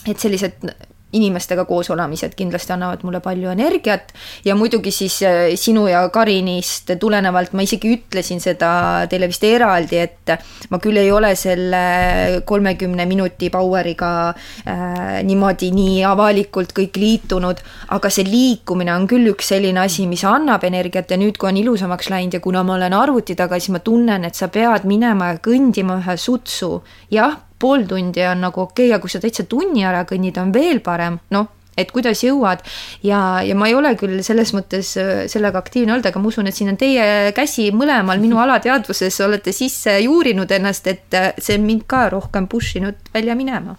et 0.08 0.18
sellised 0.18 0.68
inimestega 1.14 1.64
koos 1.68 1.90
olemised 1.94 2.34
kindlasti 2.36 2.74
annavad 2.74 3.04
mulle 3.06 3.20
palju 3.24 3.50
energiat 3.52 4.12
ja 4.44 4.56
muidugi 4.58 4.92
siis 4.94 5.20
äh, 5.26 5.54
sinu 5.60 5.86
ja 5.88 6.04
Karinist 6.14 6.90
tulenevalt 7.00 7.54
ma 7.54 7.64
isegi 7.66 7.94
ütlesin 7.96 8.42
seda 8.42 8.70
teile 9.10 9.28
vist 9.30 9.44
eraldi, 9.46 10.00
et 10.02 10.34
ma 10.70 10.80
küll 10.82 10.98
ei 11.00 11.12
ole 11.12 11.34
selle 11.38 12.42
kolmekümne 12.46 13.06
minuti 13.10 13.50
power'iga 13.54 14.12
äh, 14.30 15.22
niimoodi 15.26 15.70
nii 15.74 16.02
avalikult 16.08 16.74
kõik 16.76 16.98
liitunud, 17.00 17.62
aga 17.94 18.12
see 18.12 18.26
liikumine 18.28 18.94
on 18.94 19.08
küll 19.10 19.32
üks 19.32 19.52
selline 19.54 19.84
asi, 19.84 20.08
mis 20.10 20.24
annab 20.28 20.64
energiat 20.66 21.10
ja 21.10 21.20
nüüd, 21.20 21.38
kui 21.38 21.52
on 21.52 21.62
ilusamaks 21.62 22.10
läinud 22.12 22.38
ja 22.38 22.42
kuna 22.44 22.64
ma 22.66 22.78
olen 22.78 22.96
arvuti 22.96 23.36
taga, 23.38 23.60
siis 23.60 23.74
ma 23.74 23.82
tunnen, 23.84 24.26
et 24.26 24.38
sa 24.38 24.50
pead 24.52 24.88
minema 24.88 25.34
ja 25.34 25.42
kõndima 25.44 26.00
ühe 26.02 26.18
sutsu. 26.20 26.82
jah 27.10 27.43
pool 27.64 27.88
tundi 27.88 28.28
on 28.28 28.44
nagu 28.44 28.66
okei 28.68 28.90
okay,, 28.90 28.94
aga 28.94 29.02
kui 29.02 29.16
sa 29.16 29.24
täitsa 29.24 29.48
tunni 29.48 29.86
ära 29.88 30.04
kõnnid, 30.08 30.38
on 30.42 30.52
veel 30.54 30.84
parem, 30.84 31.18
noh 31.32 31.52
et 31.76 31.90
kuidas 31.92 32.22
jõuad. 32.24 32.62
ja, 33.02 33.42
ja 33.42 33.54
ma 33.58 33.68
ei 33.68 33.74
ole 33.74 33.94
küll 33.98 34.22
selles 34.26 34.54
mõttes 34.56 34.94
äh, 35.00 35.24
sellega 35.30 35.60
aktiivne 35.62 35.94
olnud, 35.94 36.06
aga 36.06 36.22
ma 36.22 36.30
usun, 36.30 36.48
et 36.48 36.56
siin 36.56 36.72
on 36.72 36.78
teie 36.80 37.32
käsi 37.36 37.70
mõlemal 37.74 38.22
minu 38.22 38.38
alateadvuses, 38.42 39.20
olete 39.26 39.52
sisse 39.52 39.98
juurinud 40.04 40.50
ennast, 40.54 40.86
et 40.90 41.18
äh, 41.18 41.32
see 41.38 41.58
mind 41.62 41.86
ka 41.90 42.06
rohkem 42.14 42.48
push 42.50 42.78
inud 42.80 43.12
välja 43.14 43.36
minema. 43.38 43.76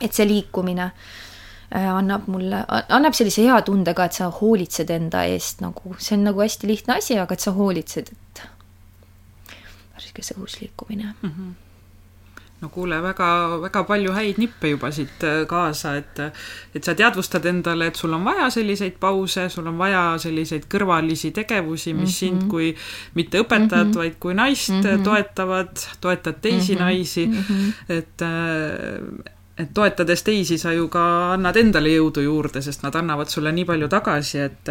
et 0.00 0.12
see 0.12 0.26
liikumine 0.28 0.90
äh, 0.90 1.86
annab 1.88 2.26
mulle, 2.28 2.64
annab 2.68 3.16
sellise 3.16 3.44
hea 3.46 3.60
tunde 3.64 3.94
ka, 3.96 4.08
et 4.08 4.16
sa 4.18 4.30
hoolitsed 4.40 4.90
enda 4.92 5.24
eest 5.24 5.64
nagu, 5.64 5.96
see 5.98 6.16
on 6.18 6.28
nagu 6.30 6.44
hästi 6.44 6.68
lihtne 6.68 6.98
asi, 7.00 7.18
aga 7.18 7.36
et 7.36 7.44
sa 7.44 7.54
hoolitsed, 7.56 8.12
et 8.12 8.42
värskes 9.96 10.34
õhus 10.36 10.60
liikumine. 10.60 11.14
Mm. 11.22 11.30
-hmm 11.30 11.54
no 12.60 12.70
kuule, 12.72 13.02
väga, 13.04 13.28
väga 13.60 13.82
palju 13.88 14.14
häid 14.16 14.38
nippe 14.40 14.70
juba 14.72 14.88
siit 14.94 15.24
äh, 15.28 15.42
kaasa, 15.48 15.96
et 16.00 16.20
et 16.74 16.84
sa 16.84 16.94
teadvustad 16.96 17.44
endale, 17.50 17.90
et 17.90 18.00
sul 18.00 18.14
on 18.16 18.24
vaja 18.24 18.48
selliseid 18.54 18.96
pause, 19.00 19.48
sul 19.52 19.68
on 19.68 19.76
vaja 19.78 20.02
selliseid 20.22 20.64
kõrvalisi 20.72 21.32
tegevusi, 21.36 21.92
mis 21.92 22.00
mm 22.00 22.06
-hmm. 22.06 22.18
sind 22.18 22.48
kui 22.50 22.74
mitte 23.14 23.40
õpetajat 23.44 23.84
mm, 23.84 23.92
-hmm. 23.92 23.96
vaid 23.96 24.18
kui 24.20 24.34
naist 24.34 24.70
mm 24.70 24.82
-hmm. 24.82 25.04
toetavad, 25.04 25.86
toetad 26.00 26.40
teisi 26.40 26.72
mm 26.72 26.78
-hmm. 26.78 26.82
naisi 26.82 27.26
mm, 27.26 27.44
-hmm. 27.48 27.72
et 27.88 28.22
äh, 28.22 29.32
et 29.58 29.74
toetades 29.74 30.22
teisi, 30.22 30.58
sa 30.58 30.72
ju 30.72 30.88
ka 30.88 31.32
annad 31.32 31.56
endale 31.56 31.88
jõudu 31.88 32.20
juurde, 32.20 32.62
sest 32.62 32.82
nad 32.82 32.94
annavad 32.94 33.28
sulle 33.28 33.52
nii 33.52 33.64
palju 33.64 33.88
tagasi, 33.88 34.38
et 34.38 34.68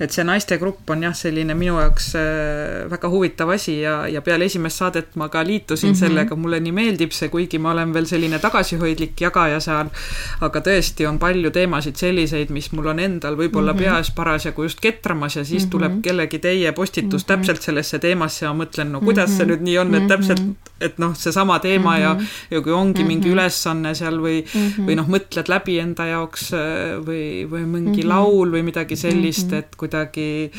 et 0.00 0.10
see 0.10 0.24
naistegrupp 0.26 0.90
on 0.90 1.04
jah, 1.06 1.14
selline 1.14 1.54
minu 1.54 1.76
jaoks 1.78 2.08
äh, 2.18 2.90
väga 2.90 3.08
huvitav 3.12 3.52
asi 3.54 3.76
ja, 3.84 4.08
ja 4.10 4.22
peale 4.26 4.48
esimest 4.50 4.80
saadet 4.82 5.14
ma 5.20 5.28
ka 5.30 5.44
liitusin 5.46 5.90
mm 5.90 5.94
-hmm. 5.94 5.98
sellega, 5.98 6.36
mulle 6.36 6.58
nii 6.60 6.72
meeldib 6.72 7.12
see, 7.14 7.28
kuigi 7.28 7.58
ma 7.58 7.70
olen 7.70 7.92
veel 7.94 8.06
selline 8.10 8.38
tagasihoidlik 8.38 9.20
jagaja 9.20 9.60
seal. 9.60 9.92
aga 10.40 10.60
tõesti 10.60 11.06
on 11.06 11.18
palju 11.18 11.50
teemasid 11.50 11.96
selliseid, 11.96 12.50
mis 12.50 12.72
mul 12.72 12.86
on 12.86 12.98
endal 12.98 13.36
võib-olla 13.36 13.72
mm 13.72 13.78
-hmm. 13.78 13.94
peas 13.94 14.10
parasjagu 14.10 14.62
just 14.62 14.80
ketramas 14.80 15.36
ja 15.36 15.44
siis 15.44 15.62
mm 15.62 15.66
-hmm. 15.66 15.70
tuleb 15.70 16.02
kellegi 16.02 16.38
teie 16.38 16.72
postitus 16.72 17.22
mm 17.22 17.34
-hmm. 17.34 17.38
täpselt 17.38 17.62
sellesse 17.62 17.98
teemasse 17.98 18.46
ja 18.46 18.52
ma 18.52 18.64
mõtlen, 18.64 18.90
no 18.90 19.00
kuidas 19.00 19.30
mm 19.30 19.34
-hmm. 19.34 19.36
see 19.36 19.46
nüüd 19.46 19.62
nii 19.62 19.78
on, 19.78 19.94
et 19.94 20.08
täpselt, 20.08 20.42
et 20.80 20.98
noh, 20.98 21.14
seesama 21.16 21.58
teema 21.58 21.90
mm 21.90 21.96
-hmm. 21.96 22.02
ja, 22.02 22.16
ja 22.50 22.60
kui 22.60 22.72
ongi 22.72 22.98
mm 22.98 23.04
-hmm. 23.04 23.08
mingi 23.08 23.30
ülesanne 23.30 23.94
seal 23.94 24.18
või 24.18 24.42
mm, 24.42 24.60
-hmm. 24.60 24.86
või 24.86 24.96
noh, 24.96 25.08
mõtled 25.08 25.48
läbi 25.48 25.78
enda 25.78 26.06
jaoks 26.06 26.52
äh, 26.52 26.58
või, 27.06 27.46
või 27.50 27.64
mingi 27.66 27.90
mm 27.90 28.02
-hmm. 28.02 28.08
laul 28.08 28.50
või 28.50 28.62
midagi 28.62 28.96
sellist, 28.96 29.52
et 29.52 29.76
kuidagi, 29.84 30.50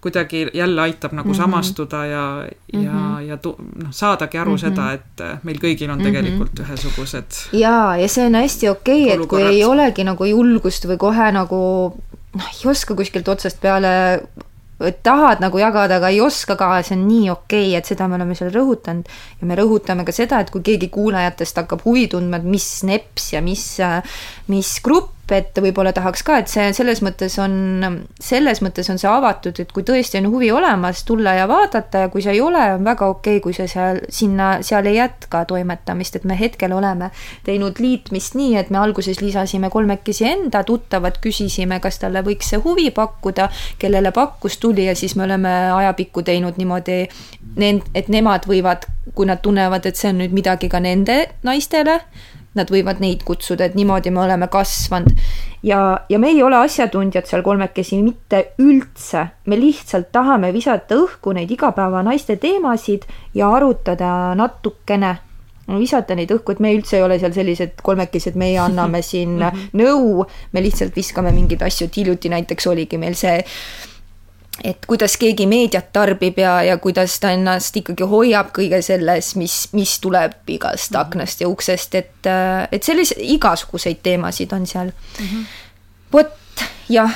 kuidagi 0.00 0.46
jälle 0.54 0.82
aitab 0.86 1.12
nagu 1.12 1.28
mm 1.28 1.34
-hmm. 1.34 1.36
samastuda 1.36 2.04
ja 2.06 2.24
mm, 2.42 2.80
-hmm. 2.80 2.84
ja, 2.84 2.92
mhm. 2.92 3.28
ja 3.28 3.38
noh, 3.84 3.90
saadagi 3.90 4.38
aru 4.38 4.50
mm 4.50 4.56
-hmm. 4.56 4.60
seda, 4.60 4.92
et 4.92 5.20
äh, 5.20 5.38
meil 5.42 5.62
kõigil 5.62 5.90
on 5.90 6.02
tegelikult 6.02 6.58
mm 6.58 6.64
-hmm. 6.64 6.68
ühesugused. 6.68 7.40
jaa, 7.52 7.96
ja 7.96 8.08
see 8.08 8.26
on 8.26 8.34
hästi 8.34 8.68
okei 8.68 9.02
okay,, 9.04 9.16
et 9.16 9.28
kui 9.28 9.42
ei 9.42 9.64
olegi 9.64 10.04
nagu 10.04 10.24
julgust 10.24 10.86
või 10.86 10.96
kohe 10.96 11.32
nagu 11.32 11.60
noh, 12.34 12.48
ei 12.54 12.70
oska 12.70 12.94
kuskilt 12.94 13.28
otsast 13.28 13.60
peale 13.60 14.22
tahad 15.02 15.42
nagu 15.44 15.60
jagada, 15.60 15.98
aga 16.00 16.08
ei 16.08 16.20
oska 16.24 16.56
ka, 16.56 16.70
see 16.82 16.96
on 16.96 17.04
nii 17.08 17.30
okei 17.30 17.68
okay,, 17.68 17.78
et 17.78 17.88
seda 17.90 18.08
me 18.08 18.16
oleme 18.16 18.34
seal 18.38 18.52
rõhutanud. 18.54 19.08
ja 19.40 19.48
me 19.48 19.56
rõhutame 19.58 20.06
ka 20.08 20.12
seda, 20.12 20.40
et 20.40 20.50
kui 20.50 20.64
keegi 20.64 20.88
kuulajatest 20.92 21.60
hakkab 21.60 21.84
huvi 21.84 22.06
tundma, 22.08 22.40
et 22.40 22.48
mis 22.48 22.68
neps 22.88 23.32
ja 23.34 23.44
mis, 23.44 23.64
mis 24.48 24.72
grupp, 24.84 25.19
et 25.32 25.58
võib-olla 25.62 25.92
tahaks 25.96 26.22
ka, 26.26 26.38
et 26.42 26.50
see 26.50 26.70
selles 26.76 27.00
mõttes 27.04 27.36
on, 27.42 27.54
selles 28.20 28.60
mõttes 28.64 28.88
on 28.92 28.98
see 29.00 29.08
avatud, 29.10 29.60
et 29.62 29.72
kui 29.74 29.84
tõesti 29.86 30.20
on 30.20 30.28
huvi 30.32 30.50
olemas, 30.54 31.02
tulla 31.08 31.34
ja 31.38 31.46
vaadata 31.50 32.04
ja 32.04 32.10
kui 32.12 32.24
see 32.24 32.34
ei 32.36 32.42
ole, 32.44 32.62
on 32.76 32.86
väga 32.86 33.08
okei 33.10 33.38
okay,, 33.38 33.44
kui 33.44 33.56
sa 33.56 33.66
seal, 33.70 34.02
sinna, 34.12 34.50
seal 34.66 34.88
ei 34.90 34.98
jätka 34.98 35.44
toimetamist, 35.50 36.16
et 36.18 36.26
me 36.28 36.38
hetkel 36.38 36.74
oleme 36.76 37.10
teinud 37.46 37.80
liitmist 37.82 38.36
nii, 38.38 38.56
et 38.60 38.70
me 38.70 38.80
alguses 38.82 39.20
lisasime 39.22 39.70
kolmekesi 39.70 40.26
enda 40.30 40.64
tuttavad, 40.66 41.20
küsisime, 41.22 41.80
kas 41.82 42.00
talle 42.02 42.24
võiks 42.26 42.52
see 42.52 42.60
huvi 42.62 42.90
pakkuda, 42.94 43.50
kellele 43.80 44.14
pakkus, 44.16 44.58
tuli 44.62 44.88
ja 44.88 44.96
siis 44.98 45.16
me 45.16 45.26
oleme 45.28 45.54
ajapikku 45.76 46.24
teinud 46.26 46.58
niimoodi, 46.60 47.00
et 47.94 48.10
nemad 48.12 48.46
võivad, 48.50 48.86
kui 49.14 49.26
nad 49.26 49.40
tunnevad, 49.42 49.86
et 49.86 49.98
see 49.98 50.12
on 50.12 50.20
nüüd 50.22 50.34
midagi 50.36 50.70
ka 50.70 50.80
nende 50.82 51.22
naistele 51.46 52.00
nad 52.58 52.70
võivad 52.70 52.98
neid 53.02 53.22
kutsuda, 53.26 53.68
et 53.68 53.76
niimoodi 53.78 54.10
me 54.10 54.24
oleme 54.24 54.48
kasvanud. 54.50 55.14
ja, 55.62 55.80
ja 56.08 56.18
me 56.18 56.32
ei 56.34 56.42
ole 56.42 56.56
asjatundjad 56.56 57.28
seal 57.28 57.42
kolmekesi 57.46 58.00
mitte 58.02 58.44
üldse, 58.58 59.26
me 59.46 59.58
lihtsalt 59.60 60.10
tahame 60.12 60.52
visata 60.52 60.98
õhku 60.98 61.34
neid 61.36 61.50
igapäeva 61.50 62.02
naiste 62.02 62.36
teemasid 62.36 63.06
ja 63.34 63.50
arutada 63.54 64.34
natukene 64.34 65.18
visata 65.78 66.16
neid 66.18 66.32
õhku, 66.34 66.56
et 66.56 66.60
me 66.60 66.72
üldse 66.74 66.98
ei 66.98 67.04
ole 67.06 67.20
seal 67.22 67.34
sellised 67.36 67.78
kolmekesi, 67.86 68.32
et 68.32 68.40
meie 68.40 68.58
anname 68.58 69.02
siin 69.06 69.38
nõu, 69.82 70.26
me 70.52 70.64
lihtsalt 70.64 70.96
viskame 70.96 71.30
mingeid 71.36 71.62
asju, 71.62 71.86
et 71.86 72.00
hiljuti 72.02 72.32
näiteks 72.32 72.66
oligi 72.72 72.98
meil 72.98 73.14
see 73.18 73.38
et 74.64 74.86
kuidas 74.86 75.16
keegi 75.20 75.46
meediat 75.46 75.92
tarbib 75.92 76.38
ja, 76.38 76.60
ja 76.62 76.78
kuidas 76.78 77.18
ta 77.20 77.32
ennast 77.36 77.76
ikkagi 77.76 78.08
hoiab 78.08 78.52
kõige 78.56 78.82
selles, 78.84 79.34
mis, 79.40 79.56
mis 79.72 79.98
tuleb 80.00 80.36
igast 80.46 80.92
mhm. 80.92 81.00
aknast 81.00 81.40
ja 81.40 81.48
uksest, 81.48 81.94
et, 81.94 82.30
et 82.72 82.82
selliseid 82.82 83.22
igasuguseid 83.36 84.02
teemasid 84.02 84.52
on 84.52 84.66
seal 84.66 84.92
mm. 84.92 85.26
-hmm. 85.26 85.46
vot, 86.12 86.66
jah 86.88 87.14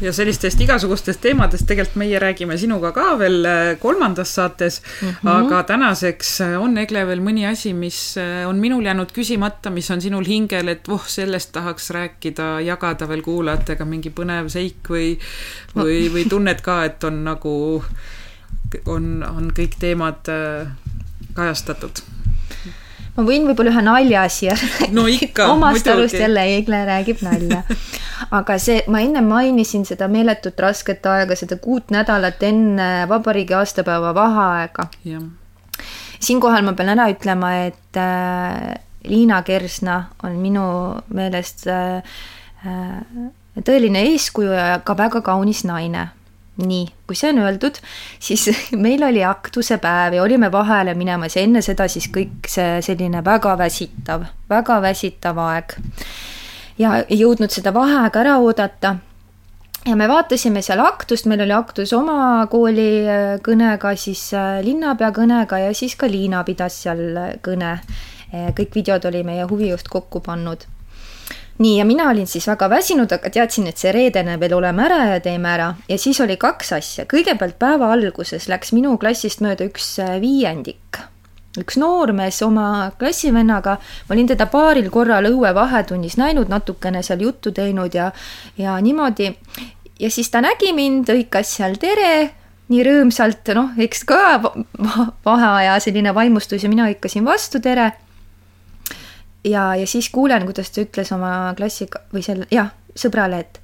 ja 0.00 0.12
sellistest 0.14 0.60
igasugustest 0.62 1.20
teemadest 1.22 1.66
tegelikult 1.66 1.98
meie 2.02 2.18
räägime 2.22 2.56
sinuga 2.58 2.92
ka 2.94 3.06
veel 3.18 3.46
äh, 3.48 3.70
kolmandas 3.80 4.34
saates 4.34 4.80
mm. 4.82 5.08
-hmm. 5.08 5.30
aga 5.30 5.62
tänaseks 5.62 6.40
äh, 6.40 6.60
on, 6.62 6.78
Egle, 6.78 7.06
veel 7.06 7.20
mõni 7.20 7.46
asi, 7.50 7.72
mis 7.74 8.16
äh, 8.18 8.48
on 8.48 8.56
minul 8.56 8.84
jäänud 8.84 9.12
küsimata, 9.12 9.70
mis 9.70 9.90
on 9.90 10.00
sinul 10.00 10.24
hingel, 10.24 10.68
et 10.68 10.88
voh, 10.88 11.06
sellest 11.06 11.52
tahaks 11.52 11.90
rääkida, 11.90 12.60
jagada 12.60 13.08
veel 13.08 13.22
kuulajatega 13.22 13.84
mingi 13.84 14.10
põnev 14.10 14.48
seik 14.48 14.88
või, 14.88 15.18
või, 15.76 16.06
või 16.12 16.28
tunned 16.28 16.60
ka, 16.62 16.84
et 16.84 17.04
on 17.04 17.24
nagu, 17.24 17.84
on, 18.86 19.24
on 19.36 19.50
kõik 19.56 19.78
teemad 19.80 20.30
kajastatud 21.34 22.07
ma 23.18 23.26
võin 23.26 23.48
võib-olla 23.48 23.72
ühe 23.74 23.82
nalja 23.82 24.24
siia 24.30 24.54
no 24.94 25.08
ikka, 25.10 25.50
omast 25.52 25.88
arust 25.90 26.18
jälle 26.18 26.44
Egle 26.56 26.84
räägib 26.86 27.22
nalja. 27.26 27.64
aga 28.38 28.58
see, 28.62 28.82
ma 28.90 29.02
enne 29.02 29.22
mainisin 29.26 29.84
seda 29.88 30.08
meeletut 30.10 30.58
rasket 30.62 31.06
aega, 31.10 31.36
seda 31.38 31.58
kuut 31.62 31.90
nädalat 31.94 32.42
enne 32.46 33.08
vabariigi 33.10 33.56
aastapäeva 33.58 34.14
vaheaega. 34.14 34.88
siinkohal 36.20 36.66
ma 36.66 36.76
pean 36.78 36.94
ära 36.94 37.08
ütlema, 37.12 37.54
et 37.66 37.98
äh, 37.98 38.76
Liina 39.08 39.42
Kersna 39.42 40.02
on 40.22 40.38
minu 40.42 40.68
meelest 41.14 41.66
äh, 41.70 42.02
äh, 42.66 43.26
tõeline 43.64 44.04
eeskuju 44.12 44.54
ja 44.54 44.78
ka 44.84 44.94
väga 44.98 45.22
kaunis 45.26 45.64
naine 45.66 46.10
nii, 46.58 46.86
kui 47.06 47.16
see 47.18 47.30
on 47.32 47.40
öeldud, 47.44 47.78
siis 48.22 48.48
meil 48.84 49.02
oli 49.06 49.22
aktuse 49.24 49.78
päev 49.82 50.18
ja 50.18 50.22
olime 50.22 50.50
vahele 50.52 50.94
minemas 50.98 51.36
ja 51.36 51.44
enne 51.46 51.62
seda 51.64 51.88
siis 51.90 52.08
kõik 52.14 52.48
see 52.50 52.78
selline 52.84 53.22
väga 53.24 53.54
väsitav, 53.58 54.26
väga 54.50 54.80
väsitav 54.82 55.38
aeg. 55.44 55.76
ja 56.78 57.02
ei 57.04 57.20
jõudnud 57.20 57.54
seda 57.54 57.74
vaheaega 57.74 58.20
ära 58.24 58.38
oodata. 58.42 58.96
ja 59.86 59.96
me 59.96 60.08
vaatasime 60.08 60.62
seal 60.62 60.82
aktust, 60.82 61.26
meil 61.26 61.44
oli 61.46 61.54
aktus 61.54 61.92
oma 61.92 62.46
kooli 62.50 62.90
äh, 63.06 63.26
kõnega, 63.42 63.94
siis 63.96 64.32
äh, 64.34 64.58
linnapea 64.64 65.12
kõnega 65.12 65.62
ja 65.66 65.74
siis 65.74 65.94
ka 65.96 66.10
Liina 66.10 66.44
pidas 66.44 66.82
seal 66.82 67.38
kõne. 67.42 67.78
Äh, 68.28 68.50
kõik 68.52 68.74
videod 68.74 69.06
oli 69.08 69.22
meie 69.24 69.46
huvijuht 69.48 69.88
kokku 69.88 70.20
pannud 70.20 70.66
nii, 71.58 71.78
ja 71.78 71.84
mina 71.84 72.08
olin 72.10 72.26
siis 72.26 72.46
väga 72.48 72.70
väsinud, 72.70 73.12
aga 73.12 73.30
teadsin, 73.30 73.66
et 73.66 73.80
see 73.80 73.92
reedene 73.94 74.38
veel 74.40 74.54
oleme 74.58 74.84
ära 74.86 74.98
ja 75.12 75.20
teeme 75.22 75.50
ära. 75.50 75.68
Ja 75.88 75.98
siis 75.98 76.20
oli 76.22 76.38
kaks 76.40 76.72
asja, 76.78 77.06
kõigepealt 77.10 77.58
päeva 77.58 77.90
alguses 77.92 78.48
läks 78.50 78.72
minu 78.76 78.96
klassist 78.98 79.42
mööda 79.44 79.66
üks 79.68 79.96
äh, 80.02 80.18
viiendik. 80.22 81.00
Üks 81.58 81.78
noormees 81.80 82.38
oma 82.46 82.92
klassivennaga, 82.98 83.78
ma 84.06 84.14
olin 84.14 84.28
teda 84.30 84.46
paaril 84.46 84.90
korral 84.94 85.26
õue 85.32 85.50
vahetunnis 85.56 86.18
näinud, 86.20 86.50
natukene 86.52 87.02
seal 87.02 87.24
juttu 87.24 87.50
teinud 87.52 87.94
ja, 87.94 88.12
ja 88.58 88.76
niimoodi. 88.84 89.32
ja 89.98 90.10
siis 90.10 90.30
ta 90.30 90.44
nägi 90.44 90.70
mind, 90.76 91.10
hõikas 91.10 91.56
seal 91.56 91.74
tere, 91.82 92.30
nii 92.68 92.84
rõõmsalt, 92.86 93.50
noh, 93.56 93.72
eks 93.80 94.04
ka 94.06 94.20
vaheaja 95.24 95.80
selline 95.82 96.14
vaimustus 96.14 96.62
ja 96.62 96.70
mina 96.70 96.86
hõikasin 96.86 97.26
vastu 97.26 97.58
tere 97.64 97.90
ja, 99.44 99.74
ja 99.76 99.86
siis 99.86 100.10
kuulen, 100.10 100.46
kuidas 100.48 100.70
ta 100.70 100.82
ütles 100.84 101.12
oma 101.14 101.52
klassiga 101.56 102.02
või 102.14 102.24
selle, 102.26 102.48
jah, 102.50 102.72
sõbrale, 102.98 103.42
et 103.44 103.60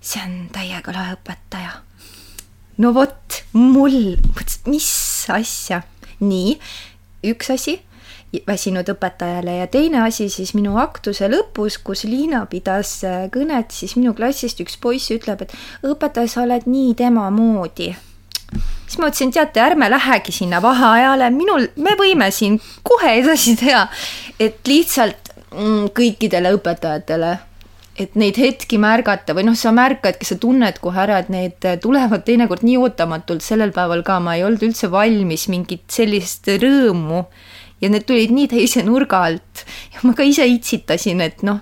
see 0.00 0.22
on 0.24 0.38
täiega 0.54 0.94
lahe 0.94 1.16
õpetaja. 1.18 1.74
no 2.78 2.94
vot, 2.94 3.42
mul, 3.52 4.16
mis 4.66 4.88
asja. 5.34 5.82
nii, 6.18 6.56
üks 7.30 7.50
asi 7.54 7.78
väsinud 8.46 8.88
õpetajale 8.92 9.54
ja 9.62 9.66
teine 9.72 10.02
asi 10.04 10.28
siis 10.28 10.52
minu 10.56 10.76
aktuse 10.80 11.30
lõpus, 11.30 11.78
kus 11.80 12.04
Liina 12.04 12.42
pidas 12.50 12.98
äh, 13.06 13.28
kõnet, 13.32 13.72
siis 13.72 13.96
minu 13.96 14.12
klassist 14.14 14.60
üks 14.60 14.76
poiss 14.80 15.12
ütleb, 15.14 15.46
et 15.46 15.54
õpetaja, 15.86 16.28
sa 16.28 16.44
oled 16.44 16.68
nii 16.68 16.92
tema 16.98 17.30
moodi 17.32 17.94
siis 18.52 18.98
ma 18.98 19.08
mõtlesin, 19.08 19.32
teate, 19.34 19.60
ärme 19.62 19.90
lähegi 19.90 20.32
sinna 20.32 20.62
vaheajale, 20.64 21.30
minul, 21.34 21.68
me 21.76 21.96
võime 21.98 22.30
siin 22.34 22.58
kohe 22.86 23.18
edasi 23.20 23.56
teha, 23.60 23.84
et 24.40 24.60
lihtsalt 24.68 25.32
mm, 25.52 25.90
kõikidele 25.96 26.54
õpetajatele, 26.56 27.34
et 27.98 28.14
neid 28.18 28.38
hetki 28.38 28.78
märgata 28.80 29.34
või 29.36 29.48
noh, 29.48 29.58
sa 29.58 29.72
märkadki, 29.74 30.26
sa 30.28 30.38
tunned 30.40 30.80
kohe 30.82 31.02
ära, 31.02 31.18
et 31.22 31.30
need 31.32 31.64
tulevad 31.82 32.24
teinekord 32.26 32.64
nii 32.66 32.78
ootamatult, 32.80 33.44
sellel 33.44 33.74
päeval 33.76 34.04
ka 34.06 34.20
ma 34.22 34.38
ei 34.38 34.44
olnud 34.46 34.68
üldse 34.70 34.90
valmis 34.92 35.48
mingit 35.52 35.88
sellist 35.92 36.48
rõõmu. 36.62 37.26
Ja 37.78 37.86
need 37.92 38.08
tulid 38.08 38.32
nii 38.34 38.48
teise 38.50 38.82
nurga 38.82 39.20
alt. 39.28 39.62
Ja 39.94 40.00
ma 40.02 40.14
ka 40.18 40.24
ise 40.26 40.46
itsitasin, 40.50 41.20
et 41.22 41.44
noh, 41.46 41.60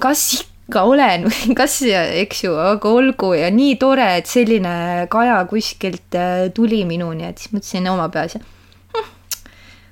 kas 0.00 0.30
ikka 0.40 0.55
ikka 0.66 0.82
olen 0.82 1.28
või 1.28 1.54
kas, 1.60 1.78
eks 1.86 2.44
ju, 2.44 2.56
aga 2.58 2.90
olgu 2.90 3.32
ja 3.38 3.50
nii 3.54 3.76
tore, 3.80 4.08
et 4.20 4.30
selline 4.30 5.06
kaja 5.12 5.38
kuskilt 5.50 6.18
äh, 6.18 6.48
tuli 6.54 6.84
minuni, 6.88 7.28
et 7.28 7.42
siis 7.42 7.54
mõtlesin 7.54 7.86
oma 7.92 8.08
peas, 8.12 8.36
hm, 8.36 9.08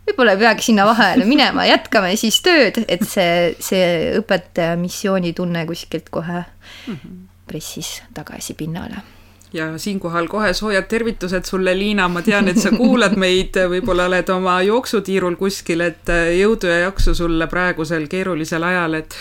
võib-olla 0.08 0.34
ei 0.34 0.42
peagi 0.42 0.68
sinna 0.70 0.88
vahele 0.90 1.28
minema, 1.30 1.68
jätkame 1.70 2.14
siis 2.20 2.40
tööd, 2.44 2.82
et 2.88 3.06
see, 3.06 3.54
see 3.62 4.14
õpetaja 4.20 4.74
missioonitunne 4.80 5.66
kuskilt 5.70 6.10
kohe 6.14 6.42
mhm. 6.42 7.20
pressis 7.46 8.00
tagasi 8.16 8.58
pinnale 8.58 9.13
ja 9.54 9.70
siinkohal 9.78 10.28
kohe 10.28 10.52
soojad 10.52 10.86
tervitused 10.90 11.46
sulle, 11.46 11.74
Liina, 11.78 12.08
ma 12.10 12.22
tean, 12.26 12.48
et 12.50 12.58
sa 12.60 12.72
kuulad 12.74 13.16
meid, 13.20 13.56
võib-olla 13.70 14.08
oled 14.10 14.30
oma 14.34 14.58
jooksutiirul 14.66 15.38
kuskil, 15.40 15.84
et 15.86 16.10
äh, 16.12 16.34
jõudu 16.40 16.70
ja 16.70 16.84
jaksu 16.88 17.14
sulle 17.14 17.46
praegusel 17.50 18.08
keerulisel 18.10 18.66
ajal, 18.66 19.02
et 19.02 19.18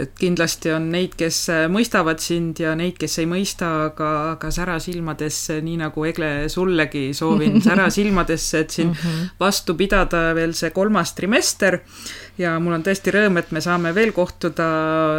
et 0.00 0.12
kindlasti 0.16 0.70
on 0.72 0.86
neid, 0.92 1.14
kes 1.18 1.38
äh, 1.52 1.64
mõistavad 1.72 2.22
sind 2.22 2.60
ja 2.62 2.72
neid, 2.78 2.96
kes 3.00 3.18
ei 3.20 3.26
mõista, 3.28 3.70
aga, 3.88 4.10
aga 4.34 4.50
sära 4.54 4.78
silmadesse, 4.80 5.58
nii 5.64 5.76
nagu 5.82 6.06
Egle 6.08 6.30
sullegi 6.52 7.10
soovin 7.16 7.60
sära 7.66 7.90
silmadesse, 7.92 8.64
et 8.64 8.76
siin 8.76 8.92
mhm. 8.94 9.34
vastu 9.40 9.76
pidada 9.76 10.30
veel 10.36 10.54
see 10.56 10.72
kolmas 10.76 11.14
trimester. 11.18 11.80
Ja 12.40 12.54
mul 12.62 12.74
on 12.78 12.84
tõesti 12.84 13.12
rõõm, 13.14 13.38
et 13.40 13.50
me 13.54 13.60
saame 13.62 13.92
veel 13.96 14.12
kohtuda 14.16 14.66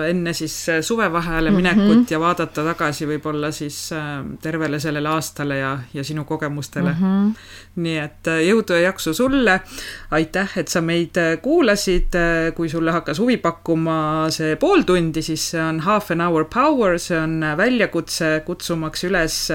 enne 0.10 0.34
siis 0.38 0.56
äh, 0.72 0.80
suvevaheajale 0.86 1.52
minekut 1.54 1.84
mm 1.84 1.92
-hmm. 2.02 2.14
ja 2.14 2.20
vaadata 2.20 2.64
tagasi 2.66 3.08
võib-olla 3.10 3.52
siis 3.52 3.78
äh, 3.94 4.24
tervele 4.42 4.80
sellele 4.80 5.10
aastale 5.10 5.58
ja, 5.58 5.72
ja 5.94 6.04
sinu 6.04 6.26
kogemustele 6.26 6.94
mm. 6.94 7.04
-hmm. 7.04 7.34
nii 7.76 7.98
et 7.98 8.32
jõudu 8.48 8.74
ja 8.74 8.82
jaksu 8.90 9.14
sulle. 9.14 9.60
aitäh, 10.12 10.58
et 10.58 10.68
sa 10.68 10.82
meid 10.82 11.18
kuulasid. 11.42 12.16
kui 12.56 12.70
sulle 12.70 12.92
hakkas 12.92 13.20
huvi 13.20 13.38
pakkuma 13.38 14.28
see 14.30 14.56
pool 14.56 14.82
tundi, 14.82 15.22
siis 15.22 15.52
see 15.52 15.62
on 15.62 15.80
half 15.80 16.12
an 16.12 16.22
hour 16.22 16.46
power, 16.46 17.00
see 17.00 17.18
on 17.18 17.46
väljakutse 17.58 18.42
kutsumaks 18.46 19.04
üles 19.04 19.52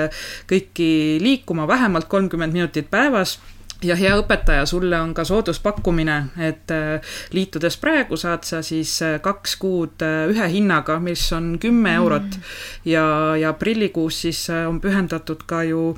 kõiki 0.48 1.18
liikuma 1.20 1.68
vähemalt 1.68 2.08
kolmkümmend 2.08 2.52
minutit 2.52 2.90
päevas 2.90 3.38
ja 3.84 3.96
hea 3.96 4.14
õpetaja, 4.16 4.64
sulle 4.66 4.96
on 5.00 5.12
ka 5.14 5.24
sooduspakkumine, 5.26 6.16
et 6.40 6.72
äh, 6.72 7.16
liitudes 7.36 7.76
praegu 7.80 8.16
saad 8.16 8.46
sa 8.48 8.62
siis 8.64 8.94
äh, 9.04 9.18
kaks 9.22 9.56
kuud 9.60 10.02
äh, 10.04 10.24
ühe 10.32 10.48
hinnaga, 10.52 10.98
mis 11.02 11.24
on 11.36 11.56
kümme 11.60 11.90
mm. 11.90 11.96
eurot. 11.96 12.38
ja, 12.84 13.36
ja 13.36 13.50
aprillikuus 13.52 14.20
siis 14.22 14.46
on 14.50 14.80
pühendatud 14.80 15.44
ka 15.46 15.62
ju 15.68 15.96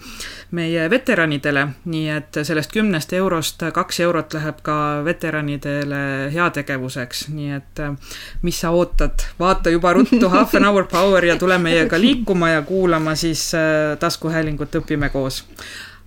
meie 0.50 0.88
veteranidele, 0.90 1.66
nii 1.84 2.08
et 2.16 2.40
sellest 2.42 2.72
kümnest 2.72 3.12
eurost 3.12 3.62
kaks 3.74 4.00
eurot 4.00 4.34
läheb 4.34 4.62
ka 4.62 4.78
veteranidele 5.04 6.30
heategevuseks, 6.34 7.28
nii 7.34 7.52
et 7.60 7.82
mis 8.42 8.60
sa 8.60 8.72
ootad, 8.74 9.26
vaata 9.38 9.70
juba 9.70 9.92
ruttu 9.92 10.28
Half 10.38 10.54
an 10.54 10.66
hour 10.68 10.86
power 10.90 11.24
ja 11.24 11.36
tule 11.38 11.58
meiega 11.58 12.00
liikuma 12.00 12.50
ja 12.50 12.62
kuulama 12.62 13.14
siis 13.14 13.50
taskuhäälingut 14.00 14.74
Õpime 14.82 15.08
koos 15.12 15.44